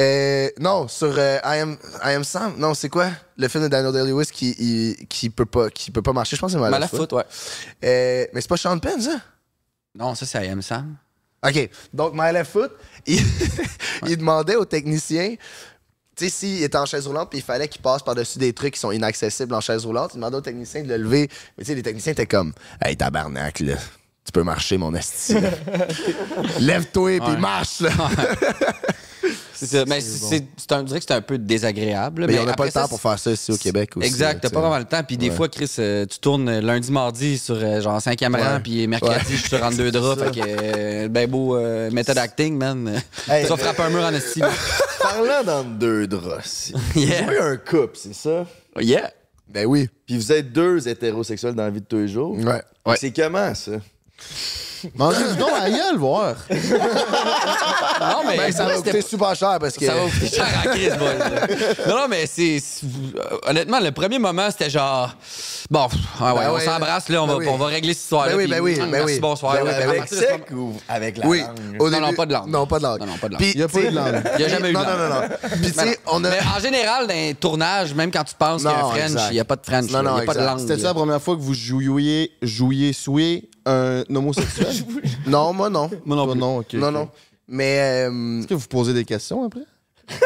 Euh, 0.00 0.48
non, 0.58 0.88
sur 0.88 1.14
euh, 1.18 1.38
I, 1.44 1.58
am, 1.60 1.76
I 2.04 2.14
Am 2.14 2.24
Sam. 2.24 2.54
Non, 2.58 2.74
c'est 2.74 2.88
quoi? 2.88 3.10
Le 3.36 3.48
film 3.48 3.64
de 3.64 3.68
Daniel 3.68 3.92
Day-Lewis 3.92 4.26
qui, 4.32 4.50
il- 4.58 5.06
qui, 5.08 5.30
peut 5.30 5.46
pas, 5.46 5.68
qui 5.70 5.90
peut 5.90 6.02
pas 6.02 6.12
marcher. 6.12 6.36
Je 6.36 6.40
pense 6.40 6.52
que 6.52 6.58
c'est 6.58 6.70
Mal 6.70 6.82
à 6.82 6.88
Foot. 6.88 7.12
ouais. 7.12 7.24
Euh, 7.84 8.26
mais 8.32 8.40
c'est 8.40 8.48
pas 8.48 8.56
Sean 8.56 8.78
Penn, 8.78 9.00
ça? 9.00 9.20
Non, 9.94 10.14
ça, 10.14 10.26
c'est 10.26 10.44
I 10.46 10.48
Am 10.50 10.62
Sam. 10.62 10.96
OK. 11.46 11.70
Donc, 11.92 12.12
My 12.14 12.32
Left 12.32 12.52
Foot, 12.52 12.70
il, 13.06 13.20
il 14.06 14.16
demandait 14.16 14.56
au 14.56 14.64
technicien, 14.64 15.34
tu 16.16 16.24
sais, 16.26 16.30
s'il 16.30 16.62
était 16.62 16.76
en 16.78 16.84
chaise 16.86 17.06
roulante, 17.06 17.30
puis 17.30 17.38
il 17.38 17.42
fallait 17.44 17.66
qu'il 17.68 17.80
passe 17.80 18.02
par-dessus 18.02 18.38
des 18.38 18.52
trucs 18.52 18.74
qui 18.74 18.80
sont 18.80 18.92
inaccessibles 18.92 19.54
en 19.54 19.60
chaise 19.62 19.84
roulante, 19.86 20.10
il 20.12 20.16
demandait 20.16 20.36
au 20.36 20.40
technicien 20.42 20.82
de 20.82 20.88
le 20.88 20.98
lever. 20.98 21.28
Mais 21.56 21.64
tu 21.64 21.70
sais, 21.70 21.74
les 21.74 21.82
techniciens 21.82 22.12
étaient 22.12 22.26
comme, 22.26 22.52
hey, 22.84 22.96
tabarnak, 22.96 23.60
là. 23.60 23.76
Tu 24.22 24.32
peux 24.32 24.42
marcher, 24.42 24.76
mon 24.76 24.94
esti. 24.94 25.34
Lève-toi 26.60 27.12
et 27.12 27.20
Ouais. 27.20 27.36
marche, 27.38 27.80
là. 27.80 27.90
C'est 29.60 29.66
ça. 29.66 29.84
Mais 29.86 30.00
c'est, 30.00 30.42
c'est- 30.56 30.72
un, 30.72 30.80
on 30.80 30.82
dirait 30.84 31.00
que 31.00 31.04
c'est 31.06 31.14
un 31.14 31.20
peu 31.20 31.36
désagréable. 31.36 32.24
Mais, 32.26 32.38
on 32.38 32.44
n'a 32.44 32.54
pas 32.54 32.64
le 32.64 32.72
temps 32.72 32.82
ça, 32.82 32.88
pour 32.88 33.00
faire 33.00 33.18
ça 33.18 33.30
ici 33.32 33.52
au 33.52 33.56
Québec 33.58 33.90
aussi. 33.96 34.06
Exact, 34.06 34.40
t'as 34.40 34.48
pas 34.50 34.60
vraiment 34.60 34.78
le 34.78 34.84
temps. 34.86 35.02
Puis 35.04 35.18
des 35.18 35.28
Ouais. 35.28 35.36
fois, 35.36 35.48
Chris, 35.48 35.70
euh, 35.78 36.06
tu 36.06 36.18
tournes 36.18 36.60
lundi, 36.60 36.90
mardi 36.90 37.36
sur 37.36 37.56
euh, 37.56 37.80
genre 37.82 38.00
cinquième 38.00 38.34
rang, 38.34 38.54
Ouais. 38.54 38.60
puis 38.60 38.86
mercredi, 38.86 39.32
je 39.32 39.36
suis 39.36 39.48
sur 39.50 39.62
entre 39.62 39.76
deux 39.76 39.90
draps. 39.92 40.22
fait 40.22 40.30
que, 40.30 40.40
euh, 40.46 41.08
ben 41.08 41.28
beau 41.30 41.56
euh, 41.56 41.90
méthode 41.90 42.16
acting, 42.18 42.56
man. 42.56 43.02
Hey, 43.28 43.44
vas 43.48 43.56
frapper 43.58 43.82
un 43.82 43.90
mur 43.90 44.02
en 44.04 44.14
estime. 44.14 44.46
Parlant 45.02 45.44
dans 45.44 45.64
deux 45.64 46.06
draps, 46.06 46.72
vous 46.94 47.00
Yeah. 47.00 47.24
jouez 47.24 47.38
un 47.38 47.56
couple, 47.58 47.96
c'est 47.96 48.14
ça? 48.14 48.46
Yeah. 48.80 49.10
Ben 49.48 49.66
oui. 49.66 49.88
Puis 50.06 50.16
vous 50.16 50.32
êtes 50.32 50.52
deux 50.52 50.86
hétérosexuels 50.88 51.54
dans 51.54 51.64
la 51.64 51.70
vie 51.70 51.80
de 51.80 51.86
tous 51.86 51.96
les 51.96 52.08
jours. 52.08 52.36
Ouais. 52.38 52.62
Ouais. 52.86 52.96
C'est 52.98 53.10
comment, 53.12 53.54
ça? 53.54 53.72
Mangez 54.96 55.24
du 55.28 55.36
don 55.36 55.48
à 55.54 55.68
gueule, 55.70 55.96
voir. 55.96 56.34
Non, 58.00 58.22
mais 58.26 58.36
Ben, 58.36 58.52
ça 58.52 58.64
va 58.64 58.76
c'était 58.76 58.90
coûter 58.92 59.02
super 59.02 59.34
cher 59.34 59.58
parce 59.60 59.76
que. 59.76 59.84
Ça 59.86 59.94
va 59.94 60.00
coûter 60.08 60.28
cher 60.28 60.46
en 60.64 60.70
crise, 60.70 60.96
boys. 60.96 61.86
Non, 61.86 61.96
non, 62.02 62.08
mais 62.08 62.26
c'est. 62.26 62.58
Honnêtement, 63.46 63.80
le 63.80 63.92
premier 63.92 64.18
moment, 64.18 64.50
c'était 64.50 64.70
genre. 64.70 65.14
Bon, 65.70 65.86
ah 66.20 66.34
ouais, 66.34 66.40
Ben 66.40 66.50
on 66.50 66.54
ouais, 66.54 66.64
s'embrasse, 66.64 67.08
là, 67.08 67.22
on, 67.22 67.26
ben 67.26 67.32
va, 67.34 67.38
oui. 67.38 67.46
on 67.48 67.56
va 67.56 67.66
régler 67.66 67.94
cette 67.94 68.02
histoire-là. 68.04 68.32
Ben 68.32 68.38
oui, 68.38 68.46
ben 68.48 68.60
oui, 68.60 68.76
ben 68.90 69.04
oui. 69.04 69.20
bonsoir. 69.20 69.54
Ben 69.54 69.62
oui, 69.64 69.70
à 69.70 69.88
avec 69.88 70.08
Sec 70.08 70.46
ou 70.52 70.72
avec 70.88 71.16
la 71.18 71.26
Oui. 71.26 71.40
langue? 71.42 71.80
Au 71.80 71.90
Non, 71.90 72.00
non, 72.00 72.06
début- 72.06 72.16
pas 72.16 72.26
de 72.26 72.32
langue. 72.32 72.48
Non, 72.48 72.66
pas 72.66 72.78
de 72.78 72.82
langue. 72.84 73.00
Non, 73.00 73.06
non, 73.06 73.18
pas 73.18 73.28
de 73.28 73.32
langue. 73.34 73.42
Puis, 73.42 73.52
Il 73.54 73.60
y 73.60 73.62
a 73.62 73.68
pas 73.68 73.80
eu 73.80 73.90
de 73.90 73.94
langue. 73.94 74.22
Il 74.36 74.40
y 74.40 74.44
a 74.44 74.48
jamais 74.48 74.70
eu 74.70 74.72
de 74.72 74.78
non, 74.78 74.84
langue. 74.84 74.98
Non, 74.98 75.08
non, 75.08 75.14
non. 75.20 75.28
Puis, 75.62 75.72
tu 75.72 75.78
sais, 75.78 75.98
on 76.06 76.24
a. 76.24 76.30
Mais 76.30 76.38
en 76.56 76.60
général, 76.60 77.06
dans 77.06 77.14
les 77.14 77.34
tournages, 77.34 77.94
même 77.94 78.10
quand 78.10 78.24
tu 78.24 78.34
penses 78.36 78.62
qu'il 78.62 78.70
y 78.70 78.74
a 78.74 78.78
un 78.78 78.82
Non, 78.82 78.90
French, 78.90 79.20
il 79.30 79.34
n'y 79.34 79.40
a 79.40 79.44
pas 79.44 79.56
de 79.56 79.62
French. 79.64 79.90
Non, 79.90 80.02
non, 80.02 80.10
il 80.12 80.14
n'y 80.16 80.20
a 80.22 80.24
pas 80.24 80.34
de 80.34 80.44
langue. 80.44 80.58
C'était-tu 80.58 80.82
là. 80.82 80.88
la 80.88 80.94
première 80.94 81.22
fois 81.22 81.36
que 81.36 81.40
vous 81.40 81.54
jouiez, 81.54 82.32
jouiez, 82.42 82.92
souillez 82.92 83.48
un 83.66 84.02
homosexuel? 84.14 84.68
Non, 85.26 85.52
moi, 85.52 85.68
non. 85.70 85.90
Moi 86.04 86.16
non 86.16 86.24
Toi, 86.24 86.32
plus. 86.34 86.40
non, 86.40 86.56
ok. 86.58 86.72
Non, 86.74 86.86
ok. 86.88 86.92
non. 86.94 87.08
Mais. 87.48 87.78
euh, 88.08 88.38
Est-ce 88.40 88.46
que 88.48 88.54
vous 88.54 88.66
posez 88.68 88.92
des 88.94 89.04
questions 89.04 89.44
après? 89.44 89.60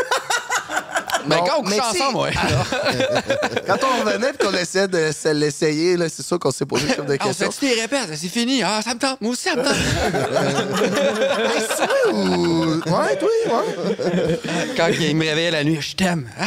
Mais 1.27 1.37
non, 1.37 1.45
quand 1.45 1.55
on 1.61 1.63
couche 1.63 1.71
mais 1.71 1.77
si- 1.77 2.03
ensemble, 2.03 2.19
ouais. 2.19 2.33
Quand 3.67 3.77
on 3.83 4.05
revenait 4.05 4.29
et 4.29 4.37
qu'on 4.45 4.53
essayait 4.53 4.89
de 4.89 5.11
se 5.11 5.29
l'essayer, 5.33 5.97
là, 5.97 6.11
c'est 6.11 6.23
sûr 6.23 6.39
qu'on 6.39 6.51
s'est 6.51 6.67
posé 6.67 6.85
une 6.99 7.07
de 7.07 7.13
Ah, 7.19 7.25
on 7.25 7.29
questions. 7.29 7.51
fait-tu 7.51 7.75
des 7.75 7.81
répètes? 7.81 8.11
C'est 8.15 8.29
fini. 8.29 8.63
Ah, 8.63 8.83
ça 8.85 8.93
me 8.93 8.99
tente. 8.99 9.23
Moi 9.23 9.33
aussi, 9.33 9.45
ça 9.45 9.57
me 9.57 9.63
tente. 9.65 9.75
C'est 11.79 11.87
vrai 11.87 12.13
ou. 12.13 12.75
Ouais, 12.75 13.17
toi, 13.17 13.29
ouais. 13.47 14.41
quand 14.77 14.89
il 15.01 15.17
me 15.17 15.25
réveillait 15.25 15.51
la 15.51 15.65
nuit, 15.65 15.81
je 15.81 15.97
t'aime. 15.97 16.29
Ah. 16.39 16.45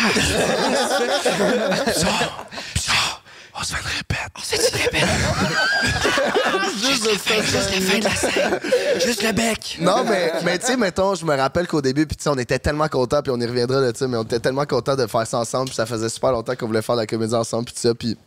On 3.59 3.63
se 3.63 3.73
fait 3.73 3.81
une 3.81 3.87
répète. 3.97 4.31
On 4.35 4.39
se 4.41 4.55
fait 4.55 4.69
une 4.69 4.81
répète. 4.83 5.09
Juste 6.77 7.03
ça. 7.03 7.41
Juste 7.41 7.71
la 7.71 7.81
fin 7.81 7.99
de 7.99 8.03
la 8.03 8.15
scène. 8.15 8.59
Juste 9.03 9.23
le 9.23 9.31
bec. 9.31 9.77
Non, 9.81 10.03
mais, 10.03 10.31
mais 10.43 10.59
tu 10.59 10.67
sais, 10.67 10.77
mettons, 10.77 11.15
je 11.15 11.25
me 11.25 11.35
rappelle 11.35 11.67
qu'au 11.67 11.81
début, 11.81 12.05
puis 12.05 12.15
tu 12.17 12.23
sais, 12.23 12.29
on 12.29 12.37
était 12.37 12.59
tellement 12.59 12.87
contents, 12.87 13.21
puis 13.21 13.31
on 13.35 13.39
y 13.39 13.45
reviendra 13.45 13.81
de 13.81 13.95
ça, 13.97 14.07
mais 14.07 14.17
on 14.17 14.23
était 14.23 14.39
tellement 14.39 14.65
contents 14.65 14.95
de 14.95 15.07
faire 15.07 15.25
ça 15.25 15.39
ensemble, 15.39 15.65
puis 15.67 15.75
ça 15.75 15.85
faisait 15.85 16.09
super 16.09 16.31
longtemps 16.31 16.55
qu'on 16.55 16.67
voulait 16.67 16.81
faire 16.81 16.95
de 16.95 17.01
la 17.01 17.07
comédie 17.07 17.33
ensemble, 17.35 17.65
puis 17.65 17.73
tout 17.73 17.81
ça, 17.81 17.95
puis 17.95 18.17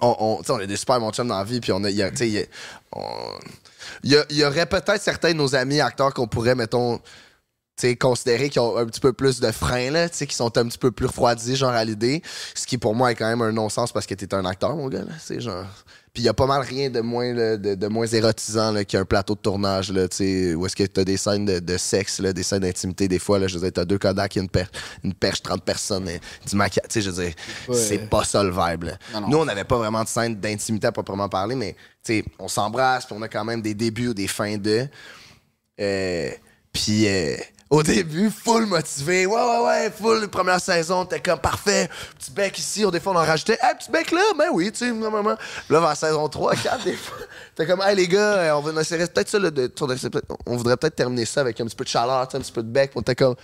on, 0.00 0.14
on, 0.18 0.36
tu 0.38 0.44
sais, 0.46 0.52
on 0.52 0.60
est 0.60 0.66
des 0.66 0.76
super 0.76 1.00
bons 1.00 1.10
chums 1.10 1.28
dans 1.28 1.38
la 1.38 1.44
vie, 1.44 1.60
puis 1.60 1.72
on 1.72 1.82
a, 1.84 1.90
il 1.90 1.96
y 1.96 2.02
a- 2.02 2.10
tu 2.10 2.18
sais, 2.18 2.28
il 2.28 2.32
y 2.34 2.38
a- 2.40 2.44
on- 2.92 3.38
il 4.04 4.12
y, 4.12 4.16
a- 4.16 4.24
il 4.30 4.36
y 4.36 4.44
aurait 4.44 4.66
peut-être 4.66 5.02
certains 5.02 5.32
de 5.32 5.36
nos 5.38 5.54
amis 5.56 5.80
acteurs 5.80 6.14
qu'on 6.14 6.26
pourrait, 6.28 6.54
mettons, 6.54 7.00
sais, 7.76 7.96
considérer 7.96 8.48
qui 8.50 8.58
ont 8.58 8.76
un 8.76 8.86
petit 8.86 9.00
peu 9.00 9.12
plus 9.12 9.40
de 9.40 9.50
frein, 9.50 9.90
là, 9.90 10.08
tu 10.08 10.16
sais, 10.18 10.26
qui 10.26 10.34
sont 10.36 10.56
un 10.58 10.66
petit 10.66 10.78
peu 10.78 10.90
plus 10.92 11.06
refroidis, 11.06 11.56
genre, 11.56 11.70
à 11.72 11.84
l'idée. 11.84 12.22
Ce 12.54 12.66
qui, 12.66 12.78
pour 12.78 12.94
moi, 12.94 13.12
est 13.12 13.14
quand 13.14 13.28
même 13.28 13.42
un 13.42 13.52
non-sens 13.52 13.92
parce 13.92 14.06
que 14.06 14.14
t'es 14.14 14.34
un 14.34 14.44
acteur, 14.44 14.76
mon 14.76 14.88
gars, 14.88 15.02
là. 15.04 15.38
Genre. 15.40 15.64
Puis 16.12 16.22
il 16.22 16.26
y 16.26 16.28
a 16.28 16.34
pas 16.34 16.44
mal 16.44 16.60
rien 16.60 16.90
de 16.90 17.00
moins, 17.00 17.32
là, 17.32 17.56
de, 17.56 17.74
de 17.74 17.86
moins 17.88 18.06
érotisant 18.06 18.70
là, 18.70 18.84
qu'un 18.84 19.06
plateau 19.06 19.34
de 19.34 19.40
tournage, 19.40 19.90
là, 19.90 20.06
tu 20.08 20.16
sais, 20.18 20.54
où 20.54 20.66
est-ce 20.66 20.76
que 20.76 20.82
t'as 20.84 21.04
des 21.04 21.16
scènes 21.16 21.46
de, 21.46 21.58
de 21.58 21.76
sexe, 21.78 22.20
là, 22.20 22.34
des 22.34 22.42
scènes 22.42 22.60
d'intimité, 22.60 23.08
des 23.08 23.18
fois, 23.18 23.38
là, 23.38 23.46
je 23.46 23.54
veux 23.54 23.62
dire, 23.62 23.72
t'as 23.72 23.86
deux 23.86 23.96
Kodak, 23.96 24.36
une, 24.36 24.50
per- 24.50 24.66
une 25.04 25.14
perche, 25.14 25.40
30 25.40 25.64
personnes, 25.64 26.06
et 26.10 26.20
du 26.46 26.54
maquillage, 26.54 26.88
tu 26.90 27.00
sais, 27.00 27.00
je 27.00 27.10
veux 27.10 27.24
dire, 27.24 27.34
c'est 27.72 28.10
pas 28.10 28.24
ça 28.24 28.42
le 28.44 28.50
vibe, 28.50 28.82
là. 28.82 28.98
Non, 29.14 29.20
non. 29.22 29.28
Nous, 29.30 29.38
on 29.38 29.44
n'avait 29.46 29.64
pas 29.64 29.78
vraiment 29.78 30.02
de 30.04 30.08
scène 30.08 30.34
d'intimité 30.38 30.86
à 30.88 30.92
proprement 30.92 31.30
parler, 31.30 31.54
mais, 31.54 31.72
tu 32.04 32.18
sais, 32.18 32.24
on 32.38 32.48
s'embrasse, 32.48 33.06
puis 33.06 33.14
on 33.18 33.22
a 33.22 33.28
quand 33.28 33.46
même 33.46 33.62
des 33.62 33.72
débuts 33.72 34.08
ou 34.08 34.14
des 34.14 34.28
fins 34.28 34.58
de. 34.58 34.86
Euh, 35.80 36.30
puis 36.72 37.08
euh, 37.08 37.36
au 37.72 37.82
début, 37.82 38.30
full 38.30 38.66
motivé. 38.66 39.24
Ouais, 39.24 39.34
ouais, 39.34 39.64
ouais, 39.64 39.90
full. 39.90 40.28
Première 40.28 40.60
saison, 40.60 41.06
t'es 41.06 41.20
comme 41.20 41.38
parfait. 41.38 41.88
Petit 42.18 42.30
bec 42.30 42.58
ici, 42.58 42.84
on, 42.84 42.90
des 42.90 43.00
fois, 43.00 43.14
on 43.14 43.16
en 43.16 43.24
rajoutait. 43.24 43.56
Hey, 43.62 43.74
petit 43.78 43.90
bec 43.90 44.10
là, 44.10 44.20
ben 44.36 44.48
oui, 44.52 44.70
tu 44.70 44.80
sais, 44.80 44.92
normalement. 44.92 45.36
Là, 45.70 45.80
vers 45.80 45.96
saison 45.96 46.28
3, 46.28 46.54
4, 46.54 46.84
des 46.84 46.92
fois, 46.92 47.16
t'es 47.54 47.66
comme, 47.66 47.80
hey, 47.80 47.96
les 47.96 48.06
gars, 48.06 48.18
euh, 48.20 48.60
on 48.62 48.78
essayer 48.78 49.06
peut-être 49.06 49.30
ça, 49.30 49.38
là, 49.38 49.50
de, 49.50 49.72
on 50.44 50.56
voudrait 50.56 50.76
peut-être 50.76 50.96
terminer 50.96 51.24
ça 51.24 51.40
avec 51.40 51.58
un 51.62 51.64
petit 51.64 51.74
peu 51.74 51.84
de 51.84 51.88
chaleur, 51.88 52.20
un 52.20 52.26
petit 52.26 52.52
peu 52.52 52.62
de 52.62 52.68
bec. 52.68 52.92
On 52.94 53.00
était 53.00 53.14
comme, 53.14 53.36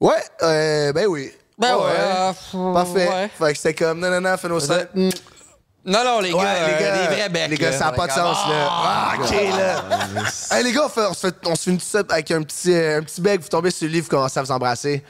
ouais, 0.00 0.22
euh, 0.44 0.92
ben 0.92 1.06
oui. 1.08 1.32
Ben 1.58 1.74
ouais, 1.76 1.82
euh, 1.98 2.32
Parfait. 2.72 3.08
ouais. 3.08 3.28
Fait 3.36 3.52
que 3.54 3.58
c'était 3.58 3.74
comme, 3.74 3.98
non, 3.98 4.08
non, 4.08 4.20
non, 4.20 4.36
fais 4.36 4.48
nos 4.48 4.60
scènes. 4.60 5.10
Non, 5.88 6.04
non, 6.04 6.20
les 6.20 6.30
gars, 6.30 6.36
Ouais, 6.36 6.44
euh, 6.46 6.66
les 6.66 6.84
gars, 6.84 7.08
des 7.08 7.14
vrais 7.16 7.28
becs. 7.30 7.50
Les 7.50 7.56
gars, 7.56 7.70
là. 7.70 7.78
ça 7.78 7.84
n'a 7.86 7.92
pas 7.92 8.06
de 8.06 8.12
sens, 8.12 8.36
là. 8.46 8.68
Ah, 8.70 9.12
ok, 9.18 9.30
là. 9.30 9.84
hey, 10.50 10.64
les 10.64 10.72
gars, 10.72 10.84
on, 10.84 10.88
fait, 10.90 11.14
se 11.14 11.26
fait, 11.26 11.34
on 11.46 11.54
se 11.54 11.62
finit 11.62 11.78
tout 11.78 11.86
ça 11.86 12.02
avec 12.10 12.30
un 12.30 12.42
petit, 12.42 12.74
euh, 12.74 12.98
un 12.98 13.02
petit 13.02 13.20
bec, 13.22 13.40
vous 13.40 13.48
tombez 13.48 13.70
sur 13.70 13.86
le 13.86 13.92
livre, 13.94 14.04
vous 14.04 14.16
commencez 14.16 14.38
à 14.38 14.42
vous 14.42 14.50
embrasser. 14.52 15.02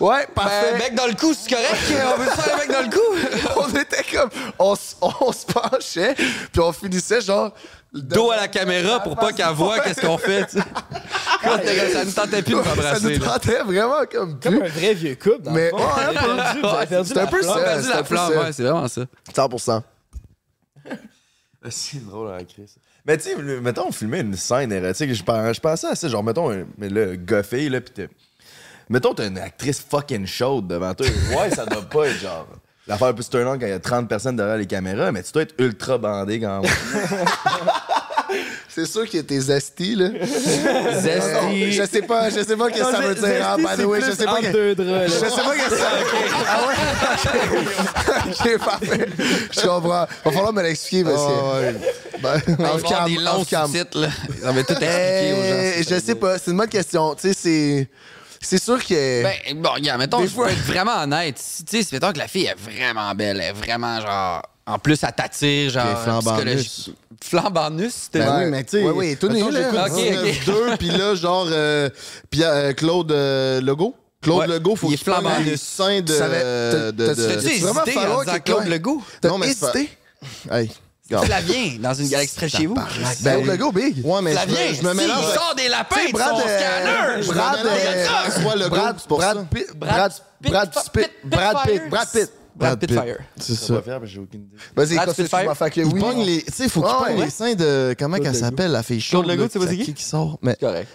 Ouais, 0.00 0.26
parfait. 0.34 0.72
Ben, 0.72 0.78
bec 0.78 0.94
dans 0.94 1.06
le 1.06 1.14
cou, 1.14 1.32
c'est 1.34 1.48
correct? 1.54 1.76
On 1.90 2.18
veut 2.20 2.30
faire 2.30 2.56
le 2.56 2.60
bec 2.60 2.70
dans 2.72 2.82
le 2.82 2.90
cou? 2.90 3.60
on 3.74 3.78
était 3.80 4.02
comme. 4.12 4.30
On, 4.58 4.74
on 5.20 5.32
se 5.32 5.46
penchait, 5.46 6.14
puis 6.14 6.60
on 6.60 6.72
finissait 6.72 7.20
genre. 7.20 7.52
Dos 7.92 8.32
à 8.32 8.36
la 8.36 8.48
caméra 8.48 8.98
pour 9.04 9.14
pas 9.14 9.32
qu'elle 9.32 9.46
voit 9.54 9.78
qu'est-ce 9.78 10.00
qu'on 10.00 10.18
fait, 10.18 10.46
comme, 10.52 11.60
Ça 11.92 12.04
ne 12.04 12.10
tentait 12.10 12.42
plus 12.42 12.54
de 12.56 12.62
Ça 12.64 12.68
m'embrasser, 12.70 13.04
nous 13.18 13.24
là. 13.24 13.30
tentait 13.34 13.62
vraiment 13.62 14.04
comme. 14.10 14.40
Comme 14.40 14.54
plus. 14.58 14.62
un 14.64 14.68
vrai 14.68 14.94
vieux 14.94 15.14
couple, 15.14 15.42
dans 15.42 15.52
Mais- 15.52 15.70
le 15.70 15.76
un 15.76 17.04
C'est 17.04 17.16
un 17.16 17.20
la 17.20 17.26
peu 17.28 17.40
flamme. 17.40 17.42
ça. 17.42 17.52
On 17.54 17.60
a 17.60 17.62
perdu 17.62 17.82
c'est 17.84 17.88
la 17.90 17.98
un 17.98 18.02
peu 18.02 18.04
flamme, 18.16 18.32
ça. 18.32 18.40
ouais, 18.42 18.52
c'est 18.52 18.62
vraiment 18.64 18.88
ça. 18.88 19.02
100%. 19.32 19.82
C'est 21.70 22.04
drôle, 22.04 22.30
hein, 22.32 22.44
Chris. 22.44 22.74
Mais 23.06 23.16
tu 23.16 23.24
sais, 23.24 23.36
le- 23.36 23.60
mettons, 23.60 23.86
on 23.88 23.92
filmait 23.92 24.20
une 24.20 24.34
scène 24.36 24.72
érotique. 24.72 25.14
Je, 25.14 25.22
pens- 25.22 25.52
je 25.54 25.60
pensais 25.60 25.86
à 25.86 25.94
ça, 25.94 26.08
genre, 26.08 26.24
mettons, 26.24 26.50
un- 26.50 26.64
mais 26.76 26.88
là, 26.88 27.80
pis 27.80 27.92
t'es. 27.92 28.08
Mettons, 28.88 29.14
t'as 29.14 29.26
une 29.26 29.38
actrice 29.38 29.80
fucking 29.88 30.26
chaude 30.26 30.66
devant 30.68 30.94
toi. 30.94 31.06
Ouais, 31.36 31.50
ça 31.54 31.64
doit 31.66 31.82
pas 31.82 32.06
être 32.08 32.20
genre. 32.20 32.46
L'affaire 32.86 33.14
plus 33.14 33.28
turn 33.30 33.46
on 33.48 33.58
quand 33.58 33.64
il 33.66 33.70
y 33.70 33.72
a 33.72 33.78
30 33.80 34.08
personnes 34.08 34.36
derrière 34.36 34.58
les 34.58 34.66
caméras, 34.66 35.10
mais 35.10 35.22
tu 35.22 35.32
dois 35.32 35.42
être 35.42 35.54
ultra 35.58 35.96
bandé 35.96 36.38
quand 36.38 36.60
même. 36.60 36.70
C'est 38.68 38.86
sûr 38.86 39.04
qu'il 39.06 39.18
y 39.18 39.20
a 39.20 39.22
tes 39.22 39.38
zesty, 39.40 39.94
là. 39.94 40.08
Zesty. 41.00 41.72
Je 41.72 41.84
sais 41.86 42.02
pas, 42.02 42.28
je 42.28 42.40
sais 42.42 42.56
pas 42.56 42.68
ce 42.68 42.72
que 42.74 42.78
ça 42.84 43.00
veut 43.00 43.14
dire, 43.14 43.48
hein, 43.48 43.56
by 43.56 43.80
the 43.80 43.86
way. 43.86 44.00
Je 44.04 44.10
sais 44.10 44.24
pas 44.24 44.32
entre 44.32 44.42
que- 44.42 44.52
deux 44.52 44.74
draps, 44.74 45.04
Je 45.06 45.12
sais 45.12 45.42
pas 45.42 45.54
que 45.56 45.76
ça. 45.76 45.88
Ah 46.48 46.60
ouais? 46.66 46.74
Ok, 48.32 48.58
parfait. 48.64 49.06
Je 49.52 49.60
comprends. 49.60 50.06
Va 50.24 50.30
falloir 50.32 50.52
me 50.52 50.62
l'expliquer 50.62 51.04
parce 51.04 51.22
que. 51.24 52.18
Ben, 52.20 52.40
Il 52.48 52.56
va 52.56 52.64
y 52.64 52.70
off 52.72 52.84
avoir 52.84 52.92
cam, 53.04 53.06
des 53.06 53.16
longs 53.20 53.40
off 53.42 53.48
cam. 53.48 53.66
sous-titres, 53.66 53.98
là. 54.00 54.08
Ça 54.42 54.52
va 54.52 54.62
tout 54.64 54.72
expliquer 54.72 55.32
aux 55.32 55.42
gens. 55.42 55.72
Eh, 55.78 55.82
Je 55.88 56.00
sais 56.00 56.14
pas, 56.16 56.38
c'est 56.38 56.50
une 56.50 56.56
bonne 56.56 56.68
question. 56.68 57.14
Tu 57.14 57.28
sais, 57.28 57.34
c'est. 57.34 57.88
C'est 58.44 58.62
sûr 58.62 58.84
que. 58.84 59.22
Ben, 59.22 59.32
bon, 59.56 59.70
regarde, 59.74 59.98
mettons, 60.00 60.20
Des 60.20 60.28
je 60.28 60.32
fois- 60.32 60.46
peux 60.46 60.52
être 60.52 60.64
vraiment 60.64 61.02
honnête. 61.02 61.36
Si, 61.38 61.64
Tu 61.64 61.82
sais, 61.82 61.88
mettons 61.92 62.12
que 62.12 62.18
la 62.18 62.28
fille 62.28 62.46
est 62.46 62.56
vraiment 62.58 63.14
belle, 63.14 63.40
elle 63.40 63.50
est 63.50 63.52
vraiment, 63.52 64.00
genre... 64.00 64.42
En 64.66 64.78
plus, 64.78 64.98
elle 65.02 65.12
t'attire, 65.12 65.70
genre... 65.70 65.84
Puis 65.86 66.04
flambant 66.04 66.36
psychologie- 66.36 66.94
Flambant 67.22 67.70
nus, 67.70 67.90
c'était... 67.90 68.18
Ben 68.20 68.38
oui, 68.44 68.50
mais 68.50 68.64
tu 68.64 68.70
sais. 68.78 68.82
Ouais, 68.82 68.92
oui, 68.94 69.16
tout 69.16 69.28
nu, 69.28 69.34
mettons, 69.34 69.50
là. 69.50 69.88
j'écoute 69.88 70.46
Ok, 70.46 70.54
ok. 70.54 70.72
19-2, 70.72 70.76
puis 70.78 70.88
là, 70.88 71.14
genre, 71.14 71.46
euh, 71.50 71.88
Pierre- 72.30 72.50
euh, 72.52 72.72
Claude 72.72 73.12
euh, 73.12 73.60
Legault. 73.60 73.94
Claude 74.22 74.38
Ouais. 74.38 74.46
Legault, 74.46 74.74
faut 74.76 74.86
Il 74.90 74.96
qu'il 74.98 75.00
est 75.00 75.12
flambant 75.12 75.30
prenne 75.30 75.44
les 75.44 75.50
nu. 75.52 75.56
seins 75.58 76.00
de. 76.00 76.12
Tu 76.12 76.18
savais- 76.18 76.38
de- 76.38 76.70
t'as- 76.72 76.92
de- 76.92 77.06
t'as- 77.06 77.14
Tu 77.14 77.20
T'as-tu 77.28 77.40
sais, 77.48 77.58
vraiment 77.60 77.82
hésité 77.84 78.00
falloir 78.00 78.18
en 78.18 78.22
disant 78.24 78.36
que- 78.36 78.38
Claude. 78.52 78.66
Legault? 78.68 79.02
T'as 79.20 79.28
Non, 79.28 79.38
mais 79.38 79.46
c'est 79.52 79.64
hésité? 79.78 79.90
Hey. 80.50 80.70
Flavien, 81.10 81.76
dans 81.80 81.92
une 81.92 82.08
galaxie 82.08 82.34
près 82.36 82.46
de 82.46 82.50
chez 82.50 82.66
vous. 82.66 82.74
Ben, 82.74 83.42
Claude 83.42 83.46
Legault, 83.46 83.72
big. 83.72 84.04
Ouais, 84.04 84.22
mais 84.22 84.32
je 84.32 84.36
Flavien, 84.38 84.68
me, 84.70 84.74
je 84.74 84.82
me 84.82 84.90
si, 84.90 84.96
mélange. 84.96 85.24
il 85.28 85.34
sort 85.34 85.54
des 85.54 85.68
lapins 85.68 86.06
de 86.06 86.12
Brad, 86.12 86.30
son 86.30 86.36
euh, 86.36 87.22
scanner. 87.22 87.26
Brad, 87.26 87.58
euh, 87.66 88.68
Brad. 88.68 88.96
Brad 89.08 89.48
Pitt, 89.50 89.66
Brad 89.76 89.94
Brad, 89.94 90.12
Pitt, 90.40 90.50
Brad 90.50 90.70
Pitt, 90.70 90.92
Pitt, 90.92 91.10
Brad 91.24 91.56
Pitt. 91.66 91.82
Brad 91.90 92.08
Pitt. 92.10 92.32
Brad 92.56 92.78
Pitt 92.78 92.92
Fire. 92.92 93.18
C'est 93.36 93.54
Je 93.54 93.58
suis 93.64 93.72
pas 93.74 93.82
ça. 93.84 94.00
j'ai 94.04 94.20
aucune 94.20 94.42
idée. 94.44 94.56
Vas-y, 94.76 94.94
Brad 94.94 95.44
moi, 95.44 95.54
fait 95.56 95.70
que 95.70 95.80
oui. 95.82 96.00
pogne 96.00 96.22
les. 96.24 96.42
Tu 96.42 96.52
sais, 96.52 96.64
il 96.64 96.70
faut 96.70 96.80
qu'il 96.82 96.90
Ah, 96.90 97.04
pogne 97.06 97.20
les 97.20 97.30
seins 97.30 97.54
de. 97.54 97.94
Comment 97.98 98.16
qu'elle 98.18 98.34
s'appelle, 98.34 98.70
la 98.70 98.82
fille 98.82 99.00
chaude? 99.00 99.26
Legault, 99.26 99.42
là, 99.42 99.48
tu 99.48 99.52
sais 99.58 99.58
pas 99.66 99.70
c'est 99.70 99.92
qui- 99.92 100.02
sort? 100.04 100.38
Mais 100.40 100.56
Correct. 100.58 100.88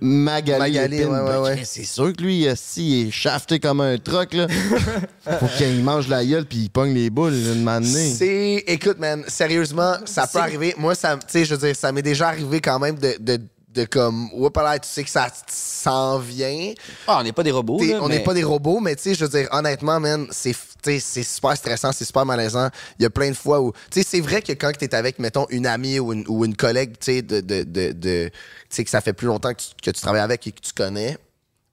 Magali. 0.00 0.58
Magali, 0.58 0.96
Épine, 0.96 1.08
ouais, 1.08 1.18
ouais, 1.20 1.26
ben, 1.26 1.42
ouais. 1.42 1.62
C'est 1.64 1.84
sûr 1.84 2.12
que 2.12 2.22
lui, 2.22 2.46
euh, 2.46 2.54
s'il 2.56 3.08
est 3.08 3.10
shafté 3.10 3.58
comme 3.58 3.80
un 3.80 3.98
truc, 3.98 4.34
là, 4.34 4.46
faut 5.40 5.46
qu'il 5.56 5.82
mange 5.82 6.08
la 6.08 6.24
gueule 6.24 6.44
puis 6.46 6.58
il 6.58 6.70
pogne 6.70 6.94
les 6.94 7.10
boules 7.10 7.34
une 7.34 7.62
manée. 7.62 7.86
C'est. 8.14 8.64
Écoute, 8.66 8.98
man, 8.98 9.24
sérieusement, 9.28 9.94
ça 10.04 10.26
peut 10.26 10.38
arriver. 10.38 10.74
Moi, 10.78 10.94
ça, 10.94 11.16
tu 11.16 11.22
sais, 11.28 11.44
je 11.44 11.54
veux 11.54 11.66
dire, 11.66 11.76
ça 11.76 11.92
m'est 11.92 12.02
déjà 12.02 12.28
arrivé 12.28 12.60
quand 12.60 12.78
même 12.78 12.98
de. 12.98 13.16
de 13.18 13.40
de 13.74 13.84
comme, 13.84 14.30
là, 14.56 14.78
tu 14.78 14.88
sais 14.88 15.04
que 15.04 15.10
ça 15.10 15.28
s'en 15.46 16.18
vient. 16.18 16.72
Ah, 17.06 17.18
on 17.20 17.22
n'est 17.22 17.32
pas 17.32 17.42
des 17.42 17.50
robots, 17.50 17.78
là, 17.82 17.98
on 18.02 18.08
n'est 18.08 18.18
mais- 18.18 18.24
pas 18.24 18.34
des 18.34 18.42
robots, 18.42 18.80
mais 18.80 18.96
tu 18.96 19.02
sais, 19.02 19.14
je 19.14 19.24
veux 19.24 19.30
dire, 19.30 19.48
honnêtement, 19.52 20.00
man, 20.00 20.26
c'est 20.30 20.54
c'est 20.82 21.22
super 21.22 21.54
stressant, 21.56 21.92
c'est 21.92 22.04
super 22.04 22.24
malaisant. 22.24 22.70
Il 22.98 23.02
y 23.02 23.06
a 23.06 23.10
plein 23.10 23.28
de 23.30 23.34
fois 23.36 23.60
où. 23.60 23.72
Tu 23.90 24.00
sais, 24.00 24.06
c'est 24.08 24.20
vrai 24.20 24.40
que 24.40 24.52
quand 24.52 24.72
tu 24.78 24.84
es 24.84 24.94
avec, 24.94 25.18
mettons, 25.18 25.46
une 25.50 25.66
amie 25.66 25.98
ou 25.98 26.12
une, 26.12 26.24
ou 26.28 26.44
une 26.44 26.56
collègue, 26.56 26.92
tu 26.98 27.04
sais, 27.12 27.22
de, 27.22 27.40
de, 27.40 27.62
de, 27.64 27.92
de- 27.92 28.28
tu 28.30 28.36
sais, 28.70 28.84
que 28.84 28.90
ça 28.90 29.00
fait 29.00 29.12
plus 29.12 29.26
longtemps 29.26 29.52
que 29.52 29.60
tu, 29.60 29.68
que 29.82 29.90
tu 29.90 30.00
travailles 30.00 30.22
avec 30.22 30.46
et 30.46 30.52
que 30.52 30.60
tu 30.60 30.72
connais, 30.72 31.18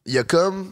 il 0.05 0.13
y 0.13 0.17
a 0.17 0.23
comme. 0.23 0.71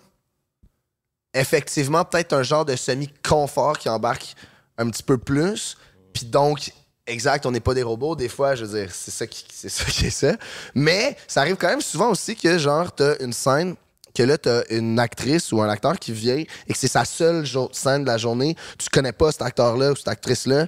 Effectivement, 1.34 2.05
peut-être 2.05 2.34
un 2.34 2.43
genre 2.43 2.65
de 2.65 2.76
semi-confort 2.76 3.78
qui 3.80 3.89
embarque 3.89 4.36
un 4.78 4.89
petit 4.89 5.01
peu 5.03 5.17
plus. 5.17 5.78
Puis 6.13 6.26
donc, 6.26 6.71
exact, 7.08 7.45
on 7.45 7.51
n'est 7.51 7.60
pas 7.60 7.74
des 7.74 7.84
robots. 7.84 8.16
Des 8.16 8.30
fois, 8.30 8.56
je 8.56 8.66
veux 8.66 8.80
dire, 8.82 8.91
c'est 8.93 9.12
ça 9.12 9.28
qui, 9.28 9.45
c'est 9.54 9.70
ça 9.70 9.86
qui 9.86 10.06
est 10.08 10.10
ça. 10.10 10.34
Mais 10.76 11.16
ça 11.28 11.41
arrive 11.41 11.56
quand 11.56 11.70
même 11.70 11.82
souvent 11.82 12.10
aussi 12.12 12.36
que, 12.36 12.58
genre, 12.58 12.91
t'as 12.93 13.16
une 13.20 13.34
scène 13.34 13.76
que 14.16 14.22
là, 14.24 14.38
t'as 14.38 14.62
une 14.70 14.99
actrice 14.99 15.51
ou 15.51 15.62
un 15.62 15.70
acteur 15.70 15.97
qui 15.97 16.12
vient 16.14 16.38
et 16.38 16.45
que 16.74 16.78
c'est 16.78 16.88
sa 16.88 17.04
seule 17.04 17.45
scène 17.72 18.04
de 18.04 18.08
la 18.08 18.18
journée. 18.18 18.56
Tu 18.78 18.88
connais 18.89 19.12
pas 19.12 19.32
cet 19.32 19.41
acteur-là 19.41 19.91
ou 19.91 19.95
cette 19.95 20.08
actrice-là. 20.08 20.68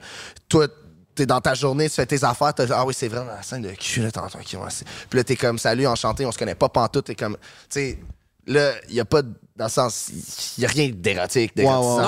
Toi, 0.49 0.67
t'es 1.13 1.27
dans 1.27 1.39
ta 1.39 1.53
journée, 1.53 1.87
tu 1.87 1.95
fais 1.95 2.07
tes 2.07 2.23
affaires, 2.23 2.53
t'as 2.53 2.65
ah 2.71 2.85
oui, 2.85 2.93
c'est 2.97 3.07
vraiment 3.07 3.31
la 3.31 3.43
scène 3.43 3.61
de 3.61 3.69
cul, 3.69 4.01
là, 4.01 4.07
ouais, 4.07 4.69
c'est- 4.69 4.85
Puis 5.09 5.17
là, 5.17 5.23
t'es 5.23 5.35
comme, 5.35 5.59
salut, 5.59 5.85
enchanté, 5.87 6.25
on 6.25 6.31
se 6.31 6.37
connaît 6.39 6.55
pas 6.55 6.69
pantoute. 6.69 7.05
T'es 7.05 7.15
comme, 7.15 7.37
tu 7.37 7.41
sais, 7.69 7.99
là, 8.47 8.71
il 8.89 8.95
y 8.95 8.99
a 8.99 9.05
pas, 9.05 9.21
de- 9.21 9.31
dans 9.55 9.65
le 9.65 9.71
sens, 9.71 10.09
il 10.57 10.63
y 10.63 10.65
a 10.65 10.69
rien 10.69 10.89
d'érotique, 10.93 11.51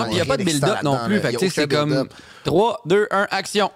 il 0.09 0.15
n'y 0.15 0.19
a 0.21 0.25
pas 0.25 0.38
de 0.38 0.43
build-up 0.43 0.69
non 0.84 0.97
plus. 1.05 1.19
Fait 1.21 1.32
c'est 1.49 1.67
comme 1.78 1.89
build-up. 1.91 2.13
3, 2.45 2.82
2, 2.86 3.07
1, 3.11 3.28
action. 3.32 3.71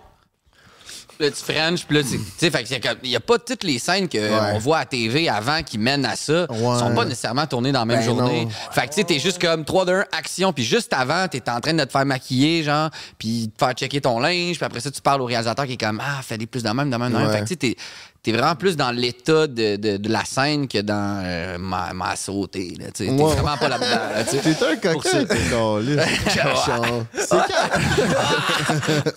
Là, 1.21 1.29
tu 1.29 1.53
French, 1.53 1.85
puis 1.85 1.97
là, 1.97 2.03
tu 2.03 2.19
sais, 2.37 2.49
fait 2.49 2.99
n'y 3.03 3.15
a 3.15 3.19
pas 3.19 3.37
toutes 3.37 3.63
les 3.63 3.77
scènes 3.77 4.09
qu'on 4.09 4.57
voit 4.57 4.79
à 4.79 4.85
TV 4.85 5.29
avant 5.29 5.61
qui 5.61 5.77
mènent 5.77 6.05
à 6.05 6.15
ça. 6.15 6.51
Ouais. 6.51 6.79
sont 6.79 6.95
pas 6.95 7.05
nécessairement 7.05 7.45
tournées 7.45 7.71
dans 7.71 7.79
la 7.81 7.85
même 7.85 7.99
Ben 7.99 8.05
journée. 8.05 8.45
non. 8.45 8.51
Fait 8.71 8.81
que, 8.81 8.87
tu 8.87 8.95
sais, 8.95 9.03
t'es 9.03 9.19
juste 9.19 9.39
comme 9.39 9.63
3, 9.63 9.85
2, 9.85 9.93
1, 9.93 10.05
action, 10.11 10.51
puis 10.51 10.63
juste 10.63 10.93
avant, 10.93 11.27
t'es 11.27 11.47
en 11.49 11.59
train 11.59 11.75
de 11.75 11.83
te 11.83 11.91
faire 11.91 12.05
maquiller, 12.05 12.63
genre, 12.63 12.89
puis 13.19 13.51
te 13.55 13.63
faire 13.63 13.73
checker 13.73 14.01
ton 14.01 14.19
linge, 14.19 14.57
puis 14.57 14.65
après 14.65 14.79
ça, 14.79 14.89
tu 14.89 15.01
parles 15.01 15.21
au 15.21 15.25
réalisateur 15.25 15.65
qui 15.67 15.73
est 15.73 15.77
comme, 15.77 16.01
ah, 16.03 16.21
fais-les 16.23 16.47
plus 16.47 16.63
de 16.63 16.69
même, 16.69 16.89
de 16.89 16.97
même, 16.97 17.11
de 17.11 17.17
même. 17.17 17.31
Fait 17.31 17.41
que, 17.41 17.53
tu 17.53 17.69
sais, 17.69 17.75
t'es. 18.23 18.31
Vraiment 18.31 18.55
plus 18.55 18.75
dans 18.77 18.91
l'état 18.91 19.47
de, 19.47 19.75
de, 19.75 19.97
de 19.97 20.09
la 20.09 20.23
scène 20.25 20.67
que 20.67 20.79
dans 20.79 21.21
euh, 21.25 21.57
ma, 21.57 21.93
ma 21.93 22.15
sauté. 22.15 22.77
T'es 22.93 23.09
Ouais. 23.09 23.35
vraiment 23.35 23.57
pas 23.57 23.67
là-dedans. 23.69 23.87
là. 24.15 24.23
T'es 24.23 24.39
un 24.39 24.93
Pour 24.93 25.03
ça. 25.03 25.19
coquin, 25.19 25.25
t'es 25.25 25.49
caliste. 25.49 26.23
Cachant. 26.35 27.05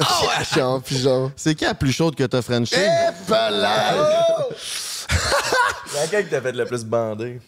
Ah 0.01 0.21
ouais! 0.23 0.29
Cachant, 0.39 0.81
puis 0.81 0.99
genre. 0.99 1.31
C'est 1.37 1.55
qui 1.55 1.65
la 1.65 1.75
plus 1.75 1.93
chaude 1.93 2.15
que 2.15 2.25
t'as 2.25 2.43
Frenché? 2.43 2.77
Eh, 2.77 3.29
pas 3.29 3.51
là! 3.51 3.95
C'est 5.87 6.01
laquelle 6.01 6.25
qui 6.25 6.31
t'a 6.31 6.41
fait 6.41 6.53
le 6.53 6.65
plus 6.65 6.85
bander? 6.85 7.41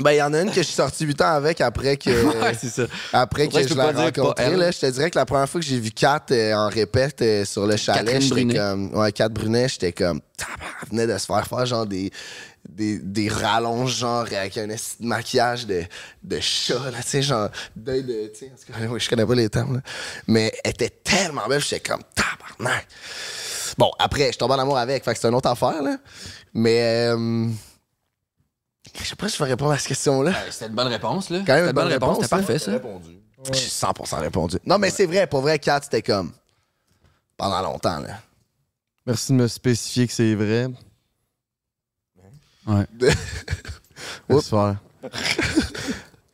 Ben, 0.00 0.10
il 0.10 0.16
y 0.16 0.22
en 0.22 0.34
a 0.34 0.40
une 0.40 0.48
que 0.50 0.56
je 0.56 0.62
suis 0.62 0.74
sorti 0.74 1.04
8 1.04 1.20
ans 1.20 1.34
avec 1.34 1.60
après 1.60 1.96
que. 1.96 2.10
Ouais, 2.42 2.54
c'est 2.60 2.68
ça. 2.68 2.82
Après 3.12 3.46
que 3.48 3.52
que 3.54 3.68
je 3.68 3.74
l'ai 3.74 3.80
rencontrée, 3.82 4.56
là, 4.56 4.70
je 4.70 4.78
te 4.80 4.86
dirais 4.86 5.10
que 5.10 5.18
la 5.18 5.24
première 5.24 5.48
fois 5.48 5.60
que 5.60 5.66
j'ai 5.66 5.78
vu 5.78 5.90
Kat 5.92 6.24
euh, 6.32 6.52
en 6.54 6.68
répète 6.68 7.22
euh, 7.22 7.44
sur 7.44 7.66
le 7.66 7.76
chalet, 7.76 8.20
j'étais 8.20 8.54
comme. 8.56 8.92
Ouais, 8.94 9.12
Kat 9.12 9.28
Brunet, 9.28 9.68
j'étais 9.68 9.92
comme. 9.92 10.20
Elle 10.82 10.88
venait 10.90 11.06
de 11.06 11.16
se 11.18 11.26
faire 11.26 11.46
faire 11.46 11.64
genre 11.66 11.86
des. 11.86 12.10
Des, 12.66 12.98
des 12.98 13.28
rallonges, 13.28 13.94
genre, 13.98 14.22
avec 14.22 14.56
un 14.56 14.66
maquillage 15.00 15.66
de, 15.66 15.82
de 16.22 16.40
chat, 16.40 16.90
là, 16.90 16.96
tu 17.02 17.08
sais, 17.08 17.22
genre, 17.22 17.50
d'œil 17.76 18.02
de. 18.02 18.32
Tu 18.32 18.46
sais, 18.46 18.52
je 18.98 19.08
connais 19.10 19.26
pas 19.26 19.34
les 19.34 19.50
termes, 19.50 19.74
là. 19.74 19.80
Mais 20.26 20.50
elle 20.64 20.70
était 20.70 20.88
tellement 20.88 21.46
belle, 21.46 21.60
j'étais 21.60 21.80
comme, 21.80 22.00
tabarnak. 22.14 22.86
Bon, 23.76 23.90
après, 23.98 24.32
je 24.32 24.38
tombe 24.38 24.50
en 24.52 24.58
amour 24.58 24.78
avec, 24.78 25.04
fait 25.04 25.12
que 25.12 25.20
c'est 25.20 25.28
une 25.28 25.34
autre 25.34 25.50
affaire, 25.50 25.82
là. 25.82 25.98
Mais. 26.54 27.10
euh, 27.12 27.48
je 28.92 29.04
sais 29.04 29.16
pas 29.16 29.28
si 29.28 29.38
je 29.38 29.42
vais 29.42 29.50
répondre 29.50 29.72
à 29.72 29.78
cette 29.78 29.88
question-là. 29.88 30.32
C'était 30.50 30.66
une 30.66 30.74
bonne 30.74 30.88
réponse, 30.88 31.30
là. 31.30 31.40
Quand 31.46 31.54
même 31.54 31.66
une 31.66 31.72
bonne 31.72 31.88
réponse, 31.88 32.18
C'était 32.20 32.34
hein. 32.34 32.38
parfait, 32.38 32.58
ça. 32.58 32.72
J'ai 33.52 33.68
100% 33.68 34.20
répondu. 34.20 34.56
Non, 34.64 34.78
mais 34.78 34.90
c'est 34.90 35.06
vrai, 35.06 35.26
pour 35.26 35.40
vrai, 35.40 35.58
Kat, 35.58 35.80
c'était 35.82 36.02
comme. 36.02 36.32
Pendant 37.36 37.62
longtemps, 37.62 37.98
là. 37.98 38.20
Merci 39.06 39.32
de 39.32 39.36
me 39.36 39.48
spécifier 39.48 40.06
que 40.06 40.12
c'est 40.12 40.34
vrai. 40.34 40.68
Ouais. 42.66 42.86
Oups. 44.30 44.54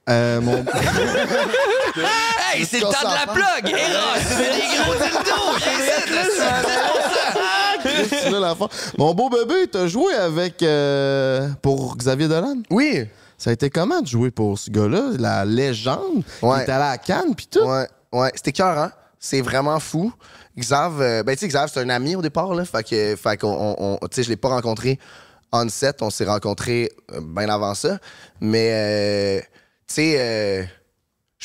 Euh, 0.09 0.41
mon... 0.41 0.65
Hey, 2.53 2.65
c'est 2.65 2.79
le 2.79 2.85
temps 2.85 3.09
de 3.09 3.15
la 3.15 3.33
plug! 3.33 3.69
Eros, 3.69 4.19
c'est 4.19 4.53
des 4.53 4.67
gros 4.77 4.95
dildos! 4.95 5.51
La? 8.31 8.55
Mon 8.99 9.15
beau 9.15 9.29
bébé, 9.29 9.67
t'as 9.71 9.87
joué 9.87 10.15
avec. 10.15 10.63
euh, 10.63 11.49
pour 11.63 11.97
Xavier 11.97 12.29
Dolan? 12.29 12.57
Oui. 12.71 13.05
Ça 13.39 13.51
a 13.51 13.53
été 13.55 13.71
comment 13.71 14.01
de 14.03 14.07
jouer 14.07 14.31
pour 14.31 14.59
ce 14.59 14.71
gars-là? 14.71 15.13
La 15.19 15.45
légende? 15.45 16.23
Ouais. 16.43 16.59
Il 16.59 16.61
est 16.63 16.73
allé 16.73 16.85
à 16.85 16.99
Cannes, 16.99 17.35
pis 17.35 17.47
tout? 17.47 17.61
Ouais, 17.65 17.87
ouais. 18.13 18.31
C'était 18.35 18.53
cœur, 18.53 18.79
hein? 18.79 18.93
C'est 19.19 19.41
vraiment 19.41 19.79
fou. 19.81 20.13
Xav, 20.59 21.01
euh, 21.01 21.23
ben, 21.23 21.35
tu 21.35 21.41
sais, 21.41 21.49
Xav, 21.49 21.71
c'est 21.73 21.81
un 21.81 21.89
ami 21.89 22.17
au 22.17 22.23
départ, 22.23 22.55
là. 22.55 22.65
Fait 22.65 22.83
que, 22.83 23.17
fait 23.17 23.37
qu'on, 23.41 23.49
on- 23.79 23.99
on- 24.03 24.09
tu 24.09 24.17
sais, 24.17 24.23
je 24.25 24.29
l'ai 24.29 24.37
pas 24.37 24.49
rencontré 24.49 24.99
on 25.53 25.69
set. 25.69 26.01
On 26.03 26.11
s'est 26.11 26.27
rencontrés 26.27 26.91
euh, 27.13 27.21
bien 27.23 27.49
avant 27.49 27.75
ça. 27.75 27.99
Mais, 28.41 28.71
euh, 28.73 29.41
tu 29.87 29.95
sais, 29.95 30.71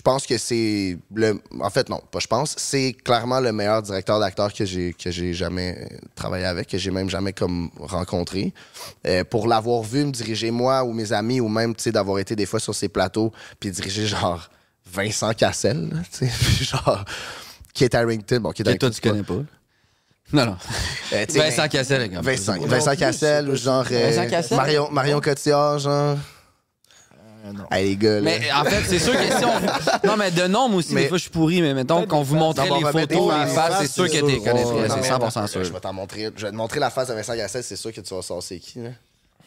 pense 0.06 0.26
que 0.28 0.38
c'est 0.38 0.98
le. 1.14 1.42
En 1.60 1.70
fait, 1.70 1.90
non, 1.90 2.00
pas 2.12 2.20
je 2.20 2.28
pense. 2.28 2.56
C'est 2.58 2.94
clairement 2.94 3.40
le 3.40 3.52
meilleur 3.52 3.82
directeur 3.82 4.20
d'acteur 4.20 4.54
que 4.54 4.64
j'ai 4.64 4.94
que 4.94 5.12
j'ai 5.12 5.34
jamais 5.34 5.78
euh, 5.78 5.98
travaillé 6.14 6.46
avec, 6.46 6.70
que 6.70 6.78
j'ai 6.78 6.92
même 6.92 7.10
jamais 7.10 7.34
comme 7.34 7.72
rencontré. 7.80 8.54
Euh, 9.08 9.24
pour 9.24 9.48
l'avoir 9.48 9.82
vu 9.82 10.06
me 10.06 10.12
diriger 10.12 10.52
moi 10.52 10.84
ou 10.84 10.94
mes 10.94 11.12
amis 11.12 11.42
ou 11.42 11.50
même 11.50 11.76
tu 11.76 11.84
sais 11.84 11.92
d'avoir 11.92 12.20
été 12.20 12.36
des 12.36 12.46
fois 12.46 12.60
sur 12.60 12.76
ces 12.76 12.88
plateaux 12.88 13.34
puis 13.60 13.72
diriger 13.72 14.06
genre 14.06 14.50
Vincent 14.86 15.34
Cassel, 15.34 15.90
là, 15.90 15.98
tu 16.12 16.28
sais, 16.28 16.32
puis 16.40 16.64
genre 16.64 17.04
Kate 17.74 17.96
Harrington, 17.96 18.40
bon 18.40 18.52
Kate 18.52 18.68
Que 18.68 18.74
toi, 18.78 18.88
Harrington, 18.88 18.90
tu 18.92 19.02
connais 19.02 19.24
pas. 19.24 19.44
Non, 20.34 20.46
non. 20.46 20.58
Euh, 21.14 21.26
Vincent 21.30 21.68
Cassel, 21.68 22.02
les 22.02 22.10
gars. 22.10 22.22
Vincent, 22.22 22.58
Vincent 22.60 22.96
Cassel 22.96 23.50
ou 23.50 23.56
genre 23.56 23.86
euh, 23.92 24.10
Vincent 24.10 24.30
Cassel? 24.30 24.58
Marion, 24.58 24.90
Marion 24.92 25.20
Cotillard, 25.20 25.80
genre. 25.80 26.18
Hey, 27.72 27.90
les 27.90 27.96
gars, 27.96 28.16
là. 28.16 28.22
Mais 28.22 28.40
en 28.52 28.64
fait, 28.66 28.84
c'est 28.88 29.00
sûr 29.00 29.14
que 29.14 29.20
si 29.38 29.46
on. 29.46 30.08
Non, 30.08 30.16
mais 30.18 30.32
de 30.32 30.48
nom, 30.48 30.68
moi 30.70 30.80
aussi, 30.80 30.94
Mais- 30.94 31.04
des 31.04 31.08
fois, 31.10 31.18
je 31.18 31.24
suis 31.24 31.32
pourri, 31.32 31.62
mais 31.62 31.74
mettons, 31.74 32.06
qu'on 32.06 32.22
vous 32.24 32.36
montrait 32.36 32.66
les 32.70 32.82
photos, 32.92 33.34
les 33.46 33.54
faces, 33.54 33.82
c'est 33.82 33.92
sûr 33.92 34.06
que 34.06 34.12
t'es 34.12 34.22
non, 34.22 34.88
c'est 34.90 35.00
mais 35.00 35.10
100% 35.10 35.42
Je 35.44 35.48
sûr. 35.64 35.74
vais 35.74 35.80
t'en 35.80 35.94
montrer. 35.94 36.30
Je 36.36 36.46
vais 36.46 36.52
te 36.52 36.56
montrer 36.56 36.80
la 36.80 36.90
face 36.90 37.08
de 37.10 37.14
Vincent 37.14 37.36
Cassel, 37.36 37.64
c'est 37.64 37.76
sûr 37.76 37.92
que 37.94 38.02
tu 38.02 38.14
vas 38.14 38.22
savoir 38.22 38.44
c'est 38.44 38.58
qui, 38.60 38.80
là? 38.80 38.90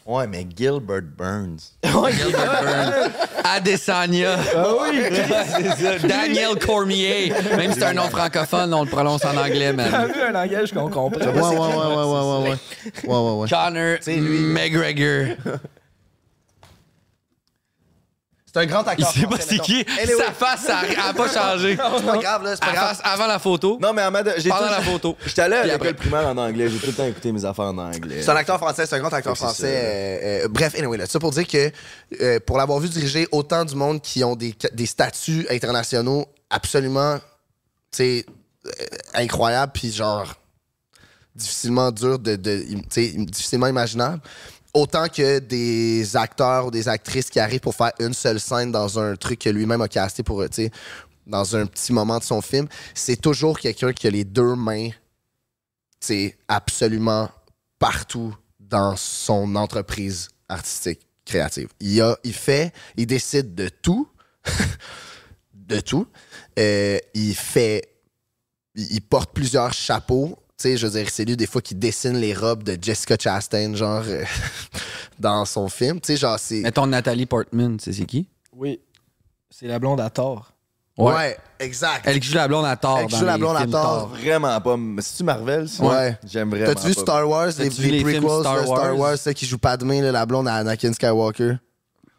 Ouais, 0.05 0.25
mais 0.25 0.47
Gilbert 0.57 1.03
Burns. 1.17 1.57
Gilbert 1.83 2.63
Burns, 2.63 3.11
Adesanya. 3.43 4.37
Ah 4.55 4.65
oui! 4.81 5.01
C'est 5.11 5.99
ça. 5.99 6.07
Daniel 6.07 6.55
Cormier. 6.57 7.31
Même 7.55 7.73
si 7.73 7.79
c'est 7.79 7.85
un 7.85 7.93
nom 7.93 8.09
francophone, 8.09 8.73
on 8.73 8.83
le 8.85 8.89
prononce 8.89 9.23
en 9.25 9.37
anglais, 9.37 9.73
T'as 9.75 9.89
man. 9.89 10.11
vu 10.11 10.21
un 10.21 10.31
langage 10.31 10.71
qu'on 10.71 10.89
comprend. 10.89 11.19
Ouais, 11.19 11.27
ouais, 11.27 11.41
ouais, 11.41 11.57
ouais, 11.57 12.05
ouais, 12.05 12.05
ouais, 12.05 12.49
ouais. 12.49 12.57
Ouais, 13.03 13.17
ouais, 13.17 13.39
ouais. 13.41 13.49
Connor 13.49 14.53
McGregor. 14.53 15.35
C'est 18.51 18.59
un 18.61 18.65
grand 18.65 18.87
acteur. 18.87 19.11
Il 19.15 19.21
sait 19.21 19.27
pas 19.27 19.39
c'est 19.39 19.59
qui. 19.59 19.85
Anyway, 20.01 20.23
Sa 20.25 20.31
face, 20.31 20.61
ça 20.65 20.79
a 21.07 21.13
pas 21.13 21.27
changé. 21.33 21.77
C'est 21.77 22.05
pas 22.05 22.17
grave, 22.17 22.43
là, 22.43 22.55
c'est 22.55 22.65
pas 22.65 22.71
grave. 22.73 22.99
avant 23.03 23.27
la 23.27 23.37
photo. 23.37 23.77
Non, 23.79 23.93
mais 23.93 24.01
Ahmed, 24.01 24.33
j'ai 24.39 24.49
Pendant 24.49 24.63
tout- 24.65 24.71
la 24.71 24.81
photo. 24.81 25.17
J'étais 25.25 25.41
allé 25.43 25.55
à 25.57 25.65
l'école 25.65 25.93
primaire 25.93 26.27
en 26.27 26.35
anglais. 26.37 26.67
J'ai 26.69 26.79
tout 26.79 26.87
le 26.87 26.93
temps 26.93 27.05
écouté 27.05 27.31
mes 27.31 27.45
affaires 27.45 27.65
en 27.65 27.77
anglais. 27.77 28.21
C'est 28.23 28.29
un 28.31 28.35
acteur 28.35 28.57
français, 28.57 28.87
c'est 28.87 28.95
un 28.95 28.99
grand 28.99 29.13
acteur 29.13 29.37
français. 29.37 29.67
euh, 29.83 30.45
euh, 30.45 30.47
bref, 30.47 30.73
anyway, 30.77 30.97
là, 30.97 31.05
ça 31.05 31.19
pour 31.19 31.29
dire 31.31 31.45
que 31.47 31.71
euh, 32.21 32.39
pour 32.39 32.57
l'avoir 32.57 32.79
vu 32.79 32.89
diriger 32.89 33.27
autant 33.31 33.63
du 33.65 33.75
monde 33.75 34.01
qui 34.01 34.23
ont 34.23 34.35
des, 34.35 34.55
des 34.73 34.85
statuts 34.87 35.45
internationaux 35.51 36.25
absolument, 36.49 37.17
tu 37.91 37.97
sais, 37.97 38.25
incroyables, 39.13 39.71
puis 39.73 39.91
genre 39.91 40.33
difficilement 41.35 41.91
dur 41.91 42.19
de, 42.19 42.35
de 42.35 42.63
tu 42.67 42.77
sais, 42.89 43.07
difficilement 43.15 43.67
imaginable. 43.67 44.19
Autant 44.73 45.07
que 45.07 45.39
des 45.39 46.15
acteurs 46.15 46.67
ou 46.67 46.71
des 46.71 46.87
actrices 46.87 47.29
qui 47.29 47.39
arrivent 47.39 47.59
pour 47.59 47.75
faire 47.75 47.91
une 47.99 48.13
seule 48.13 48.39
scène 48.39 48.71
dans 48.71 48.99
un 48.99 49.15
truc 49.15 49.39
que 49.39 49.49
lui-même 49.49 49.81
a 49.81 49.87
casté 49.87 50.21
pour, 50.21 50.43
dans 51.25 51.55
un 51.55 51.65
petit 51.65 51.91
moment 51.91 52.19
de 52.19 52.23
son 52.23 52.41
film, 52.41 52.67
c'est 52.93 53.19
toujours 53.19 53.59
quelqu'un 53.59 53.93
qui 53.93 54.07
a 54.07 54.11
les 54.11 54.23
deux 54.23 54.55
mains 54.55 54.89
c'est 55.99 56.37
absolument 56.47 57.29
partout 57.77 58.35
dans 58.59 58.95
son 58.95 59.55
entreprise 59.55 60.29
artistique 60.47 61.01
créative. 61.25 61.69
Il, 61.79 62.01
a, 62.01 62.17
il 62.23 62.33
fait, 62.33 62.73
il 62.95 63.05
décide 63.05 63.53
de 63.53 63.69
tout, 63.69 64.07
de 65.53 65.79
tout. 65.79 66.07
Euh, 66.57 66.97
il 67.13 67.35
fait, 67.35 67.83
il 68.75 69.01
porte 69.01 69.33
plusieurs 69.33 69.73
chapeaux. 69.73 70.37
Tu 70.59 70.63
sais, 70.63 70.77
je 70.77 70.87
veux 70.87 70.91
dire, 70.91 71.09
c'est 71.09 71.23
lui 71.23 71.37
des 71.37 71.47
fois 71.47 71.61
qui 71.61 71.73
dessine 71.73 72.17
les 72.17 72.33
robes 72.33 72.63
de 72.63 72.77
Jessica 72.81 73.15
Chastain, 73.17 73.75
genre, 73.75 74.03
euh, 74.05 74.25
dans 75.19 75.45
son 75.45 75.69
film. 75.69 76.01
Tu 76.01 76.07
sais, 76.07 76.17
genre, 76.17 76.37
c'est... 76.37 76.59
Mettons 76.59 76.85
Nathalie 76.85 77.25
Portman, 77.25 77.77
c'est 77.79 77.93
c'est 77.93 78.03
qui? 78.03 78.27
Oui. 78.53 78.81
C'est 79.49 79.67
la 79.67 79.79
blonde 79.79 80.01
à 80.01 80.09
tort. 80.09 80.51
Ouais. 80.97 81.37
exact. 81.59 82.01
Elle 82.03 82.19
qui 82.19 82.27
joue 82.27 82.35
la 82.35 82.49
blonde 82.49 82.65
à 82.65 82.75
tort. 82.75 82.99
Elle 82.99 83.09
joue 83.09 83.23
la 83.23 83.37
blonde 83.37 83.55
à 83.55 83.65
tort. 83.67 84.09
Vraiment 84.09 84.59
pas. 84.59 84.75
Mais 84.75 85.01
c'est-tu 85.01 85.23
Marvel, 85.23 85.69
ça? 85.69 85.81
Ouais. 85.81 86.17
J'aime 86.25 86.49
vraiment 86.49 86.73
T'as-tu 86.73 86.87
vu. 86.87 86.93
Star 86.93 87.29
Wars, 87.29 87.51
les, 87.57 87.63
les 87.63 87.69
vu 87.69 87.89
les 87.89 87.97
films 88.03 88.23
prequels 88.25 88.41
Star 88.41 88.63
Star 88.65 88.69
Wars? 88.69 88.97
Wars, 88.97 89.17
celle 89.17 89.33
qui 89.35 89.45
joue 89.45 89.57
Padmé, 89.57 90.01
là, 90.01 90.11
la 90.11 90.25
blonde 90.25 90.49
à 90.49 90.55
Anakin 90.55 90.91
Skywalker? 90.91 91.53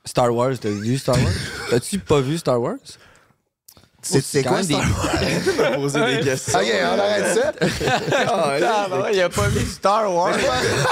Star 0.07 0.35
Wars, 0.35 0.55
t'as 0.59 0.71
vu 0.71 0.97
Star 0.97 1.15
Wars? 1.15 1.33
T'as-tu 1.69 1.99
pas 1.99 2.23
vu 2.23 2.39
Star 2.39 2.59
Wars? 2.59 2.79
C'est 4.03 4.25
c'est 4.25 4.43
quoi 4.43 4.63
Star 4.63 4.79
Wars? 4.81 5.73
poser 5.75 6.01
des 6.17 6.21
questions. 6.21 6.59
Ok, 6.59 6.67
on 6.83 6.99
arrête 6.99 7.39
ça. 7.39 7.53
il 9.13 9.21
a 9.21 9.29
pas 9.29 9.49
vu 9.49 9.67
Star 9.67 10.15
Wars. 10.15 10.33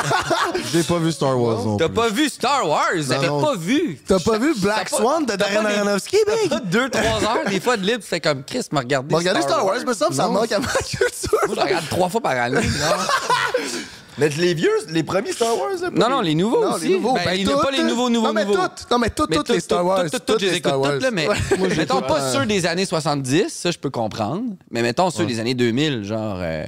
J'ai 0.72 0.82
pas 0.82 0.98
vu 0.98 1.12
Star 1.12 1.40
Wars 1.40 1.64
non? 1.64 1.76
T'as 1.78 1.88
pas 1.88 2.08
vu 2.10 2.28
Star 2.28 2.68
Wars? 2.68 2.84
T'as 3.08 3.26
non. 3.26 3.42
pas 3.42 3.56
vu? 3.56 3.98
T'as 4.06 4.18
pas 4.18 4.38
vu 4.38 4.54
Black 4.60 4.90
T'as 4.90 4.96
pas- 4.96 5.02
Swan 5.02 5.24
de 5.24 5.32
t'as 5.32 5.36
Darren 5.36 5.66
Aronofsky, 5.66 6.18
big? 6.26 6.50
Pas 6.50 6.60
deux, 6.60 6.90
trois 6.90 7.22
heures, 7.22 7.48
des 7.48 7.60
fois 7.60 7.76
de 7.76 7.86
libre, 7.86 8.02
c'était 8.02 8.20
comme 8.20 8.44
Chris 8.44 8.66
m'a 8.72 8.80
regardé. 8.80 9.08
Bon, 9.08 9.16
regardez 9.18 9.42
Star 9.42 9.64
Wars, 9.64 9.76
me 9.86 9.94
semble, 9.94 10.14
ça 10.14 10.28
manque 10.28 10.52
à 10.52 10.58
ma 10.58 10.66
culture. 10.66 11.38
Moi, 11.46 11.56
je 11.56 11.60
regarde 11.60 11.88
trois 11.88 12.08
fois 12.08 12.20
par 12.20 12.32
année. 12.32 12.60
Mais 14.18 14.28
les 14.30 14.54
vieux, 14.54 14.70
les 14.90 15.02
premiers 15.02 15.32
Star 15.32 15.56
Wars, 15.56 15.70
là, 15.80 15.90
Non, 15.92 16.08
non, 16.10 16.20
les 16.20 16.34
nouveaux 16.34 16.62
Non, 16.64 16.72
aussi. 16.72 16.88
les 16.88 16.94
nouveaux. 16.94 17.14
Ben, 17.14 17.22
ben, 17.24 17.44
toutes, 17.44 17.62
pas 17.62 17.70
les 17.70 17.82
nouveaux, 17.84 18.10
nouveaux, 18.10 18.26
Non, 18.28 18.32
mais 18.32 18.44
nouveaux. 18.44 18.56
toutes. 18.56 18.90
Non, 18.90 18.98
mais 18.98 19.10
toutes, 19.10 19.48
les 19.48 19.60
Star 19.60 19.84
Wars. 19.84 20.02
toutes, 20.02 20.10
toutes, 20.12 20.24
toutes 20.26 20.40
je 20.40 20.46
les 20.46 20.56
écoute 20.56 20.72
toutes, 20.72 21.02
là, 21.02 21.10
mais 21.10 21.28
mettons 21.76 22.02
pas 22.02 22.32
ceux 22.32 22.46
des 22.46 22.66
années 22.66 22.84
70, 22.86 23.48
ça 23.48 23.70
je 23.70 23.78
peux 23.78 23.90
comprendre, 23.90 24.42
mais 24.70 24.82
mettons 24.82 25.10
ceux 25.10 25.26
des 25.26 25.38
années 25.40 25.54
2000, 25.54 26.04
genre 26.04 26.38
euh, 26.40 26.64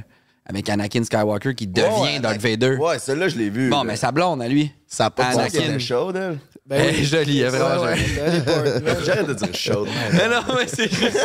avec 0.46 0.68
Anakin 0.68 1.04
Skywalker 1.04 1.54
qui 1.54 1.66
devient 1.66 1.88
ouais, 2.02 2.20
Darth 2.20 2.40
Vader. 2.40 2.76
Ouais, 2.76 2.98
celle-là, 2.98 3.28
je 3.28 3.36
l'ai 3.36 3.50
vue. 3.50 3.68
Bon, 3.70 3.78
là. 3.78 3.84
mais 3.84 3.96
sa 3.96 4.12
blonde 4.12 4.42
à 4.42 4.48
lui. 4.48 4.72
Ça 4.86 5.06
a 5.06 5.10
pas 5.10 5.24
Anakin. 5.26 5.78
chaude, 5.78 6.16
elle. 6.16 6.38
Elle 6.68 6.86
est 7.00 7.04
jolie, 7.04 7.40
elle 7.40 7.46
est 7.54 7.58
vraiment 7.58 7.84
jolie. 7.88 8.02
J'arrête 9.04 9.26
de 9.26 9.34
dire 9.34 9.48
chaude. 9.54 9.88
Mais 10.12 10.28
non, 10.28 10.42
mais 10.56 10.66
c'est 10.68 10.88
juste 10.92 11.16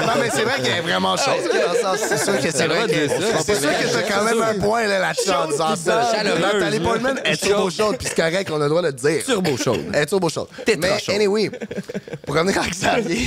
Non, 0.00 0.12
mais 0.20 0.30
c'est 0.32 0.42
vrai 0.42 0.60
qu'elle 0.62 0.76
est 0.78 0.80
vraiment 0.80 1.16
chaude. 1.16 1.50
là, 1.52 1.66
dans 1.66 1.92
le 1.92 1.98
sens, 1.98 2.08
C'est 2.08 2.18
sûr 2.24 2.38
que 2.40 2.50
c'est 2.50 2.66
vrai 2.66 2.86
que... 2.86 3.08
C'est 3.44 3.54
sûr 3.60 3.70
que 3.70 3.92
t'as 3.92 4.02
quand 4.02 4.24
même 4.24 4.42
un 4.42 4.54
point 4.60 4.86
là, 4.86 4.98
là-dessus 5.00 5.30
en 5.30 5.48
disant 5.48 5.74
ça. 5.76 6.12
chaleureuse, 6.14 6.40
Nathalie. 6.42 6.80
Portman 6.80 7.20
est 7.24 7.42
turbo 7.42 7.70
chaude, 7.70 7.96
puis 7.98 8.06
c'est 8.08 8.16
correct, 8.16 8.50
on 8.52 8.60
a 8.60 8.64
le 8.64 8.68
droit 8.68 8.82
de 8.82 8.86
le 8.88 8.92
dire. 8.92 9.24
turbo 9.24 9.56
chaude. 9.56 9.80
Elle 9.92 10.02
est 10.02 10.06
turbo 10.06 10.28
chaude. 10.28 10.48
T'es 10.64 10.76
Mais 10.76 10.88
trop 10.88 10.98
chaude. 10.98 11.14
anyway, 11.14 11.50
pour 12.24 12.34
revenir 12.36 12.60
à 12.60 12.68
Xavier... 12.68 13.26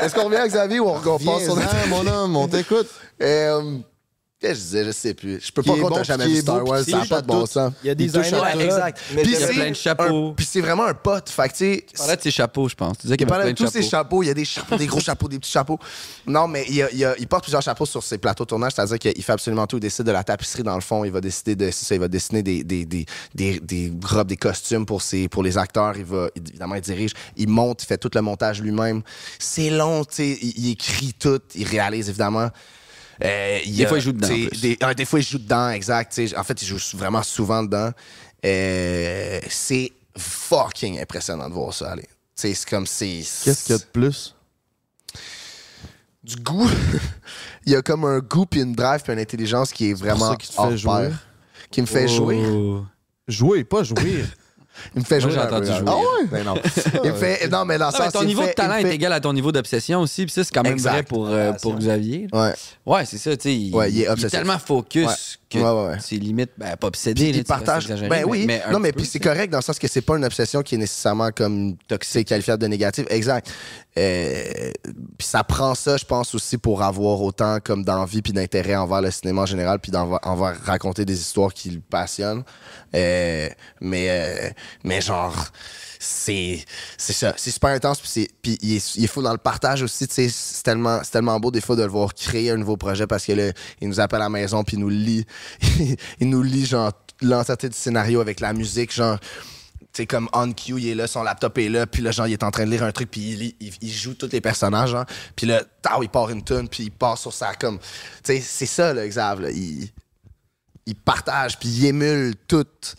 Est-ce 0.00 0.14
qu'on 0.14 0.24
revient 0.24 0.36
à 0.38 0.48
Xavier 0.48 0.80
ou 0.80 0.88
on, 0.88 0.96
on 0.96 1.18
passe 1.18 1.44
sur... 1.44 1.56
Viens-en, 1.56 1.86
mon 1.88 2.06
homme, 2.06 2.36
on 2.36 2.48
t'écoute. 2.48 2.88
Euh, 3.22 3.78
Qu'est-ce 4.40 4.52
que 4.52 4.58
je 4.58 4.62
disais, 4.66 4.84
je 4.84 4.90
sais 4.92 5.14
plus. 5.14 5.40
Je 5.44 5.50
peux 5.50 5.62
Qui 5.62 5.68
pas 5.70 5.76
croire 5.78 5.90
que 5.90 5.96
t'as 5.98 6.02
jamais 6.04 6.28
vu 6.28 6.36
Star 6.42 6.64
Wars, 6.64 6.84
ça 6.84 6.98
n'a 6.98 7.02
il 7.04 7.08
pas 7.08 7.20
de 7.22 7.26
bon 7.26 7.44
sens. 7.44 7.72
Il 7.82 7.88
y 7.88 7.90
a 7.90 7.94
des 7.96 8.16
à 8.16 8.52
tout. 8.52 8.60
Exact. 8.60 8.98
Mais 9.16 9.22
Puis 9.22 9.32
il 9.34 9.40
y 9.40 9.42
a 9.42 9.48
plein 9.48 9.70
de 9.70 9.74
chapeaux. 9.74 10.28
un- 10.30 10.34
Puis 10.36 10.46
c'est 10.48 10.60
vraiment 10.60 10.84
un 10.84 10.94
pote. 10.94 11.28
Fait 11.28 11.48
que, 11.48 11.52
tu 11.54 11.56
sais, 11.58 11.86
Tu 11.88 11.96
parlais 11.98 12.16
de 12.16 12.22
ses 12.22 12.30
chapeaux, 12.30 12.68
je 12.68 12.76
pense. 12.76 12.98
Tu 12.98 13.02
disais 13.02 13.14
Il 13.14 13.16
qu'il 13.18 13.26
parlait 13.26 13.42
avait 13.42 13.52
de 13.52 13.56
plein 13.58 13.66
tous 13.66 13.76
de 13.76 13.82
ses 13.82 13.88
chapeaux. 13.90 14.22
Il 14.22 14.26
y 14.26 14.30
a 14.30 14.34
des 14.34 14.44
chapeaux, 14.44 14.76
des 14.76 14.86
gros 14.86 15.00
chapeaux, 15.00 15.26
des 15.26 15.40
petits 15.40 15.50
chapeaux. 15.50 15.80
Non, 16.24 16.46
mais 16.46 16.64
il, 16.68 16.76
y 16.76 16.82
a- 16.84 16.90
il 16.92 16.98
y 16.98 17.04
a- 17.04 17.16
il 17.18 17.26
porte 17.26 17.42
plusieurs 17.42 17.62
chapeaux 17.62 17.84
sur 17.84 18.00
ses 18.04 18.18
plateaux 18.18 18.44
de 18.44 18.48
tournage, 18.50 18.74
c'est-à-dire 18.76 19.00
qu'il 19.00 19.24
fait 19.24 19.32
absolument 19.32 19.66
tout. 19.66 19.78
Il 19.78 19.80
décide 19.80 20.04
de 20.06 20.12
la 20.12 20.22
tapisserie 20.22 20.62
dans 20.62 20.76
le 20.76 20.82
fond. 20.82 21.02
Il 21.04 21.10
va 21.10 21.20
décider 21.20 21.56
de. 21.56 21.68
ça, 21.72 21.96
il 21.96 22.00
va 22.00 22.06
dessiner 22.06 22.44
des, 22.44 22.62
des, 22.62 22.84
des, 22.86 23.06
des, 23.34 23.58
des 23.58 23.92
robes, 24.04 24.28
des 24.28 24.36
costumes 24.36 24.86
pour, 24.86 25.02
ses, 25.02 25.26
pour 25.26 25.42
les 25.42 25.58
acteurs. 25.58 25.96
Il 25.96 26.04
va, 26.04 26.28
évidemment, 26.36 26.76
il 26.76 26.80
dirige. 26.80 27.10
Il 27.36 27.48
monte, 27.48 27.82
il 27.82 27.86
fait 27.86 27.98
tout 27.98 28.10
le 28.14 28.20
montage 28.20 28.62
lui-même. 28.62 29.02
C'est 29.40 29.70
long, 29.70 30.04
tu 30.04 30.14
sais. 30.14 30.38
Il, 30.40 30.52
il 30.58 30.70
écrit 30.70 31.12
tout. 31.12 31.40
Il 31.56 31.66
réalise, 31.66 32.08
évidemment. 32.08 32.50
Euh, 33.24 33.58
Des 33.66 33.84
a, 33.84 33.88
fois, 33.88 33.98
il 33.98 34.02
joue 34.02 34.12
dedans. 34.12 34.28
Des, 34.28 34.78
ah, 34.80 34.94
des 34.94 35.04
fois, 35.04 35.18
il 35.18 35.24
joue 35.24 35.38
dedans, 35.38 35.70
exact. 35.70 36.20
En 36.36 36.44
fait, 36.44 36.62
il 36.62 36.68
joue 36.68 36.78
vraiment 36.96 37.22
souvent 37.22 37.62
dedans. 37.62 37.90
Euh, 38.44 39.40
c'est 39.48 39.92
fucking 40.16 41.00
impressionnant 41.00 41.48
de 41.48 41.54
voir 41.54 41.74
ça 41.74 41.92
aller. 41.92 42.08
C'est 42.34 42.54
comme 42.68 42.86
c'est. 42.86 43.24
Qu'est-ce 43.44 43.64
qu'il 43.64 43.72
y 43.74 43.78
a 43.78 43.78
de 43.78 43.90
plus? 43.92 44.34
du 46.28 46.36
goût. 46.36 46.68
il 47.66 47.72
y 47.72 47.76
a 47.76 47.82
comme 47.82 48.04
un 48.04 48.18
goût 48.18 48.46
puis 48.46 48.60
une 48.60 48.74
drive 48.74 49.02
puis 49.02 49.12
une 49.12 49.18
intelligence 49.18 49.72
qui 49.72 49.90
est 49.90 49.94
vraiment 49.94 50.30
ça 50.30 50.36
qu'il 50.36 50.54
te 50.54 50.60
fait 50.60 50.76
jouer? 50.76 51.10
Qui 51.70 51.80
me 51.80 51.86
fait 51.86 52.08
jouer. 52.08 52.46
Oh. 52.46 52.84
Jouer, 53.26 53.64
pas 53.64 53.82
jouer. 53.82 54.24
Il 54.94 55.00
me 55.00 55.04
fait 55.04 55.20
Moi, 55.20 55.30
jouer. 55.30 55.32
j'ai 55.32 55.38
un 55.38 55.46
peu, 55.46 55.54
entendu 55.56 55.70
hein. 55.70 55.76
jouer. 55.78 55.86
Ah 55.88 55.96
ouais? 55.96 56.26
Ben 56.30 56.44
non. 56.44 56.54
il 57.04 57.10
me 57.12 57.16
fait. 57.16 57.48
Non, 57.48 57.64
mais 57.64 57.78
dans 57.78 57.86
le 57.90 57.92
sens. 57.92 58.12
ton 58.12 58.24
niveau 58.24 58.42
de 58.46 58.52
talent 58.52 58.76
est 58.76 58.92
égal 58.94 59.12
à 59.12 59.20
ton 59.20 59.32
niveau 59.32 59.52
d'obsession 59.52 60.00
aussi, 60.00 60.24
puis 60.24 60.32
ça, 60.32 60.44
c'est 60.44 60.52
quand 60.54 60.62
même 60.62 60.72
Exact. 60.72 60.90
vrai 60.92 61.02
pour, 61.04 61.28
euh, 61.28 61.52
pour 61.60 61.74
Xavier. 61.76 62.26
Ouais. 62.32 62.52
Ouais, 62.86 63.04
c'est 63.04 63.18
ça, 63.18 63.36
tu 63.36 63.42
sais. 63.48 63.54
Il, 63.56 63.74
Ouais, 63.74 63.90
il 63.90 63.98
est 63.98 64.00
il 64.00 64.04
est 64.04 64.08
obsessif. 64.08 64.30
tellement 64.32 64.58
focus 64.58 65.06
Ouais. 65.06 65.14
Que 65.48 65.58
Ouais, 65.58 65.64
ouais, 65.64 65.92
ouais. 65.92 65.98
c'est 66.00 66.16
limite, 66.16 66.50
ben, 66.58 66.76
pas 66.76 66.88
obsédé. 66.88 67.30
Puis 67.30 67.38
là, 67.38 67.44
partage. 67.44 67.84
exagéré, 67.84 68.08
Ben 68.08 68.24
oui. 68.26 68.44
mais 68.46 68.62
non, 68.70 68.78
mais 68.78 68.92
puis 68.92 69.06
c'est 69.06 69.18
correct 69.20 69.50
dans 69.50 69.58
le 69.58 69.62
sens 69.62 69.78
que 69.78 69.88
c'est 69.88 70.02
pas 70.02 70.16
une 70.16 70.24
obsession 70.24 70.62
qui 70.62 70.74
est 70.74 70.78
nécessairement 70.78 71.30
comme 71.30 71.76
toxique, 71.88 72.28
qualifiable 72.28 72.62
de 72.62 72.66
négative. 72.68 73.06
Exact. 73.10 73.50
Euh, 73.96 74.70
puis 75.16 75.26
ça 75.26 75.42
prend 75.44 75.74
ça, 75.74 75.96
je 75.96 76.04
pense, 76.04 76.34
aussi 76.34 76.58
pour 76.58 76.82
avoir 76.82 77.20
autant 77.22 77.58
comme 77.64 77.84
d'envie 77.84 78.22
puis 78.22 78.32
d'intérêt 78.32 78.76
envers 78.76 79.00
le 79.00 79.10
cinéma 79.10 79.42
en 79.42 79.46
général, 79.46 79.78
puis 79.80 79.90
envers 79.96 80.60
raconter 80.64 81.04
des 81.04 81.18
histoires 81.20 81.52
qui 81.52 81.70
le 81.70 81.80
passionnent. 81.80 82.44
Euh, 82.94 83.48
mais, 83.80 84.06
euh, 84.10 84.50
mais 84.84 85.00
genre. 85.00 85.34
C'est 85.98 86.64
ça, 86.96 87.34
c'est 87.36 87.50
super 87.50 87.70
intense 87.70 88.00
puis 88.00 88.58
il 88.62 88.76
est, 88.76 88.96
il 88.96 89.08
fou 89.08 89.22
dans 89.22 89.32
le 89.32 89.38
partage 89.38 89.82
aussi, 89.82 90.06
c'est 90.08 90.62
tellement 90.62 91.00
tellement 91.00 91.40
beau 91.40 91.50
des 91.50 91.60
fois 91.60 91.76
de 91.76 91.82
le 91.82 91.88
voir 91.88 92.14
créer 92.14 92.50
un 92.50 92.56
nouveau 92.56 92.76
projet 92.76 93.06
parce 93.06 93.24
que 93.24 93.32
là, 93.32 93.52
il 93.80 93.88
nous 93.88 94.00
appelle 94.00 94.20
à 94.20 94.24
la 94.24 94.28
maison 94.28 94.62
puis 94.62 94.76
il 94.76 94.80
nous 94.80 94.88
lit 94.88 95.26
il 96.20 96.28
nous 96.28 96.42
lit 96.42 96.66
genre 96.66 96.92
l'entièreté 97.20 97.68
du 97.68 97.76
scénario 97.76 98.20
avec 98.20 98.40
la 98.40 98.52
musique 98.52 98.92
genre 98.92 99.18
tu 99.92 100.02
sais, 100.02 100.06
comme 100.06 100.28
on 100.34 100.52
cue, 100.52 100.78
il 100.78 100.88
est 100.88 100.94
là, 100.94 101.06
son 101.06 101.22
laptop 101.22 101.56
est 101.58 101.68
là, 101.70 101.86
puis 101.86 102.02
là, 102.02 102.10
genre, 102.10 102.26
il 102.26 102.34
est 102.34 102.42
en 102.42 102.50
train 102.50 102.66
de 102.66 102.70
lire 102.70 102.82
un 102.82 102.92
truc, 102.92 103.10
puis 103.10 103.54
il, 103.58 103.74
il, 103.80 103.90
joue 103.90 104.14
tous 104.14 104.28
les 104.30 104.40
personnages, 104.40 104.90
genre. 104.90 105.06
Puis 105.34 105.46
là, 105.46 105.62
il 106.02 106.08
part 106.10 106.28
une 106.28 106.44
tune, 106.44 106.68
puis 106.68 106.84
il 106.84 106.90
part 106.90 107.16
sur 107.16 107.32
sa, 107.32 107.54
comme... 107.54 107.78
Tu 107.78 108.34
sais, 108.34 108.40
c'est 108.40 108.66
ça, 108.66 108.92
là, 108.92 109.08
Xav, 109.08 109.40
là. 109.40 109.50
Il, 109.50 109.88
il 110.84 110.94
partage, 110.94 111.58
puis 111.58 111.68
il 111.68 111.86
émule 111.86 112.34
toute 112.46 112.96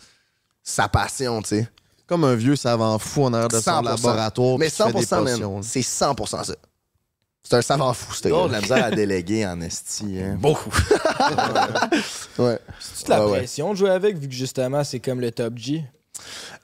sa 0.62 0.88
passion, 0.88 1.42
tu 1.42 1.48
sais. 1.48 1.68
Comme 2.10 2.24
un 2.24 2.34
vieux 2.34 2.56
savant 2.56 2.98
fou 2.98 3.22
en 3.24 3.32
arrière 3.32 3.48
de 3.48 3.58
son 3.60 3.70
100%. 3.70 3.84
laboratoire. 3.84 4.58
Mais 4.58 4.66
puis 4.68 4.74
qui 4.76 4.82
fait 4.82 4.92
des 4.92 5.04
100%, 5.06 5.22
man, 5.22 5.32
potions, 5.32 5.56
là. 5.56 5.62
c'est 5.62 5.80
100% 5.80 6.44
ça. 6.44 6.54
C'est 7.42 7.56
un 7.56 7.62
savant 7.62 7.94
fou, 7.94 8.12
Il 8.22 8.26
a 8.26 8.30
de 8.30 8.34
gars. 8.34 8.48
la 8.52 8.60
misère 8.60 8.84
à 8.84 8.90
déléguer 8.94 9.46
en 9.46 9.60
esti. 9.62 10.18
Hein. 10.20 10.36
Beaucoup. 10.38 10.70
ouais. 12.38 12.58
C'est 12.80 12.98
toute 12.98 13.08
la 13.08 13.24
Ouais, 13.24 13.30
ouais. 13.32 13.38
pression 13.38 13.70
de 13.72 13.76
jouer 13.78 13.90
avec, 13.90 14.18
vu 14.18 14.28
que 14.28 14.34
justement, 14.34 14.84
c'est 14.84 15.00
comme 15.00 15.20
le 15.20 15.30
top 15.30 15.56
G? 15.56 15.84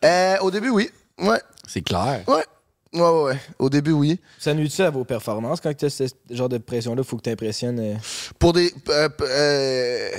Euh, 0.04 0.36
au 0.42 0.50
début, 0.50 0.70
oui. 0.70 0.90
Ouais. 1.18 1.40
C'est 1.66 1.80
clair. 1.82 2.22
Ouais. 2.28 2.44
Ouais, 2.92 3.00
ouais, 3.02 3.22
ouais. 3.24 3.40
Au 3.58 3.68
début, 3.70 3.92
oui. 3.92 4.20
Ça 4.38 4.52
nuit-tu 4.54 4.82
à 4.82 4.90
vos 4.90 5.04
performances 5.04 5.60
quand 5.60 5.74
tu 5.76 5.84
as 5.86 5.90
ce 5.90 6.04
genre 6.30 6.48
de 6.48 6.58
pression-là? 6.58 7.02
Faut 7.04 7.16
que 7.16 7.22
tu 7.22 7.30
impressionnes. 7.30 7.78
euh, 7.80 7.94
Pour 8.38 8.52
des. 8.52 8.72
euh, 8.88 9.08
euh, 9.22 10.10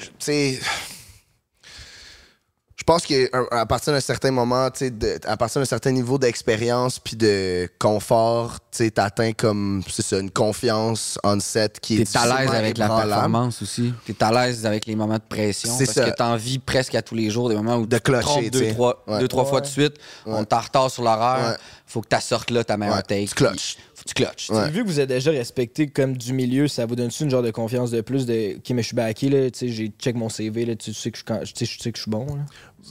tu 0.00 0.08
sais. 0.18 0.58
Je 0.60 0.97
pense 2.88 3.04
qu'à 3.06 3.66
partir 3.66 3.92
d'un 3.92 4.00
certain 4.00 4.30
moment, 4.30 4.70
tu 4.70 4.78
sais, 4.78 4.90
de- 4.90 5.18
à 5.26 5.36
partir 5.36 5.60
d'un 5.60 5.66
certain 5.66 5.90
niveau 5.92 6.16
d'expérience 6.18 6.98
puis 6.98 7.16
de 7.16 7.68
confort, 7.78 8.58
tu 8.70 8.78
sais, 8.84 8.90
t'atteins 8.90 9.32
comme, 9.32 9.82
c'est 9.88 10.02
ça, 10.02 10.18
une 10.18 10.30
confiance 10.30 11.18
on 11.24 11.38
set 11.40 11.78
qui 11.80 12.00
est 12.00 12.10
T'es 12.12 12.18
à 12.18 12.26
l'aise 12.40 12.50
avec 12.50 12.78
la 12.78 12.88
performance 12.88 13.62
aussi. 13.62 13.92
T'es 14.06 14.22
à 14.24 14.32
l'aise 14.32 14.64
avec 14.66 14.86
les 14.86 14.96
moments 14.96 15.18
de 15.18 15.22
pression. 15.28 15.70
C'est 15.76 15.84
parce 15.86 15.96
ça. 15.98 16.10
que 16.10 16.16
t'en 16.16 16.36
vis 16.36 16.58
presque 16.58 16.94
à 16.94 17.02
tous 17.02 17.14
les 17.14 17.30
jours 17.30 17.48
des 17.48 17.54
moments 17.56 17.76
où 17.76 17.86
De 17.86 17.96
tu 17.96 18.02
te 18.02 18.10
clocher, 18.10 18.50
deux, 18.50 18.68
trois, 18.70 19.04
Ouais. 19.06 19.20
deux, 19.20 19.28
trois 19.28 19.44
fois 19.44 19.60
de 19.60 19.66
suite. 19.66 19.94
On 20.26 20.44
t'en 20.44 20.60
retard 20.60 20.90
sur 20.90 21.02
l'horaire. 21.04 21.50
Ouais. 21.52 21.56
Faut 21.86 22.02
que 22.02 22.14
tu 22.14 22.20
sortes 22.22 22.50
là 22.50 22.64
ta 22.64 22.76
meilleure 22.76 22.96
Ouais, 22.96 23.02
take. 23.02 23.26
tu 23.28 23.34
clutches. 23.34 23.76
puis 23.76 23.84
Faut 23.94 24.02
que 24.04 24.08
tu 24.08 24.14
clutches. 24.14 24.50
Ouais. 24.50 24.70
Vu 24.70 24.82
que 24.84 24.88
vous 24.88 25.00
êtes 25.00 25.08
déjà 25.08 25.30
respecté 25.30 25.88
comme 25.88 26.16
du 26.16 26.32
milieu, 26.34 26.68
ça 26.68 26.84
vous 26.84 26.94
donne-tu 26.96 27.24
une 27.24 27.30
genre 27.30 27.42
de 27.42 27.50
confiance 27.50 27.90
de 27.90 28.00
plus 28.02 28.26
de 28.26 28.56
OK, 28.56 28.70
mais 28.70 28.82
je 28.82 28.88
suis 28.88 28.96
backé, 28.96 29.28
là, 29.30 29.50
tu 29.50 29.58
sais, 29.58 29.68
j'ai 29.68 29.90
check 29.98 30.14
mon 30.14 30.28
CV, 30.28 30.66
là, 30.66 30.76
tu 30.76 30.92
je, 30.92 30.98
je 30.98 31.08
sais 31.54 31.90
que 31.92 31.96
je 31.96 32.02
suis 32.02 32.10
bon. 32.10 32.26
Là. 32.26 32.42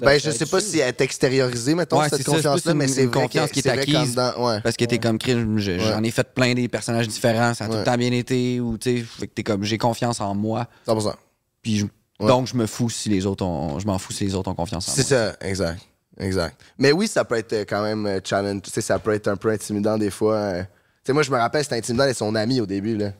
Ben, 0.01 0.19
je 0.19 0.29
sais 0.31 0.45
pas 0.45 0.59
si 0.59 0.79
elle 0.79 0.89
est 0.89 1.01
extériorisée, 1.01 1.73
mettons, 1.75 1.99
Ouais, 1.99 2.09
cette 2.09 2.23
confiance-là, 2.25 2.73
mais 2.73 2.87
c'est 2.87 3.03
une 3.03 3.09
vrai 3.09 3.23
confiance 3.23 3.51
qui 3.51 3.59
est 3.59 3.67
acquise. 3.69 4.15
ouais. 4.37 4.61
Parce 4.61 4.75
que 4.77 4.85
t'es 4.85 4.99
comme 4.99 5.17
crime, 5.17 5.57
je- 5.59 5.79
j'en 5.79 6.03
ai 6.03 6.11
fait 6.11 6.33
plein 6.33 6.53
des 6.53 6.67
personnages 6.67 7.07
différents, 7.07 7.53
ça 7.53 7.65
a 7.65 7.67
tout 7.67 7.73
le 7.77 7.83
temps 7.83 7.97
bien 7.97 8.11
été, 8.11 8.59
ou 8.59 8.77
tu 8.77 8.97
sais, 8.99 9.03
fait 9.03 9.27
que 9.27 9.33
t'es 9.33 9.43
comme 9.43 9.63
j'ai 9.63 9.77
confiance 9.77 10.19
en 10.21 10.35
moi, 10.35 10.67
100%. 10.85 11.15
puis 11.61 11.77
je- 11.79 11.85
donc 12.27 12.47
je 12.47 12.55
me 12.55 12.65
fous 12.65 12.89
si 12.89 13.09
les 13.09 13.25
autres 13.25 13.45
ont, 13.45 13.79
je 13.79 13.87
m'en 13.87 13.97
fous 13.97 14.11
si 14.13 14.25
les 14.25 14.35
autres 14.35 14.49
ont 14.51 14.55
confiance 14.55 14.87
en 14.89 14.91
moi. 14.91 14.95
C'est 14.95 15.07
ça, 15.07 15.35
exact. 15.41 15.81
Exact. 16.19 16.59
Mais 16.79 16.91
oui, 16.91 17.07
ça 17.07 17.23
peut 17.25 17.35
être 17.35 17.53
euh, 17.53 17.63
quand 17.67 17.83
même 17.83 18.05
euh, 18.07 18.19
challenge. 18.23 18.63
Tu 18.63 18.71
sais, 18.71 18.81
ça 18.81 18.97
peut 18.97 19.13
être 19.13 19.27
un 19.27 19.35
peu 19.35 19.49
intimidant 19.51 19.97
des 19.99 20.09
fois. 20.09 20.35
euh. 20.35 20.63
Tu 20.63 20.67
sais, 21.05 21.13
moi, 21.13 21.21
je 21.21 21.29
me 21.29 21.37
rappelle, 21.37 21.63
c'était 21.63 21.75
intimidant 21.77 22.05
d'être 22.05 22.17
son 22.17 22.33
ami 22.33 22.59
au 22.59 22.65
début, 22.65 22.97
là. 22.97 23.11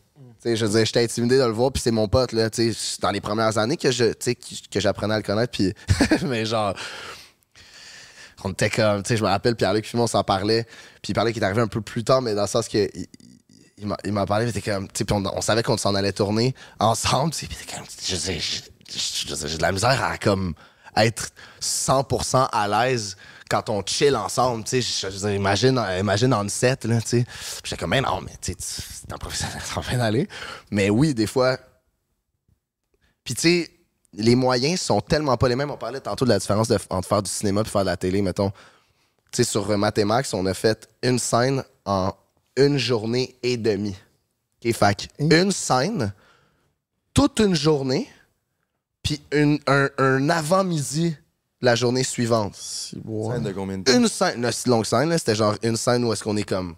Je 0.55 0.65
veux 0.65 0.85
j'étais 0.85 1.03
intimidé 1.03 1.37
de 1.37 1.43
le 1.43 1.51
voir, 1.51 1.71
puis 1.71 1.81
c'est 1.81 1.91
mon 1.91 2.07
pote, 2.07 2.31
là. 2.31 2.49
Dans 3.01 3.11
les 3.11 3.21
premières 3.21 3.57
années 3.57 3.77
que 3.77 3.91
je, 3.91 4.13
que, 4.13 4.79
j'apprenais 4.79 5.15
à 5.15 5.17
le 5.17 5.23
connaître, 5.23 5.51
puis. 5.51 5.73
mais 6.23 6.45
genre. 6.45 6.73
On 8.43 8.51
était 8.51 8.69
comme. 8.69 9.03
Tu 9.03 9.09
sais, 9.09 9.17
je 9.17 9.23
me 9.23 9.27
rappelle, 9.29 9.55
Pierre-Luc 9.55 9.85
Fimon 9.85 10.07
s'en 10.07 10.23
parlait, 10.23 10.63
puis 11.01 11.11
il 11.11 11.13
parlait 11.13 11.33
qu'il 11.33 11.41
est 11.41 11.45
arrivé 11.45 11.61
un 11.61 11.67
peu 11.67 11.81
plus 11.81 12.03
tard, 12.03 12.21
mais 12.21 12.33
dans 12.35 12.43
le 12.43 12.47
sens 12.47 12.67
que. 12.67 12.89
il- 12.93 13.07
il 14.03 14.11
m'a- 14.11 14.25
parlé, 14.25 14.49
était 14.49 14.61
comme, 14.71 14.87
puis 14.87 15.05
on, 15.11 15.23
on 15.23 15.41
savait 15.41 15.61
qu'on 15.61 15.77
s'en 15.77 15.93
allait 15.93 16.11
tourner 16.11 16.55
ensemble, 16.79 17.31
puis 17.31 17.47
comme, 17.71 17.85
je 18.03 18.15
j'ai 18.15 19.57
de 19.57 19.61
la 19.61 19.71
misère 19.71 20.03
à 20.03 20.17
comme 20.17 20.55
être 20.95 21.29
100% 21.61 22.47
à 22.51 22.67
l'aise 22.67 23.17
quand 23.49 23.69
on 23.69 23.83
chill 23.85 24.15
ensemble, 24.15 24.63
tu 24.63 24.81
sais, 24.81 25.35
imagine, 25.35 25.81
imagine 25.99 26.33
en 26.33 26.47
set, 26.49 26.85
là, 26.85 27.01
tu 27.01 27.07
sais, 27.07 27.25
j'étais 27.63 27.77
comme, 27.77 27.91
mais 27.91 28.01
non, 28.01 28.21
mais 28.21 28.33
tu 28.41 28.53
sais, 28.53 28.57
c'est 28.59 29.11
un 29.11 29.17
professionnel, 29.17 29.61
ça 29.63 29.79
va 29.79 29.89
bien 29.89 29.99
aller, 29.99 30.27
mais 30.71 30.89
oui, 30.89 31.13
des 31.13 31.27
fois, 31.27 31.57
puis 33.23 33.35
tu 33.35 33.41
sais, 33.41 33.71
les 34.13 34.35
moyens 34.35 34.79
sont 34.81 35.01
tellement 35.01 35.37
pas 35.37 35.47
les 35.47 35.55
mêmes, 35.55 35.71
on 35.71 35.77
parlait 35.77 35.99
tantôt 35.99 36.25
de 36.25 36.29
la 36.29 36.39
différence 36.39 36.67
de, 36.67 36.77
entre 36.89 37.07
faire 37.07 37.21
du 37.21 37.29
cinéma 37.29 37.61
et 37.61 37.65
faire 37.65 37.81
de 37.81 37.87
la 37.87 37.97
télé, 37.97 38.21
mettons, 38.21 38.51
tu 39.31 39.37
sais, 39.37 39.43
sur 39.43 39.77
Mathémax, 39.77 40.33
on 40.33 40.45
a 40.45 40.53
fait 40.53 40.89
une 41.03 41.19
scène 41.19 41.63
en 41.85 42.13
une 42.55 42.77
journée 42.77 43.35
et 43.43 43.57
demie. 43.57 43.95
OK, 44.65 44.73
fait 44.73 44.95
que 44.95 45.23
une 45.23 45.51
scène, 45.51 46.13
toute 47.13 47.39
une 47.39 47.55
journée, 47.55 48.09
puis 49.03 49.21
un, 49.31 49.57
un 49.97 50.29
avant-midi 50.29 51.15
la 51.61 51.75
journée 51.75 52.03
suivante. 52.03 52.55
Scène 52.55 53.43
de 53.43 53.51
combien 53.51 53.77
de 53.79 53.83
temps? 53.83 53.93
Une 53.97 54.07
scène, 54.07 54.43
une 54.43 54.51
si 54.51 54.69
longue 54.69 54.85
scène, 54.85 55.09
là, 55.09 55.17
c'était 55.17 55.35
genre 55.35 55.55
une 55.63 55.77
scène 55.77 56.03
où 56.05 56.13
est-ce 56.13 56.23
qu'on 56.23 56.37
est 56.37 56.43
comme. 56.43 56.75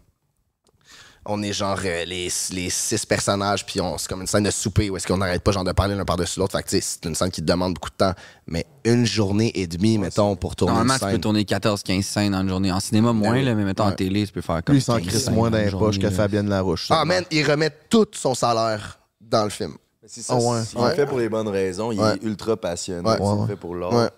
On 1.25 1.43
est 1.43 1.51
genre 1.53 1.77
euh, 1.83 2.05
les, 2.05 2.29
les 2.51 2.69
six 2.69 3.05
personnages, 3.05 3.65
puis 3.65 3.81
on- 3.81 3.97
c'est 3.97 4.07
comme 4.07 4.21
une 4.21 4.25
scène 4.27 4.45
de 4.45 4.51
souper 4.51 4.89
où 4.89 4.95
est-ce 4.95 5.05
qu'on 5.05 5.17
n'arrête 5.17 5.43
pas 5.43 5.51
genre 5.51 5.65
de 5.65 5.73
parler 5.73 5.93
l'un 5.93 6.05
par-dessus 6.05 6.39
l'autre. 6.39 6.57
Fait 6.57 6.63
que 6.63 6.69
tu 6.69 6.77
sais, 6.77 6.81
c'est 6.81 7.07
une 7.07 7.13
scène 7.13 7.29
qui 7.29 7.41
te 7.41 7.45
demande 7.45 7.73
beaucoup 7.73 7.89
de 7.89 7.95
temps. 7.95 8.13
Mais 8.47 8.65
une 8.85 9.05
journée 9.05 9.51
et 9.53 9.67
demie, 9.67 9.97
mettons, 9.97 10.35
pour 10.37 10.55
tourner 10.55 10.71
Normalement, 10.75 10.93
une 10.93 10.99
tu 10.99 11.05
scène. 11.05 11.15
peux 11.15 11.21
tourner 11.21 11.43
14-15 11.43 12.01
scènes 12.03 12.33
en 12.33 12.41
une 12.41 12.49
journée. 12.49 12.71
En 12.71 12.79
cinéma, 12.79 13.11
moins, 13.11 13.39
là, 13.41 13.53
mais 13.53 13.65
mettons 13.65 13.83
en 13.83 13.91
télé, 13.91 14.25
tu 14.25 14.31
peux 14.33 14.41
faire 14.41 14.63
comme. 14.63 14.73
Lui, 14.73 14.81
il 14.81 14.83
s'en 14.83 14.97
15 14.97 15.07
crisse 15.07 15.25
scènes 15.25 15.33
moins 15.35 15.49
en 15.49 15.51
dans 15.51 15.57
une 15.57 15.65
les 15.65 15.71
poches 15.71 15.79
journée, 15.95 15.97
que 15.99 16.03
là. 16.05 16.11
Fabienne 16.11 16.49
Larouche. 16.49 16.87
Ah, 16.89 17.03
man, 17.05 17.23
il 17.29 17.45
remet 17.51 17.69
tout 17.89 18.07
son 18.13 18.33
salaire 18.33 18.97
dans 19.19 19.43
le 19.43 19.49
film. 19.49 19.75
C'est 20.07 20.21
ça. 20.21 20.33
Ah 20.35 20.41
ouais. 20.41 20.63
S'il 20.65 20.79
Ouais. 20.79 20.89
le 20.89 20.95
fait 20.95 21.05
pour 21.05 21.19
les 21.19 21.29
bonnes 21.29 21.49
raisons, 21.49 21.91
il 21.91 21.99
Ouais. 21.99 22.15
est 22.15 22.23
ultra 22.23 22.57
passionné. 22.57 23.07
Ouais. 23.07 23.17
S'il 23.17 23.25
Ouais, 23.25 23.33
le 23.35 23.41
ouais. 23.41 23.47
fait 23.47 23.55
pour 23.57 23.75
l'art. 23.75 23.93
Ouais, 23.93 24.09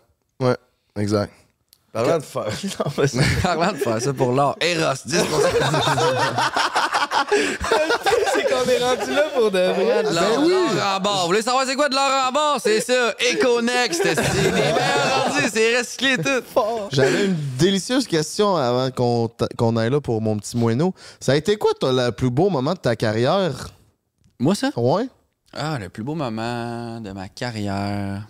ouais, 0.42 0.58
exact. 0.98 1.32
Parlant 1.94 2.18
de 2.20 2.24
faire. 2.24 2.46
Non, 2.80 2.92
vas-y. 2.96 3.20
Parlant 3.44 3.72
de 3.74 3.78
faire 3.78 4.02
ça 4.02 4.14
pour 4.14 4.32
l'art. 4.34 4.56
Eros, 4.62 4.94
10 5.06 5.18
C'est 8.34 8.44
qu'on 8.50 8.70
est 8.70 8.80
rendu 8.84 9.14
là 9.14 9.24
pour 9.36 9.52
de 9.52 9.60
vrai. 9.60 10.04
de 10.04 10.14
l'or, 10.16 10.42
l'or 10.48 10.96
en 10.96 11.00
barre. 11.00 11.22
Vous 11.22 11.28
voulez 11.28 11.42
savoir 11.42 11.66
c'est 11.66 11.76
quoi 11.76 11.90
de 11.90 11.96
l'or 11.96 12.10
en 12.28 12.32
barre? 12.32 12.60
C'est 12.62 12.82
ça. 12.82 13.14
EcoNext. 13.34 14.02
C'est 14.04 14.16
les 14.44 14.52
meilleurs. 14.52 15.32
C'est 15.52 15.78
recyclé 15.78 16.18
tout. 16.18 16.44
J'avais 16.92 17.26
une 17.26 17.38
délicieuse 17.58 18.08
question 18.08 18.56
avant 18.56 18.90
qu'on 18.92 19.28
t'a- 19.28 19.48
qu'on 19.58 19.76
aille 19.78 19.90
là 19.90 20.00
pour 20.02 20.22
mon 20.22 20.38
petit 20.38 20.58
moineau. 20.58 20.94
Ça 21.20 21.34
a 21.34 21.36
été 21.36 21.56
quoi, 21.58 21.72
toi, 21.80 21.92
le 21.92 22.12
plus 22.12 22.30
beau 22.30 22.50
moment 22.50 22.74
de 22.74 22.80
ta 22.80 22.96
carrière? 22.96 23.70
Moi, 24.40 24.56
ça? 24.56 24.70
Ouais? 24.76 25.08
Ah, 25.54 25.78
le 25.80 25.90
plus 25.90 26.04
beau 26.04 26.16
moment 26.16 27.00
de 27.02 27.12
ma 27.12 27.28
carrière. 27.28 28.28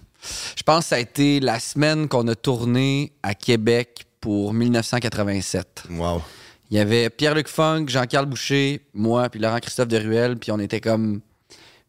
Je 0.56 0.64
pense 0.64 0.86
que 0.86 0.90
ça 0.90 0.96
a 0.96 1.00
été 1.00 1.40
la 1.40 1.60
semaine 1.60 2.08
qu'on 2.08 2.28
a 2.28 2.36
tourné 2.36 3.14
à 3.24 3.34
Québec 3.34 4.06
pour 4.20 4.54
1987. 4.54 5.84
Wow. 5.92 6.22
Il 6.70 6.78
y 6.78 6.80
avait 6.80 7.10
Pierre-Luc 7.10 7.48
Funk, 7.48 7.86
Jean-Carl 7.88 8.26
Boucher, 8.26 8.82
moi, 8.94 9.30
puis 9.30 9.40
Laurent-Christophe 9.40 9.90
de 9.90 9.98
Ruel, 9.98 10.38
puis 10.38 10.52
on 10.52 10.60
était 10.60 10.80
comme. 10.80 11.22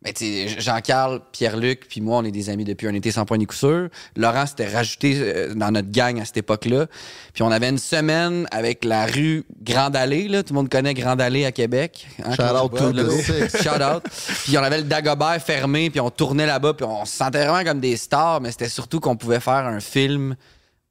Ben, 0.02 0.12
Jean-Carl, 0.58 1.20
Pierre-Luc, 1.30 1.86
puis 1.88 2.00
moi, 2.00 2.18
on 2.18 2.24
est 2.24 2.32
des 2.32 2.50
amis 2.50 2.64
depuis 2.64 2.88
un 2.88 2.94
été 2.94 3.12
sans 3.12 3.24
point 3.24 3.38
ni 3.38 3.46
coup 3.46 3.54
sûr. 3.54 3.88
Laurent 4.16 4.46
s'était 4.46 4.68
rajouté 4.68 5.16
euh, 5.20 5.54
dans 5.54 5.70
notre 5.70 5.90
gang 5.90 6.20
à 6.20 6.24
cette 6.24 6.38
époque-là. 6.38 6.86
Puis 7.32 7.42
on 7.44 7.52
avait 7.52 7.68
une 7.68 7.78
semaine 7.78 8.48
avec 8.50 8.84
la 8.84 9.06
rue 9.06 9.44
Grande 9.62 9.94
Allée, 9.94 10.26
là. 10.26 10.42
Tout 10.42 10.54
le 10.54 10.58
monde 10.58 10.68
connaît 10.68 10.94
Grande 10.94 11.20
Allée 11.20 11.44
à 11.44 11.52
Québec. 11.52 12.06
Hein, 12.24 12.34
Shout 12.34 12.42
out 12.42 12.76
to 12.76 13.10
six. 13.10 13.56
Shout 13.62 13.80
out. 13.80 14.02
Puis 14.44 14.58
on 14.58 14.62
avait 14.62 14.78
le 14.78 14.84
Dagobert 14.84 15.40
fermé, 15.40 15.88
puis 15.88 16.00
on 16.00 16.10
tournait 16.10 16.46
là-bas, 16.46 16.74
puis 16.74 16.84
on 16.84 17.04
se 17.04 17.16
sentait 17.16 17.46
vraiment 17.46 17.64
comme 17.64 17.80
des 17.80 17.96
stars, 17.96 18.40
mais 18.40 18.50
c'était 18.50 18.68
surtout 18.68 18.98
qu'on 18.98 19.16
pouvait 19.16 19.40
faire 19.40 19.66
un 19.66 19.80
film 19.80 20.34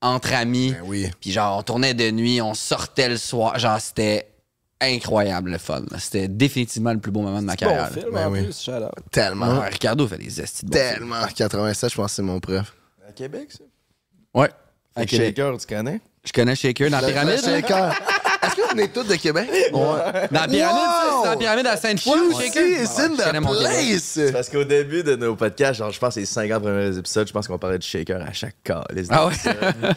entre 0.01 0.33
amis. 0.33 0.71
Ben 0.71 0.83
oui. 0.85 1.11
Puis 1.19 1.31
genre, 1.31 1.59
on 1.59 1.63
tournait 1.63 1.93
de 1.93 2.09
nuit, 2.11 2.41
on 2.41 2.53
sortait 2.53 3.09
le 3.09 3.17
soir. 3.17 3.59
Genre, 3.59 3.79
c'était 3.79 4.30
incroyable 4.81 5.51
le 5.51 5.57
fun. 5.57 5.81
là. 5.91 5.97
C'était 5.99 6.27
définitivement 6.27 6.93
le 6.93 6.99
plus 6.99 7.11
beau 7.11 7.21
moment 7.21 7.39
de 7.41 7.45
ma 7.45 7.53
Bon 7.53 7.57
carrière. 7.57 7.89
film, 7.91 8.07
Ben 8.13 8.27
en 8.27 8.31
oui. 8.31 8.43
plus, 8.43 8.61
shout 8.61 8.71
out. 8.71 8.89
Tellement. 9.11 9.59
Ouais, 9.59 9.69
Ricardo 9.69 10.07
fait 10.07 10.17
des 10.17 10.41
estis 10.41 10.65
de. 10.65 10.71
Tellement. 10.71 11.25
87, 11.35 11.89
je 11.91 11.95
pense 11.95 12.07
que 12.11 12.15
c'est 12.15 12.21
mon 12.21 12.39
préf. 12.39 12.73
À 13.07 13.11
Québec, 13.11 13.49
ça? 13.51 13.63
Ouais. 14.33 14.49
Fait 14.95 15.01
À 15.01 15.05
que 15.05 15.09
Québec. 15.11 15.35
Shaker, 15.37 15.57
tu 15.57 15.67
connais? 15.67 16.01
Je 16.23 16.31
connais 16.33 16.55
Shaker 16.55 16.89
dans 16.91 16.99
la 16.99 17.07
pyramide. 17.07 17.41
Là. 17.41 17.61
Shaker. 17.61 17.93
Est-ce 18.43 18.55
que 18.55 18.61
vous 18.61 18.69
venez 18.69 18.87
tous 18.89 19.03
de 19.03 19.15
Québec? 19.15 19.49
Dans 19.71 19.95
la 19.95 20.47
pyramide, 20.47 20.49
ça, 20.51 21.09
c'est 21.09 21.23
dans 21.25 21.29
la 21.31 21.37
pyramide 21.37 21.67
à 21.67 21.77
Sainte-Foy, 21.77 22.33
Shaker. 22.39 22.81
it's 22.83 22.99
in 22.99 23.15
Je 23.15 23.23
connais 23.23 23.39
the 23.39 23.43
place. 23.59 24.01
C'est 24.03 24.31
parce 24.31 24.49
qu'au 24.49 24.63
début 24.63 25.03
de 25.03 25.15
nos 25.15 25.35
podcasts, 25.35 25.75
genre, 25.79 25.91
je 25.91 25.99
pense 25.99 26.15
que 26.15 26.19
les 26.21 26.25
50 26.25 26.61
premiers 26.63 26.97
épisodes, 26.97 27.27
je 27.27 27.33
pense 27.33 27.47
qu'on 27.47 27.59
parlait 27.59 27.77
de 27.77 27.83
Shaker 27.83 28.21
à 28.21 28.33
chaque 28.33 28.55
cas. 28.63 28.83
Ah 29.09 29.27
ouais? 29.27 29.33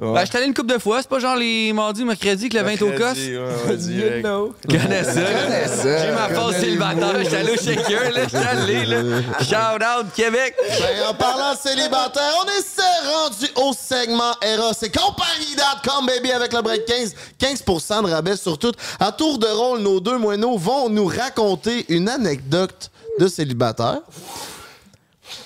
Ben, 0.00 0.20
je 0.20 0.26
suis 0.26 0.36
allé 0.36 0.46
une 0.46 0.54
couple 0.54 0.72
de 0.72 0.78
fois. 0.78 1.02
C'est 1.02 1.08
pas 1.08 1.18
genre 1.18 1.34
les 1.34 1.72
mardis, 1.72 2.04
mercredis 2.04 2.48
que 2.48 2.56
le 2.56 2.62
vin 2.62 2.70
est 2.70 2.82
au. 2.82 2.86
Ouais, 2.86 2.98
ouais, 2.98 4.20
know. 4.22 4.54
Je 4.68 4.76
connais 4.76 5.02
ça. 5.02 5.66
ça. 5.66 6.06
J'ai 6.06 6.12
ma 6.12 6.28
phase 6.28 6.60
célibataire. 6.60 7.24
J'étais 7.24 7.36
allé 7.36 7.50
au 7.52 7.56
Shaker, 7.56 8.12
là. 8.12 8.20
J'étais 8.22 8.36
allé, 8.36 8.86
là. 8.86 9.02
Shout 9.40 9.82
out, 9.82 10.06
Québec. 10.14 10.54
Ben, 10.68 11.08
en 11.08 11.14
parlant 11.14 11.52
de 11.52 11.58
célibataire, 11.58 12.32
on 12.42 12.46
est 12.46 13.12
rendu 13.12 13.46
au 13.56 13.72
segment 13.72 14.32
Eros 14.40 14.72
et 14.82 14.90
compagnie.com, 14.90 16.06
baby, 16.06 16.30
avec 16.30 16.52
le 16.52 16.62
break 16.62 16.84
15. 16.84 17.14
15% 17.40 18.04
de 18.06 18.10
rabais 18.10 18.36
sur 18.36 18.56
tout. 18.56 18.72
À 19.00 19.10
tour 19.10 19.38
de 19.38 19.48
rôle, 19.48 19.80
nos 19.80 19.98
deux 19.98 20.18
moineaux 20.18 20.56
vont 20.58 20.88
nous 20.88 21.06
raconter 21.06 21.84
une 21.88 22.08
anecdote 22.08 22.90
de 23.18 23.26
célibataire. 23.26 24.00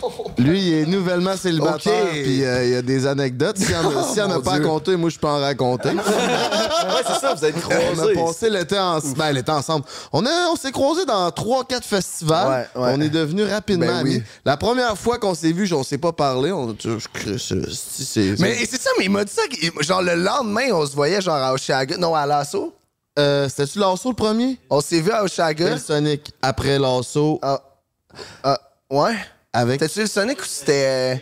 Lui, 0.38 0.60
il 0.60 0.74
est 0.74 0.86
nouvellement 0.86 1.36
célibataire, 1.36 2.04
Ok. 2.04 2.22
puis 2.22 2.44
euh, 2.44 2.64
il 2.64 2.70
y 2.70 2.74
a 2.76 2.82
des 2.82 3.06
anecdotes. 3.06 3.58
S'il 3.58 3.68
n'y 3.68 3.74
en 3.76 3.98
a, 3.98 4.02
s'il 4.08 4.18
y 4.18 4.22
en 4.22 4.30
a 4.30 4.34
mon 4.36 4.42
pas 4.42 4.52
à 4.54 4.58
Dieu. 4.58 4.66
compter, 4.68 4.96
moi, 4.96 5.10
je 5.10 5.18
peux 5.18 5.26
en 5.28 5.40
raconter. 5.40 5.90
Ouais, 6.82 7.02
c'est 7.06 7.20
ça, 7.20 7.34
vous 7.34 7.44
êtes 7.44 7.54
On 7.64 7.70
a 7.70 7.92
croisés. 7.94 8.14
passé 8.14 8.50
l'été 8.50 8.76
en... 8.78 8.98
ben, 9.16 9.42
ensemble. 9.48 9.84
On, 10.12 10.26
a- 10.26 10.48
on 10.52 10.56
s'est 10.56 10.72
croisés 10.72 11.04
dans 11.06 11.28
3-4 11.28 11.82
festivals. 11.84 12.48
Ouais, 12.74 12.82
ouais. 12.82 12.92
On 12.96 13.00
est 13.00 13.08
devenus 13.08 13.48
rapidement 13.48 13.86
Ben 13.86 14.02
oui. 14.02 14.14
amis. 14.16 14.22
La 14.44 14.56
première 14.56 14.98
fois 14.98 15.18
qu'on 15.18 15.34
s'est 15.34 15.52
vus, 15.52 15.72
on 15.72 15.84
s'est 15.84 15.98
pas 15.98 16.12
parlé. 16.12 16.50
On 16.50 16.66
Mais 16.66 16.76
c'est 17.38 18.80
ça, 18.80 18.90
mais 18.98 19.04
il 19.04 19.10
m'a 19.10 19.24
dit 19.24 19.32
ça. 19.32 19.42
Genre, 19.80 20.02
le 20.02 20.14
lendemain, 20.16 20.70
on 20.72 20.84
se 20.86 20.94
voyait 20.94 21.20
genre 21.20 21.36
à 21.36 21.52
Oshaga. 21.52 21.96
Non, 21.96 22.14
à 22.14 22.26
Lasso. 22.26 22.74
Euh, 23.18 23.48
C'était-tu 23.48 23.78
Lasso 23.78 24.08
le 24.10 24.16
premier? 24.16 24.58
On 24.70 24.80
s'est 24.80 25.00
vu 25.00 25.10
à 25.12 25.22
Oshaga. 25.22 25.78
Sonic 25.78 26.32
après 26.42 26.78
Lasso. 26.78 27.38
Ah. 27.42 27.60
Ah, 28.42 28.58
ouais. 28.90 29.14
Avec? 29.52 29.80
C'était-tu 29.80 30.00
le 30.00 30.06
Sonic 30.06 30.40
ou 30.40 30.44
c'était. 30.44 30.84
euh, 30.86 31.14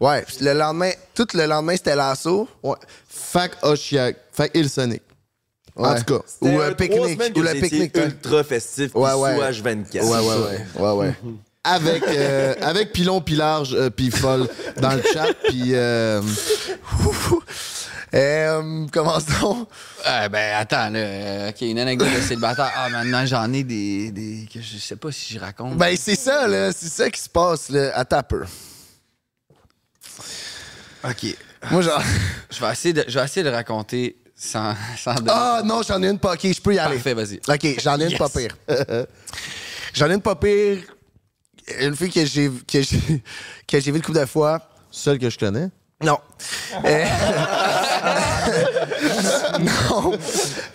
Ouais, 0.00 0.22
puis 0.22 0.36
le 0.40 0.54
lendemain, 0.54 0.92
tout 1.14 1.26
le 1.34 1.44
lendemain, 1.44 1.76
c'était 1.76 1.94
Lasso. 1.96 2.48
Ouais. 2.62 2.76
Fac 3.08 3.52
Oshiak. 3.62 4.16
Fac 4.32 4.50
et 4.54 4.62
le 4.62 4.68
Sonic. 4.68 5.02
En 5.76 5.90
Ouais. 5.92 5.98
tout 5.98 6.14
cas. 6.14 6.20
Ou 6.40 6.46
C'était 6.46 6.62
un 6.62 6.72
pique-nique. 6.72 7.36
Ou 7.36 7.42
le 7.42 7.52
pique-nique. 7.60 7.96
ultra 7.96 8.44
festif, 8.44 8.94
Ouais, 8.94 9.12
ouais. 9.12 9.36
sous 9.36 9.42
H24. 9.62 10.02
Ouais, 10.02 10.18
ouais, 10.18 10.18
ouais. 10.18 10.66
Ouais, 10.82 10.92
ouais. 10.92 11.14
Avec, 11.62 12.02
euh, 12.08 12.54
avec 12.62 12.92
Pilon, 12.92 13.20
Pilarge, 13.20 13.74
euh, 13.74 13.90
puis 13.90 14.10
Folle 14.10 14.48
dans 14.78 14.94
le 14.94 15.02
chat. 15.02 15.34
Puis. 15.48 15.74
euh, 15.74 16.22
Euh, 18.14 18.86
commence 18.88 19.26
donc. 19.40 19.68
Euh, 20.06 20.28
ben, 20.28 20.56
attends, 20.56 20.90
là. 20.90 20.98
euh, 20.98 21.50
OK, 21.50 21.60
une 21.60 21.78
anecdote 21.78 22.08
de 22.14 22.20
célibataire. 22.20 22.72
Ah, 22.76 22.88
maintenant, 22.88 23.24
j'en 23.24 23.52
ai 23.52 23.62
des, 23.62 24.10
des. 24.10 24.48
que 24.52 24.60
je 24.60 24.78
sais 24.78 24.96
pas 24.96 25.12
si 25.12 25.34
je 25.34 25.38
raconte. 25.38 25.76
Ben, 25.76 25.96
c'est 25.96 26.16
ça, 26.16 26.48
là. 26.48 26.72
C'est 26.72 26.88
ça 26.88 27.08
qui 27.08 27.20
se 27.20 27.28
passe, 27.28 27.68
là. 27.68 27.92
Attends 27.94 28.18
un 28.18 28.22
peu. 28.24 28.44
OK. 31.04 31.36
Moi, 31.70 31.82
genre. 31.82 32.02
Je 32.50 32.60
vais 32.60 32.72
essayer 32.72 32.92
de, 32.92 33.04
je 33.06 33.16
vais 33.18 33.24
essayer 33.24 33.44
de 33.44 33.48
raconter 33.50 34.16
sans, 34.34 34.74
sans 34.98 35.14
Ah, 35.28 35.62
non, 35.64 35.82
j'en 35.86 36.02
ai 36.02 36.08
une 36.08 36.18
pas. 36.18 36.32
Ok, 36.34 36.40
je 36.52 36.60
peux 36.60 36.74
y 36.74 36.78
aller. 36.80 36.94
Parfait, 36.96 37.14
vas-y. 37.14 37.36
Ok, 37.48 37.80
j'en 37.80 37.98
ai 38.00 38.04
une 38.04 38.10
Yes. 38.10 38.18
pas 38.18 38.28
pire. 38.28 38.56
j'en 39.94 40.10
ai 40.10 40.14
une 40.14 40.20
pas 40.20 40.34
pire. 40.34 40.78
Une 41.80 41.94
fille 41.94 42.10
que 42.10 42.24
j'ai 42.24 42.50
que 42.66 42.82
j'ai 42.82 42.98
que 43.68 43.78
j'ai 43.80 43.90
vue 43.92 43.98
une 43.98 44.02
couple 44.02 44.18
de 44.18 44.26
fois. 44.26 44.60
Celle 44.90 45.18
que 45.20 45.30
je 45.30 45.38
connais. 45.38 45.68
Non. 46.02 46.18
Euh, 46.84 47.04
non. 49.60 50.12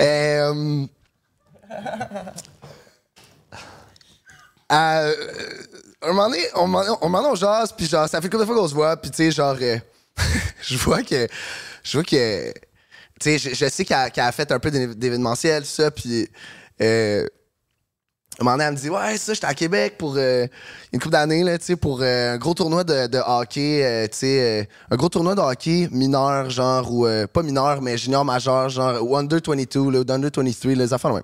Euh, 0.02 0.86
un 6.02 6.08
moment 6.08 6.30
donné, 6.30 6.44
on 6.56 6.68
m'en- 6.68 6.98
on 7.02 7.10
m'en 7.10 7.32
on 7.32 7.36
jase, 7.36 7.72
puis 7.76 7.88
genre, 7.88 8.08
ça 8.10 8.22
fait 8.22 8.30
combien 8.30 8.46
de 8.46 8.52
fois 8.52 8.60
qu'on 8.62 8.68
se 8.68 8.74
voit, 8.74 8.98
puis 8.98 9.12
tu 9.12 9.18
sais, 9.18 9.32
genre, 9.32 9.56
euh, 9.62 9.78
je 10.62 10.78
vois 10.78 11.04
que, 11.04 11.28
je 11.84 11.98
vois 11.98 12.04
que, 12.04 12.52
tu 12.52 12.54
sais, 13.22 13.38
je, 13.38 13.54
je 13.56 13.70
sais 13.70 13.86
qu'elle 13.86 14.12
a- 14.18 14.32
fait 14.32 14.52
un 14.52 14.60
peu 14.60 14.72
d'événementiel, 14.72 15.64
tout 15.64 15.70
ça, 15.70 15.92
puis 15.92 16.28
euh, 16.82 17.26
un 18.40 18.44
moment 18.44 18.58
donné, 18.58 18.66
elle 18.66 18.74
me 18.74 18.78
dit 18.78 18.90
Ouais, 18.90 19.18
ça, 19.18 19.34
j'étais 19.34 19.48
à 19.48 19.54
Québec 19.54 19.96
pour 19.98 20.16
euh, 20.18 20.46
une 20.92 21.00
couple 21.00 21.14
d'années, 21.14 21.44
là, 21.44 21.58
tu 21.58 21.66
sais, 21.66 21.76
pour 21.76 22.02
euh, 22.02 22.34
un 22.34 22.38
gros 22.38 22.54
tournoi 22.54 22.84
de, 22.84 23.18
hockey, 23.26 23.84
euh, 23.84 24.08
tu 24.08 24.18
sais, 24.18 24.70
un 24.92 24.96
gros 24.96 25.10
tournoi 25.10 25.36
de 25.36 25.42
hockey 25.42 25.88
mineur, 25.92 26.50
genre, 26.50 26.92
ou 26.92 27.08
pas 27.32 27.44
mineur, 27.44 27.82
mais 27.82 27.98
junior 27.98 28.26
majeur, 28.26 28.70
genre, 28.70 29.02
ou 29.02 29.16
under 29.16 29.40
22, 29.46 29.92
là, 29.92 30.00
ou 30.00 30.12
under 30.12 30.32
23, 30.36 30.74
les 30.74 30.94
affaires, 30.94 31.14
même. 31.14 31.24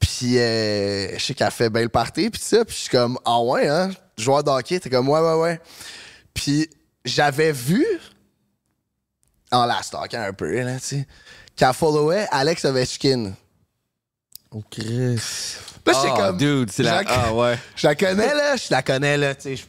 Puis, 0.00 0.34
je 0.34 1.16
sais 1.18 1.34
qu'elle 1.34 1.50
fait 1.50 1.70
bien 1.70 1.82
le 1.82 1.88
party, 1.88 2.30
puis 2.30 2.40
ça, 2.42 2.64
puis 2.64 2.74
je 2.74 2.80
suis 2.82 2.90
comme 2.90 3.18
Ah 3.24 3.40
ouais, 3.40 3.68
hein, 3.68 3.90
joueur 4.18 4.42
de 4.42 4.50
hockey, 4.50 4.80
t'es 4.80 4.90
comme 4.90 5.08
Ouais, 5.08 5.20
ouais, 5.20 5.40
ouais. 5.40 5.60
Puis, 6.34 6.68
j'avais 7.04 7.52
vu, 7.52 7.86
en 9.52 9.66
la 9.66 9.82
stalkant 9.82 10.22
un 10.22 10.32
peu, 10.32 10.50
là, 10.62 10.74
tu 10.80 10.80
sais, 10.80 11.06
qu'elle 11.54 11.72
followait 11.74 12.26
Alex 12.32 12.64
Ovechkin. 12.64 13.34
Oh, 14.50 14.62
Chris. 14.70 15.71
Là, 15.86 15.92
j'étais 15.94 16.08
Ah, 16.16 16.26
comme. 16.28 16.36
dude, 16.36 16.70
c'est 16.72 16.82
la. 16.82 17.02
Ah, 17.06 17.32
ouais. 17.32 17.58
Je 17.76 17.86
la 17.86 17.94
connais, 17.94 18.34
là. 18.34 18.56
Je 18.56 18.66
la 18.70 18.82
connais, 18.82 19.16
là. 19.16 19.34
Tu 19.34 19.42
sais, 19.42 19.56
je- 19.56 19.64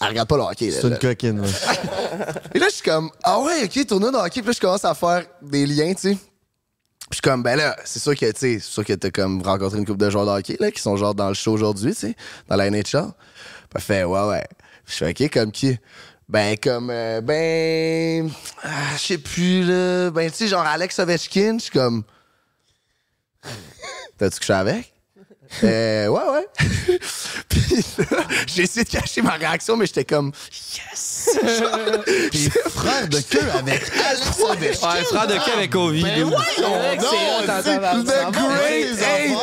elle 0.00 0.08
regarde 0.08 0.28
pas 0.28 0.36
le 0.36 0.42
hockey, 0.42 0.70
là. 0.70 0.76
C'est 0.80 0.82
une 0.88 0.90
là. 0.90 0.96
coquine. 0.98 1.40
là. 1.42 1.48
Et 2.54 2.58
là, 2.58 2.66
je 2.68 2.74
suis 2.74 2.82
comme, 2.82 3.10
ah 3.22 3.38
ouais, 3.40 3.64
ok, 3.64 3.86
tournoi 3.86 4.10
de 4.10 4.16
hockey. 4.16 4.40
Puis 4.40 4.48
là, 4.48 4.52
je 4.52 4.60
commence 4.60 4.84
à 4.84 4.94
faire 4.94 5.24
des 5.40 5.64
liens, 5.66 5.94
tu 5.94 6.00
sais. 6.00 6.14
Puis 6.14 6.20
je 7.10 7.14
suis 7.16 7.22
comme, 7.22 7.42
ben 7.42 7.56
là, 7.56 7.76
c'est 7.84 8.00
sûr 8.00 8.14
que, 8.16 8.26
tu 8.26 8.38
sais, 8.38 8.58
c'est 8.58 8.60
sûr 8.60 8.84
que 8.84 8.94
t'as 8.94 9.10
comme 9.10 9.42
rencontré 9.42 9.78
une 9.78 9.84
couple 9.84 9.98
de 10.00 10.10
joueurs 10.10 10.26
de 10.26 10.30
hockey, 10.30 10.56
là, 10.58 10.70
qui 10.72 10.80
sont 10.82 10.96
genre 10.96 11.14
dans 11.14 11.28
le 11.28 11.34
show 11.34 11.52
aujourd'hui, 11.52 11.92
tu 11.94 12.00
sais, 12.00 12.16
dans 12.48 12.56
la 12.56 12.68
NHL. 12.70 12.82
Puis 12.82 13.04
elle 13.76 13.80
fait, 13.80 14.04
ouais, 14.04 14.26
ouais. 14.28 14.46
Puis 14.84 14.96
je 14.98 15.04
fais, 15.04 15.10
ok, 15.26 15.30
comme 15.32 15.52
qui? 15.52 15.78
Ben, 16.28 16.56
comme, 16.58 16.88
euh, 16.90 17.20
ben, 17.20 18.30
ah, 18.64 18.68
je 18.96 18.98
sais 19.02 19.18
plus, 19.18 19.62
là. 19.64 20.10
Ben, 20.10 20.30
tu 20.30 20.36
sais, 20.38 20.48
genre 20.48 20.66
Alex 20.66 20.98
Ovechkin, 20.98 21.58
je 21.58 21.64
suis 21.64 21.70
comme, 21.70 22.02
t'as-tu 24.22 24.38
couché 24.38 24.52
avec? 24.52 24.92
Euh, 25.64 26.06
ouais, 26.08 26.20
ouais. 26.30 26.48
Puis 27.48 27.84
là, 28.10 28.18
j'ai 28.46 28.62
essayé 28.62 28.84
de 28.84 28.90
cacher 28.90 29.22
ma 29.22 29.32
réaction, 29.32 29.76
mais 29.76 29.86
j'étais 29.86 30.04
comme, 30.04 30.32
yes! 30.74 31.28
T'es 32.32 32.50
frère 32.70 33.08
de 33.08 33.18
queue 33.20 33.40
avec 33.58 33.82
Alex 34.08 34.40
Ovechkin. 34.40 34.88
Ouais, 34.88 35.04
frère 35.04 35.26
de 35.26 35.34
queue 35.34 35.52
avec 35.56 35.74
Ovi. 35.74 36.02
Ben 36.02 36.24
voyons 36.24 36.36
donc, 36.70 37.62
c'est 37.64 37.76
The 37.76 38.32
Great 38.32 38.98
Eight. 39.02 39.38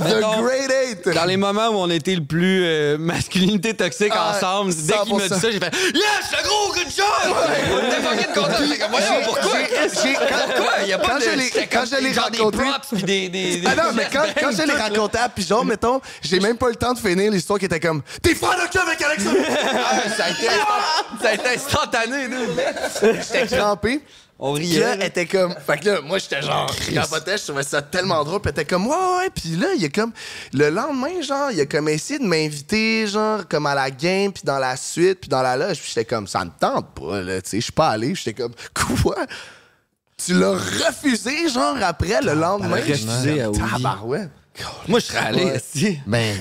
The 0.00 0.20
Great 0.42 0.70
Eight! 0.70 1.08
Dans 1.14 1.24
les 1.24 1.36
moments 1.36 1.68
où 1.68 1.76
on 1.76 1.90
était 1.90 2.14
le 2.16 2.24
plus 2.24 2.64
euh, 2.64 2.98
masculinité 2.98 3.74
toxique 3.74 4.12
Ah, 4.14 4.34
ensemble, 4.36 4.74
dès 4.74 4.92
qu'il 5.04 5.16
m'a 5.16 5.28
dit 5.28 5.34
100%. 5.34 5.40
ça, 5.40 5.50
j'ai 5.50 5.58
fait 5.60 5.74
Yes, 5.94 6.32
le 6.32 6.48
gros 6.48 6.72
good 6.72 6.86
job! 6.96 7.36
On 7.72 7.78
était 7.86 8.02
fucking 8.02 8.34
contents. 8.34 8.56
J'étais 8.64 8.78
comme, 8.78 8.90
voyons, 8.90 9.22
pourquoi? 9.24 9.58
j'ai- 10.02 10.14
Pourquoi? 10.14 10.72
Il 10.82 10.88
y 10.88 10.92
a 10.92 10.98
pas 10.98 11.08
quand 11.08 11.18
de. 11.18 11.22
je 11.24 11.30
l'ai- 11.30 11.44
c'était 11.44 11.66
quand 11.66 11.80
comme 11.80 11.88
je 11.98 12.04
l'ai 12.04 12.12
genre 12.14 12.30
des 12.30 12.38
raconté- 12.38 12.58
props 12.58 12.88
puis 13.04 13.30
des. 13.30 13.62
Ah 13.66 13.74
non, 13.76 13.92
mais 13.94 14.06
quand, 14.12 14.24
je 14.50 14.62
l'ai 14.62 14.94
tout, 14.94 15.08
raconté, 15.20 15.32
puis 15.36 15.44
genre, 15.44 15.64
mettons, 15.64 16.00
j'ai 16.22 16.40
même 16.40 16.56
pas 16.56 16.66
eu 16.66 16.70
le 16.70 16.76
temps 16.76 16.92
de 16.92 16.98
finir 16.98 17.30
l'histoire 17.30 17.58
qui 17.58 17.64
était 17.66 17.80
comme 17.80 18.02
T'es 18.22 18.34
frère 18.34 18.56
de 18.56 18.70
queue 18.72 18.80
avec 18.80 19.00
Alex 19.02 19.26
Ovechkin! 19.26 19.54
Ah, 19.74 20.08
ça, 20.16 20.24
a 20.24 20.30
été 20.30 20.48
instant- 20.48 21.22
ça 21.22 21.28
a 21.28 21.34
été 21.34 21.48
instantané, 21.48 22.28
nous. 22.28 22.46
J'étais 23.02 23.46
crampé. 23.56 24.02
On 24.42 24.54
Puis 24.54 24.68
riait. 24.68 24.80
là, 24.80 24.86
là. 24.86 24.94
elle 25.00 25.02
était 25.08 25.26
comme. 25.26 25.54
Fait 25.66 25.78
que 25.78 25.90
là, 25.90 26.00
moi, 26.00 26.16
j'étais 26.16 26.40
genre. 26.40 26.74
Capotais, 26.94 27.36
je 27.36 27.44
trouvais 27.44 27.62
ça 27.62 27.82
tellement 27.82 28.24
drôle. 28.24 28.40
Puis 28.40 28.50
elle 28.54 28.62
était 28.62 28.64
comme, 28.64 28.86
ouais, 28.86 28.96
ouais, 28.96 29.16
ouais. 29.18 29.30
Puis 29.34 29.50
là, 29.56 29.66
il 29.76 29.82
y 29.82 29.84
a 29.84 29.90
comme. 29.90 30.12
Le 30.54 30.70
lendemain, 30.70 31.20
genre, 31.20 31.50
il 31.50 31.60
a 31.60 31.66
comme 31.66 31.90
essayé 31.90 32.18
de 32.18 32.24
m'inviter, 32.24 33.06
genre, 33.06 33.46
comme 33.46 33.66
à 33.66 33.74
la 33.74 33.90
game, 33.90 34.32
puis 34.32 34.42
dans 34.42 34.58
la 34.58 34.76
suite, 34.78 35.20
puis 35.20 35.28
dans 35.28 35.42
la 35.42 35.58
loge. 35.58 35.78
Puis 35.80 35.88
j'étais 35.94 36.06
comme, 36.06 36.26
ça 36.26 36.42
me 36.42 36.50
tente 36.58 36.86
pas, 36.94 37.20
là. 37.20 37.42
Tu 37.42 37.50
sais, 37.50 37.56
je 37.58 37.64
suis 37.64 37.72
pas 37.72 37.88
allé. 37.90 38.14
J'étais 38.14 38.32
comme, 38.42 38.52
quoi? 39.02 39.16
Tu 40.16 40.32
l'as 40.32 40.52
refusé, 40.52 41.50
genre, 41.50 41.76
après, 41.82 42.22
le 42.22 42.32
lendemain? 42.32 42.76
elle 42.78 42.92
a 42.92 42.94
refusé 42.94 43.42
à. 43.42 43.50
Tabarouette. 43.50 44.30
Moi, 44.88 44.98
je 44.98 45.04
serais 45.06 45.18
allé, 45.18 45.44
Ouais. 45.44 45.54
esti. 45.56 46.00
Ben, 46.06 46.34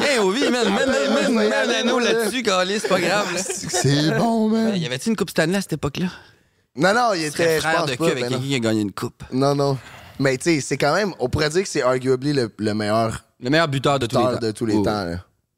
Hey, 0.00 0.18
Ovi, 0.18 0.50
man, 0.50 0.68
man, 0.72 0.86
man, 0.88 1.12
man, 1.14 1.32
man, 1.34 1.70
anneau 1.70 1.98
là-dessus, 1.98 2.42
Calis, 2.42 2.80
c'est 2.80 2.88
pas 2.88 3.00
grave, 3.00 3.32
là. 3.34 3.40
c'est 3.42 4.10
bon, 4.16 4.48
man. 4.48 4.76
Y 4.76 4.86
avait-tu 4.86 5.10
une 5.10 5.16
coupe 5.16 5.30
Stanley 5.30 5.56
à 5.58 5.60
cette 5.60 5.74
époque-là? 5.74 6.06
Non, 6.76 6.94
non, 6.94 7.12
il 7.14 7.30
serais 7.30 7.44
était. 7.44 7.56
Je 7.56 7.60
frère 7.60 7.86
de 7.86 7.94
queue 7.94 8.04
avec 8.04 8.20
ben 8.24 8.28
quelqu'un 8.28 8.44
qui 8.44 8.54
a 8.54 8.58
gagné 8.58 8.80
une 8.82 8.92
coupe? 8.92 9.22
Non, 9.32 9.54
non. 9.54 9.78
Mais 10.18 10.36
tu 10.38 10.44
sais, 10.54 10.60
c'est 10.60 10.76
quand 10.76 10.94
même. 10.94 11.12
On 11.18 11.28
pourrait 11.28 11.50
dire 11.50 11.62
que 11.62 11.68
c'est 11.68 11.82
arguably 11.82 12.32
le, 12.32 12.50
le 12.58 12.74
meilleur 12.74 13.24
Le 13.40 13.50
meilleur 13.50 13.68
buteur 13.68 13.98
de 13.98 14.06
tous 14.06 14.16
les 14.18 14.24
temps. 14.24 14.38
de 14.40 14.50
tous 14.50 14.66
les 14.66 14.74
Oh. 14.76 14.82
temps. 14.82 15.04
Là. 15.04 15.16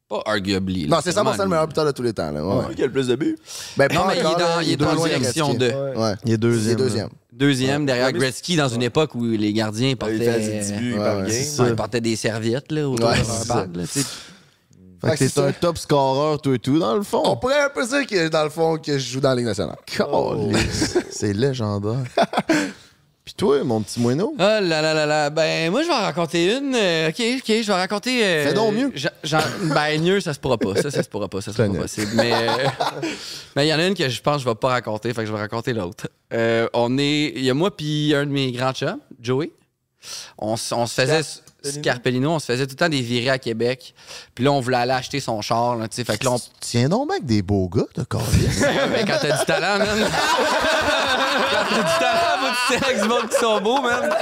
Pas 0.09 0.21
arguably. 0.25 0.87
là. 0.87 0.95
Non, 0.95 1.01
c'est 1.03 1.11
100% 1.11 1.13
vraiment 1.23 1.43
le 1.43 1.49
meilleur 1.49 1.67
buteur 1.67 1.85
de 1.85 1.91
tous 1.91 2.01
les 2.01 2.13
temps. 2.13 2.31
Là. 2.31 2.43
Ouais, 2.43 2.65
ouais. 2.65 2.75
Qui 2.75 2.81
a 2.81 2.85
le 2.87 2.91
plus 2.91 3.07
de 3.07 3.15
buts? 3.15 3.37
Ben, 3.77 3.87
Non, 3.93 4.05
mais 4.07 4.15
il 4.15 4.19
est 4.19 4.23
dans, 4.23 4.37
là, 4.37 4.59
il 4.63 4.71
est 4.71 4.75
dans 4.77 4.93
loin 4.95 5.07
de 5.07 5.13
direction 5.13 5.53
Gretzky. 5.53 5.75
de. 5.75 5.97
Ouais. 5.99 6.13
Il 6.25 6.31
est 6.31 6.33
Il 6.33 6.37
deuxième. 6.39 6.73
est 6.73 6.75
deuxième. 6.81 7.09
Deuxième, 7.31 7.85
derrière 7.85 8.11
Gretzky, 8.11 8.55
dans 8.57 8.67
une 8.69 8.81
époque 8.81 9.13
où 9.15 9.23
les 9.23 9.53
gardiens 9.53 9.89
Il 9.89 9.95
portaient, 9.97 10.17
fait 10.17 10.59
10 10.61 10.73
buts 10.73 10.93
Ouais, 10.93 10.97
par 10.99 11.17
ouais, 11.17 11.21
game. 11.21 11.31
c'est 11.31 11.61
Ouais, 11.61 11.69
ils 11.69 11.75
portaient 11.75 12.01
des 12.01 12.15
serviettes 12.15 12.71
là, 12.71 12.89
autour 12.89 13.07
Ouais, 13.07 13.15
de. 13.67 13.85
Fait 13.85 15.15
que 15.15 15.31
t'es 15.33 15.39
un 15.39 15.51
top 15.53 15.77
scorer, 15.77 16.37
toi 16.39 16.55
et 16.55 16.59
tout, 16.59 16.77
dans 16.79 16.93
le 16.95 16.99
On 16.99 17.03
fond. 17.03 17.37
pourrait 17.37 17.61
un 17.63 17.69
peu 17.69 17.87
dire 17.87 18.05
que, 18.05 18.27
dans 18.27 18.43
le 18.43 18.49
fond, 18.49 18.77
que 18.77 18.97
je 18.97 19.11
joue 19.13 19.21
dans 19.21 19.29
la 19.29 19.35
Ligue 19.35 19.45
nationale. 19.45 19.77
Oh, 20.11 20.49
c'est 21.11 21.31
légendaire. 21.31 22.03
Puis 23.29 23.35
toi, 23.35 23.63
mon 23.63 23.79
petit 23.81 23.99
moineau? 23.99 24.33
Oh 24.35 24.41
là 24.41 24.59
là 24.61 24.81
là 24.95 25.05
là. 25.05 25.29
Ben, 25.29 25.69
moi, 25.69 25.83
je 25.83 25.87
vais 25.87 25.93
en 25.93 26.01
raconter 26.01 26.57
une. 26.57 26.73
Euh, 26.73 27.09
ok, 27.09 27.15
ok, 27.37 27.45
je 27.61 27.67
vais 27.67 27.73
raconter. 27.73 28.25
euh, 28.25 28.47
Fais 28.47 28.53
donc 28.55 28.73
mieux. 28.73 28.91
j'en- 28.95 29.09
j'en- 29.23 29.37
ben, 29.71 30.01
mieux, 30.01 30.19
ça 30.19 30.33
se 30.33 30.39
pourra 30.39 30.57
pas. 30.57 30.73
Ça, 30.81 30.89
ça 30.89 31.03
se 31.03 31.09
pourra 31.09 31.27
pas. 31.27 31.39
Ça 31.39 31.53
sera 31.53 31.67
pas 31.71 31.77
possible. 31.81 32.11
Mais 32.15 32.31
euh, 32.33 32.47
mais 33.55 33.67
il 33.67 33.69
y 33.69 33.73
en 33.75 33.77
a 33.77 33.85
une 33.85 33.93
que 33.93 34.09
je 34.09 34.19
pense 34.19 34.37
que 34.37 34.41
je 34.45 34.49
vais 34.49 34.55
pas 34.55 34.69
raconter. 34.69 35.13
Fait 35.13 35.21
que 35.21 35.27
je 35.27 35.31
vais 35.31 35.37
raconter 35.37 35.73
l'autre. 35.73 36.07
Euh, 36.33 36.67
on 36.73 36.97
est. 36.97 37.33
Il 37.35 37.43
y 37.43 37.51
a 37.51 37.53
moi, 37.53 37.69
puis 37.77 38.15
un 38.15 38.25
de 38.25 38.31
mes 38.31 38.51
grands 38.51 38.73
chums, 38.73 38.97
Joey. 39.21 39.51
On, 40.39 40.53
on 40.71 40.87
se 40.87 40.93
faisait. 41.01 41.21
Scarpellino, 41.63 42.31
on 42.31 42.39
se 42.39 42.45
faisait 42.45 42.65
tout 42.65 42.71
le 42.71 42.77
temps 42.77 42.89
des 42.89 43.01
virées 43.01 43.29
à 43.29 43.39
Québec. 43.39 43.93
Puis 44.35 44.43
là, 44.43 44.51
on 44.51 44.59
voulait 44.59 44.77
aller 44.77 44.93
acheter 44.93 45.19
son 45.19 45.41
char. 45.41 45.75
Là, 45.75 45.87
tu 45.87 45.95
sais. 45.95 46.03
fait 46.03 46.17
que 46.17 46.25
là, 46.25 46.31
on 46.31 46.39
Tiens 46.59 46.89
donc, 46.89 47.09
mec, 47.09 47.25
des 47.25 47.41
beaux 47.41 47.67
gars, 47.69 47.85
de 47.95 48.05
mais 48.91 49.05
quand 49.05 49.17
t'as 49.21 49.37
du 49.39 49.45
talent, 49.45 49.79
man. 49.79 49.87
quand 51.51 51.65
t'as 51.69 51.75
du 51.75 51.99
talent, 51.99 52.37
faut 52.39 52.47
que 52.47 52.73
tu 52.73 52.79
sais 52.79 52.85
avec 52.85 53.01
du 53.01 53.07
monde 53.07 53.29
qui 53.29 53.37
sont 53.37 53.61
beaux, 53.61 53.81
man. 53.81 54.09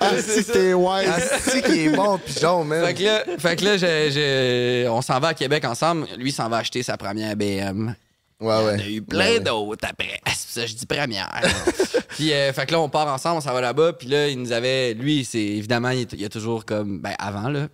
Ah, 0.00 0.10
si 0.20 0.44
t'es 0.44 0.74
ouais. 0.74 1.04
C'est 1.40 1.62
qui 1.62 1.86
est 1.86 1.88
bon, 1.88 2.18
pigeon, 2.18 2.64
man. 2.64 2.84
Fait 2.84 2.94
que 2.94 3.02
là, 3.02 3.24
fait 3.38 3.56
que 3.56 4.84
là 4.84 4.90
on 4.92 5.02
s'en 5.02 5.18
va 5.18 5.28
à 5.28 5.34
Québec 5.34 5.64
ensemble. 5.64 6.06
Lui, 6.16 6.30
il 6.30 6.32
s'en 6.32 6.48
va 6.48 6.58
acheter 6.58 6.82
sa 6.82 6.96
première 6.96 7.34
BM. 7.36 7.94
Ouais, 8.40 8.64
ouais. 8.64 8.76
Il 8.78 8.80
y 8.80 8.82
en 8.82 8.86
a 8.86 8.90
eu 8.90 9.02
plein 9.02 9.40
d'autres 9.40 9.88
après. 9.88 10.20
Ah, 10.24 10.32
ça 10.34 10.66
je 10.66 10.74
dis 10.74 10.86
première. 10.86 11.40
puis, 12.10 12.32
euh, 12.32 12.52
fait 12.52 12.66
que 12.66 12.72
là, 12.72 12.80
on 12.80 12.88
part 12.88 13.08
ensemble, 13.08 13.38
on 13.38 13.40
s'en 13.40 13.52
va 13.52 13.60
là-bas. 13.60 13.94
Puis 13.94 14.08
là, 14.08 14.28
il 14.28 14.38
nous 14.38 14.52
avait. 14.52 14.94
Lui, 14.94 15.24
c'est 15.24 15.38
évidemment, 15.38 15.90
il, 15.90 16.06
il 16.12 16.20
y 16.20 16.24
a 16.24 16.28
toujours 16.28 16.64
comme. 16.64 17.00
Ben, 17.00 17.14
avant, 17.18 17.48
là. 17.48 17.68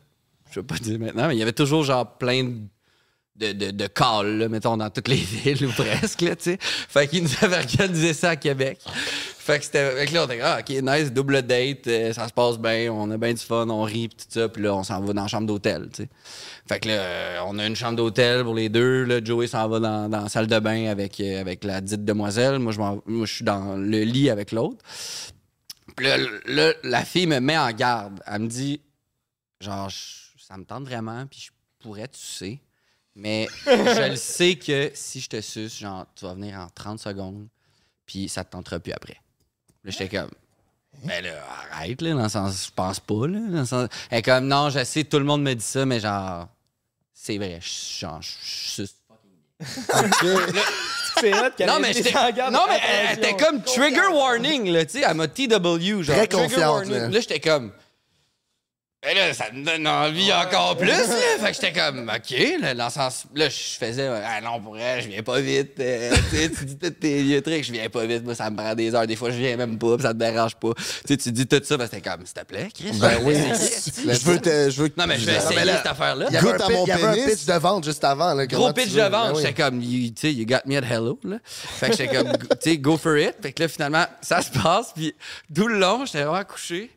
Je 0.52 0.60
veux 0.60 0.66
pas 0.66 0.76
dire 0.76 0.98
maintenant, 0.98 1.28
mais 1.28 1.34
il 1.34 1.39
y 1.39 1.43
avait 1.43 1.52
toujours 1.52 1.82
genre 1.84 2.16
plein 2.18 2.44
de. 2.44 2.60
De, 3.34 3.70
de, 3.70 4.39
là, 4.39 4.48
mettons, 4.48 4.76
dans 4.76 4.90
toutes 4.90 5.09
les 5.09 5.16
villes 5.16 5.66
ou 5.66 5.72
presque, 5.72 6.20
là, 6.20 6.36
tu 6.36 6.44
sais. 6.44 6.59
Fait 6.60 7.09
qu'il 7.09 7.24
nous 7.24 7.30
avait 7.40 7.56
organisé 7.56 8.12
ça 8.12 8.30
à 8.30 8.36
Québec. 8.36 8.78
Fait 9.44 9.59
que 9.59 9.64
c'était. 9.64 9.97
Fait 9.97 10.06
que 10.06 10.14
là, 10.14 10.23
on 10.23 10.27
était 10.27 10.40
ah, 10.40 10.59
ok, 10.60 10.69
nice, 10.69 11.12
double 11.12 11.43
date, 11.43 11.89
euh, 11.89 12.12
ça 12.12 12.28
se 12.28 12.32
passe 12.32 12.59
bien, 12.59 12.93
on 12.93 13.10
a 13.10 13.16
bien 13.16 13.32
du 13.32 13.43
fun, 13.43 13.69
on 13.69 13.82
rit, 13.82 14.06
pis 14.06 14.16
tout 14.16 14.27
ça, 14.28 14.48
puis 14.48 14.62
là, 14.62 14.73
on 14.73 14.85
s'en 14.85 15.01
va 15.01 15.12
dans 15.12 15.23
la 15.23 15.27
chambre 15.27 15.48
d'hôtel, 15.48 15.89
tu 15.93 16.05
sais. 16.05 16.09
Fait 16.69 16.78
que 16.78 16.86
là, 16.86 16.94
euh, 16.94 17.39
on 17.48 17.59
a 17.59 17.66
une 17.66 17.74
chambre 17.74 17.97
d'hôtel 17.97 18.44
pour 18.44 18.55
les 18.55 18.69
deux. 18.69 19.02
Là, 19.02 19.19
Joey 19.23 19.48
s'en 19.48 19.69
va 19.69 19.81
dans, 19.81 20.09
dans 20.09 20.20
la 20.20 20.28
salle 20.28 20.47
de 20.47 20.59
bain 20.60 20.86
avec, 20.86 21.19
euh, 21.19 21.40
avec 21.40 21.64
la 21.64 21.81
dite 21.81 22.05
demoiselle. 22.05 22.60
Moi, 22.60 22.70
je 22.70 22.78
moi, 22.78 23.27
suis 23.27 23.44
dans 23.44 23.74
le 23.74 24.02
lit 24.05 24.31
avec 24.31 24.52
l'autre. 24.52 24.78
Puis 25.97 26.06
là, 26.06 26.19
là, 26.47 26.73
la 26.85 27.05
fille 27.05 27.27
me 27.27 27.40
met 27.40 27.59
en 27.59 27.73
garde. 27.73 28.23
Elle 28.28 28.43
me 28.43 28.47
dit, 28.47 28.81
genre, 29.60 29.90
ça 30.39 30.56
me 30.56 30.62
tente 30.64 30.85
vraiment, 30.85 31.27
puis 31.27 31.40
je 31.40 31.51
pourrais, 31.81 32.09
sais. 32.12 32.60
Mais 33.16 33.48
je 33.66 34.10
le 34.10 34.16
sais 34.16 34.55
que 34.55 34.93
si 34.94 35.19
je 35.19 35.28
te 35.28 35.40
suce, 35.40 35.81
genre, 35.81 36.06
tu 36.14 36.27
vas 36.27 36.35
venir 36.35 36.60
en 36.60 36.69
30 36.69 37.01
secondes, 37.01 37.48
puis 38.06 38.28
ça 38.28 38.44
te 38.44 38.52
tentera 38.52 38.78
plus 38.78 38.93
après. 38.93 39.16
Là, 39.84 39.90
j'étais 39.90 40.09
comme, 40.16 40.30
ben 41.04 41.24
là, 41.24 41.30
arrête, 41.72 42.00
là, 42.02 42.12
dans 42.14 42.22
le 42.22 42.28
sens, 42.28 42.66
je 42.66 42.70
pense 42.74 43.00
pas, 43.00 43.26
là. 43.26 43.38
Dans 43.50 43.60
le 43.60 43.66
sens, 43.66 43.88
elle 44.10 44.18
est 44.18 44.22
comme, 44.22 44.46
non, 44.46 44.70
je 44.70 44.84
sais, 44.84 45.04
tout 45.04 45.18
le 45.18 45.24
monde 45.24 45.42
me 45.42 45.54
dit 45.54 45.64
ça, 45.64 45.84
mais 45.84 45.98
genre, 46.00 46.46
c'est 47.12 47.36
vrai, 47.38 47.59
je, 47.60 47.98
genre, 48.00 48.20
je, 48.22 48.28
je 48.42 48.68
suce. 48.86 48.94
C'est 51.20 51.32
hot 51.34 51.50
qu'elle 51.56 51.68
Non, 51.68 51.78
mais 51.78 51.92
j'étais. 51.92 52.10
Non, 52.50 52.64
mais 52.68 52.80
elle 52.88 53.18
était 53.18 53.36
comme 53.36 53.62
trigger 53.62 54.09
warning, 54.12 54.70
là, 54.72 54.84
tu 54.84 54.98
sais. 54.98 55.04
Elle 55.06 55.14
m'a 55.14 55.28
TW, 55.28 56.02
genre. 56.02 56.16
Très 56.16 56.26
trigger 56.26 56.42
confiante, 56.48 56.72
warning. 56.72 56.92
là. 56.92 57.09
Là, 57.09 57.20
j'étais 57.20 57.38
comme. 57.40 57.70
Et 59.05 59.15
là, 59.15 59.35
ça 59.35 59.47
me 59.53 59.65
donne 59.65 59.85
envie 59.89 60.33
encore 60.33 60.77
plus, 60.77 60.87
là. 60.87 61.05
Fait 61.41 61.49
que 61.49 61.55
j'étais 61.55 61.73
comme, 61.73 62.09
OK, 62.09 62.37
là, 62.61 62.73
dans 62.73 62.85
le 62.85 62.91
sens. 62.91 63.24
Là, 63.35 63.49
je 63.49 63.57
faisais, 63.85 64.07
ah 64.07 64.41
non, 64.41 64.61
pour 64.61 64.79
elle, 64.79 65.03
je 65.03 65.09
viens 65.09 65.24
pas 65.24 65.41
vite. 65.41 65.73
euh, 65.81 66.15
tu 66.31 66.37
sais, 66.37 66.49
tu 66.51 66.65
dis 66.66 66.79
tous 66.79 66.91
tes 66.91 67.20
vieux 67.20 67.43
trucs, 67.43 67.65
je 67.65 67.73
viens 67.73 67.89
pas 67.89 68.07
vite. 68.07 68.23
Moi, 68.23 68.37
ça 68.37 68.49
me 68.49 68.57
prend 68.57 68.73
des 68.77 68.95
heures. 68.95 69.09
Des 69.09 69.16
fois, 69.16 69.31
je 69.31 69.39
viens 69.39 69.57
même 69.57 69.77
pas, 69.77 69.97
puis 69.97 70.03
ça 70.05 70.12
te 70.15 70.19
dérange 70.20 70.55
pas. 70.55 70.69
Tu 70.77 70.85
sais, 71.09 71.16
tu 71.16 71.33
dis 71.33 71.49
tout 71.49 71.61
ça, 71.65 71.77
ben, 71.77 71.89
c'était 71.91 72.09
comme, 72.09 72.24
s'il 72.24 72.35
te 72.35 72.45
plaît, 72.45 72.69
Chris. 72.73 72.93
Ben 73.01 73.19
oui. 73.24 73.35
essayer. 73.35 74.15
Je 74.15 74.24
veux 74.24 74.39
te. 74.39 74.70
Je 74.70 74.83
veux 74.83 74.89
que 74.89 75.01
Non, 75.01 75.09
mais 75.09 75.19
je 75.19 75.27
vais 75.27 75.35
essayer 75.37 75.65
là, 75.65 75.79
cette 75.79 75.87
affaire-là. 75.87 76.27
Il 76.29 76.35
y 76.35 76.37
avait, 76.37 76.51
un, 76.53 76.55
à 76.61 76.66
pi- 76.69 76.73
mon 76.73 76.85
il 76.85 76.89
y 76.89 76.93
avait 76.93 77.05
un 77.05 77.12
pénis. 77.15 77.35
pitch 77.35 77.45
de 77.47 77.55
vente 77.55 77.85
juste 77.85 78.05
avant. 78.05 78.35
Là, 78.35 78.47
Gros 78.47 78.73
pitch 78.73 78.93
de 78.93 79.01
vente. 79.03 79.33
Ben. 79.35 79.37
J'étais 79.41 79.55
comme, 79.65 79.83
you, 79.83 80.11
tu 80.11 80.20
sais, 80.20 80.33
you 80.33 80.47
got 80.47 80.59
me 80.65 80.77
at 80.77 80.83
hello. 80.89 81.19
Là. 81.24 81.39
Fait 81.45 81.91
que 81.91 81.97
j'étais 81.97 82.15
comme, 82.16 82.31
tu 82.39 82.47
sais, 82.61 82.79
go 82.79 82.97
for 82.97 83.16
it. 83.19 83.35
Fait 83.43 83.53
que 83.53 83.62
là, 83.65 83.69
finalement, 83.69 84.05
ça 84.20 84.43
se 84.43 84.51
passe. 84.53 84.93
Puis 84.95 85.12
tout 85.53 85.66
le 85.66 85.81
long, 85.81 86.07
j'étais 86.07 86.23
vraiment 86.23 86.45
couché. 86.45 86.89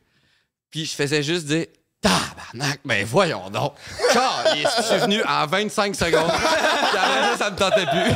Puis 0.70 0.86
je 0.86 0.94
faisais 0.94 1.24
juste 1.24 1.48
dire, 1.48 1.66
tabarnak, 2.10 2.80
ben 2.86 3.06
voyons 3.06 3.50
donc. 3.50 3.74
Calisse, 4.14 4.68
je 4.78 4.84
suis 4.84 4.98
venu 4.98 5.24
en 5.24 5.46
25 5.48 5.96
secondes. 5.96 6.32
Puis 6.32 6.98
après 6.98 7.22
ça, 7.32 7.38
ça 7.38 7.50
me 7.52 7.56
tentait 7.56 7.86
plus. 7.86 8.14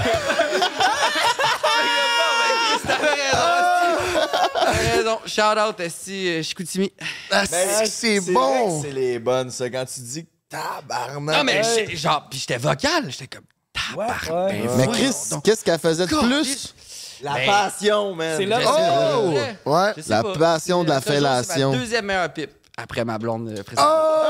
Ben, 1.63 1.79
raison, 1.81 2.75
esti. 2.75 2.87
T'avais 4.53 4.91
raison. 4.97 5.19
Shout 5.25 5.59
out, 5.69 5.79
Esti, 5.79 6.27
euh, 6.29 6.43
Chicoutimi. 6.43 6.91
Ah, 7.31 7.43
Ben, 7.49 7.67
c'est- 7.79 7.85
c'est 7.87 8.19
vrai 8.19 8.33
bon. 8.33 8.81
C'est 8.81 8.91
les 8.91 9.19
bonnes, 9.19 9.51
ça. 9.51 9.69
Quand 9.69 9.85
tu 9.85 9.99
dis 10.01 10.25
tabarnak. 10.49 11.37
Non, 11.37 11.43
mais 11.43 11.61
genre, 11.95 12.27
puis 12.29 12.39
j'étais 12.39 12.57
vocal. 12.57 13.05
J'étais 13.09 13.27
comme, 13.27 13.45
tabarnak. 13.73 14.49
Ouais. 14.51 14.61
ben 14.65 14.75
Mais 14.77 14.87
Chris, 14.87 15.13
qu'est-ce 15.43 15.63
qu'elle 15.63 15.79
faisait 15.79 16.05
de 16.07 16.15
plus? 16.15 16.73
La 17.21 17.33
Ben, 17.33 17.47
passion, 17.47 18.15
man. 18.15 18.35
c'est 18.37 18.45
là- 18.45 18.59
Oh! 18.65 19.33
Ouais. 19.65 19.93
La 20.07 20.23
pas. 20.23 20.33
passion 20.37 20.85
de 20.85 20.89
la 20.89 21.01
fellation. 21.01 21.71
ma 21.71 21.77
deuxième 21.77 22.05
meilleure 22.05 22.31
pipe 22.31 22.51
après 22.81 23.05
ma 23.05 23.17
blonde 23.17 23.49
euh, 23.49 23.63
précédente. 23.63 23.87
Oh! 23.89 24.29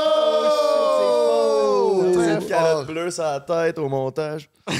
Une 2.02 2.14
Très 2.38 2.46
calotte 2.46 2.86
bleue 2.86 3.10
sur 3.10 3.22
la 3.24 3.40
tête 3.40 3.78
au 3.78 3.88
montage. 3.88 4.48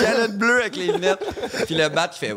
Calotte 0.00 0.36
bleue 0.38 0.60
avec 0.60 0.76
les 0.76 0.92
lunettes. 0.92 1.18
Puis 1.66 1.74
le 1.74 1.88
bat 1.88 2.08
qui 2.08 2.18
fait. 2.20 2.34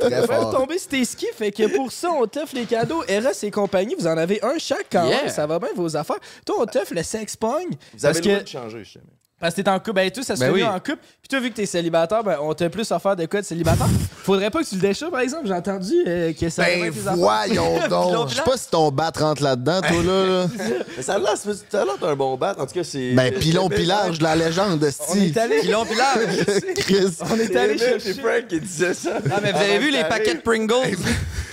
Très 0.00 0.26
fort. 0.26 0.50
tomber 0.52 0.78
sur 0.78 0.88
tes 0.90 1.04
skis, 1.04 1.26
fait 1.34 1.52
que 1.52 1.74
pour 1.74 1.92
ça, 1.92 2.10
on 2.10 2.26
t'offre 2.26 2.54
les 2.54 2.64
cadeaux. 2.64 3.02
Eros 3.08 3.28
et 3.42 3.50
compagnie, 3.50 3.94
vous 3.98 4.06
en 4.06 4.16
avez 4.16 4.42
un 4.44 4.58
chaque 4.58 4.86
quand 4.90 5.04
Yeah. 5.06 5.22
même, 5.24 5.28
ça 5.30 5.46
va 5.46 5.58
bien 5.58 5.68
vos 5.76 5.96
affaires. 5.96 6.18
Toi, 6.46 6.56
on 6.60 6.66
t'offre 6.66 6.94
le 6.94 7.02
sex 7.02 7.36
pong. 7.36 7.66
Vous 7.96 8.06
avez 8.06 8.18
le 8.20 8.24
droit 8.24 8.38
que, 8.38 8.42
de 8.42 8.48
changer, 8.48 8.84
je 8.84 8.92
sais. 8.94 9.00
Parce 9.40 9.54
que 9.54 9.60
t'es 9.60 9.68
en 9.68 9.78
couple, 9.78 9.92
ben 9.94 10.10
tout, 10.10 10.22
ça 10.22 10.36
se 10.36 10.40
Ben 10.40 10.46
fait 10.46 10.52
oui. 10.54 10.60
mieux 10.62 10.66
en 10.68 10.78
couple. 10.78 10.98
Puis 11.20 11.28
toi, 11.28 11.40
vu 11.40 11.50
que 11.50 11.56
t'es 11.56 11.66
célibataire, 11.66 12.22
ben 12.24 12.38
on 12.40 12.54
t'a 12.54 12.70
plus 12.70 12.90
offert 12.92 13.14
de 13.16 13.26
quoi 13.26 13.40
de 13.40 13.46
célibataire? 13.46 13.86
Faudrait 14.22 14.50
pas 14.50 14.62
que 14.62 14.68
tu 14.68 14.76
le 14.76 14.80
déchires, 14.80 15.10
par 15.10 15.20
exemple. 15.20 15.46
J'ai 15.46 15.52
entendu 15.52 15.92
euh, 16.06 16.32
que 16.32 16.48
ça 16.48 16.64
allait 16.64 16.90
Ben 16.90 17.14
voyons 17.16 17.78
donc. 17.90 18.28
Je 18.30 18.36
sais 18.36 18.42
pas 18.42 18.56
si 18.56 18.68
ton 18.70 18.90
bat 18.90 19.12
rentre 19.14 19.42
là-dedans, 19.42 19.80
toi, 19.82 20.02
là. 20.02 20.26
là. 20.26 20.46
Mais 20.96 21.02
ça 21.02 21.14
a 21.14 21.18
l'air, 21.18 21.36
ça 21.36 21.82
a 21.82 21.84
l'air 21.84 21.98
d'un 21.98 22.16
bon 22.16 22.36
bat. 22.36 22.54
En 22.58 22.64
tout 22.66 22.72
cas, 22.74 22.84
c'est. 22.84 23.12
Ben, 23.12 23.34
pilon 23.34 23.68
pilage 23.68 24.18
de 24.18 24.22
la 24.24 24.36
légende 24.36 24.78
de 24.78 24.86
On 24.86 25.14
est 25.14 25.18
Steve. 25.28 25.38
allé, 25.38 25.60
Pilon 25.60 25.84
pilage. 25.84 26.44
Chris. 26.76 27.16
on 27.30 27.38
est 27.38 27.56
allé 27.56 27.76
C'est 27.78 28.00
chercher. 28.00 28.14
Frank 28.14 28.46
qui 28.48 28.60
disait 28.60 28.94
ça. 28.94 29.14
Non, 29.28 29.36
mais 29.42 29.52
vous 29.52 29.58
avez 29.58 29.78
vu 29.78 29.90
les 29.90 30.04
paquets 30.04 30.34
de 30.36 30.40
Pringles? 30.40 30.96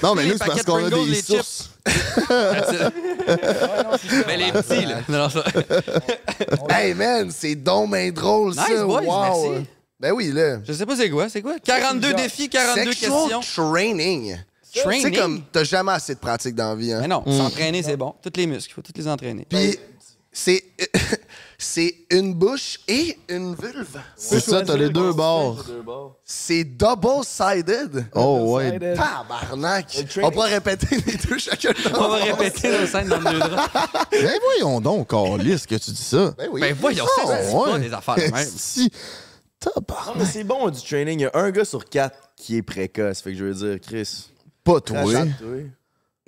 Non, 0.04 0.16
mais 0.16 0.26
nous, 0.26 0.34
c'est 0.38 0.46
parce 0.46 0.64
qu'on 0.64 0.86
a 0.86 0.90
des 0.90 1.06
les 1.06 1.22
sources. 1.22 1.71
Mais 4.28 4.38
les 4.38 4.52
petits, 4.52 4.86
là. 4.86 5.00
Non, 5.10 5.30
ça- 5.30 5.44
Hey 6.70 6.94
man, 6.94 7.30
c'est 7.32 7.56
donc 7.56 7.92
bien 7.92 8.12
drôle 8.12 8.52
Nice, 8.52 8.60
ça. 8.68 8.86
boys, 8.86 9.02
wow. 9.02 9.22
merci. 9.52 9.68
Ben 10.00 10.12
oui, 10.14 10.32
là. 10.32 10.58
Je 10.66 10.74
sais 10.74 10.86
pas 10.86 10.96
c'est 10.96 11.10
quoi, 11.10 11.30
c'est 11.30 11.42
quoi? 11.42 11.56
42 11.64 12.14
défis, 12.14 12.50
42 12.50 12.92
Sexual 12.94 13.30
questions. 13.30 13.40
training. 13.72 14.38
Tu 14.74 14.80
Training? 14.82 15.04
sais, 15.04 15.12
comme, 15.12 15.42
t'as 15.52 15.64
jamais 15.66 15.92
assez 15.92 16.16
de 16.16 16.20
pratique 16.20 16.56
dans 16.56 16.70
la 16.70 16.76
vie. 16.76 16.94
Hein? 16.94 17.00
Mais 17.02 17.08
non, 17.10 17.24
s'entraîner, 17.28 17.84
c'est 17.84 17.98
bon. 17.98 18.16
Tous 18.22 18.32
les 18.38 18.48
muscles, 18.48 18.72
il 18.72 18.74
faut 18.74 18.82
tous 18.82 18.94
les 18.96 19.08
entraîner. 19.08 19.46
Puis, 19.50 19.78
C'est 20.34 20.64
c'est 21.58 21.94
une 22.10 22.34
bouche 22.34 22.80
et 22.88 23.18
une 23.28 23.54
vulve. 23.54 24.00
C'est 24.16 24.40
ça, 24.40 24.62
t'as 24.62 24.78
les 24.78 24.90
deux 24.90 25.12
bords. 25.14 25.64
C'est 26.24 26.64
double-sided. 26.64 28.06
Oh, 28.16 28.56
ouais. 28.56 28.72
Sided. 28.72 28.96
Tabarnak. 28.98 30.06
On 30.24 30.32
pourrait 30.32 30.54
répéter 30.56 30.98
les 31.06 31.16
deux 31.18 31.38
chacun. 31.38 31.72
On 31.94 32.08
va 32.08 32.16
répéter 32.16 32.72
la 32.72 32.88
scène 32.88 33.10
dans 33.10 33.20
le 33.20 33.30
deux 33.32 33.40
draps. 33.40 33.70
Ben 34.12 34.40
voyons 34.44 34.80
donc, 34.82 35.10
Carlis, 35.10 35.64
que 35.68 35.76
tu 35.76 35.92
dis 35.92 36.02
ça. 36.04 36.34
Ben 36.38 36.48
oui. 36.52 36.62
Ben 36.62 36.76
voyons, 36.80 37.06
ça, 37.06 37.24
Oh, 37.26 37.66
c'est 37.66 37.72
pas 37.72 37.80
des 37.80 37.94
affaires 37.94 38.16
de 38.16 38.22
même. 38.22 38.50
Si. 38.58 38.84
Non, 39.66 39.72
Tabarnak. 39.74 40.16
mais 40.18 40.26
c'est 40.26 40.44
bon 40.44 40.70
du 40.70 40.82
training. 40.82 41.20
Il 41.20 41.24
y 41.24 41.26
a 41.26 41.32
un 41.34 41.52
gars 41.52 41.66
sur 41.66 41.86
quatre 41.86 42.18
qui 42.36 42.58
est 42.58 42.64
précoce. 42.64 43.22
Fait 43.22 43.34
que 43.34 43.38
je 43.38 43.46
veux 43.46 43.54
dire, 43.54 43.80
Chris. 43.82 44.30
Pas 44.64 44.80
toi. 44.82 45.04
Crachate. 45.04 45.28
Oui. 45.44 45.70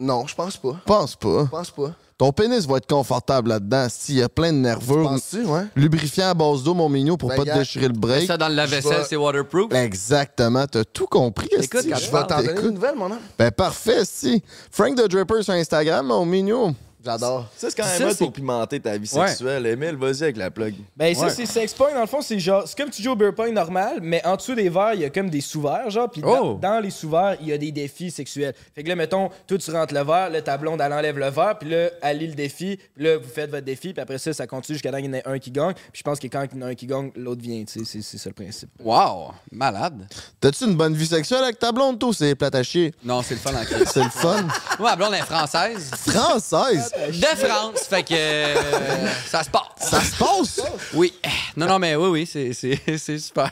Non, 0.04 0.28
je 0.28 0.36
pense 0.36 0.58
pas. 0.58 0.76
Pense 0.86 1.16
pas. 1.16 1.46
Je 1.46 1.50
pense 1.50 1.72
pas. 1.72 1.92
Ton 2.18 2.32
pénis 2.32 2.66
va 2.68 2.78
être 2.78 2.88
confortable 2.88 3.50
là-dedans. 3.50 3.88
Si, 3.90 4.14
il 4.14 4.18
y 4.20 4.22
a 4.22 4.30
plein 4.30 4.54
de 4.54 4.58
nervures. 4.58 5.04
Penses-tu, 5.10 5.46
ouais? 5.46 5.64
Lubrifiant 5.76 6.28
à 6.30 6.34
base 6.34 6.62
d'eau, 6.62 6.74
mon 6.74 6.88
mignon, 6.88 7.18
pour 7.18 7.30
Ben, 7.30 7.38
pas 7.38 7.42
te 7.44 7.48
gars, 7.48 7.58
déchirer 7.58 7.88
le 7.88 7.94
break. 7.94 8.28
Ça, 8.28 8.38
dans 8.38 8.50
le 8.50 8.56
lave-vaisselle, 8.56 8.98
vais- 9.00 9.04
c'est 9.10 9.16
waterproof. 9.16 9.74
Exactement, 9.74 10.66
t'as 10.68 10.84
tout 10.84 11.08
compris. 11.08 11.48
Écoute, 11.52 11.74
esti. 11.76 11.90
quand 11.90 11.98
Je 11.98 12.12
vais 12.12 12.28
t'en 12.28 12.38
donner 12.44 12.62
une 12.68 12.76
nouvelle, 12.76 12.96
mon 12.96 13.06
homme. 13.06 13.20
Ben 13.40 13.50
parfait, 13.52 14.04
si. 14.06 14.44
Frank 14.72 14.96
the 14.96 15.08
Draper 15.10 15.42
sur 15.44 15.54
Instagram, 15.54 16.06
mon 16.06 16.26
mignon. 16.26 16.76
J'adore. 17.04 17.48
Ça, 17.58 17.70
c'est 17.70 17.76
quand 17.76 17.84
Ça, 17.88 18.00
même 18.00 18.10
c'est- 18.12 18.18
pour 18.24 18.32
pimenter 18.32 18.80
ta 18.80 18.98
vie 18.98 19.10
Ouais. 19.14 19.28
sexuelle. 19.28 19.66
Emile, 19.66 19.96
vas-y 19.98 20.24
avec 20.24 20.38
la 20.38 20.50
plug. 20.50 20.74
Ben, 20.96 21.14
ça, 21.14 21.24
Ouais. 21.26 21.30
c'est 21.32 21.46
sex 21.46 21.74
point. 21.74 21.94
Dans 21.94 22.02
le 22.02 22.08
fond, 22.08 22.22
c'est 22.22 22.40
genre, 22.40 22.64
c'est 22.66 22.78
comme 22.78 22.90
tu 22.90 23.02
joues 23.04 23.12
au 23.12 23.16
beer 23.16 23.34
pong 23.36 23.52
normal, 23.52 24.00
mais 24.02 24.26
en 24.26 24.36
dessous 24.38 24.56
des 24.56 24.70
verres, 24.70 24.94
il 24.94 25.02
y 25.02 25.06
a 25.06 25.10
comme 25.10 25.30
des 25.30 25.42
sous-verres, 25.42 25.90
genre. 25.90 26.10
Puis 26.10 26.22
dans, 26.22 26.40
Oh. 26.54 26.60
dans 26.62 26.80
les 26.80 26.90
sous-verres, 26.92 27.36
il 27.42 27.48
y 27.48 27.54
a 27.54 27.58
des 27.58 27.72
défis 27.72 28.10
sexuels. 28.12 28.54
Fait 28.74 28.84
que 28.84 28.90
là, 28.90 28.96
mettons, 28.96 29.30
toi, 29.48 29.58
tu 29.58 29.72
rentres 29.72 29.94
le 29.94 30.04
verre, 30.04 30.30
là, 30.30 30.42
ta 30.42 30.58
blonde, 30.58 30.80
elle 30.80 30.94
enlève 30.94 31.18
le 31.20 31.30
verre, 31.30 31.58
puis 31.60 31.70
là, 31.70 31.90
elle 32.02 32.18
lit 32.20 32.28
le 32.28 32.36
défi, 32.36 32.80
puis 32.96 33.04
là, 33.04 33.18
vous 33.18 33.28
faites 33.30 33.50
votre 33.52 33.66
défi, 33.66 33.92
puis 33.94 34.02
après 34.02 34.18
ça, 34.18 34.32
ça 34.32 34.48
continue 34.48 34.76
jusqu'à 34.76 34.92
temps 34.92 34.98
qu'il 34.98 35.08
y 35.08 35.10
en 35.10 35.14
ait 35.14 35.28
un 35.28 35.40
qui 35.40 35.52
gagne. 35.52 35.74
Puis 35.74 36.00
je 36.00 36.04
pense 36.04 36.20
que 36.20 36.28
quand 36.28 36.46
il 36.54 36.58
y 36.58 36.64
en 36.64 36.68
a 36.68 36.70
un 36.70 36.76
qui 36.76 36.86
gagne, 36.88 37.12
l'autre 37.18 37.42
vient, 37.42 37.64
tu 37.66 37.80
sais. 37.80 37.86
C'est, 37.86 38.02
c'est 38.02 38.18
ça 38.18 38.30
le 38.30 38.34
principe. 38.36 38.70
Wow, 38.82 39.32
malade. 39.52 40.08
T'as-tu 40.40 40.64
une 40.66 40.76
bonne 40.76 40.94
vie 40.96 41.08
sexuelle 41.08 41.44
avec 41.44 41.60
ta 41.60 41.72
blonde, 41.74 42.00
toi? 42.00 42.12
C'est 42.14 42.34
plate 42.36 42.56
à 42.56 42.64
chier? 42.64 42.94
Non, 43.04 43.22
c'est 43.22 43.34
le 43.34 43.40
fun 43.42 43.52
en. 43.54 43.64
C'est 43.86 44.04
le 44.04 44.10
fun. 44.10 44.44
Moi, 44.80 44.90
ma 44.92 44.96
blonde 44.96 45.14
est 45.16 45.26
française. 45.26 45.92
Française? 46.08 46.92
De 46.96 47.38
France, 47.38 47.80
fait 47.90 48.04
que 48.04 48.14
euh, 48.14 49.08
ça 49.28 49.44
se 49.44 49.50
passe. 49.50 49.64
Ça 49.80 50.02
se 50.02 50.16
passe? 50.16 50.62
Oui. 50.94 51.14
Non, 51.58 51.66
non, 51.68 51.80
mais 51.80 51.96
oui, 51.96 52.10
oui, 52.10 52.26
c'est, 52.26 52.54
c'est, 52.54 52.80
c'est 52.98 53.18
super. 53.18 53.52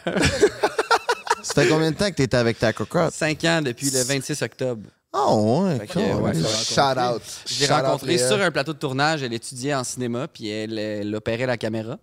Ça 1.42 1.64
fait 1.64 1.68
combien 1.68 1.92
de 1.92 1.96
temps 1.96 2.10
que 2.10 2.16
t'étais 2.16 2.38
avec 2.38 2.60
ta 2.60 2.72
cocotte? 2.72 3.14
Cinq 3.14 3.44
ans 3.46 3.62
depuis 3.62 3.90
le 3.90 4.04
26 4.04 4.42
octobre. 4.44 4.84
Oh, 5.14 5.64
ouais. 5.66 5.80
Fait 5.80 5.88
que, 5.88 5.94
cool. 5.94 6.22
ouais, 6.22 6.34
Shout 6.34 7.00
out. 7.00 7.22
Je 7.48 7.60
l'ai 7.60 7.66
Shout 7.66 7.74
out, 7.74 7.82
rencontrée 7.82 8.16
Léa. 8.18 8.28
sur 8.28 8.42
un 8.42 8.52
plateau 8.52 8.74
de 8.74 8.78
tournage. 8.78 9.24
Elle 9.24 9.34
étudiait 9.34 9.74
en 9.74 9.84
cinéma, 9.84 10.28
puis 10.28 10.50
elle, 10.50 10.78
elle 10.78 11.14
opérait 11.16 11.48
la 11.48 11.58
caméra. 11.58 11.98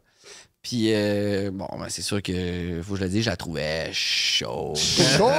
Puis, 0.61 0.93
euh, 0.93 1.51
bon, 1.53 1.69
ben, 1.79 1.87
c'est 1.89 2.03
sûr 2.03 2.21
que, 2.21 2.83
faut 2.83 2.95
que 2.95 2.99
je 2.99 3.05
le 3.05 3.11
dise, 3.11 3.25
je 3.25 3.31
la 3.31 3.37
trouvais 3.37 3.91
chaude. 3.93 4.77
Chaude! 4.77 5.33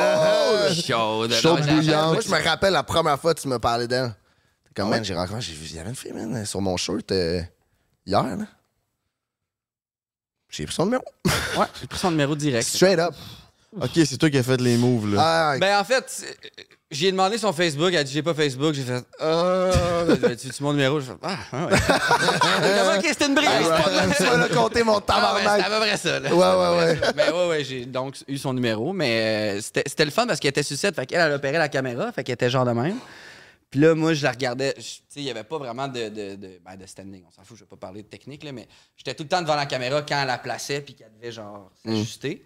Chaude. 0.87 1.33
Chaude 1.33 1.65
Non, 1.67 1.75
bouillante. 1.75 2.13
Moi, 2.13 2.21
je 2.25 2.29
me 2.31 2.43
rappelle 2.43 2.73
la 2.73 2.83
première 2.83 3.19
fois 3.19 3.33
que 3.35 3.41
tu 3.41 3.47
me 3.49 3.59
parlais 3.59 3.87
d'elle. 3.87 4.13
Comme, 4.75 4.89
man, 4.89 5.03
j'ai 5.03 5.13
rencontré, 5.15 5.41
j'ai 5.41 5.53
vu, 5.53 5.65
il 5.69 5.75
y 5.75 5.79
avait 5.79 5.89
une 5.89 5.95
fille, 5.95 6.13
man, 6.13 6.45
sur 6.45 6.61
mon 6.61 6.77
shirt 6.77 7.11
euh, 7.11 7.41
hier, 8.05 8.23
là. 8.23 8.45
J'ai 10.49 10.65
pris 10.65 10.73
son 10.75 10.85
numéro. 10.85 11.03
Ouais, 11.57 11.65
j'ai 11.81 11.87
pris 11.87 11.99
son 11.99 12.11
numéro 12.11 12.35
direct. 12.35 12.67
Straight 12.67 12.99
up. 12.99 13.13
Ok, 13.81 13.91
c'est 13.95 14.17
toi 14.17 14.29
qui 14.29 14.37
as 14.37 14.43
fait 14.43 14.59
les 14.61 14.77
moves, 14.77 15.13
là. 15.15 15.21
Ah, 15.53 15.57
Ben, 15.59 15.79
en 15.79 15.83
fait, 15.83 16.03
c'est- 16.07 16.37
j'ai 16.91 17.11
demandé 17.11 17.37
son 17.37 17.53
Facebook. 17.53 17.89
Elle 17.89 17.97
a 17.97 18.03
dit, 18.03 18.11
j'ai 18.13 18.23
pas 18.23 18.33
Facebook. 18.33 18.73
J'ai 18.73 18.83
fait, 18.83 19.03
ah, 19.19 19.69
ben, 20.19 20.35
tu 20.35 20.49
tu 20.49 20.63
mon 20.63 20.73
numéro? 20.73 20.99
J'ai 20.99 21.07
fait, 21.07 21.17
ah, 21.21 21.37
ah 21.51 21.65
ouais. 21.67 21.77
Comment, 21.77 22.97
ok, 22.97 23.05
c'était 23.05 23.25
une 23.27 23.35
brise? 23.35 23.47
tu 24.17 24.23
vas 24.23 24.47
le 24.47 24.55
compter, 24.55 24.83
mon 24.83 24.99
Ah 25.07 25.33
ouais, 25.35 25.39
c'était 25.41 25.49
à 25.49 25.57
tabarnak. 25.57 25.69
peu 25.69 25.79
près 25.87 25.97
ça. 25.97 26.19
Là. 26.19 26.33
Ouais, 26.33 26.37
ouais, 26.37 26.77
ouais. 27.01 27.11
Mais 27.15 27.31
ouais, 27.31 27.47
ouais, 27.49 27.63
j'ai 27.63 27.85
donc 27.85 28.15
eu 28.27 28.37
son 28.39 28.53
numéro. 28.53 28.91
Mais 28.93 29.57
euh, 29.57 29.61
c'était 29.61 29.83
c'était 29.85 30.05
le 30.05 30.11
fun 30.11 30.25
parce 30.25 30.39
qu'elle 30.39 30.49
était 30.49 30.63
sucette. 30.63 30.95
Fait 30.95 31.05
qu'elle, 31.05 31.21
elle 31.21 31.33
opérait 31.33 31.57
la 31.59 31.69
caméra. 31.69 32.11
Fait 32.11 32.23
qu'elle 32.23 32.33
était 32.33 32.49
genre 32.49 32.65
de 32.65 32.71
même. 32.71 32.97
Puis 33.69 33.79
là, 33.81 33.93
moi, 33.93 34.13
je 34.13 34.23
la 34.23 34.31
regardais. 34.31 34.73
Tu 34.73 34.81
sais, 34.81 34.99
il 35.17 35.23
n'y 35.23 35.29
avait 35.29 35.43
pas 35.43 35.57
vraiment 35.59 35.87
de, 35.87 36.09
de, 36.09 36.35
de, 36.35 36.59
ben, 36.65 36.75
de 36.75 36.85
standing. 36.87 37.23
On 37.27 37.31
s'en 37.31 37.43
fout, 37.43 37.55
je 37.57 37.63
vais 37.63 37.67
pas 37.69 37.75
parler 37.77 38.01
de 38.01 38.07
technique, 38.07 38.43
là, 38.43 38.51
mais 38.51 38.67
j'étais 38.97 39.13
tout 39.13 39.23
le 39.23 39.29
temps 39.29 39.41
devant 39.41 39.55
la 39.55 39.67
caméra 39.67 40.01
quand 40.01 40.19
elle 40.19 40.27
la 40.27 40.39
plaçait 40.39 40.81
puis 40.81 40.95
qu'elle 40.95 41.11
devait, 41.19 41.31
genre, 41.31 41.71
s'ajuster. 41.85 42.43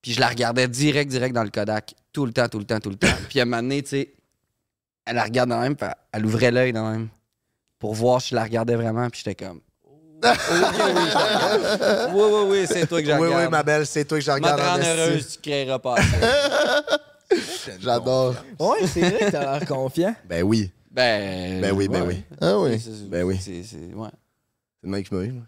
Puis 0.00 0.12
je 0.12 0.20
la 0.20 0.28
regardais 0.28 0.66
direct, 0.68 1.10
direct 1.10 1.34
dans 1.34 1.44
le 1.44 1.50
Kodak. 1.50 1.94
Tout 2.12 2.24
le 2.26 2.32
temps, 2.32 2.48
tout 2.48 2.58
le 2.58 2.64
temps, 2.64 2.80
tout 2.80 2.90
le 2.90 2.96
temps. 2.96 3.08
puis 3.28 3.40
à 3.40 3.42
un 3.42 3.46
moment 3.46 3.62
donné, 3.62 3.82
tu 3.82 3.90
sais, 3.90 4.14
elle 5.04 5.16
la 5.16 5.24
regarde 5.24 5.50
de 5.50 5.54
même, 5.54 5.76
puis 5.76 5.86
elle- 6.12 6.24
ouvrait 6.24 6.50
l'œil 6.50 6.72
de 6.72 6.78
même 6.80 7.08
pour 7.78 7.94
voir 7.94 8.22
si 8.22 8.30
je 8.30 8.34
la 8.36 8.44
regardais 8.44 8.74
vraiment. 8.76 9.10
Puis 9.10 9.22
j'étais 9.24 9.44
comme. 9.44 9.60
Oh, 9.86 9.90
oui, 10.22 10.30
regarde. 11.10 12.10
oui, 12.14 12.22
oui, 12.22 12.42
oui, 12.60 12.66
c'est 12.66 12.86
toi 12.86 13.00
que 13.02 13.06
je 13.06 13.12
Oui, 13.12 13.18
regarde. 13.26 13.44
oui, 13.44 13.50
ma 13.50 13.62
belle, 13.62 13.86
c'est 13.86 14.04
toi 14.06 14.16
que 14.18 14.24
je 14.24 14.30
Ma 14.30 14.36
regarde 14.36 14.60
rendre 14.60 14.78
esti. 14.82 14.90
heureuse, 15.00 15.28
tu 15.34 15.38
créeras 15.40 15.78
pas. 15.78 15.96
J'adore. 17.80 18.34
Ouais, 18.58 18.86
c'est 18.86 19.00
vrai 19.00 19.26
que 19.26 19.30
t'as 19.30 19.58
l'air 19.58 19.68
confiant. 19.68 20.14
Ben 20.28 20.42
oui. 20.42 20.70
Ben. 20.90 21.60
Ben 21.60 21.72
oui, 21.72 21.88
ben 21.88 22.02
ouais. 22.02 22.08
oui. 22.30 22.36
Ah 22.40 22.58
oui. 22.58 22.70
Ben 23.08 23.24
oui. 23.24 23.36
C'est, 23.40 23.50
ouais. 23.94 24.08
C'est 24.72 24.82
le 24.82 24.90
mec 24.90 25.08
qui 25.08 25.14
m'a 25.14 25.22
eu. 25.24 25.32
moi. 25.32 25.44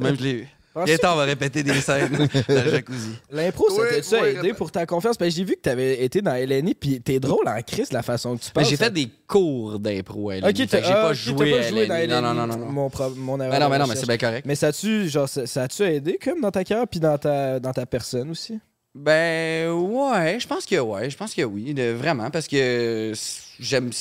Même 0.00 0.16
je 0.18 0.22
l'ai 0.22 0.30
eu. 0.32 0.48
Penses-tu 0.74 0.88
Gaëtan 0.92 1.16
va 1.16 1.24
répéter 1.24 1.62
des 1.62 1.74
scènes 1.82 2.12
dans 2.12 2.54
le 2.64 2.70
jacuzzi. 2.70 3.10
L'impro, 3.30 3.68
ça 3.68 3.82
Oui, 3.82 3.88
t'a-tu 3.90 4.22
oui, 4.24 4.28
aidé 4.38 4.54
pour 4.54 4.72
ta 4.72 4.86
confiance? 4.86 5.18
Parce 5.18 5.28
que 5.30 5.36
j'ai 5.36 5.44
vu 5.44 5.56
que 5.56 5.60
t'avais 5.60 6.02
été 6.02 6.22
dans 6.22 6.32
LNI, 6.34 6.74
puis 6.74 6.98
t'es 7.02 7.20
drôle 7.20 7.46
en 7.46 7.60
crise 7.60 7.92
la 7.92 8.00
façon 8.02 8.38
que 8.38 8.42
tu 8.44 8.50
parles. 8.52 8.64
Ben, 8.64 8.70
j'ai 8.70 8.76
ça- 8.76 8.84
fait 8.86 8.90
des 8.90 9.10
cours 9.26 9.78
d'impro 9.78 10.30
à 10.30 10.36
LNI. 10.36 10.48
Ok, 10.48 10.56
Fait 10.56 10.66
t'as 10.68 10.78
que 10.80 10.86
j'ai 10.86 10.92
ah, 10.92 11.02
pas 11.02 11.08
ok, 11.10 11.14
joué, 11.14 11.50
pas 11.50 11.58
à 11.58 11.62
joué 11.68 11.86
dans 11.86 11.94
LNI. 11.94 12.04
LNI. 12.06 12.08
Non, 12.14 12.22
non, 12.22 12.32
non, 12.34 12.46
non. 12.46 12.56
non. 12.56 12.72
Mon, 12.72 12.88
pro- 12.88 13.10
mon 13.10 13.38
erreur. 13.38 13.50
Ben 13.52 13.58
non, 13.60 13.68
ben 13.68 13.78
non, 13.80 13.86
mais 13.86 13.96
c'est 13.96 14.06
bien 14.06 14.16
correct. 14.16 14.46
Mais 14.46 14.54
ça 14.54 14.68
a-tu, 14.68 15.10
genre, 15.10 15.28
ça, 15.28 15.46
ça 15.46 15.64
a-tu 15.64 15.82
aidé 15.82 16.18
comme 16.24 16.40
dans 16.40 16.50
ta 16.50 16.64
carrière 16.64 16.88
puis 16.88 17.00
dans 17.00 17.18
ta, 17.18 17.60
dans 17.60 17.72
ta 17.74 17.84
personne 17.84 18.30
aussi? 18.30 18.58
Ben 18.94 19.70
ouais, 19.70 20.38
je 20.38 20.46
pense 20.46 20.66
que 20.66 20.76
ouais, 20.78 21.08
je 21.08 21.16
pense 21.16 21.32
que 21.34 21.42
oui, 21.42 21.72
de- 21.72 21.92
vraiment, 21.92 22.30
parce 22.30 22.46
que 22.46 23.12
j'aime, 23.58 23.88
tu 23.90 23.96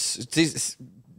sais, 0.47 0.53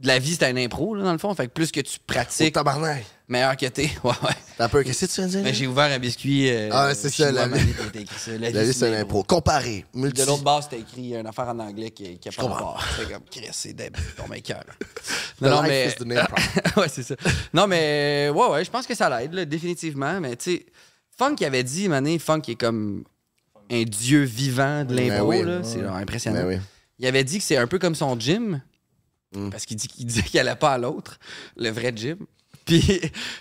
la 0.03 0.19
vie 0.19 0.35
c'est 0.35 0.45
un 0.47 0.57
impro 0.59 0.95
là, 0.95 1.05
dans 1.05 1.13
le 1.13 1.19
fond, 1.19 1.35
fait 1.35 1.47
que 1.47 1.53
plus 1.53 1.73
que 1.73 1.81
tu 1.81 1.97
Oh, 1.99 2.03
pratiques, 2.07 2.53
tabarnak. 2.53 3.03
meilleur 3.29 3.57
que 3.57 3.65
t'es. 3.67 3.89
Ouais, 4.05 4.11
ouais. 4.25 4.35
T'as 4.59 4.69
peur, 4.69 4.85
qu'est-ce 4.85 5.07
que 5.07 5.11
tu 5.11 5.17
viens 5.23 5.27
de 5.27 5.31
dire? 5.31 5.43
Ben, 5.43 5.55
j'ai 5.55 5.67
ouvert 5.67 5.91
un 5.91 5.99
biscuit. 5.99 6.51
euh, 6.51 6.69
Ah, 6.71 6.95
c'est 6.95 7.09
ça, 7.09 7.33
la- 7.33 7.49
t'as 7.49 7.57
La 8.39 8.63
vie, 8.63 8.75
c'est 8.75 8.89
un 8.95 9.01
impro. 9.01 9.23
Comparé. 9.23 9.87
Multi. 9.95 10.21
De 10.21 10.27
l'autre 10.27 10.43
base, 10.43 10.65
c'était 10.65 10.81
écrit 10.83 11.15
une 11.15 11.27
affaire 11.27 11.49
en 11.49 11.59
anglais 11.59 11.91
qui, 11.93 12.19
qui 12.19 12.29
a 12.29 12.33
pas 12.33 12.43
comprends. 12.43 12.73
rapport. 12.73 12.85
C'est 12.99 13.11
comme, 13.11 13.23
Chris, 13.31 13.49
c'est 13.53 13.73
débile, 13.73 14.03
ton 14.19 14.25
cœur. 14.43 14.65
The 15.41 15.47
life 15.47 15.95
is 15.95 15.97
the 15.99 16.07
name 16.07 16.27
ouais, 16.77 16.89
c'est 16.89 17.05
ça. 17.05 17.15
Non, 17.55 17.67
mais 17.67 18.29
ouais, 18.35 18.49
ouais, 18.49 18.65
je 18.67 18.71
pense 18.71 18.87
que 18.87 18.95
ça 18.95 19.09
l'aide, 19.09 19.49
définitivement. 19.49 20.21
Mais 20.21 20.37
tu 20.37 20.57
sais, 20.57 20.67
Funk 21.17 21.37
avait 21.43 21.65
dit, 21.65 21.89
Mané, 21.89 22.19
Funk 22.19 22.43
est 22.49 22.55
comme 22.57 23.05
un 23.73 23.83
dieu 23.85 24.23
vivant 24.23 24.85
de 24.85 24.95
l'impro, 24.95 25.29
Ben 25.31 25.39
oui. 25.41 25.43
là. 25.45 25.63
C'est 25.65 25.83
impressionnant. 25.85 26.43
Ben 26.43 26.49
oui. 26.49 26.61
Il 26.99 27.07
avait 27.07 27.25
dit 27.25 27.39
que 27.39 27.45
c'est 27.45 27.57
un 27.57 27.67
peu 27.67 27.79
comme 27.79 27.95
son 27.95 28.19
gym. 28.19 28.61
Mm. 29.35 29.49
Parce 29.51 29.65
qu'il 29.65 29.77
dit 29.77 29.89
qu'il 29.89 30.07
disait 30.07 30.23
qu'il 30.23 30.39
allait 30.41 30.55
pas 30.57 30.73
à 30.75 30.79
l'autre, 30.79 31.19
le 31.57 31.71
vrai 31.71 31.93
gym. 31.97 32.19
Puis, 32.65 33.01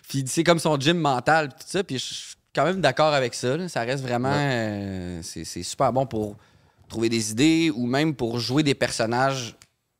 puis 0.09 0.23
c'est 0.25 0.43
comme 0.43 0.57
son 0.57 0.79
gym 0.79 0.97
mental, 0.97 1.49
tout 1.49 1.65
ça. 1.67 1.83
Puis 1.83 1.99
je 1.99 2.03
suis 2.05 2.35
quand 2.55 2.63
même 2.65 2.81
d'accord 2.81 3.13
avec 3.13 3.35
ça. 3.35 3.55
là. 3.55 3.69
Ça 3.69 3.81
reste 3.81 4.01
vraiment. 4.03 4.33
euh, 4.33 5.19
c'est 5.21 5.45
super 5.63 5.93
bon 5.93 6.07
pour 6.07 6.37
trouver 6.89 7.07
des 7.07 7.29
idées 7.31 7.69
ou 7.75 7.85
même 7.85 8.15
pour 8.15 8.39
jouer 8.39 8.63
des 8.63 8.73
personnages 8.73 9.55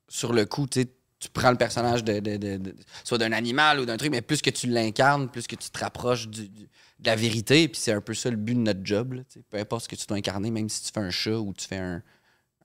sur 0.09 0.33
le 0.33 0.45
coup. 0.45 0.65
Tu 0.65 0.87
prends 1.33 1.51
le 1.51 1.57
personnage 1.57 2.03
de, 2.03 2.19
de- 2.19 2.37
de- 2.37 2.57
de- 2.57 2.75
soit 3.03 3.19
d'un 3.19 3.31
animal 3.31 3.79
ou 3.79 3.85
d'un 3.85 3.95
truc, 3.97 4.09
mais 4.09 4.21
plus 4.21 4.41
que 4.41 4.49
tu 4.49 4.65
l'incarnes, 4.65 5.29
plus 5.29 5.45
que 5.45 5.55
tu 5.55 5.69
te 5.69 5.77
rapproches 5.79 6.27
du- 6.27 6.49
du- 6.49 6.67
de 7.02 7.07
la 7.07 7.15
vérité. 7.15 7.68
Puis 7.68 7.82
c'est 7.82 7.91
un 7.94 8.02
peu 8.02 8.14
ça 8.14 8.30
le 8.30 8.36
but 8.38 8.53
de 8.56 8.60
notre 8.60 8.82
job. 8.84 9.14
là. 9.14 9.22
Peu 9.49 9.57
importe 9.57 9.84
ce 9.84 9.90
que 9.90 9.95
tu 9.95 10.06
dois 10.06 10.18
incarner, 10.18 10.52
même 10.52 10.69
si 10.69 10.84
tu 10.84 10.91
fais 10.94 10.99
un 11.02 11.10
chat 11.10 11.38
ou 11.38 11.53
tu 11.53 11.68
fais 11.68 11.78
un, 11.78 12.02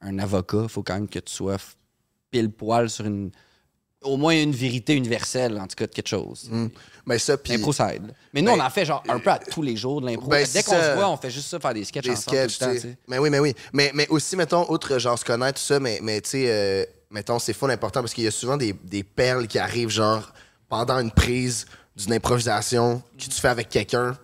un 0.03 0.19
avocat, 0.19 0.63
il 0.65 0.69
faut 0.69 0.83
quand 0.83 0.95
même 0.95 1.09
que 1.09 1.19
tu 1.19 1.33
sois 1.33 1.57
pile 2.31 2.51
poil 2.51 2.89
sur 2.91 3.07
une. 3.07 3.31
Au 4.03 4.17
moins 4.19 4.41
une 4.41 4.53
vérité 4.53 4.95
universelle, 4.95 5.59
en 5.59 5.67
tout 5.67 5.75
cas, 5.75 5.87
de 5.87 5.91
quelque 5.93 6.07
chose. 6.09 6.49
Ben 7.07 7.19
ça, 7.19 7.37
puis... 7.39 7.55
L'impro, 7.55 7.73
ça 7.73 7.93
aide. 7.95 8.15
Mais 8.33 8.41
nous, 8.43 8.53
Ben, 8.53 8.61
on 8.61 8.65
en 8.65 8.71
fait 8.71 8.85
genre 8.85 9.03
un 9.09 9.19
peu 9.19 9.31
à 9.31 9.39
tous 9.39 9.63
les 9.63 9.75
jours 9.75 10.01
de 10.01 10.07
l'impro. 10.07 10.29
ben, 10.29 10.47
Dès 10.53 10.63
qu'on 10.63 10.79
se 10.81 10.95
voit, 10.95 11.09
on 11.11 11.17
fait 11.17 11.31
juste 11.31 11.49
ça, 11.49 11.59
faire 11.59 11.75
des 11.75 11.83
sketchs 11.85 12.05
des 12.05 12.11
ensemble 12.11 12.37
sketchs, 12.37 12.59
tout 12.59 12.65
le 12.67 12.81
temps. 12.93 12.99
Mais 13.09 13.19
oui, 13.19 13.31
mais 13.31 13.39
oui. 13.41 13.55
Mais, 13.73 13.91
mais 13.95 14.07
aussi, 14.09 14.37
mettons, 14.37 14.71
outre 14.71 14.99
genre 14.99 15.19
se 15.19 15.25
connaître, 15.25 15.59
tout 15.59 15.67
ça, 15.67 15.81
mais, 15.81 15.99
mais 16.03 16.21
tu 16.21 16.31
sais, 16.31 16.45
euh, 16.49 16.85
mettons, 17.11 17.39
c'est 17.41 17.55
fun 17.55 17.69
important 17.71 18.01
parce 18.01 18.13
qu'il 18.15 18.23
y 18.25 18.29
a 18.29 18.31
souvent 18.31 18.57
des, 18.59 18.75
des 18.75 19.03
perles 19.03 19.49
qui 19.49 19.59
arrivent, 19.59 19.89
genre, 19.89 20.33
pendant 20.69 21.01
une 21.01 21.11
prise 21.11 21.65
d'une 21.97 22.13
improvisation 22.13 23.03
que 23.19 23.25
tu 23.25 23.31
fais 23.41 23.49
avec 23.49 23.71
quelqu'un. 23.71 24.17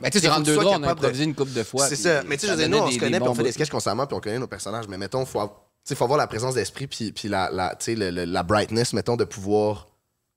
Ben, 0.00 0.10
tu 0.10 0.18
sais, 0.18 0.26
sur 0.26 0.40
deux 0.42 0.54
droits, 0.62 0.72
on 0.72 0.82
a 0.82 0.86
capable 0.88 1.00
de- 1.00 1.06
improvisé 1.06 1.24
une 1.24 1.34
couple 1.34 1.52
de 1.52 1.62
fois. 1.62 1.86
C'est 1.88 1.96
ça. 1.96 2.22
Mais 2.24 2.36
tu 2.36 2.46
sais, 2.46 2.52
je 2.56 2.66
nous, 2.68 2.78
on 2.78 2.90
se 2.90 2.98
connaît, 2.98 3.18
puis 3.20 3.28
on 3.28 3.34
fait 3.34 3.42
des 3.44 3.52
sketchs 3.52 3.70
constamment, 3.70 4.06
puis 4.06 4.16
on 4.16 4.20
connaît 4.20 4.38
nos 4.38 4.46
personnages. 4.46 4.88
Mais 4.88 4.98
mettons, 4.98 5.24
faut, 5.26 5.40
sais, 5.84 5.94
faut 5.94 6.04
avoir 6.04 6.18
la 6.18 6.26
présence 6.26 6.54
d'esprit, 6.54 6.86
puis, 6.86 7.12
puis 7.12 7.28
la, 7.28 7.50
la, 7.50 7.74
tu 7.74 7.84
sais, 7.86 7.94
le- 7.94 8.10
le- 8.10 8.24
la 8.24 8.42
brightness, 8.42 8.92
mettons, 8.92 9.16
de 9.16 9.24
pouvoir 9.24 9.88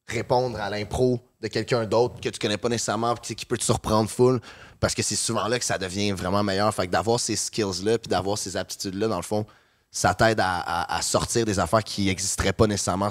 répondre 0.07 0.59
à 0.59 0.69
l'impro 0.69 1.19
de 1.41 1.47
quelqu'un 1.47 1.85
d'autre 1.85 2.19
que 2.21 2.29
tu 2.29 2.39
connais 2.39 2.57
pas 2.57 2.69
nécessairement, 2.69 3.15
sais, 3.21 3.35
qui 3.35 3.45
peut 3.45 3.57
te 3.57 3.63
surprendre 3.63 4.09
full. 4.09 4.39
Parce 4.79 4.93
que 4.93 5.01
c'est 5.01 5.15
souvent 5.15 5.47
là 5.47 5.57
que 5.57 5.65
ça 5.65 5.77
devient 5.77 6.11
vraiment 6.11 6.43
meilleur. 6.43 6.71
Fait 6.73 6.85
que 6.85 6.91
d'avoir 6.91 7.19
ces 7.19 7.35
skills-là, 7.35 7.97
puis 7.97 8.09
d'avoir 8.09 8.37
ces 8.37 8.55
aptitudes-là, 8.57 9.07
dans 9.07 9.15
le 9.17 9.23
fond, 9.23 9.45
ça 9.89 10.13
t'aide 10.13 10.39
à, 10.41 10.57
à- 10.59 10.97
à 10.97 11.01
sortir 11.01 11.45
des 11.45 11.57
affaires 11.57 11.83
qui 11.83 12.05
n'existeraient 12.05 12.51
pas 12.53 12.67
nécessairement 12.67 13.09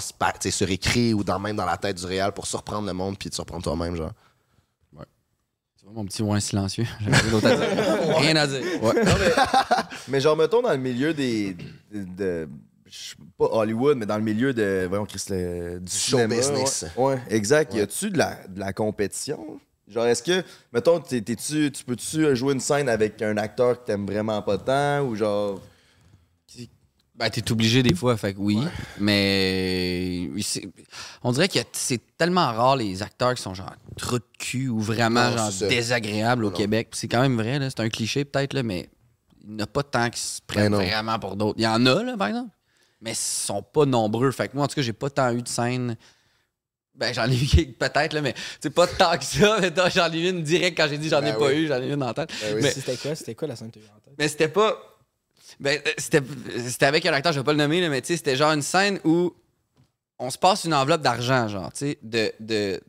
sur 0.51 0.71
écrit 0.71 1.15
ou 1.15 1.25
dans, 1.25 1.39
même 1.39 1.57
dans 1.57 1.65
la 1.65 1.77
tête 1.79 1.97
du 1.97 2.05
réel 2.07 2.31
pour 2.33 2.47
surprendre 2.47 2.87
le 2.87 2.93
monde 2.93 3.17
puis 3.19 3.31
te 3.31 3.35
surprendre 3.35 3.63
toi-même, 3.63 3.97
genre. 3.97 4.13
Tu 5.85 5.91
vois, 5.91 5.93
mon 6.03 6.07
petit 6.07 6.23
ouin 6.23 6.41
silencieux. 6.41 6.87
J'avais 7.01 8.15
rien 8.15 8.37
à 8.37 8.47
dire. 8.47 8.63
Rien 8.81 9.07
à 9.07 9.19
dire. 9.19 9.89
Mais 10.09 10.19
genre, 10.21 10.35
mettons, 10.37 10.63
dans 10.63 10.71
le 10.73 10.79
milieu 10.79 11.13
des. 11.13 11.55
de, 11.93 12.05
de- 12.17 12.49
je 12.87 12.97
sais 13.11 13.17
pas 13.37 13.47
Hollywood, 13.51 13.99
mais 13.99 14.07
dans 14.07 14.17
le 14.17 14.23
milieu 14.23 14.55
de. 14.55 14.87
Voyons, 14.89 15.05
Chris, 15.05 15.23
le- 15.29 15.79
du 15.81 15.93
show 15.93 16.17
cinéma, 16.17 16.37
business. 16.37 16.87
Ouais, 16.97 17.05
Ouais, 17.15 17.19
exact. 17.29 17.75
Y 17.75 17.81
a-tu 17.81 18.09
de 18.11 18.17
la, 18.19 18.39
de 18.49 18.61
la 18.61 18.73
compétition? 18.73 19.61
Genre, 19.87 20.07
est-ce 20.07 20.23
que, 20.23 20.43
mettons, 20.73 21.01
t'es- 21.01 21.21
t'es-tu- 21.21 21.71
tu 21.71 21.85
peux-tu 21.85 22.35
jouer 22.35 22.55
une 22.55 22.61
scène 22.61 22.89
avec 22.89 23.21
un 23.21 23.37
acteur 23.37 23.79
que 23.81 23.87
t'aimes 23.87 24.07
vraiment 24.07 24.41
pas 24.41 24.57
tant 24.57 25.03
ou 25.03 25.15
genre. 25.15 25.61
Ben, 27.17 27.31
t'es 27.31 27.53
obligé 27.53 27.83
des 27.85 27.95
fois, 27.95 28.17
fait 28.17 28.35
que 28.35 28.41
oui. 28.41 28.59
Mais 28.99 30.29
on 31.23 31.31
dirait 31.33 31.49
que 31.49 31.59
c'est 31.73 32.01
tellement 32.17 32.53
rare 32.53 32.77
les 32.77 33.03
acteurs 33.03 33.35
qui 33.35 33.43
sont 33.43 33.55
genre 33.55 33.73
trop 33.97 34.19
de 34.19 34.25
cul 34.39 34.69
ou 34.69 34.81
vraiment 34.81 35.31
Non, 35.31 35.37
genre 35.51 35.69
désagréables 35.69 36.45
au 36.45 36.51
Non. 36.51 36.57
Québec. 36.57 36.89
Puis 36.91 37.01
C'est 37.01 37.09
quand 37.09 37.21
même 37.23 37.37
vrai, 37.37 37.59
là. 37.59 37.71
C'est 37.71 37.81
un 37.81 37.89
cliché 37.89 38.25
peut-être, 38.25 38.53
là, 38.53 38.63
mais 38.65 38.89
il 39.47 39.55
n'y 39.55 39.63
en 39.63 39.65
a 39.65 39.67
pas 39.69 39.83
tant 39.85 40.11
qui 40.11 40.21
se 40.21 40.41
prennent 40.45 40.73
non. 40.73 40.79
vraiment 40.79 41.19
pour 41.21 41.37
d'autres. 41.37 41.55
Il 41.59 41.63
y 41.65 41.67
en 41.69 41.87
a, 41.87 42.03
là, 42.03 42.17
par 42.17 42.29
exemple. 42.29 42.51
Mais 43.01 43.13
ils 43.13 43.17
sont 43.17 43.63
pas 43.63 43.87
nombreux. 43.87 44.31
Fait 44.33 44.49
que 44.49 44.57
moi, 44.57 44.65
en 44.65 44.69
tout 44.69 44.75
cas, 44.75 44.83
j'ai 44.83 44.93
pas 44.93 45.11
tant 45.11 45.31
eu 45.33 45.43
de 45.43 45.49
scènes. 45.49 45.97
Ben, 46.97 47.13
j'en 47.13 47.29
ai 47.31 47.37
eu 47.37 47.73
peut-être, 47.73 48.13
là, 48.13 48.23
mais 48.23 48.35
c'est 48.61 48.71
pas 48.71 48.87
tant 48.87 49.17
que 49.19 49.25
ça. 49.25 49.59
Mais 49.61 49.73
j'en 49.95 50.13
ai 50.13 50.19
eu 50.19 50.31
une 50.31 50.43
direct 50.43 50.77
quand 50.77 50.89
j'ai 50.89 50.97
dit 50.99 51.09
j'en 51.09 51.19
ai 51.23 51.33
Ben 51.33 51.39
pas 51.39 51.47
oui. 51.47 51.55
eu, 51.63 51.67
j'en 51.69 51.81
ai 51.83 51.89
eu 51.89 51.93
une 51.95 52.03
en 52.03 52.15
tête. 52.15 52.31
Ben 52.41 52.55
oui. 52.55 52.61
Mais- 52.63 52.71
C'était 52.71 52.97
quoi? 52.97 53.15
C'était 53.17 53.35
quoi 53.35 53.49
la 53.49 53.57
scène 53.57 53.71
que 53.71 53.79
t'as 53.79 53.85
eu 53.85 53.89
en 53.89 54.01
tête? 54.01 54.15
mais 54.19 54.29
c'était 54.29 54.49
pas. 54.49 54.77
Ben, 55.61 55.81
euh, 55.87 55.91
c'était 55.99 56.23
c'était 56.69 56.87
avec 56.87 57.07
un 57.07 57.13
acteur, 57.13 57.33
je 57.33 57.39
vais 57.41 57.45
pas 57.45 57.53
le 57.53 57.59
nommer, 57.59 57.81
là, 57.81 57.89
mais 57.89 58.01
tu 58.01 58.09
sais, 58.09 58.17
c'était 58.17 58.37
genre 58.37 58.53
une 58.53 58.63
scène 58.63 58.99
où 59.05 59.33
on 60.19 60.31
se 60.31 60.39
passe 60.39 60.65
une 60.65 60.75
enveloppe 60.75 61.03
d'argent, 61.03 61.49
genre, 61.49 61.73
tu 61.73 61.79
sais, 61.87 61.99
de. 62.03 62.33
de 62.41 62.81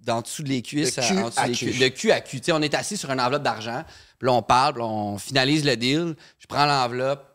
d'en 0.00 0.22
dessous 0.22 0.42
de 0.42 0.48
les 0.48 0.62
cuisses, 0.62 0.94
De 0.96 1.02
à- 1.02 1.06
cul 1.06 1.18
en 1.18 1.28
dessous 1.28 1.40
à 1.40 1.48
cul. 1.48 1.70
cu- 1.72 1.78
de 1.78 1.88
cul 1.88 2.12
à 2.12 2.20
cul. 2.22 2.38
Tu 2.40 2.46
sais, 2.46 2.52
on 2.52 2.62
est 2.62 2.72
assis 2.74 2.96
sur 2.96 3.10
une 3.10 3.20
enveloppe 3.20 3.42
d'argent, 3.42 3.84
puis 4.18 4.26
là, 4.26 4.32
on 4.32 4.42
parle, 4.42 4.72
puis 4.74 4.82
on 4.82 5.18
finalise 5.18 5.64
le 5.66 5.76
deal, 5.76 6.14
je 6.38 6.46
prends 6.46 6.64
l'enveloppe, 6.64 7.26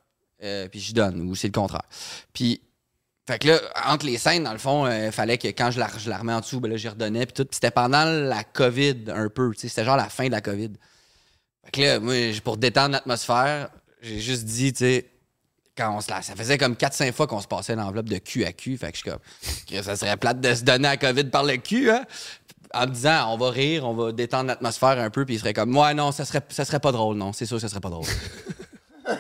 euh, 0.44 0.68
puis 0.70 0.80
je 0.80 0.92
donne, 0.94 1.22
ou 1.22 1.36
c'est 1.36 1.48
le 1.48 1.54
contraire. 1.54 1.84
Puis, 2.34 2.62
fait 3.28 3.38
que 3.38 3.50
là, 3.50 3.60
entre 3.86 4.08
les 4.08 4.18
scènes, 4.18 4.44
dans 4.44 4.54
le 4.54 4.58
fond, 4.58 4.88
il 4.90 5.12
fallait 5.12 5.38
que 5.38 5.50
quand 5.50 5.70
je 5.70 5.80
la, 5.80 5.88
je 6.00 6.10
la 6.10 6.18
remets 6.18 6.34
en 6.34 6.40
dessous, 6.40 6.60
ben 6.62 6.72
là, 6.72 6.78
j'y 6.78 6.88
redonnais, 6.90 7.28
puis 7.28 7.34
tout. 7.34 7.46
Puis 7.46 7.56
c'était 7.56 7.70
pendant 7.70 8.06
la 8.06 8.44
COVID, 8.44 9.04
un 9.10 9.30
peu, 9.30 9.52
tu 9.54 9.60
sais, 9.60 9.68
c'était 9.68 9.86
genre 9.86 9.98
la 9.98 10.10
fin 10.10 10.26
de 10.26 10.32
la 10.32 10.42
COVID. 10.42 10.72
Fait 11.66 11.72
que 11.72 11.82
là, 11.82 12.00
moi, 12.00 12.16
pour 12.44 12.58
détendre 12.58 12.94
l'atmosphère, 12.94 13.70
j'ai 14.04 14.20
juste 14.20 14.46
dit, 14.46 14.74
tu 14.74 14.80
sais, 14.80 15.10
quand 15.76 15.96
on 15.96 16.02
se 16.02 16.12
la... 16.12 16.22
Ça 16.22 16.36
faisait 16.36 16.58
comme 16.58 16.74
4-5 16.74 17.14
fois 17.14 17.26
qu'on 17.26 17.42
se 17.42 17.48
passait 17.48 17.76
l'enveloppe 17.76 18.10
de 18.10 18.18
cul 18.18 18.46
à 18.46 18.54
cul. 18.54 18.78
Fait 18.78 18.92
que 18.92 18.98
je 18.98 19.02
suis 19.02 19.10
comme, 19.10 19.20
que 19.70 19.82
ça 19.82 19.96
serait 19.96 20.18
plate 20.18 20.40
de 20.40 20.54
se 20.54 20.64
donner 20.64 20.90
à 20.90 20.98
COVID 20.98 21.24
par 21.26 21.44
le 21.44 21.58
cul, 21.58 21.90
hein? 21.90 22.06
En 22.76 22.88
me 22.88 22.92
disant, 22.92 23.32
on 23.32 23.38
va 23.38 23.52
rire, 23.52 23.86
on 23.86 23.94
va 23.94 24.12
détendre 24.12 24.48
l'atmosphère 24.48 25.00
un 25.00 25.12
peu, 25.12 25.26
puis 25.26 25.36
il 25.36 25.40
serait 25.40 25.54
comme, 25.54 25.78
ouais, 25.78 25.94
non, 25.94 26.12
ça 26.12 26.26
serait, 26.26 26.42
ça 26.50 26.66
serait 26.66 26.80
pas 26.80 26.92
drôle, 26.92 27.16
non, 27.18 27.32
c'est 27.32 27.46
sûr, 27.46 27.62
ça 27.62 27.70
serait 27.70 27.80
pas 27.80 27.92
drôle. 27.92 28.08
tu 29.06 29.14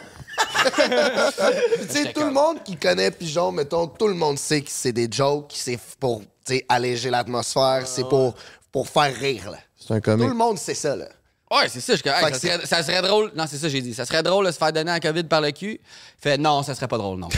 sais, 1.87 2.11
tout 2.13 2.23
le 2.23 2.31
monde 2.31 2.63
qui 2.63 2.77
connaît 2.77 3.11
Pigeon, 3.11 3.51
mettons, 3.51 3.85
tout 3.87 4.07
le 4.07 4.15
monde 4.15 4.39
sait 4.39 4.61
que 4.61 4.71
c'est 4.71 4.91
des 4.91 5.07
jokes, 5.11 5.51
c'est 5.53 5.77
pour 5.99 6.21
tu 6.21 6.25
sais, 6.55 6.65
alléger 6.67 7.11
l'atmosphère, 7.11 7.83
c'est 7.85 8.07
pour, 8.09 8.33
pour 8.71 8.89
faire 8.89 9.15
rire. 9.15 9.51
là. 9.51 9.59
C'est 9.75 9.93
un 9.93 9.99
Tout 9.99 10.27
le 10.27 10.33
monde 10.33 10.57
sait 10.57 10.73
ça. 10.73 10.95
Là. 10.95 11.05
Ouais, 11.53 11.69
c'est 11.69 11.81
ça. 11.81 11.95
Je, 11.95 12.01
hey, 12.05 12.33
ça, 12.33 12.39
serait, 12.39 12.65
ça 12.65 12.83
serait 12.83 13.01
drôle. 13.01 13.31
Non, 13.35 13.45
c'est 13.47 13.57
ça, 13.57 13.69
j'ai 13.69 13.81
dit. 13.81 13.93
Ça 13.93 14.05
serait 14.05 14.23
drôle 14.23 14.45
de 14.45 14.51
se 14.51 14.57
faire 14.57 14.73
donner 14.73 14.91
à 14.91 14.99
COVID 14.99 15.23
par 15.25 15.41
le 15.41 15.51
cul. 15.51 15.79
Fait 16.19 16.37
non, 16.37 16.63
ça 16.63 16.73
serait 16.75 16.87
pas 16.87 16.97
drôle, 16.97 17.19
non. 17.19 17.29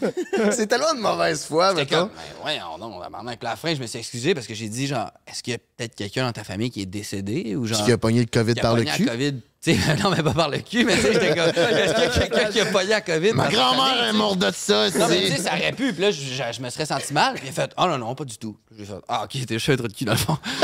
c'est 0.52 0.66
tellement 0.66 0.94
de 0.94 1.00
mauvaise 1.00 1.44
foi, 1.44 1.74
mettons. 1.74 2.00
comme, 2.00 2.10
ben, 2.44 2.46
ouais, 2.46 2.58
non, 2.78 3.00
avec 3.02 3.42
la 3.42 3.56
fin, 3.56 3.74
je 3.74 3.80
me 3.80 3.86
suis 3.86 3.98
excusé 3.98 4.34
parce 4.34 4.46
que 4.46 4.54
j'ai 4.54 4.68
dit, 4.68 4.86
genre, 4.86 5.10
est-ce 5.26 5.42
qu'il 5.42 5.52
y 5.52 5.56
a 5.56 5.58
peut-être 5.58 5.94
quelqu'un 5.94 6.26
dans 6.26 6.32
ta 6.32 6.44
famille 6.44 6.70
qui 6.70 6.82
est 6.82 6.86
décédé 6.86 7.56
ou 7.56 7.66
genre. 7.66 7.84
Qui 7.84 7.92
a 7.92 7.98
pogné 7.98 8.20
le 8.20 8.26
COVID 8.26 8.54
qui 8.54 8.60
a 8.60 8.62
par 8.62 8.76
le 8.76 8.84
cul. 8.84 9.04
la 9.04 9.12
COVID. 9.12 9.40
Tu 9.62 9.74
sais, 9.74 9.96
non, 10.02 10.10
mais 10.10 10.22
pas 10.22 10.32
par 10.32 10.48
le 10.48 10.58
cul, 10.58 10.84
mais 10.86 10.94
tu 10.96 11.02
sais, 11.02 11.12
j'étais 11.12 11.34
comme, 11.34 11.48
est-ce 11.54 11.92
qu'il 11.94 12.02
y 12.02 12.06
a 12.06 12.10
quelqu'un 12.28 12.50
qui 12.50 12.60
a 12.60 12.66
pogné 12.66 12.88
la 12.88 13.00
COVID? 13.02 13.32
Ma 13.34 13.48
grand-mère 13.48 14.04
est 14.08 14.12
morte 14.14 14.38
de 14.38 14.50
ça, 14.54 14.88
Non, 14.98 15.06
mais 15.08 15.20
tu 15.26 15.32
sais, 15.32 15.36
ça 15.42 15.50
aurait 15.54 15.72
pu. 15.72 15.92
Puis 15.92 16.00
là, 16.02 16.10
je, 16.10 16.20
je- 16.22 16.52
je 16.56 16.62
me 16.62 16.70
serais 16.70 16.86
senti 16.86 17.12
mal. 17.12 17.34
Puis 17.34 17.42
il 17.44 17.50
a 17.50 17.52
fait, 17.52 17.70
oh 17.76 17.84
non, 17.86 17.98
non, 17.98 18.14
pas 18.14 18.24
du 18.24 18.38
tout. 18.38 18.56
J'ai 18.78 18.86
fait, 18.86 18.94
ah, 19.06 19.24
ok, 19.24 19.44
t'es 19.46 19.54
juste 19.58 19.68
un 19.68 19.76
trou 19.76 19.88
de 19.88 19.92
cul 19.92 20.06
dans 20.06 20.12
le 20.12 20.18
fond. 20.18 20.38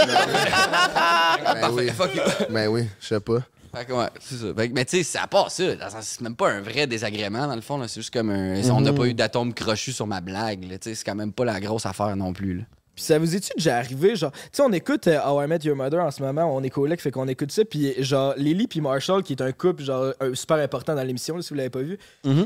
Parfait, 0.96 1.70
oui. 1.72 1.90
fuck 1.90 2.14
you. 2.14 2.22
Ben 2.50 2.68
oui, 2.68 2.88
je 3.00 3.06
sais 3.06 3.20
pas. 3.20 3.38
Fait 3.74 3.84
que 3.84 3.92
ouais, 3.92 4.06
c'est 4.20 4.36
ça. 4.36 4.46
Fait 4.56 4.68
que- 4.70 4.74
mais 4.74 4.84
tu 4.86 4.96
sais, 4.96 5.02
ça 5.02 5.26
passe 5.26 5.56
ça. 5.56 5.64
C'est 6.00 6.20
même 6.22 6.34
pas 6.36 6.48
un 6.50 6.60
vrai 6.62 6.86
désagrément, 6.86 7.46
dans 7.46 7.54
le 7.54 7.60
fond. 7.60 7.76
là. 7.76 7.88
C'est 7.88 8.00
juste 8.00 8.12
comme 8.12 8.30
un. 8.30 8.62
On 8.70 8.80
n'a 8.80 8.92
pas 8.92 9.04
eu 9.04 9.12
d'atome 9.14 9.52
crochu 9.52 9.92
sur 9.92 10.06
ma 10.06 10.20
blague. 10.22 10.64
là. 10.70 10.78
Tu 10.78 10.88
sais, 10.90 10.94
C'est 10.94 11.04
quand 11.04 11.14
même 11.14 11.32
pas 11.32 11.44
la 11.44 11.60
grosse 11.60 11.84
affaire 11.84 12.16
non 12.16 12.32
plus. 12.32 12.58
Là. 12.58 12.62
Puis 12.96 13.04
ça 13.04 13.18
vous 13.18 13.36
est-tu 13.36 13.50
déjà 13.56 13.76
arrivé, 13.76 14.16
genre, 14.16 14.32
tu 14.32 14.38
sais, 14.52 14.62
on 14.62 14.72
écoute 14.72 15.06
euh, 15.06 15.20
How 15.22 15.42
I 15.42 15.46
Met 15.46 15.58
Your 15.64 15.76
Mother 15.76 16.00
en 16.02 16.10
ce 16.10 16.22
moment, 16.22 16.44
on 16.52 16.62
est 16.62 16.70
collègues, 16.70 16.98
fait 16.98 17.10
qu'on 17.10 17.28
écoute 17.28 17.52
ça, 17.52 17.62
puis 17.64 17.92
genre, 18.02 18.32
Lily 18.38 18.66
puis 18.66 18.80
Marshall, 18.80 19.22
qui 19.22 19.34
est 19.34 19.42
un 19.42 19.52
couple, 19.52 19.82
genre, 19.84 20.14
un- 20.18 20.34
super 20.34 20.56
important 20.56 20.94
dans 20.94 21.02
l'émission, 21.02 21.40
si 21.42 21.50
vous 21.50 21.56
l'avez 21.56 21.68
pas 21.70 21.82
vu, 21.82 21.98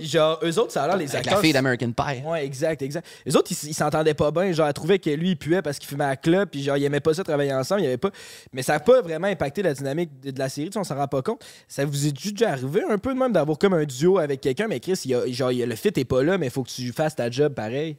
genre, 0.03 0.41
eux 0.43 0.59
autres, 0.59 0.73
ça 0.73 0.83
a 0.83 0.89
l'air, 0.89 0.97
les 0.97 1.05
Avec 1.05 1.19
acteurs... 1.21 1.37
la 1.37 1.41
fille 1.41 1.53
d'American 1.53 1.93
Pie. 1.93 2.23
Ouais, 2.27 2.45
exact, 2.45 2.83
exact. 2.83 3.07
Les 3.25 3.37
autres, 3.37 3.51
ils, 3.53 3.69
ils 3.69 3.75
s'entendaient 3.75 4.13
pas 4.15 4.33
bien. 4.33 4.51
Genre, 4.53 4.67
elle 4.67 4.73
trouvait 4.75 4.99
que 4.99 5.11
lui, 5.11 5.31
il 5.31 5.37
puait 5.37 5.63
parce 5.63 5.79
qu'il 5.79 5.89
fumait 5.89 6.03
à 6.05 6.09
la 6.09 6.17
clope, 6.17 6.51
puis 6.51 6.65
genre, 6.65 6.77
il 6.77 6.83
aimait 6.85 6.99
pas 7.01 7.15
ça 7.15 7.23
travailler 7.23 7.55
ensemble. 7.55 7.83
Il 7.83 7.87
avait 7.87 7.97
pas... 7.97 8.11
Mais 8.53 8.63
ça 8.63 8.75
a 8.75 8.81
pas 8.81 9.01
vraiment 9.03 9.29
impacté 9.29 9.63
la 9.63 9.73
dynamique 9.73 10.11
de, 10.21 10.33
de 10.33 10.39
la 10.41 10.49
série, 10.49 10.69
tu 10.69 10.73
sais, 10.75 10.79
on 10.81 10.85
s'en 10.85 10.97
rend 10.97 11.07
pas 11.07 11.23
compte. 11.23 11.45
Ça 11.69 11.85
vous 11.85 12.07
est 12.09 12.13
déjà 12.13 12.51
arrivé 12.51 12.83
un 12.91 12.99
peu 12.99 13.15
de 13.15 13.19
même 13.19 13.33
d'avoir 13.33 13.57
comme 13.57 13.75
un 13.75 13.85
duo 13.85 14.19
avec 14.19 14.41
quelqu'un, 14.41 14.67
mais 14.67 14.81
Chris, 14.81 15.01
il 15.05 15.13
y 15.13 15.15
a, 15.15 15.27
genre, 15.31 15.53
il 15.53 15.59
y 15.59 15.63
a- 15.63 15.67
le 15.67 15.77
fit 15.77 15.93
est 15.95 16.05
pas 16.05 16.25
là, 16.25 16.39
mais 16.39 16.47
il 16.47 16.51
faut 16.53 16.65
que 16.65 16.71
tu 16.71 16.91
fasses 16.93 17.15
ta 17.15 17.31
job 17.31 17.55
pareil? 17.55 17.97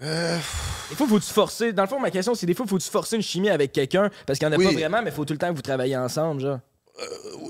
Des 0.00 0.94
fois, 0.96 1.06
faut-tu 1.08 1.32
forcer. 1.32 1.72
Dans 1.72 1.82
le 1.82 1.88
fond, 1.88 1.98
ma 2.00 2.10
question, 2.10 2.34
c'est 2.34 2.46
des 2.46 2.54
fois, 2.54 2.66
faut-tu 2.66 2.88
forcer 2.88 3.16
une 3.16 3.22
chimie 3.22 3.50
avec 3.50 3.72
quelqu'un 3.72 4.10
parce 4.26 4.38
qu'il 4.38 4.46
y 4.46 4.50
en 4.50 4.52
a 4.52 4.56
Oui. 4.56 4.64
pas 4.66 4.72
vraiment, 4.72 5.02
mais 5.02 5.10
faut 5.10 5.24
tout 5.24 5.32
le 5.34 5.38
temps 5.38 5.50
que 5.50 5.56
vous 5.56 5.62
travaillez 5.62 5.96
ensemble, 5.96 6.40
genre. 6.40 6.60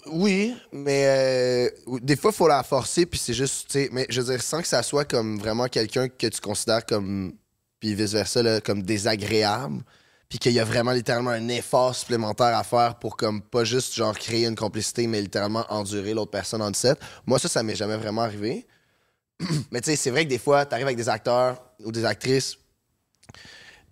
Oui, 0.07 0.55
mais 0.73 1.05
euh, 1.07 1.99
des 2.03 2.17
fois, 2.17 2.31
il 2.33 2.37
faut 2.37 2.49
la 2.49 2.63
forcer, 2.63 3.07
puis 3.07 3.19
c'est 3.19 3.33
juste, 3.33 3.69
tu 3.71 3.79
sais, 3.85 3.89
mais 3.93 4.07
je 4.11 4.21
veux 4.21 4.33
dire, 4.33 4.43
sans 4.43 4.61
que 4.61 4.69
ça 4.69 4.83
soit 4.83 5.07
comme 5.07 5.39
vraiment 5.39 5.69
quelqu'un 5.69 6.09
que 6.09 6.27
tu 6.27 6.41
considères 6.41 6.85
comme, 6.85 7.33
puis 7.81 7.95
vice-versa, 7.95 8.61
comme 8.61 8.83
désagréable, 8.83 9.83
puis 10.29 10.39
qu'il 10.39 10.53
y 10.53 10.61
a 10.61 10.65
vraiment 10.65 10.93
littéralement 10.93 11.31
un 11.31 11.49
effort 11.49 11.95
supplémentaire 11.95 12.55
à 12.59 12.63
faire 12.63 12.97
pour, 12.97 13.17
comme, 13.17 13.41
pas 13.41 13.65
juste, 13.65 13.95
genre, 13.95 14.17
créer 14.19 14.47
une 14.47 14.55
complicité, 14.57 15.07
mais 15.07 15.23
littéralement 15.23 15.65
endurer 15.71 16.13
l'autre 16.13 16.31
personne 16.31 16.61
en 16.61 16.73
set. 16.75 16.99
Moi, 17.27 17.39
ça, 17.39 17.49
ça 17.49 17.63
m'est 17.63 17.77
jamais 17.77 17.97
vraiment 17.97 18.23
arrivé. 18.23 18.67
mais 19.71 19.81
tu 19.81 19.91
sais, 19.91 19.97
c'est 19.97 20.11
vrai 20.11 20.25
que 20.25 20.31
des 20.31 20.39
fois, 20.39 20.67
t'arrives 20.67 20.87
avec 20.87 20.99
des 20.99 21.09
acteurs 21.09 21.63
ou 21.85 21.93
des 21.93 22.05
actrices, 22.05 22.57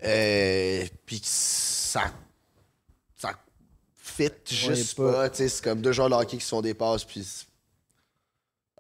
euh, 0.05 0.85
puis 1.05 1.21
ça 1.25 2.13
ça 3.17 3.33
fit 3.97 4.31
juste 4.47 4.97
pas. 4.97 5.13
pas. 5.13 5.31
tu 5.31 5.37
sais, 5.39 5.49
C'est 5.49 5.65
comme 5.65 5.81
deux 5.81 5.93
joueurs 5.93 6.11
de 6.11 6.15
hockey 6.15 6.37
qui 6.39 6.45
se 6.45 6.49
font 6.51 6.61
des 6.63 6.75
passes, 6.75 7.05
puis 7.05 7.25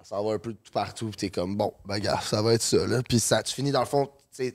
ça 0.03 0.23
va 0.23 0.33
un 0.35 0.39
peu 0.39 0.53
de 0.53 0.59
tout 0.59 0.70
partout, 0.73 1.09
puis 1.09 1.16
t'es 1.16 1.31
comme, 1.31 1.57
bon, 1.57 1.73
ben 1.85 1.99
gars, 1.99 2.20
ça 2.20 2.41
va 2.43 2.55
être 2.55 2.62
ça, 2.62 2.87
là. 2.87 3.03
Puis 3.03 3.19
ça, 3.19 3.43
tu 3.43 3.53
finis 3.55 3.73
dans 3.73 3.81
le 3.81 3.87
fond, 3.87 4.07
tu 4.07 4.12
sais, 4.31 4.47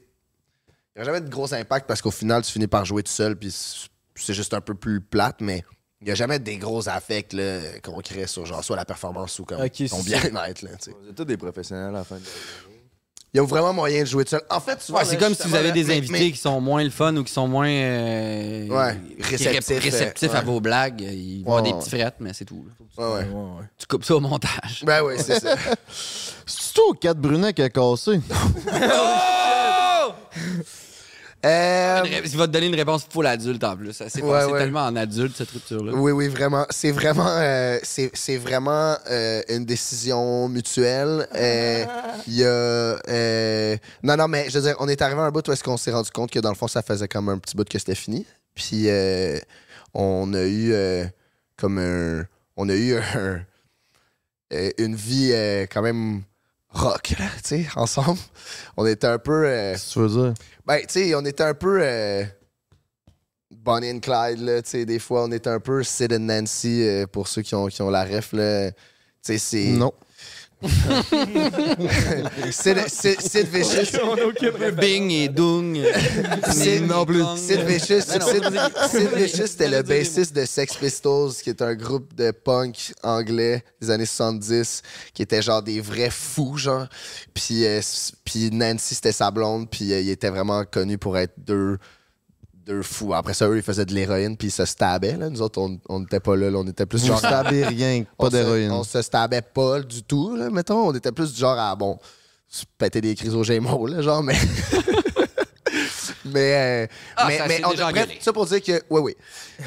il 0.95 0.97
n'y 0.97 1.01
a 1.01 1.03
jamais 1.05 1.19
de 1.21 1.29
gros 1.29 1.53
impact 1.53 1.87
parce 1.87 2.01
qu'au 2.01 2.11
final, 2.11 2.41
tu 2.43 2.51
finis 2.51 2.67
par 2.67 2.85
jouer 2.85 3.03
tout 3.03 3.11
seul, 3.11 3.35
puis 3.37 3.51
c'est- 3.51 4.33
juste 4.33 4.53
un 4.53 4.61
peu 4.61 4.75
plus 4.75 5.01
plate, 5.01 5.41
mais 5.41 5.63
il 5.99 6.05
n'y 6.05 6.11
a 6.11 6.15
jamais 6.15 6.39
des 6.39 6.57
gros 6.57 6.87
affects 6.87 7.33
là, 7.33 7.79
concrets 7.81 8.27
sur 8.27 8.45
genre 8.45 8.63
soit 8.63 8.75
la 8.77 8.85
performance 8.85 9.39
ou 9.39 9.45
comme 9.45 9.57
ton 9.89 10.01
bien-être. 10.03 10.61
là, 10.61 10.69
tu 10.77 10.91
sais. 10.91 10.95
Vous 11.01 11.09
êtes 11.09 11.15
tous 11.15 11.25
des 11.25 11.37
professionnels 11.37 11.89
à 11.95 11.99
la 11.99 12.03
fin 12.05 12.17
de 12.17 12.23
Il 13.33 13.37
y 13.37 13.39
a 13.39 13.43
vraiment 13.45 13.71
moyen 13.71 14.01
de 14.01 14.07
jouer 14.07 14.25
tout 14.25 14.31
seul. 14.31 14.41
En 14.49 14.59
fait, 14.59 14.81
souvent, 14.81 14.99
Ouais, 14.99 15.05
c'est 15.05 15.15
comme 15.17 15.33
si 15.33 15.47
vous 15.47 15.55
avez 15.55 15.71
des 15.71 15.85
mais- 15.85 15.97
invités 15.99 16.11
mais- 16.11 16.31
qui 16.31 16.37
sont 16.37 16.59
moins 16.59 16.83
le 16.83 16.89
fun 16.89 17.15
ou 17.15 17.23
qui 17.23 17.31
sont 17.31 17.47
moins 17.47 17.69
euh, 17.69 18.67
Ouais, 18.67 18.97
réceptifs, 19.21 20.35
à 20.35 20.41
vos 20.41 20.59
blagues. 20.59 20.99
Ils 21.01 21.43
vont 21.45 21.61
des 21.61 21.71
petits 21.73 21.89
frettes, 21.91 22.15
mais 22.19 22.33
c'est 22.33 22.43
tout. 22.45 22.65
là. 22.97 23.07
Ouais, 23.07 23.19
ouais. 23.23 23.63
Tu 23.77 23.87
coupes 23.87 24.03
ça 24.03 24.15
au 24.17 24.19
montage. 24.19 24.83
Ben 24.85 25.01
oui, 25.03 25.13
c'est 25.17 25.39
ça. 25.39 25.55
C'est 26.45 26.73
toi, 26.73 26.93
4 26.99 27.17
Brunet 27.19 27.53
qui 27.53 27.61
a 27.61 27.69
cassé? 27.69 28.19
Euh, 31.45 32.03
Il 32.23 32.37
va 32.37 32.45
te 32.47 32.51
donner 32.51 32.67
une 32.67 32.75
réponse 32.75 33.05
full 33.09 33.25
adulte 33.25 33.63
en 33.63 33.75
plus. 33.75 33.99
Ouais, 33.99 34.45
ouais. 34.45 34.59
tellement 34.59 34.85
en 34.85 34.95
adulte, 34.95 35.35
cette 35.35 35.49
rupture-là. 35.49 35.93
Oui, 35.93 36.11
oui, 36.11 36.27
vraiment. 36.27 36.65
C'est 36.69 36.91
vraiment, 36.91 37.27
euh, 37.27 37.79
c'est, 37.83 38.11
c'est 38.13 38.37
vraiment 38.37 38.95
euh, 39.09 39.41
une 39.49 39.65
décision 39.65 40.47
mutuelle. 40.49 41.27
Il 42.27 42.33
y 42.35 42.43
a. 42.45 42.95
Non, 44.03 44.17
non, 44.17 44.27
mais 44.27 44.49
je 44.49 44.59
veux 44.59 44.63
dire, 44.65 44.75
on 44.79 44.87
est 44.87 45.01
arrivé 45.01 45.19
à 45.19 45.23
un 45.23 45.31
bout 45.31 45.47
où 45.47 45.51
est-ce 45.51 45.63
qu'on 45.63 45.77
s'est 45.77 45.91
rendu 45.91 46.11
compte 46.11 46.29
que 46.31 46.39
dans 46.39 46.49
le 46.49 46.55
fond, 46.55 46.67
ça 46.67 46.81
faisait 46.83 47.07
comme 47.07 47.29
un 47.29 47.39
petit 47.39 47.55
bout 47.55 47.67
que 47.67 47.79
c'était 47.79 47.95
fini. 47.95 48.25
Puis 48.53 48.83
euh, 48.89 49.39
on 49.93 50.33
a 50.33 50.43
eu 50.45 50.73
comme 51.57 51.79
un. 51.79 52.25
On 52.57 52.69
a 52.69 52.75
eu 52.75 52.95
un- 52.97 53.41
une 54.77 54.95
vie 54.95 55.31
quand 55.71 55.81
même 55.81 56.21
rock, 56.71 57.13
là, 57.19 57.25
tu 57.43 57.63
sais, 57.63 57.67
ensemble. 57.75 58.19
On 58.77 58.85
était 58.85 59.07
un 59.07 59.19
peu. 59.19 59.45
euh, 59.45 59.73
Qu'est-ce 59.73 59.87
que 59.89 59.93
tu 59.93 59.99
veux 59.99 60.23
dire? 60.23 60.33
ben, 60.65 60.79
tu 60.81 60.85
sais, 60.89 61.15
on 61.15 61.25
était 61.25 61.43
un 61.43 61.53
peu 61.53 61.79
euh, 61.81 62.23
Bonnie 63.51 63.91
and 63.91 63.99
Clyde, 63.99 64.39
là, 64.39 64.61
tu 64.61 64.69
sais, 64.71 64.85
des 64.85 64.99
fois, 64.99 65.23
on 65.25 65.31
était 65.31 65.49
un 65.49 65.59
peu 65.59 65.83
Sid 65.83 66.13
and 66.13 66.19
Nancy, 66.19 66.83
euh, 66.87 67.05
pour 67.07 67.27
ceux 67.27 67.41
qui 67.41 67.53
ont, 67.55 67.67
qui 67.67 67.81
ont 67.81 67.89
la 67.89 68.05
ref, 68.05 68.31
là. 68.33 68.71
Tu 68.71 68.77
sais, 69.21 69.37
c'est... 69.37 69.65
Non. 69.71 69.93
Sid, 72.51 72.77
Sid- 72.87 73.21
Sid 73.21 73.47
Vicious. 73.47 73.97
Bing 74.79 75.11
et 75.11 75.27
Dung. 75.29 75.77
Sid, 76.51 76.85
non 76.87 77.05
plus. 77.05 77.23
Sid 77.37 77.61
Vicious. 77.61 78.01
Sid, 78.01 78.21
Sid 78.89 79.09
Vicious, 79.15 79.47
c'était 79.47 79.69
le 79.69 79.81
bassiste 79.81 80.35
de 80.35 80.45
Sex 80.45 80.75
Pistols, 80.75 81.31
qui 81.43 81.49
est 81.49 81.61
un 81.61 81.73
groupe 81.75 82.13
de 82.15 82.31
punk 82.31 82.93
anglais 83.03 83.63
des 83.81 83.89
années 83.89 84.05
70, 84.05 84.81
qui 85.13 85.21
était 85.23 85.41
genre 85.41 85.61
des 85.63 85.81
vrais 85.81 86.09
fous, 86.11 86.57
genre. 86.57 86.87
Puis, 87.33 87.65
euh, 87.65 87.81
puis 88.23 88.49
Nancy, 88.51 88.95
c'était 88.95 89.11
sa 89.11 89.31
blonde, 89.31 89.69
puis 89.69 89.91
euh, 89.93 89.99
il 90.01 90.09
était 90.09 90.29
vraiment 90.29 90.63
connu 90.65 90.97
pour 90.97 91.17
être 91.17 91.33
deux, 91.37 91.77
deux 92.65 92.81
fous. 92.83 93.13
Après 93.13 93.33
ça, 93.33 93.47
eux, 93.47 93.57
ils 93.57 93.63
faisaient 93.63 93.85
de 93.85 93.93
l'héroïne, 93.93 94.37
puis 94.37 94.47
ils 94.49 94.51
se 94.51 94.65
stabbaient, 94.65 95.17
là. 95.17 95.29
Nous 95.29 95.41
autres, 95.41 95.59
on 95.61 95.79
on 95.89 95.99
n'était 96.01 96.19
pas 96.19 96.35
là, 96.35 96.49
là. 96.49 96.57
On 96.59 96.67
était 96.67 96.85
plus 96.85 97.05
genre... 97.05 97.17
stabez 97.19 97.65
rien, 97.65 98.03
pas 98.17 98.29
d'héroïne. 98.29 98.71
On 98.71 98.83
se 98.83 99.01
stabait 99.01 99.41
pas 99.41 99.79
du 99.81 100.03
tout, 100.03 100.35
là, 100.35 100.49
mettons. 100.49 100.87
On 100.89 100.93
était 100.93 101.11
plus 101.11 101.33
du 101.33 101.39
genre 101.39 101.57
à, 101.57 101.75
bon, 101.75 101.97
se 102.47 102.63
péter 102.77 103.01
des 103.01 103.15
crises 103.15 103.35
au 103.35 103.43
Gémeaux, 103.43 103.87
là, 103.87 104.01
genre, 104.01 104.21
mais... 104.23 104.35
mais, 106.25 106.83
euh, 106.83 106.87
Ah, 107.17 107.27
mais, 107.27 107.37
ça 107.37 107.47
mais 107.47 107.61
on, 107.65 107.69
bref, 107.91 108.09
ça 108.19 108.33
pour 108.33 108.45
dire 108.45 108.61
que, 108.61 108.81
oui, 108.89 109.01
oui, 109.01 109.15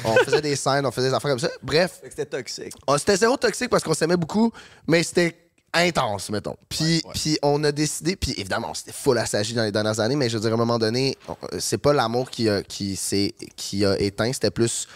on 0.03 0.15
faisait 0.23 0.41
des 0.41 0.55
scènes, 0.55 0.85
on 0.85 0.91
faisait 0.91 1.09
des 1.09 1.13
affaires 1.13 1.31
comme 1.31 1.39
ça. 1.39 1.49
Bref, 1.61 1.99
c'était 2.03 2.25
toxique. 2.25 2.73
on- 2.87 2.97
c'était 2.97 3.17
zéro 3.17 3.37
toxique 3.37 3.69
parce 3.69 3.83
qu'on 3.83 3.93
s'aimait 3.93 4.17
beaucoup, 4.17 4.51
mais 4.87 5.03
c'était 5.03 5.35
intense, 5.75 6.29
mettons. 6.29 6.55
Puis, 6.69 7.01
puis 7.13 7.37
on 7.43 7.63
a 7.63 7.71
décidé, 7.71 8.15
puis 8.15 8.33
évidemment, 8.37 8.71
on 8.71 8.73
s'était 8.73 8.91
full 8.93 9.17
assagi 9.17 9.53
dans 9.53 9.63
les 9.63 9.71
dernières 9.71 9.99
années, 9.99 10.15
mais 10.15 10.29
je 10.29 10.37
veux 10.37 10.41
dire, 10.41 10.51
à 10.51 10.53
un 10.53 10.57
moment 10.57 10.79
donné, 10.79 11.17
on- 11.27 11.35
c'est 11.59 11.77
pas 11.77 11.93
l'amour 11.93 12.29
qui 12.31 12.49
a, 12.49 12.63
qui, 12.63 12.95
s'est- 12.95 13.35
qui 13.55 13.85
a 13.85 13.99
éteint, 13.99 14.31
c'était 14.33 14.51
plus 14.51 14.87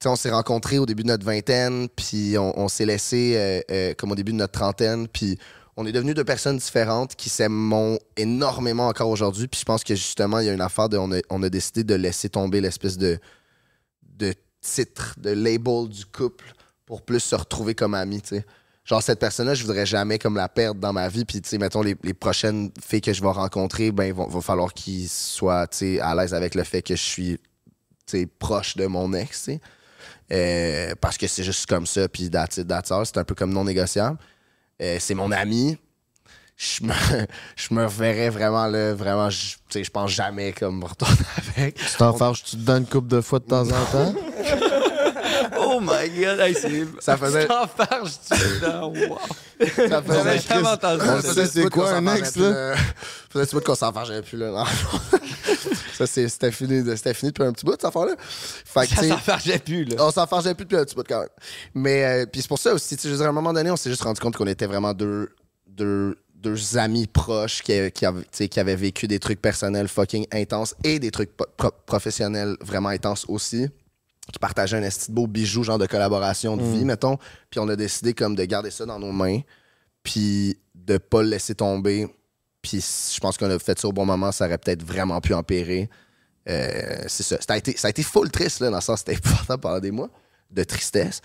tu 0.00 0.04
sais, 0.04 0.08
on 0.10 0.14
s'est 0.16 0.30
rencontrés 0.30 0.78
au 0.78 0.86
début 0.86 1.02
de 1.02 1.08
notre 1.08 1.24
vingtaine, 1.26 1.88
puis 1.88 2.38
on, 2.38 2.56
on 2.56 2.68
s'est 2.68 2.86
laissé 2.86 3.32
euh, 3.36 3.60
euh, 3.72 3.94
comme 3.94 4.12
au 4.12 4.14
début 4.14 4.30
de 4.30 4.36
notre 4.36 4.52
trentaine, 4.52 5.08
puis 5.08 5.36
on 5.76 5.84
est 5.86 5.90
devenus 5.92 6.14
deux 6.14 6.24
personnes 6.24 6.56
différentes 6.56 7.16
qui 7.16 7.28
s'aiment 7.28 7.98
énormément 8.16 8.86
encore 8.86 9.08
aujourd'hui. 9.08 9.48
Puis 9.48 9.58
je 9.60 9.64
pense 9.64 9.82
que 9.82 9.96
justement, 9.96 10.38
il 10.38 10.46
y 10.46 10.50
a 10.50 10.52
une 10.52 10.60
affaire 10.60 10.88
de. 10.88 10.96
On 10.98 11.10
a, 11.12 11.18
on 11.30 11.42
a 11.42 11.48
décidé 11.48 11.82
de 11.82 11.94
laisser 11.96 12.28
tomber 12.28 12.60
l'espèce 12.60 12.96
de, 12.96 13.18
de 14.16 14.34
titre, 14.60 15.14
de 15.18 15.30
label 15.30 15.88
du 15.88 16.04
couple 16.06 16.52
pour 16.86 17.02
plus 17.02 17.18
se 17.20 17.34
retrouver 17.34 17.74
comme 17.74 17.94
amis, 17.94 18.22
tu 18.22 18.36
sais. 18.36 18.46
Genre, 18.88 19.02
cette 19.02 19.18
personne-là, 19.18 19.52
je 19.52 19.62
voudrais 19.62 19.84
jamais 19.84 20.18
comme 20.18 20.36
la 20.36 20.48
perdre 20.48 20.80
dans 20.80 20.94
ma 20.94 21.08
vie. 21.08 21.26
Puis, 21.26 21.42
tu 21.42 21.48
sais, 21.50 21.58
mettons, 21.58 21.82
les, 21.82 21.94
les 22.02 22.14
prochaines 22.14 22.70
filles 22.82 23.02
que 23.02 23.12
je 23.12 23.20
vais 23.20 23.28
rencontrer, 23.28 23.92
ben, 23.92 24.04
il 24.04 24.14
va, 24.14 24.26
va 24.26 24.40
falloir 24.40 24.72
qu'ils 24.72 25.10
soient, 25.10 25.66
tu 25.66 25.76
sais, 25.76 26.00
à 26.00 26.14
l'aise 26.14 26.32
avec 26.32 26.54
le 26.54 26.64
fait 26.64 26.80
que 26.80 26.96
je 26.96 27.02
suis, 27.02 27.38
tu 28.06 28.18
sais, 28.18 28.26
proche 28.26 28.78
de 28.78 28.86
mon 28.86 29.12
ex, 29.12 29.44
tu 29.44 29.52
sais. 29.52 29.60
Euh, 30.32 30.94
parce 31.02 31.18
que 31.18 31.26
c'est 31.26 31.42
juste 31.42 31.66
comme 31.66 31.86
ça, 31.86 32.08
puis 32.08 32.30
that's 32.30 32.56
it, 32.56 32.66
that's 32.66 32.90
all. 32.90 33.04
c'est 33.04 33.18
un 33.18 33.24
peu 33.24 33.34
comme 33.34 33.52
non 33.52 33.64
négociable. 33.64 34.16
Euh, 34.80 34.96
c'est 35.00 35.14
mon 35.14 35.32
ami. 35.32 35.76
Je 36.56 36.84
me, 36.84 36.92
je 37.56 37.74
me 37.74 37.84
reverrais 37.84 38.30
vraiment 38.30 38.66
là, 38.68 38.94
vraiment, 38.94 39.28
je, 39.28 39.56
tu 39.56 39.60
sais, 39.68 39.84
je 39.84 39.90
pense 39.90 40.12
jamais 40.12 40.52
comme 40.52 40.78
me 40.78 40.86
retourner 40.86 41.14
avec. 41.56 41.74
Tu 41.74 41.96
t'en 41.98 42.14
fâches, 42.14 42.42
tu 42.42 42.56
te 42.56 42.62
donnes 42.62 42.84
une 42.84 42.88
couple 42.88 43.08
de 43.08 43.20
fois 43.20 43.38
de 43.38 43.44
temps 43.44 43.66
en 43.68 43.84
temps? 43.84 44.14
Oh 45.58 45.80
my 45.80 46.08
god, 46.10 46.40
hey, 46.40 46.54
c'est. 46.54 46.84
Ça 47.00 47.16
faisait- 47.16 47.42
Tu 47.42 47.48
t'en 47.48 47.66
farges, 47.66 48.12
tu. 48.30 48.34
Wow. 48.66 49.18
Ça 49.88 50.02
faisait- 50.02 50.14
J'avais 50.14 50.38
jamais 50.40 50.68
entendu 50.68 51.02
on 51.04 51.20
ça. 51.22 51.34
sait 51.34 51.46
c'est 51.46 51.70
quoi 51.70 51.92
un 51.92 52.16
ex, 52.16 52.36
là? 52.36 52.50
là? 52.50 52.76
Faisait 53.30 53.42
un 53.42 53.46
petit 53.46 53.54
bout 53.56 53.62
qu'on 53.64 53.74
s'en 53.74 53.92
fâchait 53.92 54.22
plus, 54.22 54.38
là. 54.38 54.64
ça, 55.94 56.06
c'est- 56.06 56.28
c'était 56.28 56.52
fini, 56.52 56.82
de- 56.82 56.96
c'était 56.96 57.14
fini 57.14 57.30
depuis 57.32 57.46
un 57.46 57.52
petit 57.52 57.64
bout, 57.64 57.72
cette 57.72 57.84
affaire-là. 57.84 58.14
Fait 58.18 58.86
que, 58.86 58.94
Ça 58.94 59.02
tu 59.02 59.08
s'en 59.08 59.18
fargeait 59.18 59.58
plus, 59.58 59.84
là. 59.84 59.96
On 60.00 60.10
s'en 60.10 60.26
fâchait 60.26 60.54
plus 60.54 60.64
depuis 60.64 60.76
un 60.78 60.84
petit 60.84 60.94
bout 60.94 61.04
quand 61.08 61.20
même. 61.20 61.28
Mais 61.74 62.04
euh, 62.04 62.26
puis 62.26 62.40
c'est 62.42 62.48
pour 62.48 62.58
ça 62.58 62.72
aussi, 62.72 62.96
tu 62.96 63.08
sais, 63.14 63.22
à 63.22 63.28
un 63.28 63.32
moment 63.32 63.52
donné, 63.52 63.70
on 63.70 63.76
s'est 63.76 63.90
juste 63.90 64.02
rendu 64.02 64.20
compte 64.20 64.36
qu'on 64.36 64.46
était 64.46 64.66
vraiment 64.66 64.92
deux, 64.94 65.28
deux, 65.66 66.16
deux 66.34 66.78
amis 66.78 67.06
proches 67.06 67.62
qui, 67.62 67.90
qui, 67.90 68.06
tu 68.32 68.48
qui 68.48 68.60
avaient 68.60 68.76
vécu 68.76 69.08
des 69.08 69.18
trucs 69.18 69.42
personnels 69.42 69.88
fucking 69.88 70.26
intenses 70.32 70.74
et 70.84 70.98
des 71.00 71.10
trucs 71.10 71.36
pro- 71.36 71.72
professionnels 71.84 72.56
vraiment 72.60 72.90
intenses 72.90 73.24
aussi. 73.28 73.66
Qui 74.32 74.38
partageaient 74.38 74.76
un 74.76 74.82
esti 74.82 75.10
de 75.10 75.14
beau 75.14 75.26
bijou, 75.26 75.62
genre 75.62 75.78
de 75.78 75.86
collaboration 75.86 76.56
de 76.56 76.62
vie, 76.62 76.84
mettons. 76.84 77.16
Puis 77.50 77.60
on 77.60 77.68
a 77.68 77.76
décidé 77.76 78.12
comme 78.12 78.34
de 78.34 78.44
garder 78.44 78.70
ça 78.70 78.84
dans 78.84 78.98
nos 78.98 79.12
mains, 79.12 79.40
puis 80.02 80.58
de 80.74 80.98
pas 80.98 81.22
le 81.22 81.30
laisser 81.30 81.54
tomber. 81.54 82.08
Puis 82.60 82.84
je 83.14 83.20
pense 83.20 83.38
qu'on 83.38 83.50
a 83.50 83.58
fait 83.58 83.78
ça 83.78 83.88
au 83.88 83.92
bon 83.92 84.04
moment, 84.04 84.30
ça 84.32 84.46
aurait 84.46 84.58
peut-être 84.58 84.82
vraiment 84.82 85.20
pu 85.20 85.32
empirer. 85.32 85.88
Euh, 86.48 87.04
c'est 87.06 87.22
ça. 87.22 87.38
Ça 87.40 87.54
a, 87.54 87.56
été, 87.56 87.76
ça 87.76 87.88
a 87.88 87.90
été 87.90 88.02
full 88.02 88.30
triste, 88.30 88.60
là, 88.60 88.70
dans 88.70 88.76
le 88.76 88.82
sens 88.82 89.00
c'était 89.00 89.16
important 89.26 89.58
pendant 89.58 89.80
des 89.80 89.90
mois, 89.90 90.10
de 90.50 90.64
tristesse, 90.64 91.20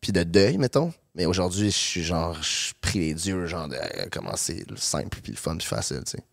puis 0.00 0.12
de 0.12 0.22
deuil, 0.22 0.58
mettons. 0.58 0.92
Mais 1.14 1.26
aujourd'hui, 1.26 1.70
je 1.70 1.76
suis 1.76 2.02
genre, 2.02 2.40
je 2.42 2.72
prie 2.80 3.00
les 3.00 3.14
dieux, 3.14 3.46
genre, 3.46 3.68
de 3.68 3.76
euh, 3.76 4.06
comment 4.10 4.36
c'est 4.36 4.68
le 4.70 4.76
simple, 4.76 5.20
puis 5.22 5.32
le 5.32 5.38
fun, 5.38 5.56
puis 5.56 5.66
facile, 5.66 6.02
tu 6.04 6.12
sais. 6.12 6.24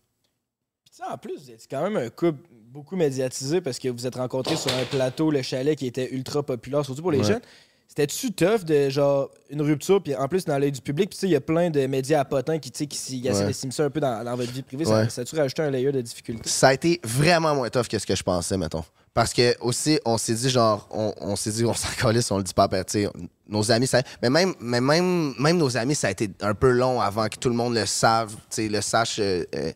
Puis 0.84 0.92
tu 0.92 0.96
sais, 0.96 1.04
en 1.10 1.16
plus, 1.16 1.48
êtes 1.50 1.66
quand 1.70 1.82
même 1.82 1.96
un 1.96 2.10
couple 2.10 2.48
beaucoup 2.74 2.96
médiatisé 2.96 3.60
parce 3.60 3.78
que 3.78 3.88
vous 3.88 4.04
êtes 4.06 4.16
rencontrés 4.16 4.56
sur 4.56 4.72
un 4.74 4.84
plateau, 4.84 5.30
le 5.30 5.42
chalet, 5.42 5.78
qui 5.78 5.86
était 5.86 6.12
ultra 6.12 6.42
populaire, 6.42 6.84
surtout 6.84 7.02
pour 7.02 7.12
les 7.12 7.18
Ouais. 7.18 7.24
jeunes. 7.24 7.40
C'était-tu 7.86 8.32
tough 8.32 8.64
de 8.64 8.88
genre 8.88 9.30
une 9.50 9.62
rupture, 9.62 10.02
puis 10.02 10.16
en 10.16 10.26
plus 10.26 10.44
dans 10.44 10.58
l'œil 10.58 10.72
du 10.72 10.80
public, 10.80 11.10
puis 11.10 11.16
tu 11.16 11.20
sais, 11.20 11.26
il 11.28 11.32
y 11.32 11.36
a 11.36 11.40
plein 11.40 11.70
de 11.70 11.86
médias 11.86 12.18
à 12.20 12.24
potins 12.24 12.58
qui, 12.58 12.72
tu 12.72 12.78
sais, 12.78 12.86
qui 12.88 12.98
s'y 12.98 13.22
Ouais. 13.30 13.52
s'immiscer 13.52 13.82
un 13.82 13.90
peu 13.90 14.00
dans, 14.00 14.24
dans 14.24 14.34
votre 14.34 14.50
vie 14.50 14.62
privée. 14.62 14.84
Ça, 14.84 14.96
Ouais. 15.02 15.08
ça 15.08 15.20
a-tu 15.20 15.36
rajouté 15.36 15.62
un 15.62 15.70
layer 15.70 15.92
de 15.92 16.00
difficulté? 16.00 16.48
Ça 16.48 16.68
a 16.68 16.74
été 16.74 17.00
vraiment 17.04 17.54
moins 17.54 17.70
tough 17.70 17.86
que 17.86 17.96
ce 17.98 18.04
que 18.06 18.16
je 18.16 18.22
pensais, 18.24 18.56
mettons. 18.58 18.84
Parce 19.12 19.32
que 19.32 19.54
aussi, 19.60 20.00
on 20.04 20.18
s'est 20.18 20.34
dit, 20.34 20.50
genre, 20.50 20.88
on, 20.90 21.14
on 21.20 21.36
s'est 21.36 21.52
dit, 21.52 21.64
on 21.64 21.74
s'en 21.74 21.86
calisse, 22.00 22.28
on 22.32 22.38
le 22.38 22.42
dit 22.42 22.54
pas, 22.54 22.66
ben, 22.66 22.82
tu 22.82 23.04
sais, 23.04 23.08
nos 23.46 23.70
amis, 23.70 23.86
ça. 23.86 24.02
Mais 24.20 24.30
même, 24.30 24.54
mais 24.58 24.80
même, 24.80 25.34
même 25.38 25.56
nos 25.58 25.76
amis, 25.76 25.94
ça 25.94 26.08
a 26.08 26.10
été 26.10 26.28
un 26.40 26.54
peu 26.54 26.70
long 26.72 27.00
avant 27.00 27.28
que 27.28 27.36
tout 27.36 27.48
le 27.50 27.54
monde 27.54 27.74
le 27.74 27.86
save, 27.86 28.32
tu 28.34 28.40
sais, 28.50 28.68
le 28.68 28.80
sache. 28.80 29.18
euh, 29.20 29.44
euh, 29.54 29.70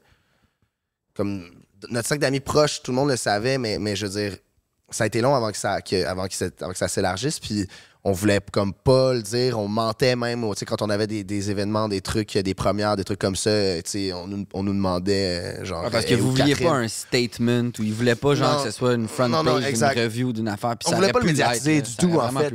comme 1.15 1.45
notre 1.91 2.09
cercle 2.09 2.23
d'amis 2.23 2.41
proches, 2.41 2.83
tout 2.83 2.91
le 2.91 2.97
monde 2.97 3.11
le 3.11 3.17
savait, 3.17 3.59
mais, 3.59 3.79
mais 3.79 3.95
je 3.97 4.07
veux 4.07 4.13
dire, 4.21 4.37
ça 4.91 5.05
a 5.05 5.07
été 5.07 5.21
long 5.21 5.35
avant 5.35 5.51
que 5.51 5.57
ça, 5.59 5.81
que, 5.83 6.05
avant 6.07 6.27
que, 6.27 6.35
ça- 6.35 6.47
avant 6.61 6.73
que 6.73 6.79
ça 6.79 6.89
s'élargisse. 6.89 7.39
Puis 7.41 7.67
on 8.05 8.13
voulait 8.13 8.41
comme 8.53 8.73
pas 8.73 9.13
le 9.13 9.23
dire, 9.23 9.59
on 9.59 9.69
mentait 9.69 10.17
même, 10.17 10.43
tu 10.53 10.59
sais, 10.61 10.65
quand 10.65 10.81
on 10.83 10.89
avait 10.89 11.07
des, 11.07 11.25
des 11.25 11.51
événements, 11.51 11.89
des 11.89 12.01
trucs, 12.01 12.39
des 12.39 12.55
premières, 12.55 12.97
des 12.97 13.05
trucs 13.05 13.19
comme 13.19 13.37
ça, 13.37 13.51
tu 13.83 13.91
sais, 13.91 14.13
on, 14.15 14.27
nous- 14.27 14.47
on 14.55 14.63
nous 14.63 14.73
demandait, 14.73 15.59
euh, 15.61 15.65
genre. 15.65 15.83
Ah, 15.87 15.91
parce 15.91 16.07
que 16.07 16.15
euh, 16.15 16.17
vous 16.17 16.31
vouliez 16.31 16.53
Catherine? 16.53 16.69
pas 16.69 16.75
un 16.77 16.89
statement 16.89 17.71
ou 17.79 17.83
ils 17.83 17.93
voulaient 17.93 18.15
pas 18.15 18.35
genre 18.35 18.53
Non. 18.59 18.65
que 18.65 18.71
ce 18.71 18.77
soit 18.77 18.95
une 18.95 19.09
front 19.09 19.29
Non, 19.29 19.43
non, 19.43 19.53
page 19.53 19.61
d'une 19.63 19.69
exact. 19.71 19.99
review 19.99 20.33
d'une 20.33 20.49
affaire. 20.49 20.77
Puis 20.79 20.87
On 20.89 20.91
ça 20.93 20.97
voulait 20.97 21.13
pas 21.13 21.21
le 21.21 21.27
médiatiser 21.27 21.83
du 21.83 21.97
tout, 21.97 22.15
en 22.19 22.31
fait, 22.31 22.55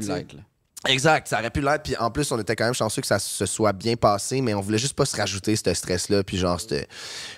Exact, 0.85 1.27
ça 1.29 1.39
aurait 1.39 1.49
pu 1.49 1.61
l'être. 1.61 1.83
Puis 1.83 1.95
en 1.97 2.11
plus, 2.11 2.29
on 2.31 2.39
était 2.39 2.55
quand 2.55 2.65
même 2.65 2.73
chanceux 2.73 3.01
que 3.01 3.07
ça 3.07 3.19
se 3.19 3.45
soit 3.45 3.71
bien 3.71 3.95
passé, 3.95 4.41
mais 4.41 4.53
on 4.53 4.59
voulait 4.59 4.77
juste 4.77 4.95
pas 4.95 5.05
se 5.05 5.15
rajouter 5.15 5.55
ce 5.55 5.73
stress-là. 5.73 6.23
Puis 6.23 6.37
genre, 6.37 6.59
c'était. 6.59 6.87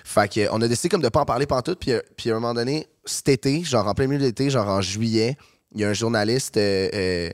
Fait 0.04 0.32
que, 0.32 0.48
on 0.50 0.60
a 0.62 0.68
décidé 0.68 0.88
comme 0.88 1.02
de 1.02 1.08
pas 1.08 1.20
en 1.20 1.24
parler 1.24 1.46
pantoute. 1.46 1.78
Puis, 1.78 1.92
euh, 1.92 2.00
puis 2.16 2.30
à 2.30 2.36
un 2.36 2.40
moment 2.40 2.54
donné, 2.54 2.88
cet 3.04 3.28
été, 3.28 3.62
genre 3.62 3.86
en 3.86 3.94
plein 3.94 4.08
milieu 4.08 4.18
de 4.18 4.24
l'été, 4.24 4.50
genre 4.50 4.68
en 4.68 4.80
juillet, 4.80 5.36
il 5.72 5.80
y 5.80 5.84
a 5.84 5.88
un 5.88 5.92
journaliste 5.92 6.56
euh, 6.56 6.88
euh, 6.92 7.30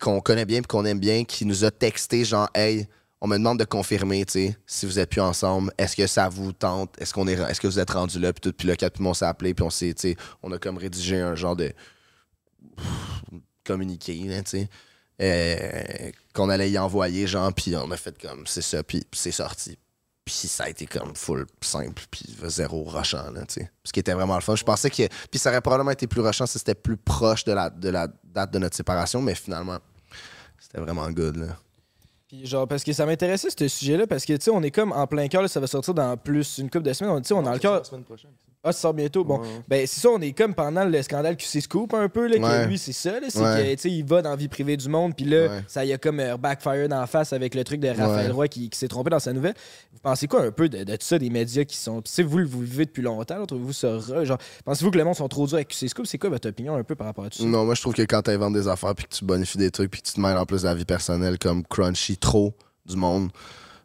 qu'on 0.00 0.20
connaît 0.20 0.44
bien 0.44 0.60
puis 0.60 0.68
qu'on 0.68 0.84
aime 0.84 1.00
bien 1.00 1.24
qui 1.24 1.44
nous 1.44 1.64
a 1.64 1.70
texté 1.72 2.24
genre, 2.24 2.48
hey, 2.54 2.86
on 3.20 3.26
me 3.26 3.36
demande 3.36 3.58
de 3.58 3.64
confirmer, 3.64 4.24
tu 4.24 4.32
sais, 4.32 4.56
si 4.66 4.86
vous 4.86 4.98
êtes 5.00 5.10
plus 5.10 5.20
ensemble, 5.20 5.72
est-ce 5.76 5.96
que 5.96 6.06
ça 6.06 6.28
vous 6.28 6.52
tente, 6.52 6.94
est-ce 7.00 7.12
qu'on 7.12 7.26
est, 7.26 7.32
est-ce 7.32 7.60
que 7.60 7.66
vous 7.66 7.80
êtes 7.80 7.90
rendu 7.90 8.20
là, 8.20 8.32
puis 8.32 8.40
tout, 8.40 8.52
puis 8.56 8.68
là, 8.68 8.76
quand 8.76 9.00
monde 9.00 9.16
s'est 9.16 9.24
appelé, 9.24 9.54
puis 9.54 9.64
on 9.64 9.70
s'est, 9.70 9.92
tu 9.94 10.10
sais, 10.10 10.16
on 10.42 10.52
a 10.52 10.58
comme 10.58 10.78
rédigé 10.78 11.18
un 11.18 11.34
genre 11.34 11.56
de 11.56 11.72
communiqué, 13.64 14.14
là, 14.26 14.40
tu 14.42 14.50
sais, 14.50 14.68
qu'on 16.32 16.48
allait 16.48 16.70
y 16.70 16.78
envoyer, 16.78 17.26
genre, 17.26 17.52
puis 17.52 17.74
on 17.76 17.90
a 17.90 17.96
fait 17.96 18.20
comme, 18.20 18.46
c'est 18.46 18.62
ça, 18.62 18.82
puis 18.82 19.04
c'est 19.12 19.32
sorti. 19.32 19.78
Puis 20.24 20.34
ça 20.34 20.64
a 20.64 20.68
été 20.68 20.86
comme 20.86 21.14
full 21.16 21.46
simple, 21.62 22.02
puis 22.10 22.36
zéro 22.48 22.84
rushant, 22.84 23.30
là, 23.30 23.46
tu 23.46 23.60
sais. 23.60 23.70
Ce 23.82 23.92
qui 23.92 24.00
était 24.00 24.12
vraiment 24.12 24.34
le 24.34 24.42
fun. 24.42 24.54
Je 24.56 24.64
pensais 24.64 24.90
que. 24.90 25.08
Puis 25.30 25.38
ça 25.38 25.48
aurait 25.48 25.62
probablement 25.62 25.90
été 25.90 26.06
plus 26.06 26.20
rushant 26.20 26.44
si 26.44 26.58
c'était 26.58 26.74
plus 26.74 26.98
proche 26.98 27.44
de 27.44 27.52
la, 27.52 27.70
de 27.70 27.88
la 27.88 28.08
date 28.24 28.50
de 28.50 28.58
notre 28.58 28.76
séparation, 28.76 29.22
mais 29.22 29.34
finalement, 29.34 29.78
c'était 30.58 30.80
vraiment 30.80 31.10
good, 31.10 31.36
là. 31.36 31.56
Puis 32.28 32.44
genre, 32.44 32.68
parce 32.68 32.84
que 32.84 32.92
ça 32.92 33.06
m'intéressait 33.06 33.48
ce 33.48 33.68
sujet-là, 33.68 34.06
parce 34.06 34.26
que 34.26 34.34
tu 34.34 34.44
sais, 34.44 34.50
on 34.50 34.62
est 34.62 34.70
comme 34.70 34.92
en 34.92 35.06
plein 35.06 35.28
cœur, 35.28 35.40
là, 35.40 35.48
ça 35.48 35.60
va 35.60 35.66
sortir 35.66 35.94
dans 35.94 36.14
plus 36.18 36.58
une 36.58 36.68
couple 36.68 36.84
de 36.84 36.92
semaines. 36.92 37.14
On, 37.14 37.20
tu 37.22 37.28
sais, 37.28 37.34
on 37.34 37.40
est 37.40 37.44
dans 37.44 37.52
le 37.52 37.58
cœur. 37.58 37.82
Ah, 38.64 38.72
ça 38.72 38.80
sort 38.80 38.94
bientôt. 38.94 39.24
Bon, 39.24 39.40
ben 39.68 39.86
c'est 39.86 40.00
ça, 40.00 40.08
on 40.10 40.20
est 40.20 40.32
comme 40.32 40.52
pendant 40.52 40.84
le 40.84 41.00
scandale 41.02 41.36
QC 41.36 41.60
Scoop 41.60 41.94
un 41.94 42.08
peu, 42.08 42.26
là, 42.26 42.38
que 42.38 42.42
Ouais. 42.42 42.66
lui, 42.66 42.76
c'est 42.76 42.92
ça, 42.92 43.12
là, 43.20 43.28
c'est 43.30 43.38
Ouais. 43.40 43.76
que, 43.76 43.88
il 43.88 44.04
va 44.04 44.20
dans 44.20 44.30
la 44.30 44.36
vie 44.36 44.48
privée 44.48 44.76
du 44.76 44.88
monde, 44.88 45.14
puis 45.14 45.24
là, 45.24 45.60
ça 45.68 45.84
y 45.84 45.92
a 45.92 45.98
comme 45.98 46.18
euh, 46.18 46.36
backfire 46.36 46.88
la 46.88 47.06
face 47.06 47.32
avec 47.32 47.54
le 47.54 47.62
truc 47.62 47.80
de 47.80 47.88
Raphaël. 47.88 48.32
Roy 48.32 48.48
qui, 48.48 48.68
qui 48.68 48.76
s'est 48.78 48.88
trompé 48.88 49.10
dans 49.10 49.20
sa 49.20 49.32
nouvelle. 49.32 49.54
Vous 49.92 50.00
pensez 50.00 50.26
quoi 50.26 50.42
un 50.42 50.50
peu 50.50 50.68
de, 50.68 50.82
de 50.82 50.92
tout 50.96 51.06
ça, 51.06 51.18
des 51.18 51.30
médias 51.30 51.64
qui 51.64 51.76
sont. 51.76 52.02
Tu 52.02 52.10
sais, 52.12 52.22
vous, 52.24 52.40
vous 52.46 52.60
le 52.60 52.66
vivez 52.66 52.84
depuis 52.84 53.02
longtemps, 53.02 53.46
trouvez-vous 53.46 53.72
ça 53.72 53.98
Genre, 54.24 54.38
pensez-vous 54.64 54.90
que 54.90 54.98
le 54.98 55.04
monde 55.04 55.14
sont 55.14 55.28
trop 55.28 55.46
durs 55.46 55.54
avec 55.54 55.68
QC 55.68 55.88
Scoop? 55.88 56.06
C'est 56.06 56.18
quoi 56.18 56.30
votre 56.30 56.48
opinion 56.48 56.74
un 56.76 56.82
peu 56.84 56.94
par 56.96 57.06
rapport 57.06 57.24
à 57.26 57.30
tout 57.30 57.38
ça? 57.38 57.44
Non, 57.44 57.64
moi, 57.64 57.74
je 57.76 57.80
trouve 57.80 57.94
que 57.94 58.02
quand 58.02 58.22
tu 58.22 58.30
inventes 58.32 58.54
des 58.54 58.66
affaires, 58.68 58.94
puis 58.94 59.06
que 59.06 59.14
tu 59.14 59.24
bonifies 59.24 59.58
des 59.58 59.70
trucs, 59.70 59.90
puis 59.90 60.02
que 60.02 60.06
tu 60.08 60.14
te 60.14 60.20
mêles 60.20 60.36
en 60.36 60.44
plus 60.46 60.62
de 60.62 60.66
la 60.66 60.74
vie 60.74 60.84
personnelle 60.84 61.38
comme 61.38 61.64
Crunchy, 61.64 62.16
trop 62.16 62.54
du 62.84 62.96
monde, 62.96 63.30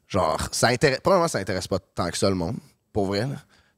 genre, 0.07 0.39
ça 0.51 0.67
intéresse. 0.69 0.99
Premièrement, 1.03 1.27
ça 1.27 1.37
intéresse 1.39 1.67
pas 1.67 1.77
tant 1.79 2.09
que 2.09 2.17
ça 2.17 2.27
le 2.29 2.35
monde, 2.35 2.55
pour 2.91 3.05
vrai, 3.05 3.21
là. 3.21 3.35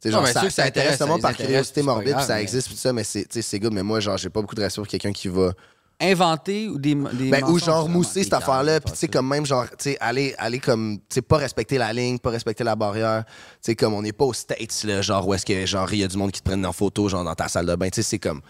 Non, 0.10 0.18
genre, 0.18 0.24
mais 0.24 0.34
ça, 0.34 0.42
que 0.42 0.50
ça 0.50 0.64
ça 0.64 0.68
intéresse 0.68 1.00
par 1.22 1.36
curiosité 1.36 1.82
morbide, 1.82 2.10
grave, 2.10 2.20
puis 2.20 2.28
ça 2.28 2.42
existe, 2.42 2.68
puis 2.68 2.78
ça, 2.78 2.94
mais 2.94 3.04
c'est 3.04 3.60
good. 3.60 3.74
Mais 3.74 3.84
moi, 3.84 4.00
genre, 4.00 4.18
j'ai 4.18 4.30
pas 4.30 4.42
beaucoup 4.42 4.56
de 4.56 4.62
respect 4.62 4.82
pour 4.82 4.88
quelqu'un 4.88 5.12
qui 5.12 5.28
va 5.28 5.54
inventés 6.00 6.68
ou 6.68 6.78
des, 6.78 6.96
des 6.96 7.30
Ben, 7.30 7.44
ou 7.46 7.58
genre 7.58 7.88
mousser 7.88 8.24
cette 8.24 8.32
dégueulasses, 8.32 8.44
affaire-là, 8.44 8.80
puis 8.82 8.92
tu 8.92 8.98
sais, 8.98 9.08
comme 9.08 9.28
même 9.28 9.46
genre, 9.46 9.66
tu 9.70 9.76
sais, 9.80 9.98
aller, 10.00 10.36
aller 10.38 10.60
comme, 10.60 10.98
tu 10.98 11.16
sais, 11.16 11.22
pas 11.22 11.38
respecter 11.38 11.78
la 11.78 11.94
ligne, 11.94 12.20
pas 12.20 12.32
respecter 12.32 12.64
la 12.64 12.76
barrière. 12.76 13.24
Tu 13.26 13.32
sais, 13.62 13.76
comme 13.76 13.94
on 13.94 14.02
n'est 14.02 14.12
pas 14.12 14.26
aux 14.26 14.34
States, 14.34 14.84
là, 14.84 15.02
genre, 15.02 15.28
où 15.28 15.34
est-ce 15.34 15.46
que, 15.46 15.66
genre, 15.66 15.92
il 15.94 16.00
y 16.00 16.04
a 16.04 16.08
du 16.08 16.18
monde 16.18 16.32
qui 16.32 16.42
te 16.42 16.50
prennent 16.50 16.66
en 16.66 16.74
photo, 16.74 17.08
genre, 17.08 17.24
dans 17.24 17.36
ta 17.36 17.48
salle 17.48 17.66
de 17.66 17.76
bain. 17.76 17.90
Tu 17.90 17.96
sais, 17.96 18.04
c'est 18.04 18.20
comme, 18.20 18.42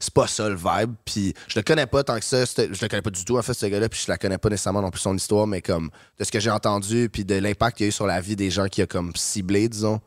c'est 0.00 0.14
pas 0.14 0.26
ça 0.26 0.48
le 0.48 0.56
vibe. 0.56 0.94
Puis 1.04 1.34
je 1.48 1.58
le 1.58 1.62
connais 1.62 1.86
pas 1.86 2.04
tant 2.04 2.18
que 2.18 2.24
ça, 2.24 2.44
je 2.44 2.62
le 2.62 2.88
connais 2.88 3.02
pas 3.02 3.10
du 3.10 3.24
tout, 3.24 3.36
en 3.36 3.42
fait, 3.42 3.54
ce 3.54 3.66
gars-là, 3.66 3.88
puis 3.88 4.00
je 4.04 4.10
la 4.10 4.16
connais 4.16 4.38
pas 4.38 4.48
nécessairement 4.48 4.82
non 4.82 4.90
plus 4.90 5.00
son 5.00 5.14
histoire, 5.14 5.46
mais 5.46 5.60
comme, 5.60 5.90
de 6.18 6.24
ce 6.24 6.32
que 6.32 6.40
j'ai 6.40 6.50
entendu, 6.50 7.10
puis 7.12 7.24
de 7.24 7.34
l'impact 7.34 7.76
qu'il 7.76 7.84
y 7.84 7.88
a 7.88 7.90
eu 7.90 7.92
sur 7.92 8.06
la 8.06 8.20
vie 8.20 8.36
des 8.36 8.50
gens 8.50 8.66
qui 8.66 8.80
a 8.80 8.86
comme 8.86 9.12
ciblé, 9.14 9.68
disons. 9.68 10.00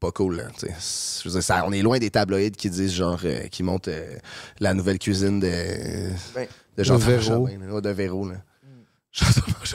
Pas 0.00 0.10
cool, 0.12 0.36
là. 0.36 0.44
tu 0.58 0.66
sais. 0.66 0.74
Je 1.22 1.28
veux 1.28 1.34
dire, 1.34 1.42
ça- 1.42 1.64
on 1.66 1.72
est 1.72 1.82
loin 1.82 1.98
des 1.98 2.10
tabloïds 2.10 2.50
qui 2.52 2.68
disent, 2.68 2.92
genre, 2.92 3.18
euh, 3.24 3.46
qui 3.48 3.62
montent 3.62 3.88
euh, 3.88 4.16
la 4.60 4.74
nouvelle 4.74 4.98
cuisine 4.98 5.40
de, 5.40 5.50
Ben, 6.34 6.46
de 6.76 6.84
Jean 6.84 6.98
de 6.98 7.02
Véro. 7.04 7.48
Là, 7.48 7.80
de 7.80 7.90
Véro, 7.90 8.28
là. 8.28 8.36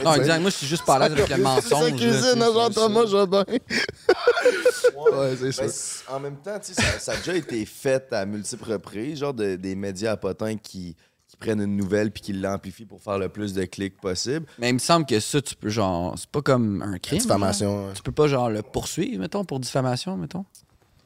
Non, 0.04 0.14
exact. 0.14 0.38
Moi, 0.40 0.50
je 0.50 0.56
suis 0.56 0.66
juste 0.66 0.84
pas 0.84 0.96
à 0.96 0.98
l'aise 1.08 1.12
avec 1.12 1.28
le 1.30 1.36
C'est 1.36 1.40
mensonge. 1.40 1.90
là, 1.92 1.96
cuisine 1.96 2.34
tu 2.34 2.42
à 2.42 2.46
sais, 2.46 2.52
Jean-Thomas 2.52 3.06
Jobin. 3.06 3.44
Ouais, 3.48 5.36
c'est 5.40 5.52
ça. 5.52 5.62
Ben, 6.10 6.14
en 6.16 6.20
même 6.20 6.36
temps, 6.36 6.58
tu 6.58 6.74
sais, 6.74 6.82
ça, 6.82 6.98
ça 6.98 7.12
a 7.12 7.16
déjà 7.16 7.34
été 7.34 7.64
fait 7.64 8.12
à 8.12 8.26
multiples 8.26 8.70
reprises, 8.72 9.18
genre 9.20 9.32
de- 9.34 9.56
des 9.56 9.74
médias 9.74 10.12
à 10.12 10.16
potins 10.18 10.56
qui, 10.56 10.94
qui 10.94 10.96
prennent 11.40 11.60
une 11.62 11.76
nouvelle 11.76 12.10
puis 12.12 12.22
qui 12.22 12.32
l'amplifient 12.32 12.84
pour 12.86 13.02
faire 13.02 13.18
le 13.18 13.28
plus 13.28 13.52
de 13.54 13.64
clics 13.64 14.00
possible. 14.00 14.46
Mais 14.58 14.68
il 14.70 14.74
me 14.74 14.78
semble 14.78 15.06
que 15.06 15.18
ça, 15.18 15.40
tu 15.42 15.56
peux 15.56 15.68
genre. 15.70 16.14
C'est 16.16 16.30
pas 16.30 16.42
comme 16.42 16.82
un 16.82 16.98
crime. 16.98 17.18
diffamation. 17.18 17.88
Tu 17.94 18.02
peux 18.02 18.12
pas 18.12 18.28
genre 18.28 18.48
le 18.50 18.62
poursuivre, 18.62 19.18
mettons, 19.20 19.44
pour 19.44 19.58
diffamation, 19.58 20.16
mettons? 20.16 20.44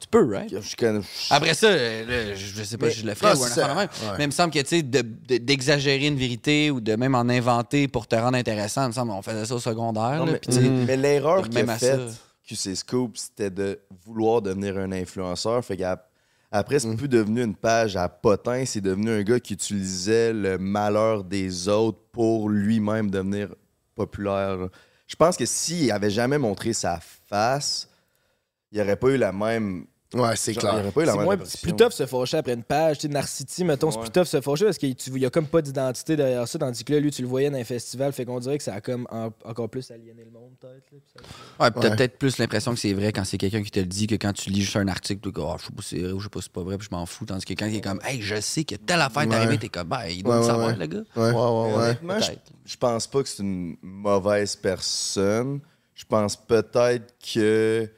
Tu 0.01 0.09
peux, 0.09 0.28
right? 0.31 0.55
Je 0.61 0.77
connais. 0.77 1.01
Après 1.31 1.55
ça, 1.55 1.69
euh, 1.69 2.35
je 2.36 2.44
je 2.59 2.62
sais 2.62 2.77
pas 2.77 2.90
si 2.90 3.01
je 3.01 3.06
le 3.06 3.15
ferais 3.15 3.39
ou 3.39 3.43
un 3.44 3.47
ça. 3.48 3.69
même. 3.69 3.78
Ouais. 3.78 3.89
Mais 4.19 4.24
il 4.24 4.27
me 4.27 4.32
semble 4.32 4.52
que, 4.52 4.59
tu 4.59 4.66
sais, 4.66 4.82
de- 4.82 5.01
de- 5.01 5.39
d'exagérer 5.39 6.06
une 6.09 6.19
vérité 6.19 6.70
ou 6.70 6.81
de 6.81 6.94
même 6.97 7.15
en 7.15 7.20
inventer 7.28 7.89
pour 7.89 8.06
te 8.06 8.15
rendre 8.16 8.36
intéressant, 8.36 8.85
il 8.85 8.89
me 8.89 8.93
semble 8.93 9.12
qu'on 9.12 9.23
faisait 9.23 9.47
ça 9.47 9.55
au 9.55 9.61
secondaire. 9.61 10.16
Non, 10.19 10.27
là, 10.27 10.39
mais, 10.86 10.97
l'erreur 10.98 11.43
même 11.43 11.51
qu'il 11.51 11.70
a 11.70 11.78
faite. 11.78 12.01
QC 12.47 12.74
Scoop, 12.74 13.16
c'était 13.16 13.48
de 13.48 13.81
vouloir 14.05 14.43
devenir 14.43 14.77
un 14.77 14.93
influenceur. 14.93 15.65
Fait 15.65 15.78
qu'après, 15.78 16.05
Mm. 16.62 16.78
c'est 16.78 16.97
plus 16.97 17.09
devenu 17.09 17.43
une 17.43 17.56
page 17.56 17.97
à 17.97 18.09
potins, 18.09 18.64
c'est 18.64 18.81
devenu 18.81 19.10
un 19.10 19.22
gars 19.22 19.40
qui 19.40 19.55
utilisait 19.55 20.32
le 20.32 20.56
malheur 20.59 21.24
des 21.24 21.68
autres 21.68 21.98
pour 22.12 22.48
lui-même 22.48 23.10
devenir 23.10 23.55
populaire. 23.94 24.68
Je 25.06 25.16
pense 25.16 25.36
que 25.36 25.47
s'il 25.47 25.90
avait 25.90 26.10
jamais 26.10 26.39
montré 26.39 26.72
sa 26.72 27.01
face, 27.01 27.89
il 28.70 28.76
n'y 28.78 28.82
aurait 28.85 28.97
pas 28.97 29.09
eu 29.09 29.16
la 29.16 29.32
même. 29.32 29.86
Ouais, 30.14 30.36
c'est 30.36 30.54
clair. 30.54 30.74
Il 30.76 30.80
aurait 30.80 30.90
pas 30.92 31.02
eu 31.02 31.06
la 31.06 31.36
C'est 31.44 31.60
plus 31.62 31.74
tough 31.74 31.90
se 31.90 32.06
fâcher 32.06 32.36
après 32.36 32.54
une 32.54 32.62
page. 32.62 32.98
Tu 32.98 33.02
sais, 33.08 33.12
Narcity, 33.12 33.64
mettons, 33.64 33.90
c'est 33.90 34.00
plus 34.00 34.10
tough 34.10 34.24
se 34.24 34.40
fâcher 34.40 34.64
parce 34.66 34.78
qu'il 34.78 34.94
n'y 35.12 35.26
a 35.26 35.30
comme 35.30 35.46
pas 35.46 35.60
d'identité 35.62 36.16
derrière 36.16 36.46
ça. 36.46 36.58
Tandis 36.58 36.84
que 36.84 36.92
là, 36.92 37.00
lui, 37.00 37.10
tu 37.10 37.22
le 37.22 37.28
voyais 37.28 37.50
dans 37.50 37.58
un 37.58 37.64
festival. 37.64 38.12
Fait 38.12 38.24
qu'on 38.24 38.38
dirait 38.38 38.58
que 38.58 38.64
ça 38.64 38.74
a 38.74 38.80
comme 38.80 39.06
en- 39.10 39.30
encore 39.44 39.68
plus 39.68 39.90
aliéné 39.90 40.24
le 40.24 40.30
monde, 40.30 40.52
peut-être. 40.60 40.92
Ouais, 41.60 41.70
puis 41.70 41.80
t'as 41.80 41.90
Ouais. 41.90 41.96
peut-être 41.96 42.18
plus 42.18 42.38
l'impression 42.38 42.72
que 42.74 42.80
c'est 42.80 42.92
vrai 42.92 43.12
quand 43.12 43.24
c'est 43.24 43.38
quelqu'un 43.38 43.62
qui 43.62 43.70
te 43.70 43.80
le 43.80 43.86
dit 43.86 44.06
que 44.06 44.14
quand 44.14 44.32
tu 44.32 44.50
lis 44.50 44.62
juste 44.62 44.76
un 44.76 44.88
article, 44.88 45.20
tu 45.22 45.32
dis, 45.32 45.40
oh, 45.40 45.56
je 45.58 45.66
sais 45.66 45.72
pas 45.72 45.82
si 45.82 45.88
c'est 45.96 46.02
vrai 46.02 46.12
ou 46.12 46.18
je 46.20 46.24
sais 46.24 46.30
pas 46.30 46.40
si 46.40 46.44
c'est 46.44 46.52
pas 46.52 46.62
vrai, 46.62 46.78
puis 46.78 46.88
je 46.90 46.94
m'en 46.96 47.06
fous. 47.06 47.24
Tandis 47.26 47.44
que 47.44 47.52
quand 47.54 47.66
il 47.66 47.76
est 47.76 47.80
comme, 47.80 48.00
hey, 48.04 48.20
je 48.22 48.40
sais 48.40 48.64
que 48.64 48.74
telle 48.76 49.00
affaire 49.00 49.22
est 49.22 49.34
arrivée, 49.34 49.58
t'es 49.58 49.68
comme, 49.68 49.88
ben, 49.88 50.04
il 50.08 50.22
doit 50.22 50.34
Ouais, 50.34 50.40
le 50.40 50.46
savoir, 50.46 50.66
ouais. 50.68 50.76
le 50.76 50.86
gars. 50.86 51.02
Ouais, 51.16 51.30
ouais, 51.30 51.98
ouais. 52.12 52.38
je 52.64 52.76
pense 52.76 53.06
pas 53.06 53.22
que 53.22 53.28
c'est 53.28 53.42
une 53.42 53.76
mauvaise 53.82 54.56
personne. 54.56 55.60
Je 55.94 56.04
pense 56.04 56.36
peut-être 56.36 57.14
que 57.34 57.88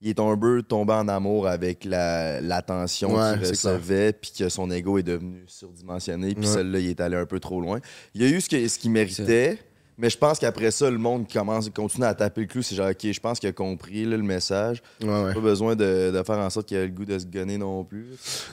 il 0.00 0.10
est 0.10 0.20
un 0.20 0.36
peu 0.36 0.62
tombé 0.62 0.92
en 0.92 1.08
amour 1.08 1.48
avec 1.48 1.84
la- 1.84 2.40
l'attention 2.40 3.16
Ouais, 3.16 3.38
qu'il 3.38 3.48
recevait, 3.48 4.12
puis 4.12 4.30
que 4.38 4.48
son 4.48 4.70
ego 4.70 4.98
est 4.98 5.02
devenu 5.02 5.42
surdimensionné, 5.46 6.34
puis 6.34 6.46
Ouais. 6.46 6.52
celle-là, 6.52 6.78
il 6.78 6.88
est 6.90 7.00
allé 7.00 7.16
un 7.16 7.26
peu 7.26 7.40
trop 7.40 7.60
loin. 7.60 7.80
Il 8.14 8.22
a 8.22 8.26
eu 8.28 8.40
ce 8.40 8.48
que- 8.48 8.68
ce 8.68 8.78
qu'il 8.78 8.90
méritait, 8.92 9.58
mais 9.98 10.08
je 10.10 10.16
pense 10.16 10.38
qu'après 10.38 10.70
ça, 10.70 10.88
le 10.90 10.96
monde 10.98 11.30
commence, 11.30 11.68
continue 11.70 12.06
à 12.06 12.14
taper 12.14 12.42
le 12.42 12.46
clou. 12.46 12.62
C'est 12.62 12.76
genre, 12.76 12.88
OK, 12.90 12.98
je 13.12 13.20
pense 13.20 13.38
qu'il 13.40 13.48
a 13.48 13.52
compris 13.52 14.04
là, 14.04 14.16
le 14.16 14.22
message. 14.22 14.80
Ouais, 15.02 15.08
ouais. 15.08 15.34
Pas 15.34 15.40
besoin 15.40 15.74
de, 15.76 16.10
de 16.14 16.22
faire 16.22 16.38
en 16.38 16.48
sorte 16.50 16.66
qu'il 16.68 16.76
ait 16.76 16.86
le 16.86 16.92
goût 16.92 17.04
de 17.04 17.18
se 17.18 17.26
gonner 17.26 17.58
non 17.58 17.84
plus. 17.84 18.06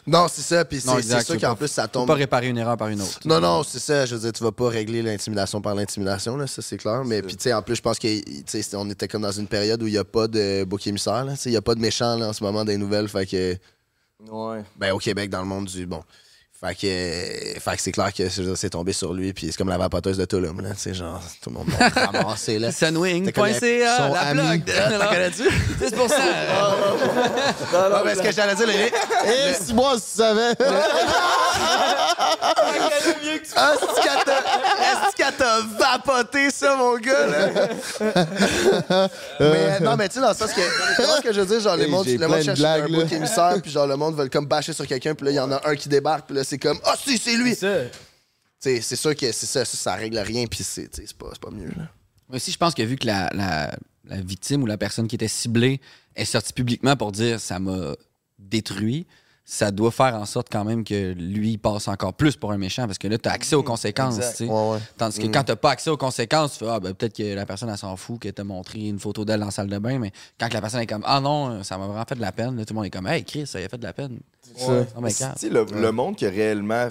Non, 0.08 0.28
c'est 0.28 0.42
ça. 0.42 0.66
Puis 0.66 0.82
c'est 0.82 1.22
sûr 1.24 1.40
qu'en 1.40 1.56
plus, 1.56 1.68
ça 1.68 1.84
Faut 1.84 1.90
tombe. 1.90 2.08
pas 2.08 2.16
réparer 2.16 2.48
une 2.50 2.58
erreur 2.58 2.76
par 2.78 2.88
une 2.90 3.02
autre. 3.02 3.20
Non, 3.26 3.40
non, 3.40 3.64
c'est 3.64 3.80
ça. 3.80 4.06
Je 4.06 4.16
veux 4.16 4.22
dire, 4.22 4.34
tu 4.34 4.44
vas 4.44 4.52
pas 4.52 4.70
régler 4.70 5.02
l'intimidation 5.02 5.62
par 5.62 5.76
l'intimidation, 5.76 6.36
là, 6.36 6.48
ça 6.48 6.62
c'est 6.62 6.78
clair. 6.78 7.04
Mais 7.06 7.22
puis, 7.22 7.36
tu 7.36 7.44
sais, 7.44 7.54
en 7.54 7.62
plus, 7.62 7.76
je 7.76 7.82
pense 7.82 8.00
qu'on 8.00 8.90
était 8.90 9.08
comme 9.08 9.22
dans 9.22 9.32
une 9.32 9.48
période 9.48 9.82
où 9.84 9.88
il 9.88 9.92
n'y 9.94 9.98
a 10.00 10.04
pas 10.04 10.28
de 10.28 10.64
bouc 10.64 10.88
émissaire, 10.88 11.26
là. 11.26 11.34
Tu 11.34 11.40
sais, 11.40 11.50
il 11.50 11.54
n'y 11.54 11.58
a 11.58 11.62
pas 11.62 11.76
de 11.76 11.80
méchants, 11.82 12.16
là, 12.18 12.30
en 12.30 12.34
ce 12.34 12.44
moment, 12.44 12.66
des 12.66 12.78
nouvelles. 12.78 13.08
Fait 13.08 13.26
que, 13.26 13.56
Ouais. 14.32 14.64
ben, 14.78 14.92
au 14.94 14.98
Québec, 14.98 15.30
dans 15.30 15.42
le 15.42 15.46
monde 15.48 15.66
du. 15.66 15.86
Bon. 15.86 16.02
Fait 16.66 16.74
que, 16.74 17.60
fait 17.60 17.76
que 17.76 17.82
c'est 17.82 17.92
clair 17.92 18.12
que 18.14 18.24
c'est 18.56 18.70
tombé 18.72 18.92
sur 18.94 19.14
lui. 19.14 19.34
Puis 19.34 19.48
c'est 19.52 19.58
comme 19.58 19.70
la 19.70 19.78
vapoteuse 19.78 20.18
de 20.18 20.26
Tulum, 20.26 20.62
là. 20.62 20.70
Tu 20.72 20.80
sais, 20.80 20.94
genre, 20.96 21.22
tout 21.42 21.50
le 21.52 21.56
monde 21.58 21.68
l'a 21.80 21.90
ramassé, 21.90 22.58
là. 22.58 22.72
Sunwing.ca, 22.72 23.98
Son 23.98 24.14
la 24.14 24.20
ami. 24.22 24.42
blog. 24.42 24.62
T'en 25.00 25.08
connais-tu? 25.08 25.44
10%. 25.44 26.14
Ah, 27.74 28.02
ben, 28.04 28.16
ce 28.16 28.22
que 28.22 28.32
j'allais 28.32 28.56
dire, 28.56 28.68
le- 28.68 28.74
Eh, 28.74 29.54
si 29.64 29.74
moi, 29.74 29.94
si 30.00 30.12
tu 30.12 30.18
savais. 30.18 30.54
Ah, 33.58 33.74
est-ce 33.74 34.02
qu'elle 34.02 34.24
t'a- 34.26 34.40
est-ce 35.08 35.16
qu'elle 35.16 35.34
t'a 35.36 35.60
vapoté 35.80 36.50
ça, 36.50 36.76
mon 36.76 36.98
gars, 36.98 37.28
là? 37.28 37.48
mais 39.40 39.46
euh, 39.46 39.80
non, 39.82 39.96
mais 39.96 40.08
tu 40.10 40.16
sais, 40.16 40.22
dans 40.22 40.30
le 40.30 40.36
sens 40.36 40.52
que. 40.52 40.62
Ce 40.62 41.22
que 41.22 41.32
je 41.34 41.42
veux 41.42 41.46
dire? 41.46 41.60
Genre, 41.60 41.76
le 41.78 41.84
Hey, 41.84 41.90
monde, 41.90 42.06
cherche 42.44 42.62
un 42.62 42.88
bouc 42.88 43.12
émissaire, 43.12 43.56
puis 43.62 43.72
genre, 43.72 43.88
le 43.88 43.96
monde 43.96 44.16
veut 44.18 44.28
comme 44.30 44.46
bâcher 44.46 44.74
sur 44.74 44.86
quelqu'un, 44.88 45.14
puis 45.16 45.26
là, 45.26 45.32
il 45.32 45.36
y 45.36 45.40
en 45.40 45.52
a 45.52 45.62
un 45.66 45.76
qui 45.76 45.88
débarque, 45.90 46.26
puis 46.28 46.36
là, 46.36 46.44
c'est 46.44 46.55
comme, 46.58 46.80
ah, 46.84 46.96
si, 46.98 47.18
c'est 47.18 47.38
lui! 47.38 47.56
Sais, 48.60 48.82
c'est 48.82 48.96
sûr 48.96 49.16
que 49.16 49.32
c'est 49.32 49.46
ça, 49.46 49.64
ça, 49.66 49.78
ça 49.78 49.96
règle 49.96 50.18
rien, 50.20 50.46
puis 50.48 50.64
c'est 50.64 50.94
c'est 50.96 51.14
pas, 51.14 51.28
c'est 51.34 51.42
pas 51.42 51.52
mieux, 51.52 51.68
là. 51.70 51.90
Moi 52.28 52.38
aussi, 52.38 52.52
je 52.52 52.58
pense 52.58 52.74
que 52.74 52.82
vu 52.82 52.96
que 52.96 53.06
la, 53.06 53.30
la- 53.34 53.76
la 54.06 54.22
victime 54.22 54.64
ou 54.64 54.66
la 54.66 54.78
personne 54.78 55.08
qui 55.08 55.16
était 55.16 55.28
ciblée 55.28 55.80
est 56.16 56.26
sortie 56.26 56.54
publiquement 56.54 56.96
pour 56.96 57.12
dire 57.12 57.40
ça 57.40 57.60
m'a 57.60 57.96
détruit, 58.40 59.06
ça 59.48 59.70
doit 59.70 59.92
faire 59.92 60.16
en 60.16 60.26
sorte 60.26 60.48
quand 60.52 60.66
même 60.66 60.84
que 60.84 61.14
lui 61.14 61.52
il 61.52 61.58
passe 61.60 61.88
encore 61.88 62.16
plus 62.16 62.36
pour 62.36 62.52
un 62.52 62.58
méchant 62.58 62.88
parce 62.88 62.98
que 62.98 63.08
là, 63.08 63.20
tu 63.20 63.30
as 63.30 63.32
accès 63.32 63.56
aux 63.56 63.62
conséquences. 63.62 64.16
Tu 64.16 64.24
sais. 64.24 64.46
Ouais, 64.46 64.72
ouais. 64.72 64.80
Tandis 64.98 65.20
que 65.20 65.28
quand 65.28 65.44
tu 65.44 65.56
pas 65.56 65.70
accès 65.70 65.92
aux 65.92 65.98
conséquences, 65.98 66.54
tu 66.54 66.66
fais 66.66 66.70
ah, 66.72 66.80
ben, 66.80 66.96
peut-être 66.96 67.16
que 67.16 67.36
la 67.36 67.46
personne 67.46 67.70
elle 67.70 67.78
s'en 67.78 67.96
fout, 67.96 68.20
qu'elle 68.20 68.34
t'a 68.34 68.44
montré 68.44 68.88
une 68.88 68.98
photo 68.98 69.24
d'elle 69.24 69.42
dans 69.42 69.46
la 69.46 69.52
salle 69.52 69.68
de 69.68 69.78
bain, 69.78 70.00
mais 70.00 70.12
quand 70.40 70.50
que 70.50 70.54
la 70.56 70.62
personne 70.62 70.82
est 70.82 70.88
comme 70.88 71.04
ah 71.06 71.20
non, 71.20 71.64
ça 71.64 71.78
m'a 71.78 71.86
vraiment 71.86 72.06
fait 72.06 72.16
de 72.16 72.22
la 72.22 72.32
peine, 72.32 72.58
là, 72.58 72.66
tout 72.66 72.74
le 72.74 72.76
monde 72.76 72.86
est 72.86 72.90
comme 72.90 73.08
hey 73.08 73.24
Chris, 73.24 73.46
ça 73.46 73.62
y 73.62 73.64
a 73.64 73.70
fait 73.70 73.78
de 73.78 73.84
la 73.84 73.94
peine. 73.94 74.20
Ouais. 74.68 75.10
Sais, 75.12 75.50
le, 75.50 75.66
le 75.72 75.92
monde 75.92 76.16
qui 76.16 76.26
a 76.26 76.30
réellement, 76.30 76.90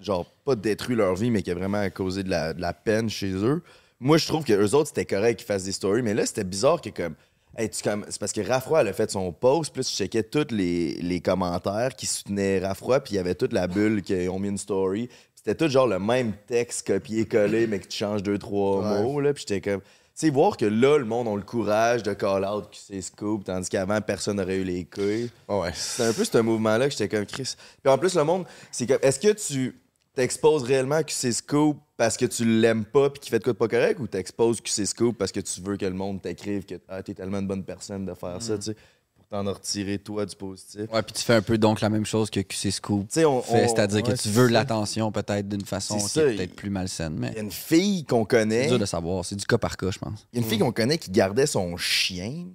genre, 0.00 0.26
pas 0.44 0.56
détruit 0.56 0.96
leur 0.96 1.14
vie, 1.14 1.30
mais 1.30 1.42
qui 1.42 1.52
a 1.52 1.54
vraiment 1.54 1.88
causé 1.90 2.24
de 2.24 2.30
la, 2.30 2.52
de 2.52 2.60
la 2.60 2.72
peine 2.72 3.08
chez 3.08 3.32
eux, 3.32 3.62
moi, 4.00 4.16
je 4.16 4.26
trouve 4.26 4.44
que 4.44 4.54
eux 4.54 4.74
autres, 4.74 4.88
c'était 4.88 5.04
correct 5.04 5.38
qu'ils 5.38 5.46
fassent 5.46 5.64
des 5.64 5.72
stories, 5.72 6.02
mais 6.02 6.14
là, 6.14 6.24
c'était 6.24 6.44
bizarre 6.44 6.80
que, 6.80 6.88
comme, 6.88 7.14
hey, 7.56 7.68
tu, 7.70 7.82
comme 7.82 8.04
c'est 8.08 8.18
parce 8.18 8.32
que 8.32 8.40
Raffroy, 8.40 8.80
elle 8.80 8.88
a 8.88 8.92
fait 8.92 9.10
son 9.10 9.32
post, 9.32 9.72
puis 9.72 9.80
là, 9.80 9.84
tu 9.84 9.92
checkais 9.94 10.22
tous 10.22 10.48
les, 10.54 10.94
les 11.02 11.20
commentaires 11.20 11.94
qui 11.96 12.06
soutenaient 12.06 12.58
Raffroy, 12.60 13.00
puis 13.00 13.14
il 13.14 13.16
y 13.16 13.20
avait 13.20 13.34
toute 13.34 13.52
la 13.52 13.66
bulle 13.66 14.02
qui 14.02 14.28
ont 14.28 14.38
mis 14.38 14.48
une 14.48 14.58
story. 14.58 15.06
Puis 15.08 15.16
C'était 15.36 15.54
tout 15.54 15.70
genre 15.70 15.86
le 15.86 15.98
même 15.98 16.32
texte 16.46 16.86
copié-collé, 16.86 17.66
mais 17.66 17.78
que 17.80 17.86
tu 17.88 17.96
changes 17.98 18.22
deux, 18.22 18.38
trois 18.38 18.82
Ouais. 18.82 19.02
mots, 19.02 19.20
là, 19.20 19.32
puis 19.32 19.44
j'étais 19.46 19.60
comme. 19.70 19.80
Tu 19.80 20.26
sais, 20.26 20.30
voir 20.30 20.56
que 20.58 20.66
là, 20.66 20.98
le 20.98 21.06
monde 21.06 21.28
a 21.28 21.34
le 21.36 21.40
courage 21.42 22.02
de 22.02 22.12
call 22.12 22.44
out 22.44 22.68
qui 22.70 22.80
c'est 22.86 23.00
scoop, 23.00 23.44
tandis 23.44 23.70
qu'avant, 23.70 24.00
personne 24.02 24.36
n'aurait 24.36 24.56
eu 24.56 24.64
les 24.64 24.84
couilles. 24.84 25.30
Ouais. 25.48 25.70
C'est 25.72 26.04
un 26.04 26.12
peu 26.12 26.24
ce 26.24 26.36
mouvement-là 26.38 26.86
que 26.86 26.92
j'étais 26.92 27.08
comme 27.08 27.24
Chris. 27.24 27.54
Puis 27.82 27.90
en 27.90 27.96
plus, 27.96 28.14
le 28.16 28.24
monde, 28.24 28.44
c'est 28.70 28.86
comme, 28.86 28.98
est-ce 29.00 29.18
que 29.18 29.32
tu 29.32 29.80
t'exposes 30.14 30.62
réellement 30.64 30.96
à 30.96 31.04
QC 31.04 31.32
Scoop 31.32 31.78
parce 32.00 32.16
que 32.16 32.24
tu 32.24 32.46
l'aimes 32.46 32.86
pas 32.86 33.10
puis 33.10 33.20
qu'il 33.20 33.28
fait 33.30 33.40
de 33.40 33.44
quoi 33.44 33.52
de 33.52 33.58
pas 33.58 33.68
correct 33.68 34.00
ou 34.00 34.06
t'exposes 34.06 34.62
QC 34.62 34.86
Scoop 34.86 35.18
parce 35.18 35.30
que 35.30 35.40
tu 35.40 35.60
veux 35.60 35.76
que 35.76 35.84
le 35.84 35.92
monde 35.92 36.22
t'écrive 36.22 36.64
que 36.64 36.76
ah, 36.88 37.02
t'es 37.02 37.12
tellement 37.12 37.40
une 37.40 37.46
bonne 37.46 37.62
personne 37.62 38.06
de 38.06 38.14
faire 38.14 38.40
ça, 38.40 38.56
tu 38.56 38.62
sais, 38.64 38.74
pour 39.18 39.26
t'en 39.28 39.44
retirer 39.52 39.98
toi 39.98 40.24
du 40.24 40.34
positif? 40.34 40.90
Ouais, 40.90 41.02
puis 41.02 41.12
tu 41.12 41.22
fais 41.22 41.34
un 41.34 41.42
peu 41.42 41.58
donc 41.58 41.82
la 41.82 41.90
même 41.90 42.06
chose 42.06 42.30
que 42.30 42.40
QC 42.40 42.70
Scoop 42.70 43.08
Tu 43.08 43.20
sais, 43.20 43.26
on, 43.26 43.42
fait, 43.42 43.68
c'est-à-dire 43.68 44.02
que 44.02 44.12
tu 44.12 44.16
c'est 44.16 44.30
veux 44.30 44.46
l'attention 44.46 45.12
peut-être 45.12 45.46
d'une 45.46 45.66
façon 45.66 45.98
C'est 45.98 46.08
qui 46.10 46.20
est 46.20 46.36
peut-être 46.36 46.56
plus 46.56 46.70
malsaine, 46.70 47.16
mais 47.18 47.28
Il 47.32 47.34
y 47.34 47.38
a 47.38 47.42
une 47.42 47.50
fille 47.50 48.06
qu'on 48.06 48.22
c'est 48.22 48.28
connaît. 48.28 48.66
dur 48.68 48.78
de 48.78 48.86
savoir, 48.86 49.22
c'est 49.22 49.36
du 49.36 49.44
cas 49.44 49.58
par 49.58 49.76
cas, 49.76 49.90
je 49.90 49.98
pense. 49.98 50.26
Il 50.32 50.38
y 50.38 50.42
a 50.42 50.44
une 50.44 50.48
fille 50.48 50.58
qu'on 50.58 50.72
connaît 50.72 50.96
qui 50.96 51.10
gardait 51.10 51.46
son 51.46 51.76
chien. 51.76 52.46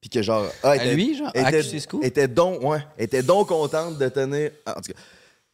Puis 0.00 0.10
que 0.10 0.22
genre. 0.22 0.46
Ah, 0.64 0.70
À 0.70 0.76
était- 0.76 0.94
lui, 0.94 1.16
genre, 1.16 1.30
à 1.36 1.48
était, 1.50 1.60
QC 1.62 1.78
Scoop? 1.80 2.04
était 2.04 2.26
donc, 2.26 2.62
ouais, 2.64 2.84
était 2.98 3.22
donc 3.22 3.46
contente 3.48 3.96
de 3.96 4.08
tenir. 4.08 4.50
ah, 4.66 4.76
En 4.76 4.80
tout 4.80 4.92
cas. 4.92 4.98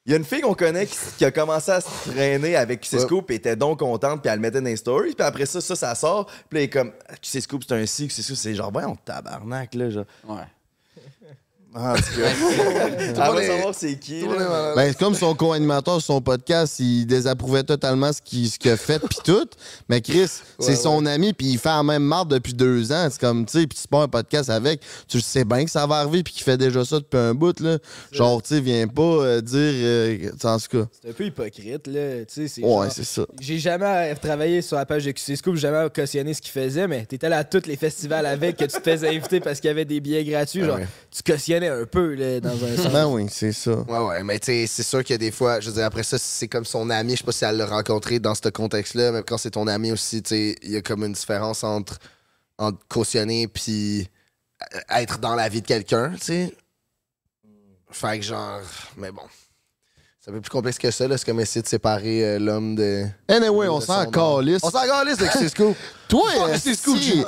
Il 0.06 0.10
y 0.10 0.14
a 0.14 0.18
une 0.18 0.24
fille 0.24 0.42
qu'on 0.42 0.52
connaît 0.54 0.86
qui, 0.86 0.96
qui 1.16 1.24
a 1.24 1.30
commencé 1.30 1.70
à 1.70 1.80
se 1.80 2.10
traîner 2.10 2.56
avec 2.56 2.82
QC 2.82 2.98
Scoop 3.00 3.30
et 3.30 3.36
était 3.36 3.56
donc 3.56 3.78
contente, 3.78 4.20
puis 4.20 4.28
elle 4.28 4.36
le 4.36 4.42
mettait 4.42 4.60
dans 4.60 4.66
les 4.66 4.76
stories, 4.76 5.14
puis 5.14 5.26
après 5.26 5.46
ça, 5.46 5.62
ça, 5.62 5.74
ça 5.74 5.94
sort, 5.94 6.26
puis 6.50 6.58
elle 6.58 6.64
est 6.64 6.68
comme, 6.68 6.92
Ah, 7.08 7.14
QC 7.16 7.40
Scoop, 7.40 7.62
c'est 7.66 7.74
un 7.74 7.86
ci, 7.86 8.08
QC 8.08 8.20
Scoop, 8.22 8.36
c'est 8.36 8.54
genre, 8.54 8.70
voyons, 8.70 8.96
tabarnak, 9.02 9.74
là, 9.74 9.88
genre. 9.88 10.04
Ouais. 10.28 10.42
En 11.74 11.94
tout 11.96 12.02
cas. 12.02 12.30
Elle 12.98 13.14
va 13.14 13.46
savoir 13.46 13.74
c'est 13.74 13.98
qui. 13.98 14.20
Tout 14.20 14.32
là. 14.32 14.74
Ben, 14.76 14.94
comme 14.94 15.14
son 15.14 15.34
co-animateur 15.34 15.94
sur 16.00 16.14
son 16.14 16.20
podcast, 16.20 16.78
il 16.78 17.04
désapprouvait 17.04 17.64
totalement 17.64 18.12
ce 18.12 18.22
qu'il 18.22 18.48
ce 18.48 18.58
qu'il 18.58 18.70
a 18.70 18.76
fait 18.76 19.00
puis 19.00 19.18
tout. 19.24 19.48
Mais 19.88 20.00
Chris, 20.00 20.30
c'est 20.60 20.76
son 20.76 21.04
ami 21.06 21.32
puis 21.32 21.48
il 21.48 21.58
fait 21.58 21.70
la 21.70 21.82
même 21.82 22.04
marde 22.04 22.30
depuis 22.30 22.54
deux 22.54 22.92
ans. 22.92 23.08
C'est 23.10 23.20
comme, 23.20 23.44
tu 23.44 23.60
sais, 23.60 23.66
puis 23.66 23.76
tu 23.80 23.88
pars 23.88 24.02
un 24.02 24.08
podcast 24.08 24.50
avec, 24.50 24.82
tu 25.08 25.20
sais 25.20 25.44
bien 25.44 25.64
que 25.64 25.70
ça 25.70 25.84
va 25.86 25.96
arriver 25.96 26.22
puis 26.22 26.32
qu'il 26.32 26.44
fait 26.44 26.56
déjà 26.56 26.84
ça 26.84 27.00
depuis 27.00 27.18
un 27.18 27.34
bout, 27.34 27.58
là. 27.58 27.78
Genre, 28.12 28.40
tu 28.40 28.54
sais, 28.54 28.60
viens 28.60 28.86
pas 28.86 29.02
euh, 29.02 29.40
dire, 29.40 29.58
euh, 29.58 30.30
en 30.44 30.58
tout 30.58 30.78
cas. 30.78 30.88
C'est 31.02 31.10
un 31.10 31.12
peu 31.12 31.24
hypocrite, 31.24 31.86
là. 31.88 32.24
Tu 32.24 32.46
sais, 32.46 32.48
c'est 32.48 32.64
Ouais, 32.64 32.88
c'est 32.90 33.04
ça. 33.04 33.26
J'ai 33.40 33.58
jamais 33.58 34.14
travaillé 34.14 34.62
sur 34.62 34.76
la 34.76 34.86
page 34.86 35.04
de 35.04 35.10
QC 35.10 35.36
Scoop, 35.36 35.56
j'ai 35.56 35.62
jamais 35.62 35.88
cautionné 35.90 36.34
ce 36.34 36.40
qu'il 36.40 36.52
faisait, 36.52 36.86
mais 36.86 37.04
t'étais 37.04 37.28
là 37.28 37.38
à 37.38 37.44
tous 37.44 37.66
les 37.66 37.76
festivals 37.76 38.26
avec 38.26 38.56
que 38.56 38.64
tu 38.64 38.80
te 38.80 38.90
faisais 38.90 39.08
inviter 39.08 39.40
parce 39.40 39.60
qu'il 39.60 39.68
y 39.68 39.70
avait 39.70 39.84
des 39.84 40.00
billets 40.00 40.24
gratuits. 40.24 40.62
Ah 40.62 40.66
genre, 40.66 40.76
ouais. 40.76 40.86
tu 41.10 41.22
cautionnais 41.22 41.63
un 41.68 41.84
peu, 41.86 42.14
là, 42.14 42.40
dans 42.40 42.64
un 42.64 42.76
sens. 42.76 42.92
Ben 42.92 43.06
oui, 43.06 43.26
c'est 43.30 43.52
ça. 43.52 43.72
Ouais, 43.72 43.98
ouais, 43.98 44.22
mais 44.24 44.38
tu 44.38 44.46
sais, 44.46 44.66
c'est 44.66 44.82
sûr 44.82 45.04
que 45.04 45.14
des 45.14 45.30
fois, 45.30 45.60
je 45.60 45.68
veux 45.68 45.74
dire, 45.76 45.84
après 45.84 46.02
ça, 46.02 46.18
c'est 46.18 46.48
comme 46.48 46.64
son 46.64 46.90
ami. 46.90 47.12
Je 47.12 47.18
sais 47.18 47.24
pas 47.24 47.32
si 47.32 47.44
elle 47.44 47.56
l'a 47.56 47.66
rencontré 47.66 48.18
dans 48.18 48.34
ce 48.34 48.48
contexte-là, 48.48 49.12
mais 49.12 49.22
quand 49.22 49.38
c'est 49.38 49.52
ton 49.52 49.66
ami 49.66 49.92
aussi, 49.92 50.22
tu 50.22 50.28
sais, 50.30 50.56
il 50.62 50.70
y 50.70 50.76
a 50.76 50.82
comme 50.82 51.04
une 51.04 51.12
différence 51.12 51.64
entre, 51.64 51.98
entre 52.58 52.78
cautionner 52.88 53.48
puis 53.48 54.08
être 54.90 55.18
dans 55.18 55.34
la 55.34 55.48
vie 55.48 55.62
de 55.62 55.66
quelqu'un, 55.66 56.12
tu 56.12 56.24
sais. 56.24 56.54
Fait 57.90 58.18
que 58.18 58.24
genre, 58.24 58.60
mais 58.96 59.12
bon. 59.12 59.22
C'est 60.24 60.30
un 60.30 60.34
peu 60.36 60.40
plus 60.40 60.48
complexe 60.48 60.78
que 60.78 60.90
ça, 60.90 61.06
là. 61.06 61.18
C'est 61.18 61.26
comme 61.26 61.38
essayer 61.40 61.60
de 61.60 61.66
séparer 61.66 62.24
euh, 62.24 62.38
l'homme 62.38 62.76
de. 62.76 63.04
Anyway, 63.28 63.68
on 63.68 63.78
s'en 63.78 64.06
calisse. 64.06 64.60
On 64.62 64.70
s'en 64.70 64.86
calisse 64.86 65.18
de 65.18 65.26
c'est 65.30 65.50
Scoop. 65.50 65.76
Toi, 66.08 66.26
euh, 66.48 66.56
c'est 66.58 66.74
Scoop, 66.74 66.96
si, 66.98 67.22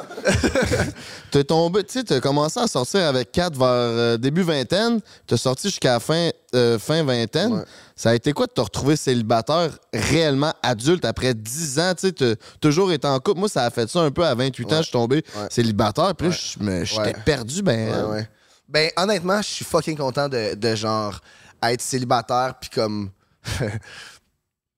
t'es 1.30 1.44
tombé, 1.44 1.84
tu 1.84 1.98
sais, 1.98 2.04
t'as 2.04 2.20
commencé 2.20 2.58
à 2.58 2.66
sortir 2.66 3.04
avec 3.04 3.32
4 3.32 3.54
vers 3.58 3.66
euh, 3.68 4.16
début 4.16 4.40
vingtaine, 4.40 5.00
t'as 5.26 5.36
sorti 5.36 5.68
jusqu'à 5.68 5.92
la 5.94 6.00
fin, 6.00 6.30
euh, 6.54 6.78
fin 6.78 7.02
vingtaine. 7.04 7.52
Ouais. 7.52 7.64
Ça 7.96 8.10
a 8.10 8.14
été 8.14 8.32
quoi 8.32 8.46
de 8.46 8.52
te 8.52 8.62
retrouver 8.62 8.96
célibataire 8.96 9.72
réellement 9.92 10.54
adulte 10.62 11.04
après 11.04 11.34
10 11.34 11.78
ans, 11.78 11.92
tu 11.98 12.06
sais, 12.06 12.12
t'as 12.12 12.34
toujours 12.62 12.92
été 12.92 13.06
en 13.06 13.18
couple. 13.20 13.40
Moi, 13.40 13.50
ça 13.50 13.64
a 13.64 13.70
fait 13.70 13.90
ça 13.90 14.00
un 14.00 14.10
peu 14.10 14.24
à 14.24 14.34
28 14.34 14.72
ans, 14.72 14.76
je 14.78 14.82
suis 14.84 14.92
tombé 14.92 15.16
Ouais. 15.36 15.48
célibataire, 15.50 16.14
puis 16.14 16.28
là, 16.28 16.32
Ouais. 16.32 16.38
je 16.58 16.64
me- 16.64 16.84
j'étais 16.84 17.12
perdu, 17.26 17.60
ben. 17.62 17.90
Ouais, 17.90 18.10
ouais. 18.12 18.28
Ben, 18.68 18.90
honnêtement, 18.96 19.42
je 19.42 19.48
suis 19.48 19.64
fucking 19.66 19.96
content 19.96 20.28
de, 20.28 20.54
de 20.54 20.74
genre 20.74 21.20
être 21.62 21.80
célibataire 21.82 22.54
puis 22.60 22.70
comme. 22.70 23.10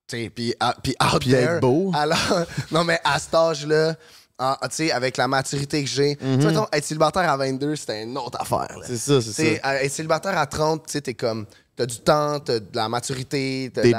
tu 0.07 0.29
puis 0.29 0.55
puis 0.83 0.95
out 1.03 1.15
être 1.15 1.29
there. 1.29 1.59
beau. 1.59 1.91
Alors, 1.93 2.45
non, 2.71 2.83
mais 2.83 2.99
à 3.03 3.19
cet 3.19 3.33
âge-là, 3.33 3.95
tu 4.39 4.45
sais, 4.71 4.91
avec 4.91 5.17
la 5.17 5.27
maturité 5.27 5.83
que 5.83 5.89
j'ai, 5.89 6.15
tu 6.15 6.23
sais, 6.41 6.47
mettons, 6.47 6.65
être 6.71 6.85
célibataire 6.85 7.29
à 7.29 7.37
22, 7.37 7.75
c'était 7.75 8.03
une 8.03 8.17
autre 8.17 8.39
affaire. 8.41 8.75
C'est 8.85 8.97
ça, 8.97 9.21
c'est 9.21 9.33
Tu 9.33 9.55
ça. 9.57 9.67
à- 9.67 9.83
être 9.83 9.91
célibataire 9.91 10.37
à 10.37 10.45
30, 10.47 10.85
tu 10.87 10.93
sais, 10.93 11.01
t'es 11.01 11.13
comme. 11.13 11.45
T'as 11.75 11.85
du 11.85 11.99
temps, 12.01 12.41
t'as 12.41 12.59
de 12.59 12.67
la 12.73 12.89
maturité, 12.89 13.71
t'as 13.73 13.83
de 13.83 13.91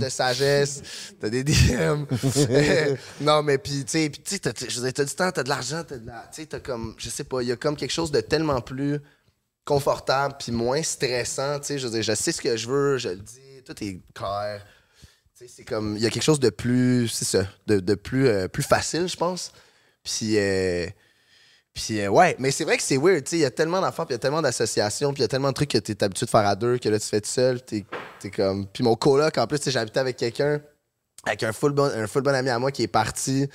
la- 0.00 0.08
sagesse, 0.10 0.80
t'as 1.20 1.28
des 1.28 1.44
DM. 1.44 2.04
Non, 3.20 3.42
mais 3.42 3.58
puis, 3.58 3.84
tu 3.84 3.90
sais, 3.92 4.10
tu 4.24 4.38
t'as 4.40 4.52
du 4.52 5.14
temps, 5.14 5.30
t'as 5.30 5.42
de 5.42 5.48
l'argent, 5.50 5.82
t'as 5.86 5.98
de 5.98 6.06
la. 6.06 6.28
Tu 6.32 6.40
sais, 6.42 6.46
t'as 6.46 6.60
comme. 6.60 6.94
Je 6.96 7.10
sais 7.10 7.24
pas, 7.24 7.42
il 7.42 7.48
y 7.48 7.52
a 7.52 7.56
comme 7.56 7.76
quelque 7.76 7.92
chose 7.92 8.10
de 8.10 8.20
tellement 8.20 8.60
plus 8.62 9.00
confortable 9.66 10.36
puis 10.38 10.52
moins 10.52 10.82
stressant, 10.82 11.60
tu 11.60 11.66
sais. 11.66 11.78
Je 11.78 12.00
je 12.00 12.14
sais 12.14 12.32
ce 12.32 12.40
que 12.40 12.56
je 12.56 12.66
veux, 12.66 12.96
je 12.96 13.10
le 13.10 13.16
dis, 13.16 13.62
tout 13.66 13.74
est 13.84 14.00
clair. 14.14 14.64
Tu 15.36 15.46
sais, 15.46 15.52
c'est 15.54 15.64
comme. 15.64 15.96
Il 15.96 16.02
y 16.02 16.06
a 16.06 16.10
quelque 16.10 16.22
chose 16.22 16.40
de 16.40 16.48
plus. 16.48 17.08
C'est 17.08 17.26
ça, 17.26 17.46
de, 17.66 17.80
de 17.80 17.94
plus, 17.94 18.28
euh, 18.28 18.48
plus 18.48 18.62
facile, 18.62 19.06
je 19.08 19.16
pense. 19.16 19.52
Puis. 20.02 20.38
euh, 20.38 20.86
puis 21.74 22.00
euh, 22.00 22.08
ouais, 22.08 22.34
mais 22.38 22.50
c'est 22.52 22.64
vrai 22.64 22.78
que 22.78 22.82
c'est 22.82 22.96
weird, 22.96 23.22
tu 23.24 23.30
sais, 23.32 23.36
il 23.36 23.40
y 23.40 23.44
a 23.44 23.50
tellement 23.50 23.82
d'enfants, 23.82 24.06
puis 24.06 24.14
il 24.14 24.14
y 24.14 24.16
a 24.16 24.18
tellement 24.18 24.40
d'associations, 24.40 25.12
puis 25.12 25.20
il 25.20 25.24
y 25.24 25.26
a 25.26 25.28
tellement 25.28 25.50
de 25.50 25.52
trucs 25.52 25.68
que 25.68 25.76
t'es 25.76 26.02
habitué 26.02 26.24
de 26.24 26.30
faire 26.30 26.46
à 26.46 26.56
deux, 26.56 26.78
que 26.78 26.88
là 26.88 26.98
tu 26.98 27.06
fais 27.06 27.20
tout 27.20 27.28
seul, 27.28 27.60
t'es 27.60 27.84
comme... 28.34 28.66
Puis 28.66 28.82
mon 28.82 28.96
coloc, 28.96 29.36
en 29.36 29.46
plus, 29.46 29.68
j'habitais 29.68 30.00
avec 30.00 30.16
quelqu'un, 30.16 30.62
avec 31.26 31.42
un 31.42 31.52
full, 31.52 31.78
un 31.78 32.06
full 32.06 32.22
bon 32.22 32.34
ami 32.34 32.48
à 32.48 32.58
moi 32.58 32.72
qui 32.72 32.82
est 32.82 32.88
parti 32.88 33.50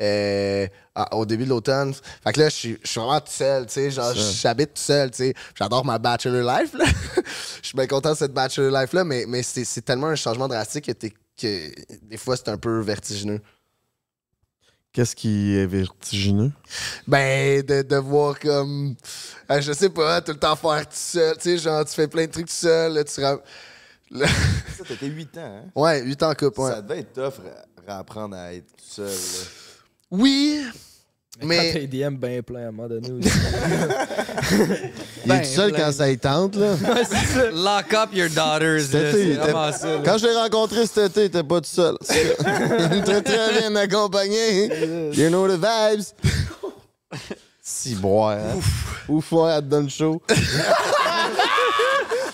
euh, 0.00 0.66
à- 0.94 1.14
au 1.16 1.24
début 1.24 1.44
de 1.44 1.48
l'automne. 1.50 1.94
Fait 2.22 2.32
que 2.32 2.40
là, 2.40 2.48
je 2.48 2.54
suis 2.54 2.78
je 2.82 2.88
suis 2.88 3.00
vraiment 3.00 3.20
tout 3.20 3.32
seul, 3.32 3.66
tu 3.66 3.72
sais, 3.72 3.90
genre, 3.90 4.12
j'habite 4.14 4.74
tout 4.74 4.82
seul, 4.82 5.10
tu 5.10 5.16
sais. 5.18 5.34
J'adore 5.54 5.84
ma 5.84 5.98
bachelor 5.98 6.42
life, 6.58 6.74
là. 6.74 6.84
Je 7.62 7.68
suis 7.70 7.76
bien 7.76 7.86
content 7.86 8.12
de 8.12 8.16
cette 8.16 8.32
bachelor 8.32 8.70
life-là, 8.80 9.04
mais, 9.04 9.24
mais 9.26 9.42
c'est 9.42 9.64
c'est 9.64 9.80
tellement 9.82 10.08
un 10.08 10.14
changement 10.14 10.46
drastique 10.48 10.86
que, 10.94 11.06
que 11.40 11.70
des 12.02 12.16
fois, 12.16 12.36
c'est 12.36 12.48
un 12.48 12.58
peu 12.58 12.80
vertigineux. 12.80 13.40
Qu'est-ce 14.92 15.14
qui 15.16 15.54
est 15.56 15.66
vertigineux? 15.66 16.52
Ben, 17.06 17.60
de, 17.62 17.82
de 17.82 17.96
voir 17.96 18.38
comme. 18.38 18.94
euh, 19.50 19.60
je 19.60 19.72
sais 19.72 19.90
pas, 19.90 20.22
tout 20.22 20.32
le 20.32 20.38
temps 20.38 20.56
faire 20.56 20.82
tout 20.88 20.94
seul. 20.94 21.36
Tu 21.36 21.42
sais, 21.42 21.58
genre, 21.58 21.84
tu 21.84 21.92
fais 21.94 22.08
plein 22.08 22.24
de 22.26 22.30
trucs 22.32 22.46
tout 22.46 22.52
seul. 22.52 22.94
Là, 22.94 23.04
tu 23.04 23.22
ram- 23.22 23.40
là- 24.10 24.26
Ça, 24.78 24.84
t'étais 24.84 25.06
8 25.08 25.36
ans, 25.36 25.62
hein? 25.66 25.70
Ouais, 25.74 26.02
8 26.02 26.22
ans 26.22 26.30
en 26.30 26.34
couple, 26.34 26.60
ouais. 26.60 26.70
Ça 26.70 26.80
devait 26.82 27.00
être 27.00 27.12
tough, 27.12 27.44
à- 27.46 27.90
réapprendre 27.92 28.36
à 28.36 28.54
être 28.54 28.68
tout 28.68 28.84
seul. 28.88 29.06
là. 29.06 29.12
Oui, 30.10 30.60
Mais... 31.42 31.56
Quand 31.56 31.62
mais. 31.62 31.72
t'as 31.72 31.78
les 31.80 31.86
DM 31.86 32.16
bien 32.16 32.42
plein 32.42 32.60
à 32.64 32.68
un 32.68 32.70
moment 32.70 32.88
donné 32.88 33.10
aussi. 33.12 33.28
Il 35.26 35.32
est 35.32 35.40
tout 35.42 35.48
seul 35.48 35.72
plein. 35.72 35.84
quand 35.86 35.92
ça 35.92 36.08
y 36.10 36.16
tente, 36.18 36.56
là. 36.56 36.76
Lock 37.52 37.92
up 37.92 38.10
your 38.14 38.28
daughters. 38.30 38.92
Là, 38.92 39.10
été, 39.10 39.34
vraiment 39.34 39.72
ça. 39.72 39.86
là. 39.96 40.00
Quand 40.04 40.18
je 40.18 40.26
l'ai 40.28 40.34
rencontré 40.36 40.86
cet 40.86 41.10
été, 41.10 41.20
il 41.22 41.26
était 41.26 41.42
pas 41.42 41.60
tout 41.60 41.68
seul. 41.68 41.96
Il 42.92 42.98
était 42.98 43.22
très 43.22 43.58
bien 43.60 43.74
accompagné. 43.76 44.70
You 45.14 45.28
know 45.28 45.46
the 45.48 45.58
vibes. 45.60 46.04
Si 47.62 47.94
boire, 47.96 48.38
hein? 48.38 48.60
Ouf, 49.08 49.32
ouais, 49.32 49.50
elle 49.56 49.62
te 49.62 49.66
donne 49.68 49.90
chaud. 49.90 50.22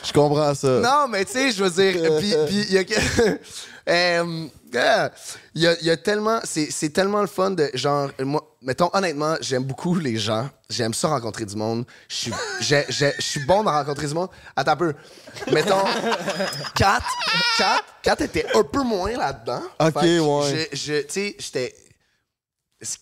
Je 0.05 0.13
comprends 0.13 0.55
ça. 0.55 0.69
Non, 0.81 1.09
mais 1.09 1.25
tu 1.25 1.33
sais, 1.33 1.51
je 1.53 1.65
veux 1.65 1.71
dire. 1.71 1.95
Puis 2.19 2.35
puis 2.47 2.67
il 2.69 2.73
y 2.75 2.79
a. 2.79 2.85
que- 2.85 3.39
Euh, 3.89 4.47
Il 5.55 5.63
y, 5.63 5.67
a, 5.67 5.77
il 5.81 5.87
y 5.87 5.91
a 5.91 5.97
tellement. 5.97 6.41
C'est 6.45 6.71
c'est 6.71 6.91
tellement 6.91 7.21
le 7.21 7.27
fun 7.27 7.51
de. 7.51 7.71
Genre, 7.75 8.11
moi, 8.21 8.57
mettons, 8.63 8.91
honnêtement, 8.93 9.37
j'aime 9.41 9.65
beaucoup 9.65 9.95
les 9.97 10.17
gens. 10.17 10.49
J'aime 10.71 10.95
ça 10.95 11.09
rencontrer 11.09 11.45
du 11.45 11.57
monde. 11.57 11.85
Je 12.09 12.15
suis 12.17 12.33
je 12.61 13.47
bon 13.47 13.63
dans 13.63 13.71
rencontrer 13.73 14.07
du 14.07 14.15
monde. 14.15 14.29
Attends 14.57 14.73
un 14.73 14.77
peu. 14.77 14.95
Mettons, 15.53 15.85
Kat, 16.75 17.01
Kat, 17.59 17.81
Kat 18.03 18.17
était 18.21 18.47
un 18.55 18.63
peu 18.65 18.83
moins 18.83 19.13
là-dedans. 19.17 19.63
Ok, 19.81 20.01
Fait 20.01 20.19
ouais. 20.19 20.69
Je, 20.73 20.77
je- 20.77 21.03
tu 21.03 21.07
sais, 21.11 21.37
j'étais. 21.39 21.75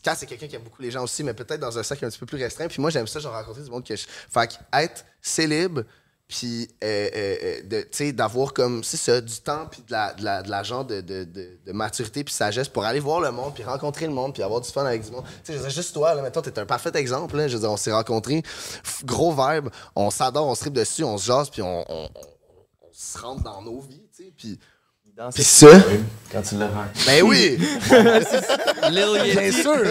Kat, 0.02 0.14
c'est 0.14 0.26
quelqu'un 0.26 0.46
qui 0.46 0.56
aime 0.56 0.62
beaucoup 0.62 0.82
les 0.82 0.90
gens 0.90 1.02
aussi, 1.04 1.24
mais 1.24 1.32
peut-être 1.32 1.60
dans 1.60 1.78
un 1.78 1.82
cercle 1.82 2.04
un 2.04 2.10
petit 2.10 2.18
peu 2.18 2.26
plus 2.26 2.36
restreint. 2.36 2.68
Puis 2.68 2.80
moi, 2.82 2.90
j'aime 2.90 3.06
ça, 3.06 3.18
genre, 3.20 3.32
rencontrer 3.32 3.62
du 3.62 3.70
monde 3.70 3.86
que 3.86 3.96
je. 3.96 4.04
Fait 4.06 4.46
que 4.48 4.54
être 4.82 5.04
célib, 5.22 5.80
puis 6.30 6.68
euh, 6.84 7.08
euh, 7.12 7.36
euh, 7.72 7.82
tu 7.82 7.88
sais, 7.90 8.12
d'avoir 8.12 8.52
comme, 8.54 8.84
ça, 8.84 9.20
du 9.20 9.40
temps, 9.40 9.66
puis 9.68 9.82
de 9.82 9.90
la, 9.90 10.14
de 10.14 10.24
la, 10.24 10.42
de 10.42 10.48
la 10.48 10.62
genre 10.62 10.84
de, 10.84 11.00
de, 11.00 11.24
de, 11.24 11.72
maturité, 11.72 12.22
puis 12.22 12.32
sagesse 12.32 12.68
pour 12.68 12.84
aller 12.84 13.00
voir 13.00 13.20
le 13.20 13.32
monde, 13.32 13.52
puis 13.52 13.64
rencontrer 13.64 14.06
le 14.06 14.12
monde, 14.12 14.32
puis 14.32 14.42
avoir 14.44 14.60
du 14.60 14.70
fun 14.70 14.86
avec 14.86 15.04
du 15.04 15.10
monde. 15.10 15.24
Tu 15.44 15.52
sais, 15.52 15.58
je 15.58 15.68
juste 15.68 15.92
toi, 15.92 16.14
là, 16.14 16.22
mettons, 16.22 16.40
t'es 16.40 16.56
un 16.56 16.66
parfait 16.66 16.92
exemple. 16.94 17.36
Je 17.48 17.54
veux 17.54 17.60
dire, 17.60 17.72
on 17.72 17.76
s'est 17.76 17.90
rencontrés, 17.90 18.44
gros 19.04 19.32
vibe, 19.32 19.70
on 19.96 20.10
s'adore, 20.10 20.46
on 20.46 20.54
se 20.54 20.60
tripe 20.60 20.74
dessus, 20.74 21.02
on 21.02 21.18
se 21.18 21.26
jase, 21.26 21.50
puis 21.50 21.62
on, 21.62 21.84
on, 21.90 22.04
on- 22.04 22.08
on 22.82 22.92
se 22.92 23.18
rentre 23.18 23.42
dans 23.42 23.62
nos 23.62 23.80
vies, 23.80 24.06
tu 24.16 24.24
sais, 24.24 24.32
puis. 24.36 24.58
Puis 25.34 25.44
ça, 25.44 25.68
Quand 26.32 26.42
tu 26.42 26.54
l'as 26.56 26.70
ben 27.06 27.22
oui, 27.22 27.58
Lil 28.90 29.32
bien 29.32 29.52
sûr, 29.52 29.82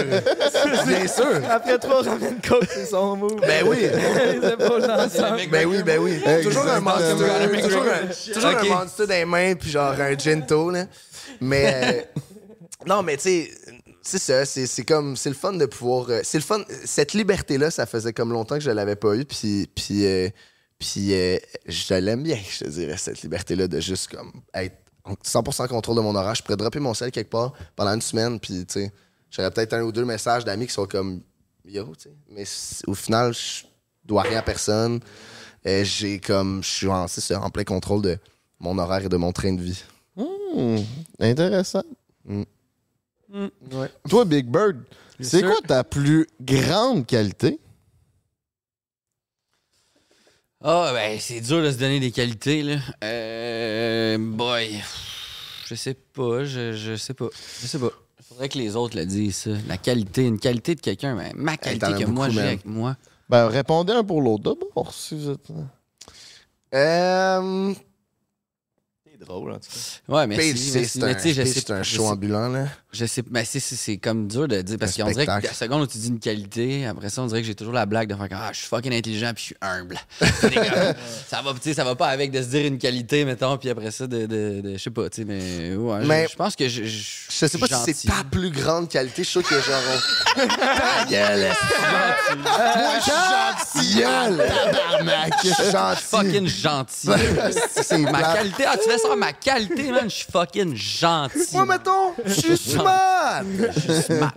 bien 0.88 1.08
sûr. 1.08 1.42
Après 1.50 1.78
trois 1.78 2.02
ramène 2.02 2.40
coke, 2.48 2.68
c'est 2.74 2.88
son 2.88 3.16
mot. 3.16 3.36
Ben 3.36 3.64
oui. 3.68 3.78
Épaules 3.84 4.90
ensemble. 4.90 5.48
Ben 5.52 5.66
oui, 5.68 5.84
ben 5.84 6.00
oui. 6.00 6.20
Toujours 6.44 6.68
un 6.68 6.80
monster. 6.80 7.12
Toujours 7.62 7.84
un, 7.84 8.34
toujours 8.34 8.52
Ok. 8.52 8.58
un 8.66 8.70
monster 8.80 9.08
dans 9.08 9.14
les 9.14 9.26
mains, 9.26 9.56
puis 9.56 9.70
genre 9.70 9.94
un 10.00 10.18
gento, 10.18 10.72
là. 10.72 10.86
Mais. 11.40 12.06
euh, 12.16 12.22
non, 12.88 13.04
mais 13.04 13.18
tu 13.18 13.24
sais. 13.24 13.52
C'est 14.02 14.18
ça, 14.18 14.46
c'est 14.46 14.66
c'est 14.66 14.86
comme, 14.86 15.16
c'est 15.18 15.30
le 15.30 15.36
fun 15.36 15.54
de 15.54 15.66
pouvoir, 15.68 16.10
euh, 16.10 16.22
c'est 16.24 16.38
le 16.40 16.44
fun, 16.44 16.64
cette 16.86 17.14
liberté-là, 17.14 17.70
ça 17.70 17.86
faisait 17.86 18.14
comme 18.14 18.32
longtemps 18.32 18.56
que 18.56 18.64
je 18.64 18.72
l'avais 18.72 18.96
pas 18.96 19.14
eu, 19.14 19.26
puis, 19.26 19.70
puis, 19.76 20.06
euh, 20.06 20.30
puis 20.80 21.14
euh, 21.14 21.38
je 21.68 21.94
l'aime 21.96 22.24
bien, 22.24 22.38
je 22.50 22.64
te 22.64 22.70
dirais, 22.70 22.96
cette 22.98 23.22
liberté-là 23.22 23.68
de 23.68 23.80
juste 23.82 24.08
comme 24.08 24.32
être 24.56 24.78
100% 25.24 25.68
contrôle 25.68 25.96
de 25.96 26.02
mon 26.02 26.16
horaire. 26.16 26.36
Je 26.36 26.44
pourrais 26.44 26.58
dropper 26.58 26.80
mon 26.80 26.94
sel 26.94 27.12
quelque 27.12 27.30
part 27.30 27.54
pendant 27.76 27.94
une 27.94 28.02
semaine, 28.02 28.40
puis 28.40 28.66
tu 28.66 28.74
sais, 28.74 28.92
j'aurais 29.30 29.52
peut-être 29.52 29.74
un 29.74 29.82
ou 29.82 29.92
deux 29.92 30.06
messages 30.06 30.46
d'amis 30.46 30.68
qui 30.68 30.74
sont 30.74 30.86
comme 30.86 31.22
yo, 31.66 31.94
tu 31.96 32.10
sais. 32.10 32.16
Mais 32.30 32.44
au 32.88 32.94
final, 32.96 33.34
je 33.34 33.64
dois 34.06 34.24
rien 34.24 34.40
à 34.40 34.42
personne. 34.42 35.00
Euh, 35.66 35.84
j'ai 35.84 36.20
comme, 36.20 36.64
je 36.64 37.08
suis 37.08 37.36
en, 37.36 37.50
plein 37.50 37.64
contrôle 37.64 38.02
de 38.02 38.18
mon 38.60 38.78
horaire 38.78 39.06
et 39.06 39.10
de 39.10 39.18
mon 39.18 39.32
train 39.32 39.54
de 39.54 39.62
vie. 39.62 39.84
Hmm, 40.16 40.78
intéressant. 41.20 41.84
Mm. 42.26 42.44
Ouais. 43.32 43.92
Toi, 44.10 44.26
Big 44.26 44.48
Bird, 44.48 44.78
c'est 45.20 45.44
quoi 45.44 45.58
ta 45.66 45.84
plus 45.84 46.28
grande 46.42 47.06
qualité? 47.06 47.60
Ah, 50.62 50.92
ben, 50.94 51.18
c'est 51.22 51.40
dur 51.40 51.64
de 51.64 51.72
se 51.72 51.78
donner 51.78 52.02
des 52.02 52.12
qualités, 52.12 52.64
là. 52.64 52.76
Euh. 53.04 54.18
Boy. 54.20 54.82
Je 55.66 55.76
sais 55.76 55.94
pas, 55.94 56.44
je, 56.44 56.74
je 56.74 56.96
sais 56.98 57.14
pas. 57.14 57.28
Je 57.62 57.68
sais 57.68 57.80
pas. 57.80 57.92
Faudrait 58.28 58.50
que 58.50 58.58
les 58.58 58.76
autres 58.76 58.98
le 58.98 59.06
disent, 59.06 59.38
ça. 59.38 59.52
La 59.68 59.78
qualité, 59.78 60.26
une 60.26 60.40
qualité 60.40 60.76
de 60.76 60.82
quelqu'un, 60.82 61.16
mais 61.16 61.32
ma 61.36 61.56
qualité 61.56 61.94
que 62.04 62.06
moi 62.06 62.30
j'ai 62.30 62.42
avec 62.42 62.66
moi. 62.66 62.98
Ben, 63.30 63.48
répondez 63.48 63.94
un 63.94 64.04
pour 64.04 64.22
l'autre 64.22 64.44
d'abord, 64.44 64.94
si 64.94 65.16
vous 65.16 65.30
êtes... 65.30 65.48
Euh, 66.74 67.74
C'est 69.06 69.20
drôle, 69.26 69.52
en 69.54 69.60
tout 69.60 69.70
cas. 69.70 70.14
Ouais, 70.14 70.22
c'est 70.22 70.28
Mais 70.28 70.36
un, 70.52 70.56
je 70.56 71.44
sais 71.44 71.46
c'est 71.46 71.72
un 71.72 71.84
show 71.84 72.08
ambulant, 72.08 72.50
là. 72.50 72.68
Je 72.92 73.06
sais, 73.06 73.22
mais 73.30 73.46
c'est, 73.46 73.98
comme 73.98 74.28
dur 74.28 74.48
de 74.48 74.62
dire 74.62 74.78
parce 74.80 74.98
qu'on 74.98 75.12
dirait 75.12 75.28
que 75.28 75.46
la 75.46 75.54
seconde 75.54 75.84
où 75.84 75.88
tu 75.88 76.00
dis 76.00 76.08
une 76.08 76.20
qualité, 76.20 76.88
après 76.88 77.10
ça, 77.10 77.22
on 77.22 77.28
dirait 77.28 77.42
que 77.42 77.46
j'ai 77.48 77.54
toujours 77.54 77.74
la 77.74 77.86
blague 77.86 78.10
de 78.10 78.16
faire 78.16 78.28
comme, 78.28 78.40
ah, 78.42 78.50
je 78.52 78.58
suis 78.60 78.68
fucking 78.68 78.92
intelligent 78.94 79.32
puis 79.36 79.44
je 79.44 79.46
suis 79.48 79.56
humble. 79.62 79.96
Ça 81.30 81.42
va, 81.44 81.54
ça 81.74 81.96
pas 81.96 82.08
avec 82.08 82.32
de 82.32 82.42
se 82.42 82.48
dire 82.48 82.66
une 82.66 82.80
qualité, 82.80 83.26
mettons, 83.26 83.58
puis 83.58 83.70
après 83.70 83.92
ça, 83.92 84.08
de, 84.08 84.26
de, 84.26 84.62
de- 84.62 84.74
je 84.74 84.78
sais 84.82 84.90
pas, 84.90 85.08
tu 85.10 85.22
sais, 85.22 85.26
mais 85.26 85.76
ouais, 85.76 86.00
je- 86.02 86.08
Mais- 86.08 86.28
je, 86.32 86.36
pense 86.36 86.56
que 86.56 86.68
je, 86.68 86.84
je, 86.86 87.04
Je 87.30 87.46
sais 87.46 87.58
pas 87.60 87.68
si 87.68 87.94
c'est 87.94 88.08
ta 88.08 88.24
plus 88.30 88.50
grande 88.50 88.90
qualité. 88.90 89.24
Je 89.24 89.30
suis 89.30 89.44
sûr 89.44 89.58
a 89.58 89.62
genre. 89.62 90.48
Ta 90.58 91.06
gueule, 91.10 91.52
Moi, 92.38 93.00
je 93.00 93.80
suis 93.80 93.92
gentil. 94.02 94.02
Tabarnak. 94.02 95.34
Je 95.44 95.54
suis 95.54 95.72
gentil. 95.72 96.04
fucking 96.04 96.48
gentil. 96.48 97.10
C'est 97.84 97.98
ma 98.00 98.34
qualité, 98.34 98.64
ah, 98.68 98.76
tu 98.82 98.90
fais 98.90 98.98
ça, 98.98 99.16
ma 99.16 99.34
qualité, 99.34 99.92
man, 99.92 100.10
je 100.10 100.16
suis 100.16 100.26
fucking 100.32 100.76
gentil. 100.76 101.38
Moi, 101.54 101.66
mettons, 101.66 102.14
je 102.26 102.56
suis 102.56 102.79
smart. 102.80 103.44
Je 103.76 103.80
suis 103.80 104.02
smart. 104.02 104.34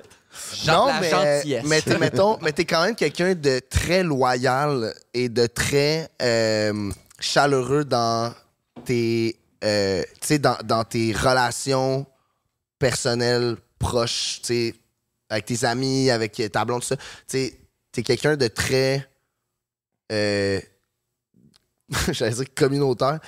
Genre 0.64 0.86
la 0.86 1.00
mais, 1.00 1.10
gentillesse. 1.10 1.64
mais 1.66 1.80
t'es, 1.82 1.98
mettons, 1.98 2.38
mais 2.40 2.52
t'es 2.52 2.64
quand 2.64 2.84
même 2.84 2.94
quelqu'un 2.94 3.34
de 3.34 3.60
très 3.68 4.02
loyal 4.02 4.94
et 5.12 5.28
de 5.28 5.46
très 5.46 6.08
euh, 6.22 6.90
chaleureux 7.18 7.84
dans 7.84 8.32
tes, 8.84 9.38
euh, 9.64 10.02
dans, 10.40 10.56
dans 10.64 10.84
tes 10.84 11.12
relations 11.12 12.06
personnelles 12.78 13.56
proches, 13.78 14.40
avec 15.28 15.44
tes 15.44 15.64
amis, 15.64 16.10
avec 16.10 16.40
ta 16.50 16.64
blonde, 16.64 16.80
tout 16.80 16.88
ça. 16.88 16.96
T'es 17.26 18.02
quelqu'un 18.02 18.36
de 18.36 18.48
très, 18.48 19.06
euh, 20.10 20.60
j'allais 22.12 22.34
dire 22.34 22.54
communautaire. 22.54 23.20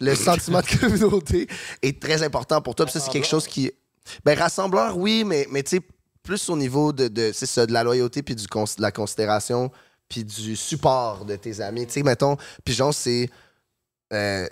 Le 0.00 0.14
sentiment 0.14 0.60
de 0.60 0.78
communauté 0.78 1.46
est 1.82 2.00
très 2.00 2.22
important 2.22 2.62
pour 2.62 2.74
toi. 2.74 2.86
Puis 2.86 2.94
ça, 2.94 3.00
c'est 3.00 3.10
quelque 3.10 3.26
chose 3.26 3.46
qui. 3.46 3.70
Ben, 4.24 4.38
rassembleur, 4.38 4.96
oui, 4.96 5.24
mais, 5.24 5.46
mais 5.50 5.62
tu 5.62 5.76
sais, 5.76 5.82
plus 6.22 6.48
au 6.48 6.56
niveau 6.56 6.92
de, 6.92 7.08
de, 7.08 7.32
ça, 7.32 7.66
de 7.66 7.72
la 7.72 7.82
loyauté, 7.82 8.22
puis 8.22 8.34
de 8.34 8.42
la 8.78 8.92
considération, 8.92 9.70
puis 10.08 10.24
du 10.24 10.56
support 10.56 11.24
de 11.24 11.36
tes 11.36 11.60
amis. 11.60 11.86
Tu 11.86 11.94
sais, 11.94 12.02
mettons, 12.02 12.36
Pigeon, 12.64 12.92
c'est 12.92 13.30
euh, 14.12 14.46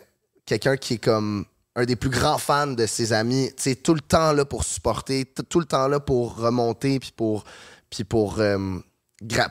quelqu'un 0.46 0.76
qui 0.76 0.94
est 0.94 0.98
comme 0.98 1.44
un 1.76 1.84
des 1.84 1.96
plus 1.96 2.10
grands 2.10 2.38
fans 2.38 2.66
de 2.66 2.86
ses 2.86 3.12
amis. 3.12 3.50
Tu 3.56 3.62
sais, 3.62 3.74
tout 3.76 3.94
le 3.94 4.00
temps 4.00 4.32
là 4.32 4.44
pour 4.44 4.64
supporter, 4.64 5.24
tout 5.26 5.60
le 5.60 5.66
temps 5.66 5.88
là 5.88 6.00
pour 6.00 6.36
remonter, 6.36 6.98
puis 6.98 7.12
pour, 7.14 7.44
pour, 8.08 8.40
euh, 8.40 8.78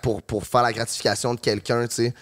pour, 0.01 0.21
pour 0.23 0.45
faire 0.45 0.63
la 0.63 0.73
gratification 0.73 1.33
de 1.33 1.39
quelqu'un, 1.39 1.87
tu 1.87 1.95
sais. 1.95 2.13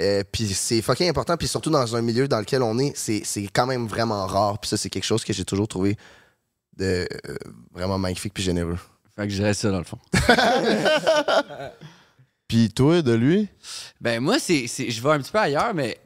Euh, 0.00 0.24
puis 0.30 0.52
c'est 0.54 0.82
fucking 0.82 1.08
important, 1.08 1.36
puis 1.36 1.46
surtout 1.46 1.70
dans 1.70 1.94
un 1.94 2.02
milieu 2.02 2.26
dans 2.26 2.40
lequel 2.40 2.62
on 2.62 2.78
est, 2.80 2.96
c'est 2.96 3.22
c'est 3.24 3.46
quand 3.46 3.66
même 3.66 3.86
vraiment 3.86 4.26
rare. 4.26 4.58
Puis 4.58 4.68
ça, 4.68 4.76
c'est 4.76 4.90
quelque 4.90 5.04
chose 5.04 5.24
que 5.24 5.32
j'ai 5.32 5.44
toujours 5.44 5.68
trouvé 5.68 5.96
de, 6.76 7.06
euh, 7.28 7.34
vraiment 7.72 7.98
magnifique 7.98 8.34
puis 8.34 8.42
généreux. 8.42 8.78
Fait 9.16 9.24
que 9.24 9.28
je 9.30 9.36
dirais 9.36 9.54
ça, 9.54 9.70
dans 9.70 9.78
le 9.78 9.84
fond. 9.84 9.98
Puis 12.48 12.68
toi, 12.70 13.00
de 13.02 13.12
lui? 13.12 13.48
Ben 14.00 14.20
moi, 14.20 14.38
c'est, 14.38 14.66
c'est- 14.66 14.90
je 14.90 15.02
vais 15.02 15.10
un 15.10 15.18
petit 15.18 15.32
peu 15.32 15.38
ailleurs, 15.38 15.72
mais 15.74 15.98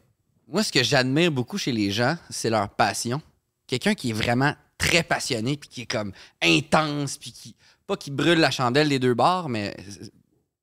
moi, 0.47 0.63
ce 0.63 0.71
que 0.73 0.83
j'admire 0.83 1.33
beaucoup 1.33 1.59
chez 1.59 1.73
les 1.73 1.91
gens, 1.91 2.17
c'est 2.31 2.51
leur 2.51 2.69
passion. 2.71 3.21
Quelqu'un 3.67 3.95
qui 3.95 4.11
est 4.11 4.15
vraiment 4.15 4.55
très 4.79 5.03
passionné, 5.03 5.57
puis 5.57 5.69
qui 5.69 5.81
est 5.83 5.87
comme 5.87 6.13
intense, 6.43 7.17
puis 7.19 7.33
qui, 7.33 7.57
pas 7.87 7.97
qui 7.97 8.11
brûle 8.11 8.39
la 8.39 8.51
chandelle 8.51 8.89
des 8.89 8.99
deux 8.99 9.15
bords, 9.15 9.49
mais 9.49 9.77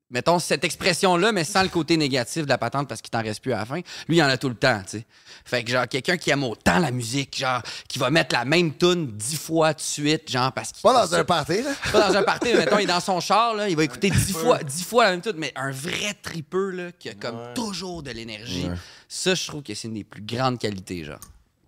mettons 0.10 0.40
cette 0.40 0.64
expression-là, 0.64 1.32
mais 1.32 1.44
sans 1.44 1.64
le 1.64 1.70
côté 1.70 1.98
négatif 1.98 2.44
de 2.44 2.50
la 2.50 2.58
patente 2.58 2.88
parce 2.88 3.02
qu'il 3.02 3.10
t'en 3.10 3.22
reste 3.24 3.42
plus 3.42 3.54
à 3.54 3.58
la 3.60 3.66
fin. 3.66 3.82
Lui, 4.08 4.18
il 4.18 4.24
en 4.24 4.28
a 4.28 4.38
tout 4.38 4.50
le 4.50 4.56
temps, 4.56 4.80
tu 4.84 5.00
sais. 5.00 5.06
Fait 5.44 5.64
que 5.64 5.72
genre, 5.72 5.88
quelqu'un 5.88 6.18
qui 6.18 6.30
aime 6.32 6.44
autant 6.44 6.80
la 6.80 6.92
musique, 6.92 7.38
genre, 7.38 7.62
qui 7.88 8.00
va 8.00 8.10
mettre 8.10 8.34
la 8.36 8.46
même 8.46 8.76
tune 8.78 9.08
dix 9.08 9.36
fois 9.38 9.74
de 9.74 9.82
suite, 9.82 10.30
genre, 10.32 10.52
parce 10.52 10.72
qu'il... 10.72 10.82
Pas 10.82 11.06
dans 11.06 11.14
un 11.16 11.24
party, 11.24 11.62
là. 11.64 11.72
Pas 11.92 12.10
dans 12.10 12.18
un 12.18 12.24
party, 12.24 12.48
mais 12.54 12.60
mettons, 12.60 12.78
il 12.80 12.84
est 12.84 12.88
dans 12.88 13.00
son 13.00 13.20
char, 13.20 13.54
là, 13.56 13.68
il 13.70 13.76
va 13.76 13.84
écouter 13.84 14.10
dix 14.10 14.32
fois, 14.34 14.64
dix 14.64 14.84
fois 14.84 15.06
la 15.06 15.12
même 15.12 15.22
tune, 15.22 15.34
mais 15.38 15.52
un 15.56 15.72
vrai 15.72 16.14
tripeux, 16.22 16.70
là, 16.72 16.92
qui 16.98 17.10
a 17.10 17.14
comme 17.14 17.38
toujours 17.54 18.02
de 18.04 18.12
l'énergie. 18.12 18.68
Ça, 19.08 19.36
je 19.36 19.48
trouve 19.48 19.64
que 19.64 19.74
c'est 19.74 19.88
une 19.88 19.94
des 19.96 20.04
plus 20.04 20.22
grandes 20.22 20.58
qualités, 20.60 21.04
genre, 21.04 21.20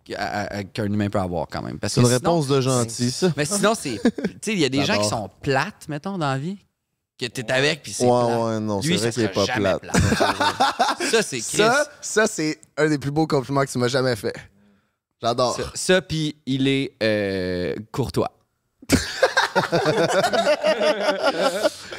qu'un 0.05 0.85
humain 0.85 1.09
peut 1.09 1.19
avoir 1.19 1.47
quand 1.47 1.61
même. 1.61 1.79
Parce 1.79 1.93
C'est 1.93 2.01
que 2.01 2.05
une 2.05 2.11
sinon- 2.17 2.31
réponse 2.31 2.47
de 2.47 2.61
gentil, 2.61 3.11
ça. 3.11 3.31
Mais 3.35 3.45
sinon, 3.45 3.73
c'est. 3.75 3.99
Tu 4.01 4.11
sais, 4.41 4.53
il 4.53 4.59
y 4.59 4.65
a 4.65 4.69
des 4.69 4.85
gens 4.85 4.99
qui 5.01 5.07
sont 5.09 5.29
plates, 5.41 5.87
mettons, 5.89 6.17
dans 6.17 6.29
la 6.29 6.37
vie, 6.37 6.57
que 7.19 7.25
t'es 7.25 7.51
avec, 7.51 7.81
puis 7.83 7.93
c'est. 7.93 8.05
Ouais, 8.05 8.09
plate. 8.25 8.39
ouais, 8.39 8.59
non, 8.59 8.79
Lui, 8.81 8.97
c'est 8.99 9.09
vrai 9.09 9.11
ça 9.11 9.11
qu'il 9.11 9.23
est 9.23 9.29
pas 9.29 9.45
plate. 9.79 9.81
ça, 11.11 11.21
c'est 11.21 11.39
Chris. 11.39 11.57
Ça, 11.57 11.87
ça 12.01 12.27
c'est 12.27 12.59
un 12.77 12.87
des 12.87 12.97
plus 12.99 13.11
beaux 13.11 13.27
compliments 13.27 13.63
que 13.65 13.71
tu 13.71 13.77
m'as 13.77 13.87
jamais 13.87 14.15
fait. 14.15 14.35
J'adore. 15.21 15.55
Ça, 15.55 15.63
ça, 15.73 16.01
puis 16.01 16.35
il 16.45 16.67
est 16.67 16.93
euh, 17.01 17.75
courtois. 17.91 18.31
La, 18.89 18.99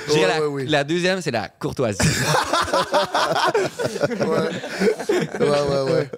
Ouais, 0.09 0.39
ouais, 0.40 0.47
ouais. 0.47 0.65
la 0.66 0.85
deuxième, 0.85 1.20
c'est 1.20 1.31
la 1.31 1.49
courtoisie. 1.49 1.99
Ouais, 5.39 5.39
ouais, 5.40 5.93
ouais. 5.93 6.11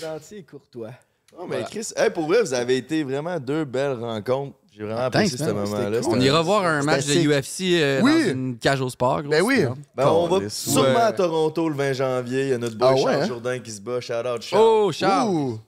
Gentil 0.00 0.36
et 0.36 0.42
courtois. 0.44 0.90
Non, 1.38 1.46
mais 1.46 1.62
Chris, 1.64 1.88
hey, 1.96 2.10
pour 2.10 2.26
vrai, 2.26 2.42
vous 2.42 2.54
avez 2.54 2.76
été 2.76 3.02
vraiment 3.04 3.38
deux 3.40 3.64
belles 3.64 3.98
rencontres. 3.98 4.56
J'ai 4.70 4.84
vraiment 4.84 5.00
apprécié 5.00 5.36
ce 5.36 5.50
moment-là. 5.50 6.00
On 6.08 6.18
ira 6.20 6.40
voir 6.40 6.64
un 6.64 6.82
match 6.82 7.04
de. 7.06 7.12
UFC 7.28 7.74
euh, 7.74 8.00
Oui. 8.02 8.24
dans 8.26 8.30
une 8.32 8.58
cage 8.58 8.80
au 8.80 8.88
sport. 8.88 9.20
gros, 9.22 9.30
Ben 9.30 9.42
oui. 9.42 9.64
Ben, 9.94 10.08
on 10.08 10.26
va 10.28 10.48
sûrement 10.48 10.82
Ouais. 10.94 10.96
à 10.96 11.12
Toronto 11.12 11.68
le 11.68 11.74
20 11.74 11.92
janvier. 11.92 12.42
Il 12.44 12.48
y 12.48 12.52
a 12.54 12.58
notre 12.58 12.76
boy 12.76 12.88
Ah 12.90 12.94
ouais, 12.94 13.02
Charles 13.02 13.22
hein? 13.22 13.26
Jourdain 13.26 13.58
qui 13.58 13.70
se 13.70 13.80
bat. 13.82 14.00
Shout 14.00 14.12
out 14.26 14.40
Charles. 14.40 14.62
Oh, 14.64 14.90
Charles! 14.92 15.28
Ouh. 15.30 15.60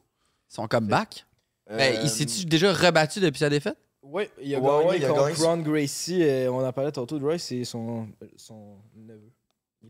Son 0.48 0.66
comeback. 0.66 1.26
Euh, 1.70 1.76
Ben, 1.76 1.98
il 2.02 2.08
s'est-tu 2.08 2.46
déjà 2.46 2.72
rebattu 2.72 3.20
depuis 3.20 3.38
sa 3.40 3.50
défaite? 3.50 3.76
Oui, 4.02 4.24
il 4.42 4.54
a 4.54 4.58
Ouais, 4.60 4.68
gagné 4.70 4.88
ouais, 4.88 4.96
il 4.98 5.04
a 5.04 5.08
contre 5.08 5.28
gagné. 5.28 5.46
Ron 5.46 5.56
Gracie. 5.58 6.22
euh, 6.22 6.50
on 6.52 6.64
en 6.66 6.72
parlait 6.72 6.92
tantôt 6.92 7.18
de 7.18 7.24
Royce, 7.24 7.42
c'est 7.42 7.64
son, 7.64 8.06
son 8.36 8.76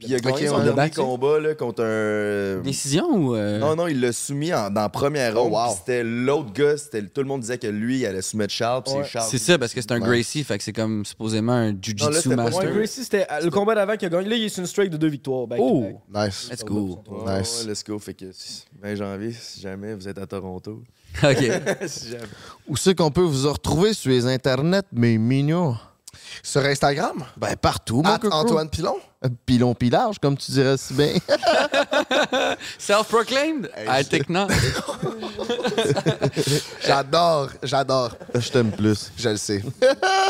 il 0.00 0.14
a 0.14 0.18
gagné 0.18 0.46
son 0.48 0.58
dernier 0.58 0.72
battu. 0.74 1.00
combat 1.00 1.40
là, 1.40 1.54
contre 1.54 1.82
un. 1.84 2.60
Décision 2.62 3.06
ou. 3.10 3.34
euh, 3.36 3.58
Non, 3.58 3.74
non, 3.76 3.86
il 3.88 4.00
l'a 4.00 4.12
soumis 4.12 4.52
en- 4.52 4.70
dans 4.70 4.82
la 4.82 4.88
première 4.88 5.34
Oh, 5.36 5.42
ronde. 5.44 5.52
wow. 5.52 5.66
puis 5.68 5.74
C'était 5.78 6.02
l'autre 6.04 6.52
gars. 6.52 6.76
c'était- 6.76 7.02
Tout 7.02 7.20
le 7.22 7.26
monde 7.28 7.40
disait 7.42 7.58
que 7.58 7.66
lui, 7.66 8.00
il 8.00 8.06
allait 8.06 8.22
soumettre 8.22 8.52
Charles. 8.52 8.82
puis 8.84 8.94
Ouais. 8.94 9.02
c'est 9.04 9.10
Charles. 9.10 9.28
C'est 9.30 9.38
ça, 9.38 9.58
parce 9.58 9.72
que 9.74 9.80
c'est 9.80 9.92
un 9.92 10.00
Gracie, 10.00 10.44
fait 10.44 10.58
que 10.58 10.64
c'est 10.64 10.72
comme 10.72 11.04
supposément 11.04 11.52
un 11.52 11.66
Non, 11.66 11.72
là, 11.72 11.78
Jiu-Jitsu 11.80 12.12
c'était 12.22 12.36
pas- 12.36 12.42
master. 12.44 12.64
Ouais, 12.70 12.76
Gracie, 12.76 13.04
c'était 13.04 13.26
euh, 13.30 13.40
le 13.44 13.50
combat 13.50 13.74
d'avant 13.74 13.96
qu'il 13.96 14.06
a 14.06 14.10
gagné. 14.10 14.28
Là, 14.28 14.36
il 14.36 14.44
est 14.44 14.48
sur 14.48 14.60
une 14.60 14.66
streak 14.66 14.90
de 14.90 14.96
deux 14.96 15.08
victoires. 15.08 15.46
back 15.46 15.58
to 15.58 15.64
Oh! 15.64 15.80
back. 16.12 16.26
Nice. 16.28 16.48
Let's 16.50 16.64
go. 16.64 16.98
Ouais, 17.08 17.38
Nice. 17.40 17.62
ouais, 17.64 17.70
let's 17.70 17.84
go. 17.84 17.98
Fait 17.98 18.14
que 18.14 18.26
20 18.82 18.94
janvier, 18.96 19.32
si 19.32 19.60
jamais 19.60 19.94
vous 19.94 20.08
êtes 20.08 20.18
à 20.18 20.26
Toronto. 20.26 20.82
OK. 21.22 21.36
si 21.86 22.08
jamais. 22.10 22.22
Où 22.68 22.76
c'est 22.76 22.94
qu'on 22.94 23.10
peut 23.10 23.20
vous 23.22 23.52
retrouver 23.52 23.92
sur 23.94 24.10
les 24.10 24.26
internets, 24.26 24.82
mes 24.92 25.16
mignons? 25.18 25.76
Sur 26.43 26.62
Instagram, 26.65 27.24
Ben, 27.36 27.56
partout, 27.56 28.02
mon 28.02 28.11
at. 28.11 28.20
Antoine 28.31 28.69
Pilon? 28.69 28.97
Euh, 29.24 29.28
Pilon 29.47 29.74
pilage, 29.74 30.19
comme 30.19 30.36
tu 30.36 30.52
dirais 30.52 30.77
si 30.77 30.93
bien. 30.94 31.15
Self-proclaimed? 32.78 33.70
I 33.89 34.05
think 34.05 34.28
not. 34.28 34.48
J'adore, 36.86 37.48
j'adore. 37.62 38.11
Je 38.35 38.51
t'aime 38.51 38.70
plus. 38.70 39.11
Je 39.16 39.28
le 39.31 39.36
sais. 39.36 39.62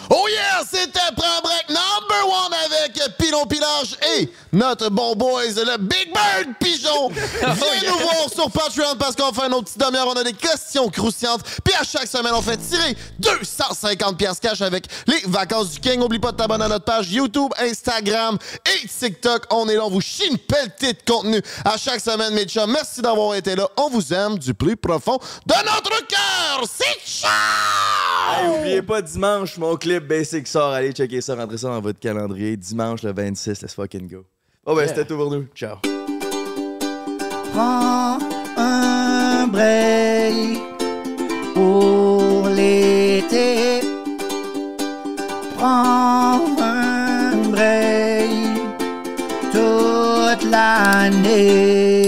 Oh 0.09 0.25
yeah! 0.29 0.63
C'était 0.69 0.99
Prends 1.15 1.41
Break 1.43 1.69
number 1.69 2.27
one 2.27 2.53
avec 2.65 3.17
Pilon 3.17 3.45
Pilage 3.45 3.97
et 4.17 4.29
notre 4.53 4.89
bon 4.89 5.15
boys, 5.15 5.43
le 5.47 5.77
Big 5.77 6.13
Bird 6.13 6.55
Pigeon. 6.59 7.09
Viens 7.41 7.91
nous 7.91 7.97
voir 7.99 8.29
sur 8.33 8.49
Patreon 8.51 8.95
parce 8.97 9.15
qu'on 9.15 9.33
fait 9.33 9.49
nos 9.49 9.61
petites 9.61 9.79
demi-heures. 9.79 10.07
On 10.07 10.13
a 10.13 10.23
des 10.23 10.33
questions 10.33 10.89
croustillantes. 10.89 11.43
Puis 11.63 11.73
à 11.79 11.83
chaque 11.83 12.07
semaine, 12.07 12.33
on 12.33 12.41
fait 12.41 12.57
tirer 12.57 12.95
250 13.19 14.17
pièces 14.17 14.39
cash 14.39 14.61
avec 14.61 14.85
les 15.07 15.21
vacances 15.27 15.71
du 15.71 15.79
King. 15.79 16.01
Oublie 16.01 16.19
pas 16.19 16.31
de 16.31 16.37
t'abonner 16.37 16.65
à 16.65 16.69
notre 16.69 16.85
page 16.85 17.11
YouTube, 17.11 17.51
Instagram 17.59 18.37
et 18.65 18.87
TikTok. 18.87 19.45
On 19.51 19.67
est 19.67 19.75
là, 19.75 19.85
on 19.85 19.89
vous 19.89 20.01
chie 20.01 20.27
une 20.27 20.37
pelletée 20.37 20.93
de 20.93 21.11
contenu 21.11 21.41
à 21.65 21.77
chaque 21.77 21.99
semaine, 21.99 22.33
mes 22.33 22.45
chums. 22.45 22.71
Merci 22.71 23.01
d'avoir 23.01 23.35
été 23.35 23.55
là. 23.55 23.67
On 23.77 23.89
vous 23.89 24.13
aime 24.13 24.37
du 24.37 24.53
plus 24.53 24.77
profond 24.77 25.17
de 25.45 25.55
notre 25.55 26.07
cœur. 26.07 26.60
C'est 26.63 26.99
ciao! 27.03 27.29
Hey, 28.29 28.59
oubliez 28.59 28.81
pas 28.81 29.01
dimanche, 29.01 29.57
mon 29.57 29.75
clip 29.75 30.07
Basic 30.07 30.47
sort. 30.47 30.71
Allez 30.71 30.91
checker 30.91 31.21
ça, 31.21 31.35
rentrez 31.35 31.57
ça 31.57 31.69
dans 31.69 31.81
votre 31.81 31.99
calendrier. 31.99 32.55
Dimanche 32.55 33.01
le 33.03 33.13
26, 33.13 33.61
let's 33.61 33.73
fucking 33.73 34.07
go. 34.07 34.25
Oh 34.65 34.75
ben, 34.75 34.87
c'était 34.87 35.05
tout 35.05 35.17
pour 35.17 35.31
nous. 35.31 35.47
Ciao. 35.55 35.77
Prends 37.53 38.19
un 38.57 39.47
break 39.47 40.59
pour 41.55 42.47
l'été. 42.49 43.81
Prends 45.57 46.41
un 46.59 47.35
break 47.49 48.29
toute 49.51 50.43
l'année. 50.51 52.00